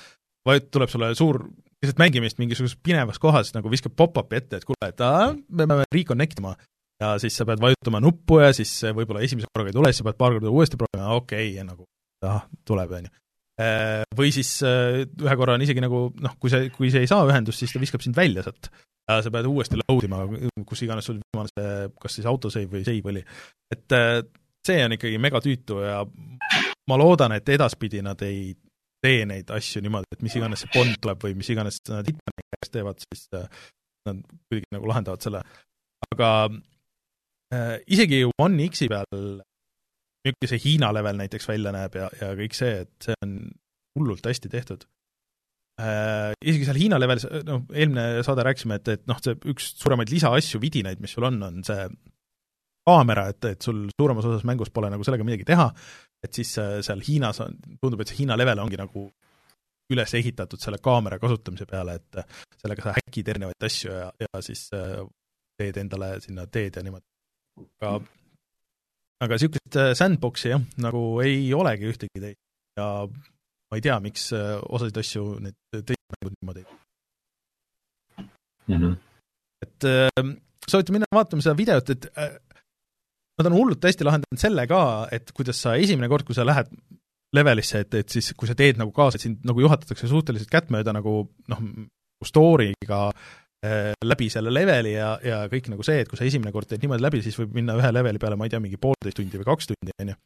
vaid 0.45 0.69
tuleb 0.73 0.91
sulle 0.91 1.09
suur, 1.17 1.41
keset 1.81 1.99
mängimist 2.01 2.39
mingisuguses 2.41 2.77
pinevas 2.85 3.19
kohas 3.21 3.51
nagu 3.55 3.69
viskab 3.73 3.95
pop-up'i 3.97 4.39
ette, 4.39 4.61
et 4.61 4.67
kuule, 4.67 4.89
et 4.89 5.01
aa, 5.05 5.33
me 5.33 5.65
peame 5.65 5.85
reconnect 5.93 6.41
ima. 6.41 6.55
ja 7.01 7.15
siis 7.19 7.35
sa 7.35 7.47
pead 7.49 7.61
vajutama 7.61 7.99
nuppu 7.99 8.39
ja 8.39 8.53
siis 8.55 8.71
võib-olla 8.95 9.25
esimese 9.25 9.49
korraga 9.51 9.73
ei 9.73 9.77
tule, 9.77 9.91
siis 9.91 10.03
sa 10.03 10.07
pead 10.07 10.17
paar 10.21 10.37
korda 10.37 10.53
uuesti 10.53 10.79
proovima, 10.79 11.13
okei 11.17 11.49
okay,, 11.51 11.65
nagu 11.67 11.87
ahah, 12.25 12.45
tuleb, 12.65 12.93
on 12.97 13.09
ju. 13.09 13.15
Äh, 13.55 14.03
või 14.17 14.33
siis 14.35 14.49
äh, 14.67 15.05
ühe 15.05 15.35
korra 15.39 15.53
on 15.55 15.63
isegi 15.63 15.79
nagu 15.79 16.09
noh, 16.11 16.33
kui 16.41 16.51
see, 16.51 16.67
kui 16.75 16.89
see 16.91 17.05
ei 17.05 17.07
saa 17.07 17.23
ühendust, 17.23 17.61
siis 17.61 17.71
ta 17.71 17.79
viskab 17.79 18.03
sind 18.03 18.17
välja 18.17 18.43
sealt. 18.43 18.67
sa 19.05 19.29
pead 19.31 19.45
uuesti 19.45 19.77
load 19.77 20.07
ima, 20.07 20.23
kus 20.65 20.81
iganes 20.81 21.05
sul 21.05 21.19
viimane 21.21 21.51
see, 21.53 21.87
kas 22.01 22.17
siis 22.17 22.25
autosave 22.27 22.67
või 22.71 22.81
save 22.83 23.11
oli. 23.13 23.23
et 23.71 23.95
äh, 23.95 24.19
see 24.65 24.83
on 24.83 24.97
ikkagi 24.97 25.21
megatüütu 25.21 25.79
ja 25.85 26.01
ma 26.89 26.97
loodan, 26.99 27.37
et 27.37 27.49
edaspidi 27.53 28.01
nad 28.03 28.19
ei 28.27 28.51
tee 29.05 29.23
neid 29.29 29.53
asju 29.53 29.83
niimoodi, 29.85 30.17
et 30.17 30.25
mis 30.25 30.35
iganes 30.35 30.65
see 30.65 30.73
Bond 30.73 30.99
tuleb 30.99 31.23
või 31.23 31.39
mis 31.39 31.53
iganes 31.53 31.79
nad 31.87 32.09
Hitmani 32.09 32.47
käes 32.57 32.73
teevad, 32.73 33.07
siis 33.07 33.27
nad 33.31 34.23
kuidagi 34.49 34.67
nagu 34.75 34.91
lahendavad 34.91 35.23
selle. 35.23 35.45
aga 36.11 36.31
äh, 37.55 37.75
isegi 37.87 38.25
One 38.35 38.67
X-i 38.67 38.91
peal 38.91 39.39
niisugune 40.25 40.49
see 40.49 40.63
Hiina 40.63 40.91
level 40.93 41.19
näiteks 41.19 41.47
välja 41.47 41.71
näeb 41.75 41.95
ja, 41.99 42.09
ja 42.21 42.33
kõik 42.37 42.57
see, 42.57 42.81
et 42.85 43.09
see 43.09 43.15
on 43.25 43.37
hullult 43.95 44.25
hästi 44.27 44.51
tehtud 44.51 44.85
äh,. 45.81 46.33
Isegi 46.45 46.67
seal 46.67 46.79
Hiina 46.79 46.99
levelis, 47.01 47.27
noh, 47.47 47.63
eelmine 47.73 48.23
saade 48.25 48.45
rääkisime, 48.47 48.79
et, 48.79 48.91
et 48.95 49.07
noh, 49.09 49.19
see 49.23 49.37
üks 49.51 49.73
suuremaid 49.79 50.11
lisaasju, 50.13 50.61
vidinaid, 50.63 51.01
mis 51.03 51.15
sul 51.15 51.27
on, 51.27 51.41
on 51.49 51.63
see 51.67 51.87
kaamera, 52.85 53.29
et, 53.33 53.45
et 53.49 53.65
sul 53.65 53.85
suuremas 53.95 54.27
osas 54.29 54.45
mängus 54.47 54.71
pole 54.73 54.89
nagu 54.93 55.05
sellega 55.05 55.25
midagi 55.25 55.47
teha, 55.47 55.69
et 56.25 56.37
siis 56.37 56.53
äh, 56.61 56.77
seal 56.85 57.01
Hiinas 57.05 57.41
on, 57.43 57.57
tundub, 57.81 58.03
et 58.03 58.11
see 58.11 58.21
Hiina 58.21 58.37
level 58.37 58.61
ongi 58.63 58.79
nagu 58.79 59.07
üles 59.93 60.15
ehitatud 60.17 60.61
selle 60.61 60.79
kaamera 60.81 61.19
kasutamise 61.21 61.67
peale, 61.69 61.97
et 61.99 62.21
äh, 62.21 62.43
sellega 62.61 62.87
sa 62.87 62.95
häkid 62.97 63.33
erinevaid 63.33 63.67
asju 63.67 63.93
ja, 63.93 64.09
ja 64.25 64.43
siis 64.45 64.67
äh, 64.77 65.01
teed 65.59 65.81
endale 65.81 66.15
sinna 66.23 66.45
teed 66.51 66.77
ja 66.77 66.83
niimoodi. 66.85 67.05
aga, 67.79 67.93
aga 69.25 69.37
niisugust 69.37 69.77
sandbox'i 69.97 70.51
jah, 70.51 70.65
nagu 70.83 71.05
ei 71.23 71.47
olegi 71.57 71.89
ühtegi 71.89 72.21
teist 72.21 72.41
ja 72.79 72.89
ma 73.75 73.81
ei 73.81 73.85
tea, 73.85 73.99
miks 74.03 74.29
osasid 74.31 74.97
asju 75.03 75.27
need 75.43 75.57
teised 75.75 76.15
mängud 76.15 76.35
niimoodi 76.39 76.65
mm. 78.67 78.77
-hmm. 78.79 78.97
et 79.65 79.83
äh, 79.83 80.35
soovitan 80.69 80.93
minna 80.97 81.09
vaatama 81.13 81.45
seda 81.45 81.57
videot, 81.57 81.89
et 81.89 82.07
äh, 82.17 82.35
nad 83.39 83.49
on 83.51 83.57
hullult 83.57 83.83
hästi 83.83 84.07
lahendanud 84.07 84.41
selle 84.41 84.67
ka, 84.67 84.83
et 85.11 85.31
kuidas 85.35 85.61
sa 85.61 85.75
esimene 85.75 86.09
kord, 86.11 86.25
kui 86.27 86.35
sa 86.37 86.45
lähed 86.47 86.71
levelisse, 87.35 87.81
et, 87.83 87.93
et 87.93 88.09
siis 88.09 88.31
kui 88.37 88.47
sa 88.47 88.55
teed 88.55 88.79
nagu 88.79 88.93
kaasa, 88.95 89.19
et 89.19 89.25
sind 89.27 89.43
nagu 89.47 89.61
juhatatakse 89.61 90.07
suhteliselt 90.07 90.51
kättmööda 90.51 90.93
nagu 90.95 91.17
noh, 91.51 91.65
story'ga 92.25 93.01
äh, 93.11 93.91
läbi 94.05 94.29
selle 94.31 94.53
leveli 94.53 94.95
ja, 94.95 95.15
ja 95.23 95.41
kõik 95.51 95.67
nagu 95.73 95.83
see, 95.83 95.99
et 96.03 96.11
kui 96.11 96.19
sa 96.19 96.27
esimene 96.27 96.53
kord 96.55 96.69
teed 96.69 96.85
niimoodi 96.85 97.03
läbi, 97.03 97.23
siis 97.25 97.37
võib 97.41 97.57
minna 97.59 97.75
ühe 97.81 97.91
leveli 97.91 98.21
peale, 98.21 98.39
ma 98.39 98.47
ei 98.47 98.55
tea, 98.55 98.63
mingi 98.63 98.79
poolteist 98.81 99.19
tundi 99.19 99.41
või 99.41 99.51
kaks 99.51 99.73
tundi, 99.73 99.95
on 99.99 100.13
ju. 100.13 100.21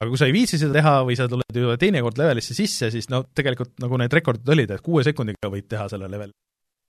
Aga 0.00 0.10
kui 0.10 0.20
sa 0.20 0.28
ei 0.28 0.34
viitsi 0.34 0.58
seda 0.60 0.76
teha 0.76 0.96
või 1.08 1.16
sa 1.18 1.28
tuled 1.30 1.60
ju 1.60 1.76
teinekord 1.80 2.18
levelisse 2.20 2.56
sisse, 2.56 2.90
siis 2.92 3.08
no 3.12 3.22
tegelikult 3.36 3.78
nagu 3.82 4.00
need 4.00 4.12
rekordid 4.18 4.52
olid, 4.52 4.74
et 4.76 4.84
kuue 4.84 5.04
sekundiga 5.06 5.50
võid 5.52 5.68
teha 5.70 5.88
selle 5.92 6.10
leveli. 6.12 6.36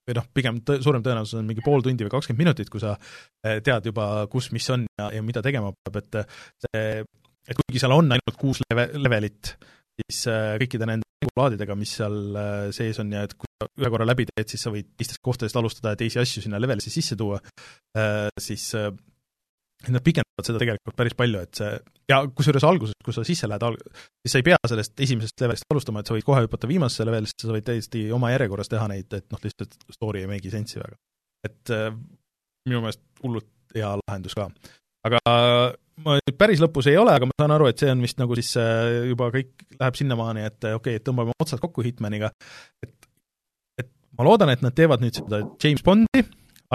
Või 0.08 0.16
noh, 0.16 0.28
pigem 0.36 0.60
tõ-, 0.64 0.80
suurem 0.84 1.04
tõenäosus 1.04 1.40
on 1.40 1.48
mingi 1.48 1.64
pool 1.64 1.84
tundi 1.84 2.06
või 2.06 2.14
kakskümmend 2.14 2.46
minutit, 2.46 2.70
kui 2.72 2.84
sa 2.84 2.94
eh, 2.96 3.60
tead 3.64 3.90
juba, 3.90 4.28
kus 4.32 4.52
mis 4.56 4.68
on 4.72 4.86
ja, 5.00 5.10
ja 5.18 5.24
mida 5.24 5.44
tegema 5.44 5.74
peab, 5.76 6.00
et 6.00 6.20
eh, 6.22 6.38
see, 6.64 6.86
et 7.48 7.60
kuigi 7.60 7.82
seal 7.84 7.96
on 7.96 8.16
ainult 8.16 8.40
kuus 8.40 8.62
leve-, 8.68 8.90
levelit, 9.00 9.52
siis 10.00 10.22
eh, 10.32 10.54
kõikide 10.64 10.88
nende 10.88 11.08
mängulaadidega, 11.24 11.76
mis 11.80 11.96
seal 12.00 12.40
sees 12.76 13.00
on 13.04 13.12
ja 13.16 13.26
et 13.28 13.36
kui 13.36 13.50
sa 13.58 13.68
ühe 13.82 13.92
korra 13.92 14.08
läbi 14.08 14.28
teed, 14.30 14.48
siis 14.52 14.64
sa 14.68 14.72
võid 14.72 14.94
teistest 14.96 15.24
kohtadest 15.26 15.60
alustada 15.60 15.96
ja 15.96 16.00
teisi 16.00 16.22
asju 16.22 16.44
sinna 16.46 16.60
levelisse 16.62 16.94
sisse 16.94 17.18
tuua, 17.20 17.40
siis 18.38 18.70
nad 18.78 20.04
pikendavad 20.38 20.48
seda 20.48 20.62
tegelikult 20.62 20.98
päris 20.98 21.16
palju, 21.18 21.42
et 21.42 21.58
see 21.58 21.72
ja 22.12 22.20
kusjuures 22.36 22.66
alguses, 22.68 22.96
kui 23.04 23.14
sa 23.14 23.24
sisse 23.26 23.48
lähed, 23.50 23.82
siis 24.22 24.34
sa 24.34 24.40
ei 24.40 24.46
pea 24.46 24.58
sellest 24.68 25.00
esimesest 25.00 25.42
levelist 25.42 25.74
alustama, 25.74 26.02
et 26.02 26.08
sa 26.08 26.16
võid 26.16 26.26
kohe 26.28 26.44
hüpata 26.46 26.70
viimasesse 26.70 27.06
levelisse, 27.08 27.42
sa 27.42 27.54
võid 27.54 27.66
täiesti 27.68 28.06
oma 28.16 28.32
järjekorras 28.32 28.70
teha 28.70 28.88
neid, 28.92 29.12
et 29.14 29.28
noh, 29.34 29.42
lihtsalt 29.44 29.76
story 29.92 30.24
ei 30.24 30.30
make'i 30.30 30.54
sensi 30.54 30.80
väga. 30.80 30.98
et 31.48 31.74
äh, 31.74 31.92
minu 32.68 32.82
meelest 32.84 33.02
hullult 33.24 33.50
hea 33.76 33.92
lahendus 34.00 34.36
ka. 34.38 34.48
aga 35.08 35.22
ma 36.06 36.18
nüüd 36.20 36.38
päris 36.38 36.62
lõpus 36.62 36.90
ei 36.92 36.98
ole, 36.98 37.14
aga 37.14 37.30
ma 37.30 37.38
saan 37.42 37.56
aru, 37.56 37.70
et 37.72 37.82
see 37.82 37.92
on 37.92 38.02
vist 38.06 38.22
nagu 38.22 38.38
siis 38.38 38.54
äh, 38.62 39.10
juba 39.12 39.32
kõik 39.34 39.68
läheb 39.80 40.00
sinnamaani, 40.00 40.48
et 40.48 40.60
okei 40.70 40.98
okay,, 40.98 41.04
tõmbame 41.04 41.36
otsad 41.42 41.62
kokku 41.64 41.86
Hitmaniga, 41.86 42.32
et 42.86 42.94
et 43.82 43.90
ma 44.18 44.26
loodan, 44.26 44.54
et 44.54 44.64
nad 44.66 44.74
teevad 44.74 45.04
nüüd 45.04 45.18
seda 45.18 45.44
James 45.62 45.84
Bondi 45.86 46.26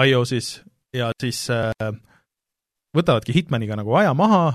iOS-is 0.03 0.59
ja 0.95 1.11
siis 1.21 1.45
äh, 1.53 1.93
võtavadki 2.97 3.35
Hitmaniga 3.35 3.77
nagu 3.79 3.95
aja 3.99 4.13
maha, 4.17 4.45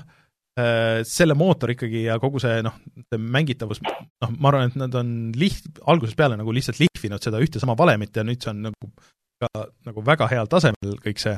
äh, 0.58 1.00
selle 1.08 1.36
mootor 1.38 1.74
ikkagi 1.74 2.06
ja 2.06 2.18
kogu 2.22 2.42
see 2.42 2.62
noh, 2.66 2.76
mängitavus, 3.14 3.82
noh, 3.84 4.34
ma 4.38 4.52
arvan, 4.52 4.72
et 4.72 4.80
nad 4.80 4.96
on 4.98 5.14
liht-, 5.38 5.82
algusest 5.86 6.18
peale 6.18 6.38
nagu 6.40 6.54
lihtsalt 6.54 6.80
lihvinud 6.82 7.24
seda 7.24 7.42
ühte 7.44 7.62
sama 7.62 7.76
valemit 7.78 8.16
ja 8.16 8.26
nüüd 8.26 8.42
see 8.42 8.54
on 8.54 8.68
nagu 8.70 8.92
ka 9.38 9.68
nagu 9.86 10.02
väga 10.02 10.26
heal 10.32 10.48
tasemel 10.50 10.96
kõik 11.04 11.20
see, 11.22 11.36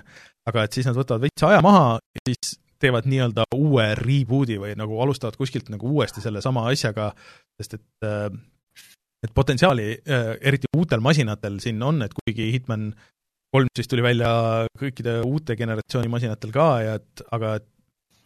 aga 0.48 0.64
et 0.64 0.77
siis 0.77 0.89
nad 0.89 0.97
võtavad 0.97 1.27
veits 1.27 1.44
aja 1.44 1.60
maha 1.64 1.98
ja 2.01 2.22
siis 2.31 2.56
teevad 2.81 3.05
nii-öelda 3.10 3.44
uue 3.56 3.90
reboot'i 3.98 4.56
või 4.60 4.72
nagu 4.78 5.02
alustavad 5.05 5.36
kuskilt 5.36 5.68
nagu 5.72 5.90
uuesti 5.90 6.22
sellesama 6.24 6.64
asjaga, 6.70 7.10
sest 7.60 7.77
et 7.77 8.09
äh, 8.09 8.31
et 9.20 9.32
potentsiaali, 9.36 9.89
äh, 10.09 10.31
eriti 10.48 10.70
uutel 10.77 11.02
masinatel 11.05 11.59
siin 11.60 11.82
on, 11.85 12.01
et 12.06 12.14
kuigi 12.16 12.51
Hitman 12.55 12.90
kolm 13.55 13.70
siis 13.77 13.90
tuli 13.90 14.05
välja 14.05 14.31
kõikide 14.78 15.20
uute 15.27 15.56
generatsiooni 15.59 16.10
masinatel 16.12 16.52
ka 16.55 16.70
ja 16.85 16.97
et 17.01 17.22
aga 17.35 17.55
et 17.60 17.68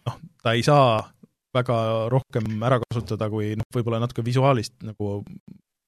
noh, 0.09 0.18
ta 0.44 0.55
ei 0.56 0.64
saa 0.66 1.02
väga 1.55 1.76
rohkem 2.12 2.62
ära 2.66 2.80
kasutada 2.82 3.30
kui 3.32 3.55
noh, 3.59 3.68
võib-olla 3.74 4.02
natuke 4.02 4.24
visuaalist 4.26 4.76
nagu 4.84 5.20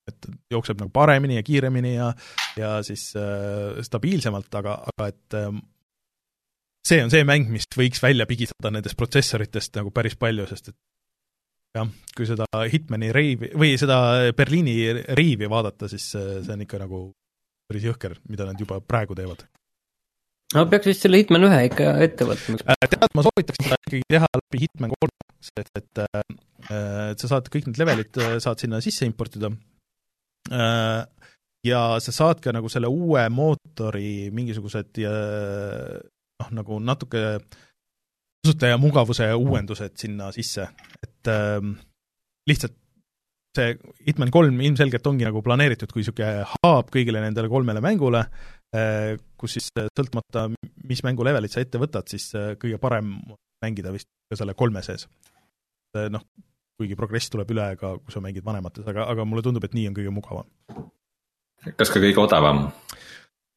et 0.06 0.28
jookseb 0.52 0.78
nagu 0.80 0.92
paremini 0.94 1.38
ja 1.38 1.44
kiiremini 1.46 1.96
ja 1.96 2.12
ja 2.58 2.76
siis 2.86 3.10
äh, 3.18 3.80
stabiilsemalt, 3.82 4.52
aga, 4.60 4.78
aga 4.92 5.08
et 5.10 5.38
äh, 5.38 5.48
see 6.86 7.02
on 7.02 7.10
see 7.12 7.26
mäng, 7.26 7.50
mis 7.52 7.66
võiks 7.76 8.02
välja 8.02 8.28
pigistada 8.30 8.70
nendest 8.72 8.98
protsessoritest 8.98 9.80
nagu 9.80 9.90
päris 9.94 10.16
palju, 10.20 10.46
sest 10.50 10.70
et 10.70 10.78
jah, 11.76 11.90
kui 12.16 12.28
seda 12.28 12.46
Hitmani 12.72 13.10
reivi 13.12 13.50
või 13.58 13.74
seda 13.80 13.98
Berliini 14.36 14.78
reivi 15.18 15.50
vaadata, 15.50 15.90
siis 15.90 16.12
äh, 16.18 16.36
see 16.46 16.54
on 16.54 16.66
ikka 16.66 16.80
nagu 16.86 17.02
päris 17.66 17.86
jõhker, 17.86 18.16
mida 18.30 18.46
nad 18.48 18.60
juba 18.60 18.78
praegu 18.84 19.16
teevad. 19.18 19.44
no 20.54 20.64
peaks 20.70 20.90
vist 20.90 21.04
selle 21.04 21.20
Hitman 21.20 21.46
ühe 21.48 21.60
ikka 21.68 21.92
ette 22.04 22.28
võtma. 22.28 22.60
Äh, 22.72 22.88
tead, 22.92 23.08
ma 23.18 23.24
soovitaks 23.26 23.62
seda 23.64 23.78
ikkagi 23.82 24.08
teha 24.14 24.30
läbi 24.38 24.62
Hitman 24.62 24.94
kolm, 24.94 25.14
sest 25.48 25.70
et, 25.80 26.02
äh, 26.04 26.24
et 27.10 27.22
sa 27.22 27.32
saad 27.34 27.50
kõik 27.52 27.68
need 27.68 27.82
levelid, 27.82 28.22
äh, 28.22 28.38
saad 28.42 28.62
sinna 28.62 28.82
sisse 28.84 29.08
importida 29.08 29.52
ja 31.66 31.78
sa 31.98 32.12
saad 32.14 32.38
ka 32.38 32.52
nagu 32.54 32.68
selle 32.70 32.86
uue 32.86 33.24
mootori 33.34 34.28
mingisugused 34.30 35.00
noh, 35.02 36.50
nagu 36.54 36.78
natuke 36.78 37.22
kasutaja 38.46 38.76
mugavuse 38.78 39.26
uuendused 39.34 39.96
sinna 39.98 40.28
sisse, 40.36 40.68
et 41.02 41.32
lihtsalt 42.46 42.78
see 43.56 43.74
Hitman 44.06 44.32
kolm 44.34 44.60
ilmselgelt 44.62 45.06
ongi 45.08 45.26
nagu 45.26 45.42
planeeritud 45.44 45.92
kui 45.92 46.02
niisugune 46.02 46.44
hub 46.52 46.90
kõigile 46.94 47.22
nendele 47.24 47.50
kolmele 47.52 47.82
mängule, 47.84 48.24
eh, 48.76 49.14
kus 49.40 49.56
siis 49.58 49.70
eh, 49.80 49.88
sõltumata, 49.96 50.48
mis 50.88 51.02
mängulevelit 51.06 51.54
sa 51.54 51.62
ette 51.64 51.80
võtad, 51.82 52.08
siis 52.12 52.28
eh, 52.36 52.54
kõige 52.60 52.80
parem 52.82 53.16
mängida 53.64 53.94
vist 53.94 54.08
ka 54.30 54.38
selle 54.38 54.56
kolme 54.58 54.82
sees. 54.84 55.06
noh, 55.96 56.20
kuigi 56.76 56.96
progress 56.98 57.30
tuleb 57.32 57.48
üle 57.54 57.70
ka, 57.80 57.94
kui 58.04 58.12
sa 58.12 58.20
mängid 58.20 58.44
vanemates, 58.44 58.84
aga, 58.84 59.06
aga 59.08 59.24
mulle 59.24 59.40
tundub, 59.46 59.64
et 59.64 59.72
nii 59.72 59.86
on 59.88 59.94
kõige 59.96 60.12
mugavam. 60.12 60.48
kas 61.78 61.92
ka 61.92 62.02
kõige 62.02 62.20
odavam? 62.20 62.66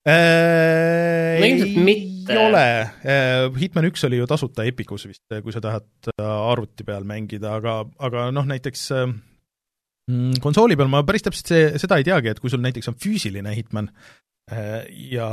no 0.07 1.45
ilmselt 1.49 1.75
mitte. 1.83 2.31
ei 2.31 2.39
ole, 2.39 2.63
Hitman 3.59 3.89
üks 3.89 4.05
oli 4.07 4.21
ju 4.21 4.29
tasuta 4.29 4.63
Epicus 4.63 5.09
vist, 5.09 5.25
kui 5.43 5.51
sa 5.51 5.59
tahad 5.65 6.13
arvuti 6.23 6.87
peal 6.87 7.03
mängida, 7.03 7.57
aga, 7.59 7.81
aga 7.99 8.29
noh, 8.31 8.47
näiteks 8.47 8.87
konsooli 10.41 10.77
peal 10.79 10.89
ma 10.91 11.03
päris 11.07 11.25
täpselt 11.25 11.51
see, 11.51 11.65
seda 11.81 11.99
ei 11.99 12.07
teagi, 12.07 12.31
et 12.31 12.39
kui 12.41 12.51
sul 12.51 12.63
näiteks 12.63 12.91
on 12.91 12.97
füüsiline 12.99 13.53
Hitman 13.55 13.89
äh, 14.51 14.87
ja 15.11 15.27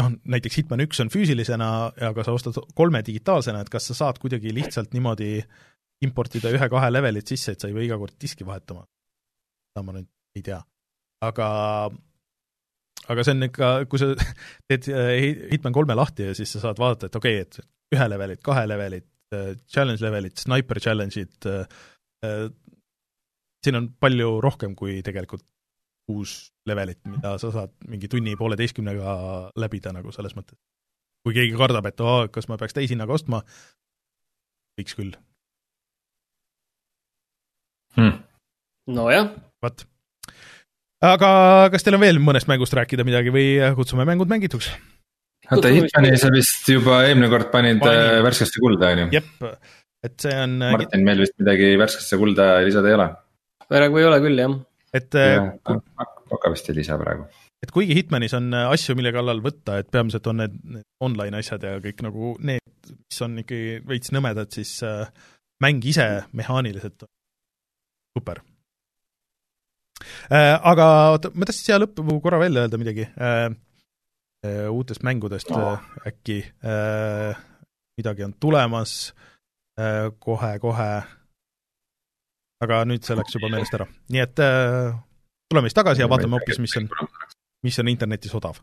noh, 0.00 0.14
näiteks 0.34 0.60
Hitman 0.60 0.84
üks 0.86 1.02
on 1.04 1.12
füüsilisena, 1.12 1.68
aga 2.10 2.24
sa 2.24 2.34
ostad 2.36 2.58
kolme 2.78 3.02
digitaalsena, 3.06 3.62
et 3.62 3.72
kas 3.72 3.90
sa 3.90 3.98
saad 3.98 4.20
kuidagi 4.22 4.54
lihtsalt 4.54 4.94
niimoodi 4.96 5.34
importida 6.06 6.52
ühe-kahe 6.54 6.88
levelit 6.92 7.28
sisse, 7.28 7.54
et 7.54 7.62
sa 7.62 7.68
ei 7.68 7.76
pea 7.76 7.90
iga 7.90 8.00
kord 8.00 8.16
diski 8.20 8.46
vahetama? 8.48 8.86
seda 9.72 9.84
ma 9.86 9.94
nüüd 9.96 10.08
ei 10.36 10.44
tea. 10.44 10.58
aga, 11.24 11.46
aga 13.12 13.24
see 13.26 13.36
on 13.36 13.48
ikka, 13.48 13.70
kui 13.90 14.00
sa 14.00 14.12
teed 14.70 14.88
äh, 14.92 15.14
Hitman 15.52 15.76
kolme 15.76 15.96
lahti 15.98 16.30
ja 16.30 16.36
siis 16.38 16.56
sa 16.56 16.64
saad 16.66 16.80
vaadata, 16.80 17.10
et 17.10 17.20
okei 17.20 17.42
okay,, 17.42 17.48
et 17.48 17.96
ühe 17.96 18.08
levelit, 18.08 18.40
kahe 18.44 18.64
levelit, 18.68 19.08
äh, 19.36 19.52
challenge 19.68 20.04
levelit, 20.04 20.40
sniper 20.40 20.80
challenge'id, 20.80 21.52
siin 23.64 23.78
on 23.78 23.88
palju 24.00 24.36
rohkem 24.42 24.76
kui 24.78 25.00
tegelikult 25.06 25.44
kuus 26.08 26.52
levelit, 26.66 26.98
mida 27.06 27.36
sa 27.38 27.52
saad 27.54 27.72
mingi 27.88 28.10
tunni-pooleteistkümnega 28.10 29.14
läbida 29.62 29.92
nagu 29.94 30.12
selles 30.14 30.34
mõttes. 30.38 30.58
kui 31.22 31.36
keegi 31.36 31.54
kardab, 31.54 31.86
et 31.86 32.00
aa, 32.02 32.26
kas 32.34 32.48
ma 32.50 32.58
peaks 32.58 32.74
täishinnaga 32.74 33.14
ostma, 33.14 33.42
võiks 34.78 34.96
küll 34.98 35.12
hmm.. 37.96 38.18
nojah. 38.96 39.30
vot. 39.62 39.84
aga 41.12 41.30
kas 41.72 41.86
teil 41.86 41.98
on 41.98 42.02
veel 42.02 42.18
mõnest 42.22 42.50
mängust 42.50 42.74
rääkida 42.74 43.06
midagi 43.06 43.34
või 43.34 43.46
kutsume 43.78 44.06
mängud 44.08 44.32
mängituks? 44.32 44.72
oota, 45.50 45.70
Hitmani 45.70 46.16
sa 46.18 46.32
vist 46.34 46.66
juba 46.70 47.04
eelmine 47.06 47.30
kord 47.30 47.52
panid 47.54 47.82
Panin. 47.82 48.08
Äh, 48.18 48.22
värskesse 48.26 48.62
kulda, 48.62 48.90
on 48.90 49.04
ju? 49.04 49.10
jep, 49.20 49.46
et 50.02 50.18
see 50.24 50.34
on 50.34 50.58
äh, 50.58 50.74
Martin, 50.80 51.06
meil 51.06 51.22
vist 51.22 51.38
midagi 51.38 51.76
värskesse 51.78 52.18
kulda 52.18 52.56
lisada 52.66 52.90
ei 52.90 52.98
ole 52.98 53.12
praegu 53.72 54.00
ei 54.00 54.08
ole 54.08 54.20
küll, 54.24 54.44
jah. 54.44 54.58
et 54.96 55.18
ja, 55.18 55.48
Koka 56.32 56.52
vist 56.52 56.70
ei 56.70 56.78
lisa 56.78 56.96
praegu. 57.00 57.26
et 57.62 57.72
kuigi 57.74 57.96
Hitmanis 57.98 58.34
on 58.38 58.52
äh, 58.56 58.70
asju, 58.74 58.96
mille 58.98 59.12
kallal 59.14 59.42
võtta, 59.44 59.78
et 59.82 59.90
peamiselt 59.92 60.26
on 60.30 60.40
need, 60.42 60.56
need 60.76 60.86
online 61.04 61.42
asjad 61.42 61.66
ja 61.66 61.76
kõik 61.82 62.00
nagu 62.06 62.32
need, 62.42 62.94
mis 62.94 63.20
on 63.24 63.36
ikkagi 63.42 63.82
veits 63.88 64.14
nõmedad, 64.14 64.50
siis 64.54 64.78
äh, 64.86 65.04
mäng 65.62 65.84
ise 65.86 66.08
mehaaniliselt 66.32 67.06
on 67.06 67.12
super 68.18 68.42
äh,. 70.32 70.56
Aga 70.56 70.88
oota, 71.14 71.30
ma 71.34 71.48
tahtsin 71.48 71.68
siia 71.68 71.80
lõppu 71.82 72.18
korra 72.24 72.40
veel 72.42 72.64
öelda 72.64 72.80
midagi 72.80 73.06
äh, 73.06 73.46
äh, 74.46 74.66
uutest 74.72 75.04
mängudest 75.06 75.52
oh. 75.54 75.74
äh, 75.74 76.12
äkki 76.12 76.42
äh, 76.64 77.36
midagi 78.00 78.24
on 78.26 78.34
tulemas 78.40 79.12
äh, 79.78 80.08
kohe-kohe 80.18 80.92
aga 82.62 82.84
nüüd 82.88 83.06
see 83.06 83.18
läks 83.18 83.34
juba 83.36 83.50
meelest 83.52 83.74
ära. 83.78 83.88
nii 84.12 84.22
et 84.22 84.42
äh, 84.42 84.92
tuleme 85.50 85.70
siis 85.70 85.78
tagasi 85.80 86.04
ja 86.04 86.10
vaatame 86.10 86.38
hoopis, 86.38 86.60
mis 86.62 86.76
on, 86.78 86.86
mis 87.66 87.82
on 87.82 87.90
internetis 87.92 88.34
odav. 88.38 88.62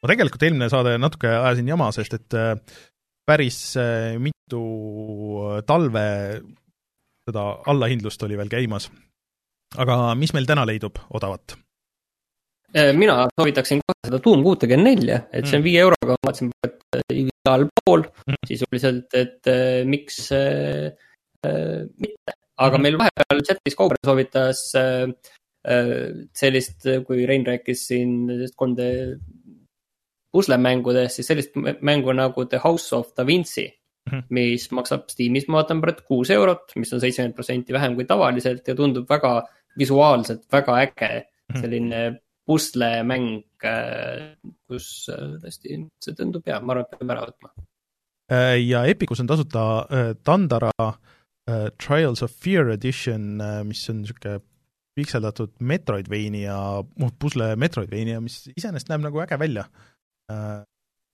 ma 0.00 0.08
tegelikult 0.08 0.42
eelmine 0.46 0.70
saade 0.72 0.94
natuke 0.96 1.28
ajasin 1.28 1.68
jama, 1.68 1.90
sest 1.92 2.14
et 2.16 2.36
äh, 2.38 2.54
päris 3.28 3.76
mitu 4.18 4.62
talve 5.68 6.06
seda 7.28 7.44
allahindlust 7.70 8.24
oli 8.26 8.38
veel 8.40 8.50
käimas. 8.50 8.88
Aga 9.78 10.14
mis 10.18 10.32
meil 10.34 10.46
täna 10.48 10.66
leidub 10.68 10.98
odavat? 11.10 11.56
mina 12.70 13.24
soovitaksin 13.34 13.80
kohe 13.82 14.06
seda 14.06 14.20
Doom 14.22 14.44
kuutekümne 14.46 14.92
nelja, 14.92 15.16
et 15.34 15.42
see 15.42 15.56
on 15.56 15.62
mm. 15.62 15.66
viie 15.66 15.80
euroga, 15.82 16.14
ma 16.14 16.28
vaatasin, 16.28 16.52
et 16.62 17.16
igal 17.18 17.64
pool 17.80 18.04
mm. 18.06 18.44
sisuliselt, 18.46 19.16
et 19.18 19.50
miks 19.90 20.28
äh, 20.36 20.92
mitte 21.98 22.36
aga 22.60 22.76
mhm. 22.76 22.84
meil 22.84 22.98
vahepeal 23.00 23.44
chatis 23.48 23.76
Kauber 23.78 23.98
soovitas 24.04 24.62
äh, 24.78 25.08
äh, 25.64 26.08
sellist, 26.36 26.88
kui 27.06 27.26
Rein 27.28 27.46
rääkis 27.48 27.86
siin 27.88 28.16
sellest 28.28 28.56
3D 28.60 28.88
puslemängudest, 30.30 31.18
siis 31.18 31.30
sellist 31.32 31.56
mängu 31.82 32.14
nagu 32.14 32.44
The 32.46 32.60
House 32.62 32.94
of 32.96 33.14
Da 33.16 33.24
Vinci 33.26 33.66
mm, 33.66 34.12
-hmm. 34.12 34.26
mis 34.30 34.70
maksab 34.70 35.08
Steamis, 35.10 35.48
ma 35.48 35.62
vaatan 35.62 35.80
praegu 35.80 36.06
kuus 36.06 36.30
eurot, 36.30 36.76
mis 36.76 36.92
on 36.92 37.00
seitsekümmend 37.00 37.34
protsenti 37.34 37.72
vähem 37.72 37.96
kui 37.96 38.04
tavaliselt 38.04 38.68
ja 38.68 38.74
tundub 38.74 39.08
väga 39.08 39.42
visuaalselt 39.78 40.46
väga 40.52 40.78
äge. 40.82 41.12
-hmm. 41.50 41.60
selline 41.60 42.20
puslemäng, 42.46 43.44
äh, 43.64 44.36
kus 44.66 45.08
tõesti, 45.10 45.80
see 46.02 46.14
tundub 46.14 46.46
hea, 46.46 46.60
ma 46.60 46.72
arvan, 46.72 46.86
et 46.86 46.98
peame 46.98 47.14
ära 47.14 47.26
võtma. 47.26 47.50
ja 48.58 48.84
Epicus 48.86 49.20
on 49.20 49.26
tasuta 49.26 49.86
Tandara 50.24 50.70
äh, 50.86 51.68
Trials 51.86 52.22
of 52.22 52.30
Fear 52.30 52.70
Edition, 52.70 53.42
mis 53.66 53.88
on 53.90 54.02
niisugune 54.02 54.40
pikseldatud 54.94 55.52
Metroidvania, 55.60 56.56
noh, 56.82 57.12
pusle 57.18 57.56
Metroidvania, 57.56 58.20
mis 58.20 58.44
iseenesest 58.56 58.90
näeb 58.90 59.02
nagu 59.06 59.22
äge 59.22 59.38
välja 59.38 59.66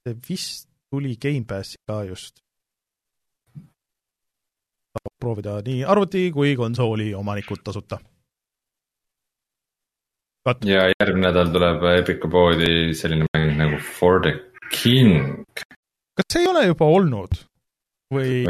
see 0.07 0.17
vist 0.29 0.69
tuli 0.91 1.17
Gamepassi 1.17 1.79
ka 1.87 2.03
just. 2.05 2.43
saab 4.97 5.13
proovida 5.21 5.59
nii 5.67 5.83
arvuti 5.85 6.31
kui 6.33 6.55
konsooli 6.57 7.11
omanikud 7.15 7.61
tasuta. 7.65 7.99
Ja 10.67 10.87
järgmine 10.93 11.29
nädal 11.29 11.51
tuleb 11.55 11.85
Epiku 11.97 12.31
poodi 12.31 12.95
selline 12.95 13.27
mäng 13.35 13.57
nagu 13.59 13.81
For 13.99 14.21
the 14.23 14.37
King. 14.71 15.45
kas 16.17 16.33
see 16.33 16.45
ei 16.45 16.51
ole 16.51 16.67
juba 16.67 16.87
olnud? 16.87 17.35
või, 18.15 18.45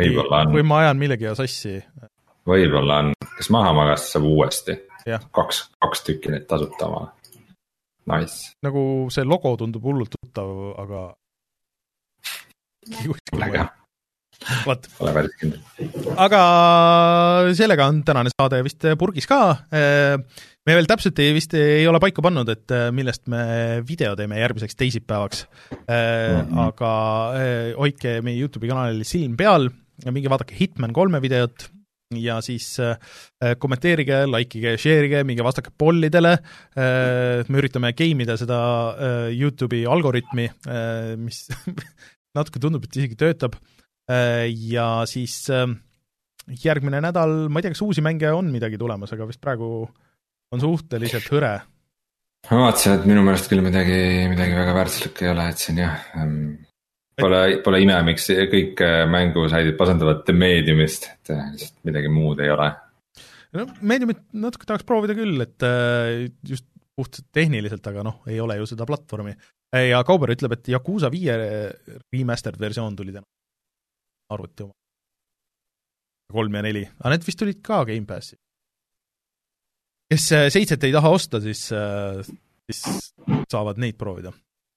või 0.53 0.65
ma 0.67 0.83
ajan 0.85 1.01
millegagi 1.01 1.35
sassi? 1.39 1.79
võib-olla 2.47 3.01
on, 3.03 3.13
kes 3.39 3.49
maha 3.55 3.73
magas, 3.77 4.11
saab 4.13 4.27
uuesti. 4.29 4.77
kaks, 5.07 5.63
kaks 5.83 6.05
tükki 6.07 6.33
neid 6.35 6.47
tasuta 6.51 6.89
omale. 6.89 7.13
Nice. 8.07 8.53
nagu 8.63 9.09
see 9.11 9.25
logo 9.27 9.57
tundub 9.59 9.83
hullult 9.83 10.13
tuttav, 10.15 10.51
aga. 10.79 11.01
väga. 13.41 13.67
Vot. 14.67 14.89
Pole 14.99 15.15
päris 15.17 15.39
kindel. 15.41 15.61
aga 16.27 16.41
sellega 17.57 17.89
on 17.91 18.03
tänane 18.07 18.33
saade 18.35 18.63
vist 18.67 18.87
purgis 18.99 19.29
ka 19.31 19.41
me 20.67 20.75
veel 20.75 20.89
täpselt 20.91 21.19
ei, 21.23 21.35
vist 21.37 21.55
ei 21.59 21.87
ole 21.87 22.01
paika 22.03 22.25
pannud, 22.25 22.51
et 22.51 22.75
millest 22.95 23.27
me 23.31 23.43
video 23.87 24.17
teeme 24.19 24.41
järgmiseks 24.41 24.79
teisipäevaks 24.79 25.47
mm. 25.71 25.87
-hmm. 25.87 26.59
aga 26.67 26.93
äh, 27.39 27.73
hoidke 27.79 28.21
meie 28.27 28.41
Youtube'i 28.43 28.71
kanalil 28.73 29.05
silm 29.07 29.37
peal 29.37 29.71
ja 30.05 30.13
minge 30.13 30.31
vaadake 30.33 30.57
Hitman 30.59 30.93
kolme 30.93 31.23
videot 31.23 31.71
ja 32.15 32.41
siis 32.41 32.77
kommenteerige, 33.59 34.21
likeige, 34.31 34.77
share 34.79 35.09
ige, 35.09 35.25
minge 35.27 35.43
vastake 35.43 35.73
pollidele, 35.75 36.37
me 36.77 37.59
üritame 37.59 37.91
game 37.99 38.23
ida 38.23 38.37
seda 38.39 38.59
Youtube'i 39.35 39.83
algoritmi, 39.91 40.47
mis 41.19 41.49
natuke 42.37 42.63
tundub, 42.63 42.87
et 42.87 43.01
isegi 43.01 43.19
töötab, 43.19 43.57
ja 44.07 44.87
siis 45.11 45.49
järgmine 46.47 47.01
nädal, 47.03 47.49
ma 47.51 47.59
ei 47.59 47.67
tea, 47.67 47.75
kas 47.75 47.83
uusi 47.87 48.05
mänge 48.05 48.31
on 48.35 48.51
midagi 48.53 48.79
tulemas, 48.79 49.13
aga 49.15 49.27
vist 49.29 49.43
praegu 49.43 49.71
on 50.55 50.63
suhteliselt 50.63 51.27
hõre. 51.33 51.57
ma 52.51 52.61
vaatasin, 52.63 53.01
et 53.01 53.09
minu 53.11 53.25
meelest 53.27 53.51
küll 53.51 53.65
midagi, 53.65 53.99
midagi 54.31 54.55
väga 54.55 54.77
väärtuslikku 54.77 55.27
ei 55.27 55.33
ole, 55.33 55.51
et 55.51 55.67
siin 55.67 55.83
jah 55.83 56.09
ähm,. 56.21 56.39
Pole, 57.17 57.63
pole 57.65 57.79
ime, 57.81 57.95
miks 58.05 58.27
kõik 58.29 58.81
äh, 58.85 59.07
mängusaidid 59.09 59.79
pasendavad 59.79 60.19
The 60.27 60.35
Mediumist, 60.37 61.07
et 61.15 61.31
äh, 61.33 61.47
lihtsalt 61.55 61.79
midagi 61.89 62.11
muud 62.13 62.43
ei 62.45 62.51
ole. 62.53 62.67
no 63.57 63.65
Mediumit 63.89 64.21
natuke 64.37 64.69
tahaks 64.69 64.85
proovida 64.85 65.17
küll, 65.17 65.41
et 65.41 65.65
äh, 65.65 66.27
just 66.45 66.69
puhtalt 66.97 67.25
tehniliselt, 67.33 67.89
aga 67.89 68.05
noh, 68.05 68.21
ei 68.29 68.37
ole 68.41 68.59
ju 68.61 68.69
seda 68.69 68.85
platvormi. 68.89 69.33
ja 69.89 70.03
Kauber 70.05 70.35
ütleb, 70.37 70.59
et 70.59 70.69
Yakuusa 70.75 71.09
viie 71.13 71.39
remastered 72.13 72.61
versioon 72.61 72.95
tuli 72.97 73.17
täna 73.17 73.25
arvuti 74.33 74.67
oma. 74.67 74.75
kolm 76.33 76.55
ja 76.59 76.63
neli, 76.63 76.83
aga 76.99 77.15
need 77.15 77.27
vist 77.27 77.39
tulid 77.39 77.63
ka 77.63 77.85
Gamepassi 77.87 78.37
kes 80.11 80.33
äh, 80.33 80.49
seitset 80.53 80.85
ei 80.85 80.95
taha 80.95 81.11
osta, 81.15 81.41
siis, 81.41 81.69
äh, 81.73 82.21
siis 82.71 83.13
saavad 83.51 83.81
neid 83.83 83.99
proovida. 83.99 84.33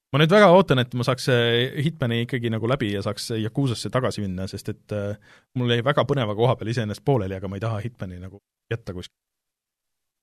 ma 0.10 0.18
nüüd 0.18 0.32
väga 0.34 0.48
ootan, 0.50 0.82
et 0.82 0.94
ma 0.98 1.06
saaks 1.06 1.30
äh, 1.30 1.84
Hitmani 1.86 2.24
ikkagi 2.26 2.50
nagu 2.50 2.70
läbi 2.70 2.94
ja 2.96 3.04
saaks 3.06 3.30
Yakuusasse 3.38 3.92
tagasi 3.94 4.24
minna, 4.26 4.48
sest 4.50 4.74
et 4.74 4.98
mul 5.58 5.70
jäi 5.70 5.84
väga 5.86 6.06
põneva 6.10 6.36
koha 6.38 6.56
peal 6.58 6.74
iseenesest 6.74 7.06
pooleli, 7.06 7.38
aga 7.38 7.48
ma 7.48 7.60
ei 7.60 7.66
taha 7.66 7.82
Hitmani 7.86 8.18
nagu 8.22 8.42
jätta 8.74 8.96
kuskil. 8.98 9.18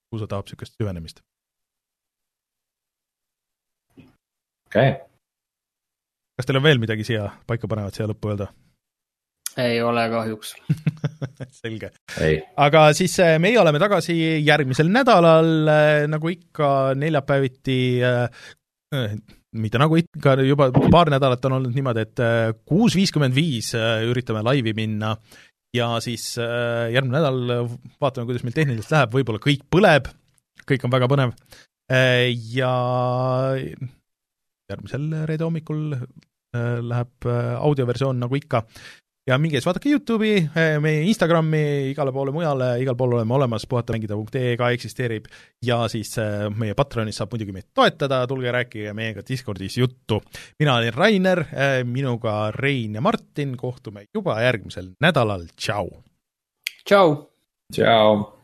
Yakuusa 0.06 0.30
tahab 0.30 0.46
niisugust 0.46 0.74
süvenemist. 0.78 1.22
okei 4.66 4.90
okay.. 4.90 5.02
kas 6.36 6.46
teil 6.46 6.58
on 6.58 6.66
veel 6.66 6.82
midagi 6.82 7.06
siia 7.06 7.28
paikapanevat 7.46 7.94
siia 7.94 8.10
lõppu 8.10 8.32
öelda? 8.32 8.50
Ei 9.56 9.80
ole 9.82 10.04
kahjuks. 10.12 10.52
Selge. 11.60 11.90
aga 12.60 12.82
siis 12.96 13.16
äh, 13.24 13.36
meie 13.42 13.58
oleme 13.60 13.80
tagasi 13.80 14.16
järgmisel 14.44 14.90
nädalal, 14.92 15.50
äh, 15.72 16.04
nagu 16.10 16.30
ikka 16.32 16.68
neljapäeviti 16.98 17.80
äh, 18.04 18.46
mitte 19.56 19.80
nagu 19.80 19.96
ikka, 19.98 20.36
juba 20.44 20.68
paar 20.92 21.10
nädalat 21.12 21.44
on 21.48 21.58
olnud 21.58 21.74
niimoodi, 21.76 22.04
et 22.04 22.22
kuus 22.68 22.96
viiskümmend 22.98 23.34
viis 23.34 23.72
üritame 23.74 24.42
laivi 24.44 24.74
minna. 24.76 25.14
Ja 25.74 25.88
siis 26.04 26.36
järgmine 26.38 27.16
nädal 27.16 27.64
vaatame, 28.00 28.28
kuidas 28.28 28.44
meil 28.44 28.54
tehniliselt 28.56 28.92
läheb, 28.92 29.16
võib-olla 29.16 29.40
kõik 29.42 29.64
põleb, 29.72 30.10
kõik 30.68 30.84
on 30.86 30.92
väga 30.92 31.08
põnev. 31.10 31.32
Ja 32.52 32.70
järgmisel 34.70 35.08
reede 35.28 35.48
hommikul 35.48 35.82
läheb 36.52 37.28
audioversioon 37.32 38.22
nagu 38.22 38.38
ikka 38.38 38.62
ja 39.26 39.38
minge 39.42 39.58
siis 39.58 39.66
vaadake 39.66 39.90
Youtube'i, 39.90 40.36
eh, 40.46 40.76
meie 40.82 41.02
Instagrami, 41.08 41.62
igale 41.90 42.12
poole 42.14 42.34
mujale, 42.34 42.70
igal 42.82 42.96
pool 42.98 43.16
oleme 43.18 43.34
olemas, 43.34 43.66
puhatamängida.ee 43.70 44.54
ka 44.58 44.70
eksisteerib 44.74 45.26
ja 45.66 45.82
siis 45.92 46.14
eh, 46.22 46.46
meie 46.54 46.76
Patreonis 46.78 47.18
saab 47.20 47.34
muidugi 47.34 47.54
meid 47.56 47.70
toetada, 47.74 48.22
tulge 48.30 48.52
rääkige 48.54 48.94
meiega 48.96 49.24
Discordis 49.26 49.78
juttu. 49.78 50.22
mina 50.58 50.76
olin 50.76 50.94
Rainer, 50.94 51.44
eh, 51.52 51.82
minuga 51.84 52.52
Rein 52.54 52.94
ja 52.94 53.00
Martin, 53.00 53.56
kohtume 53.56 54.06
juba 54.14 54.40
järgmisel 54.42 54.94
nädalal, 55.00 55.48
tšau! 55.56 55.90
tšau! 56.86 57.20
tšau! 57.72 58.35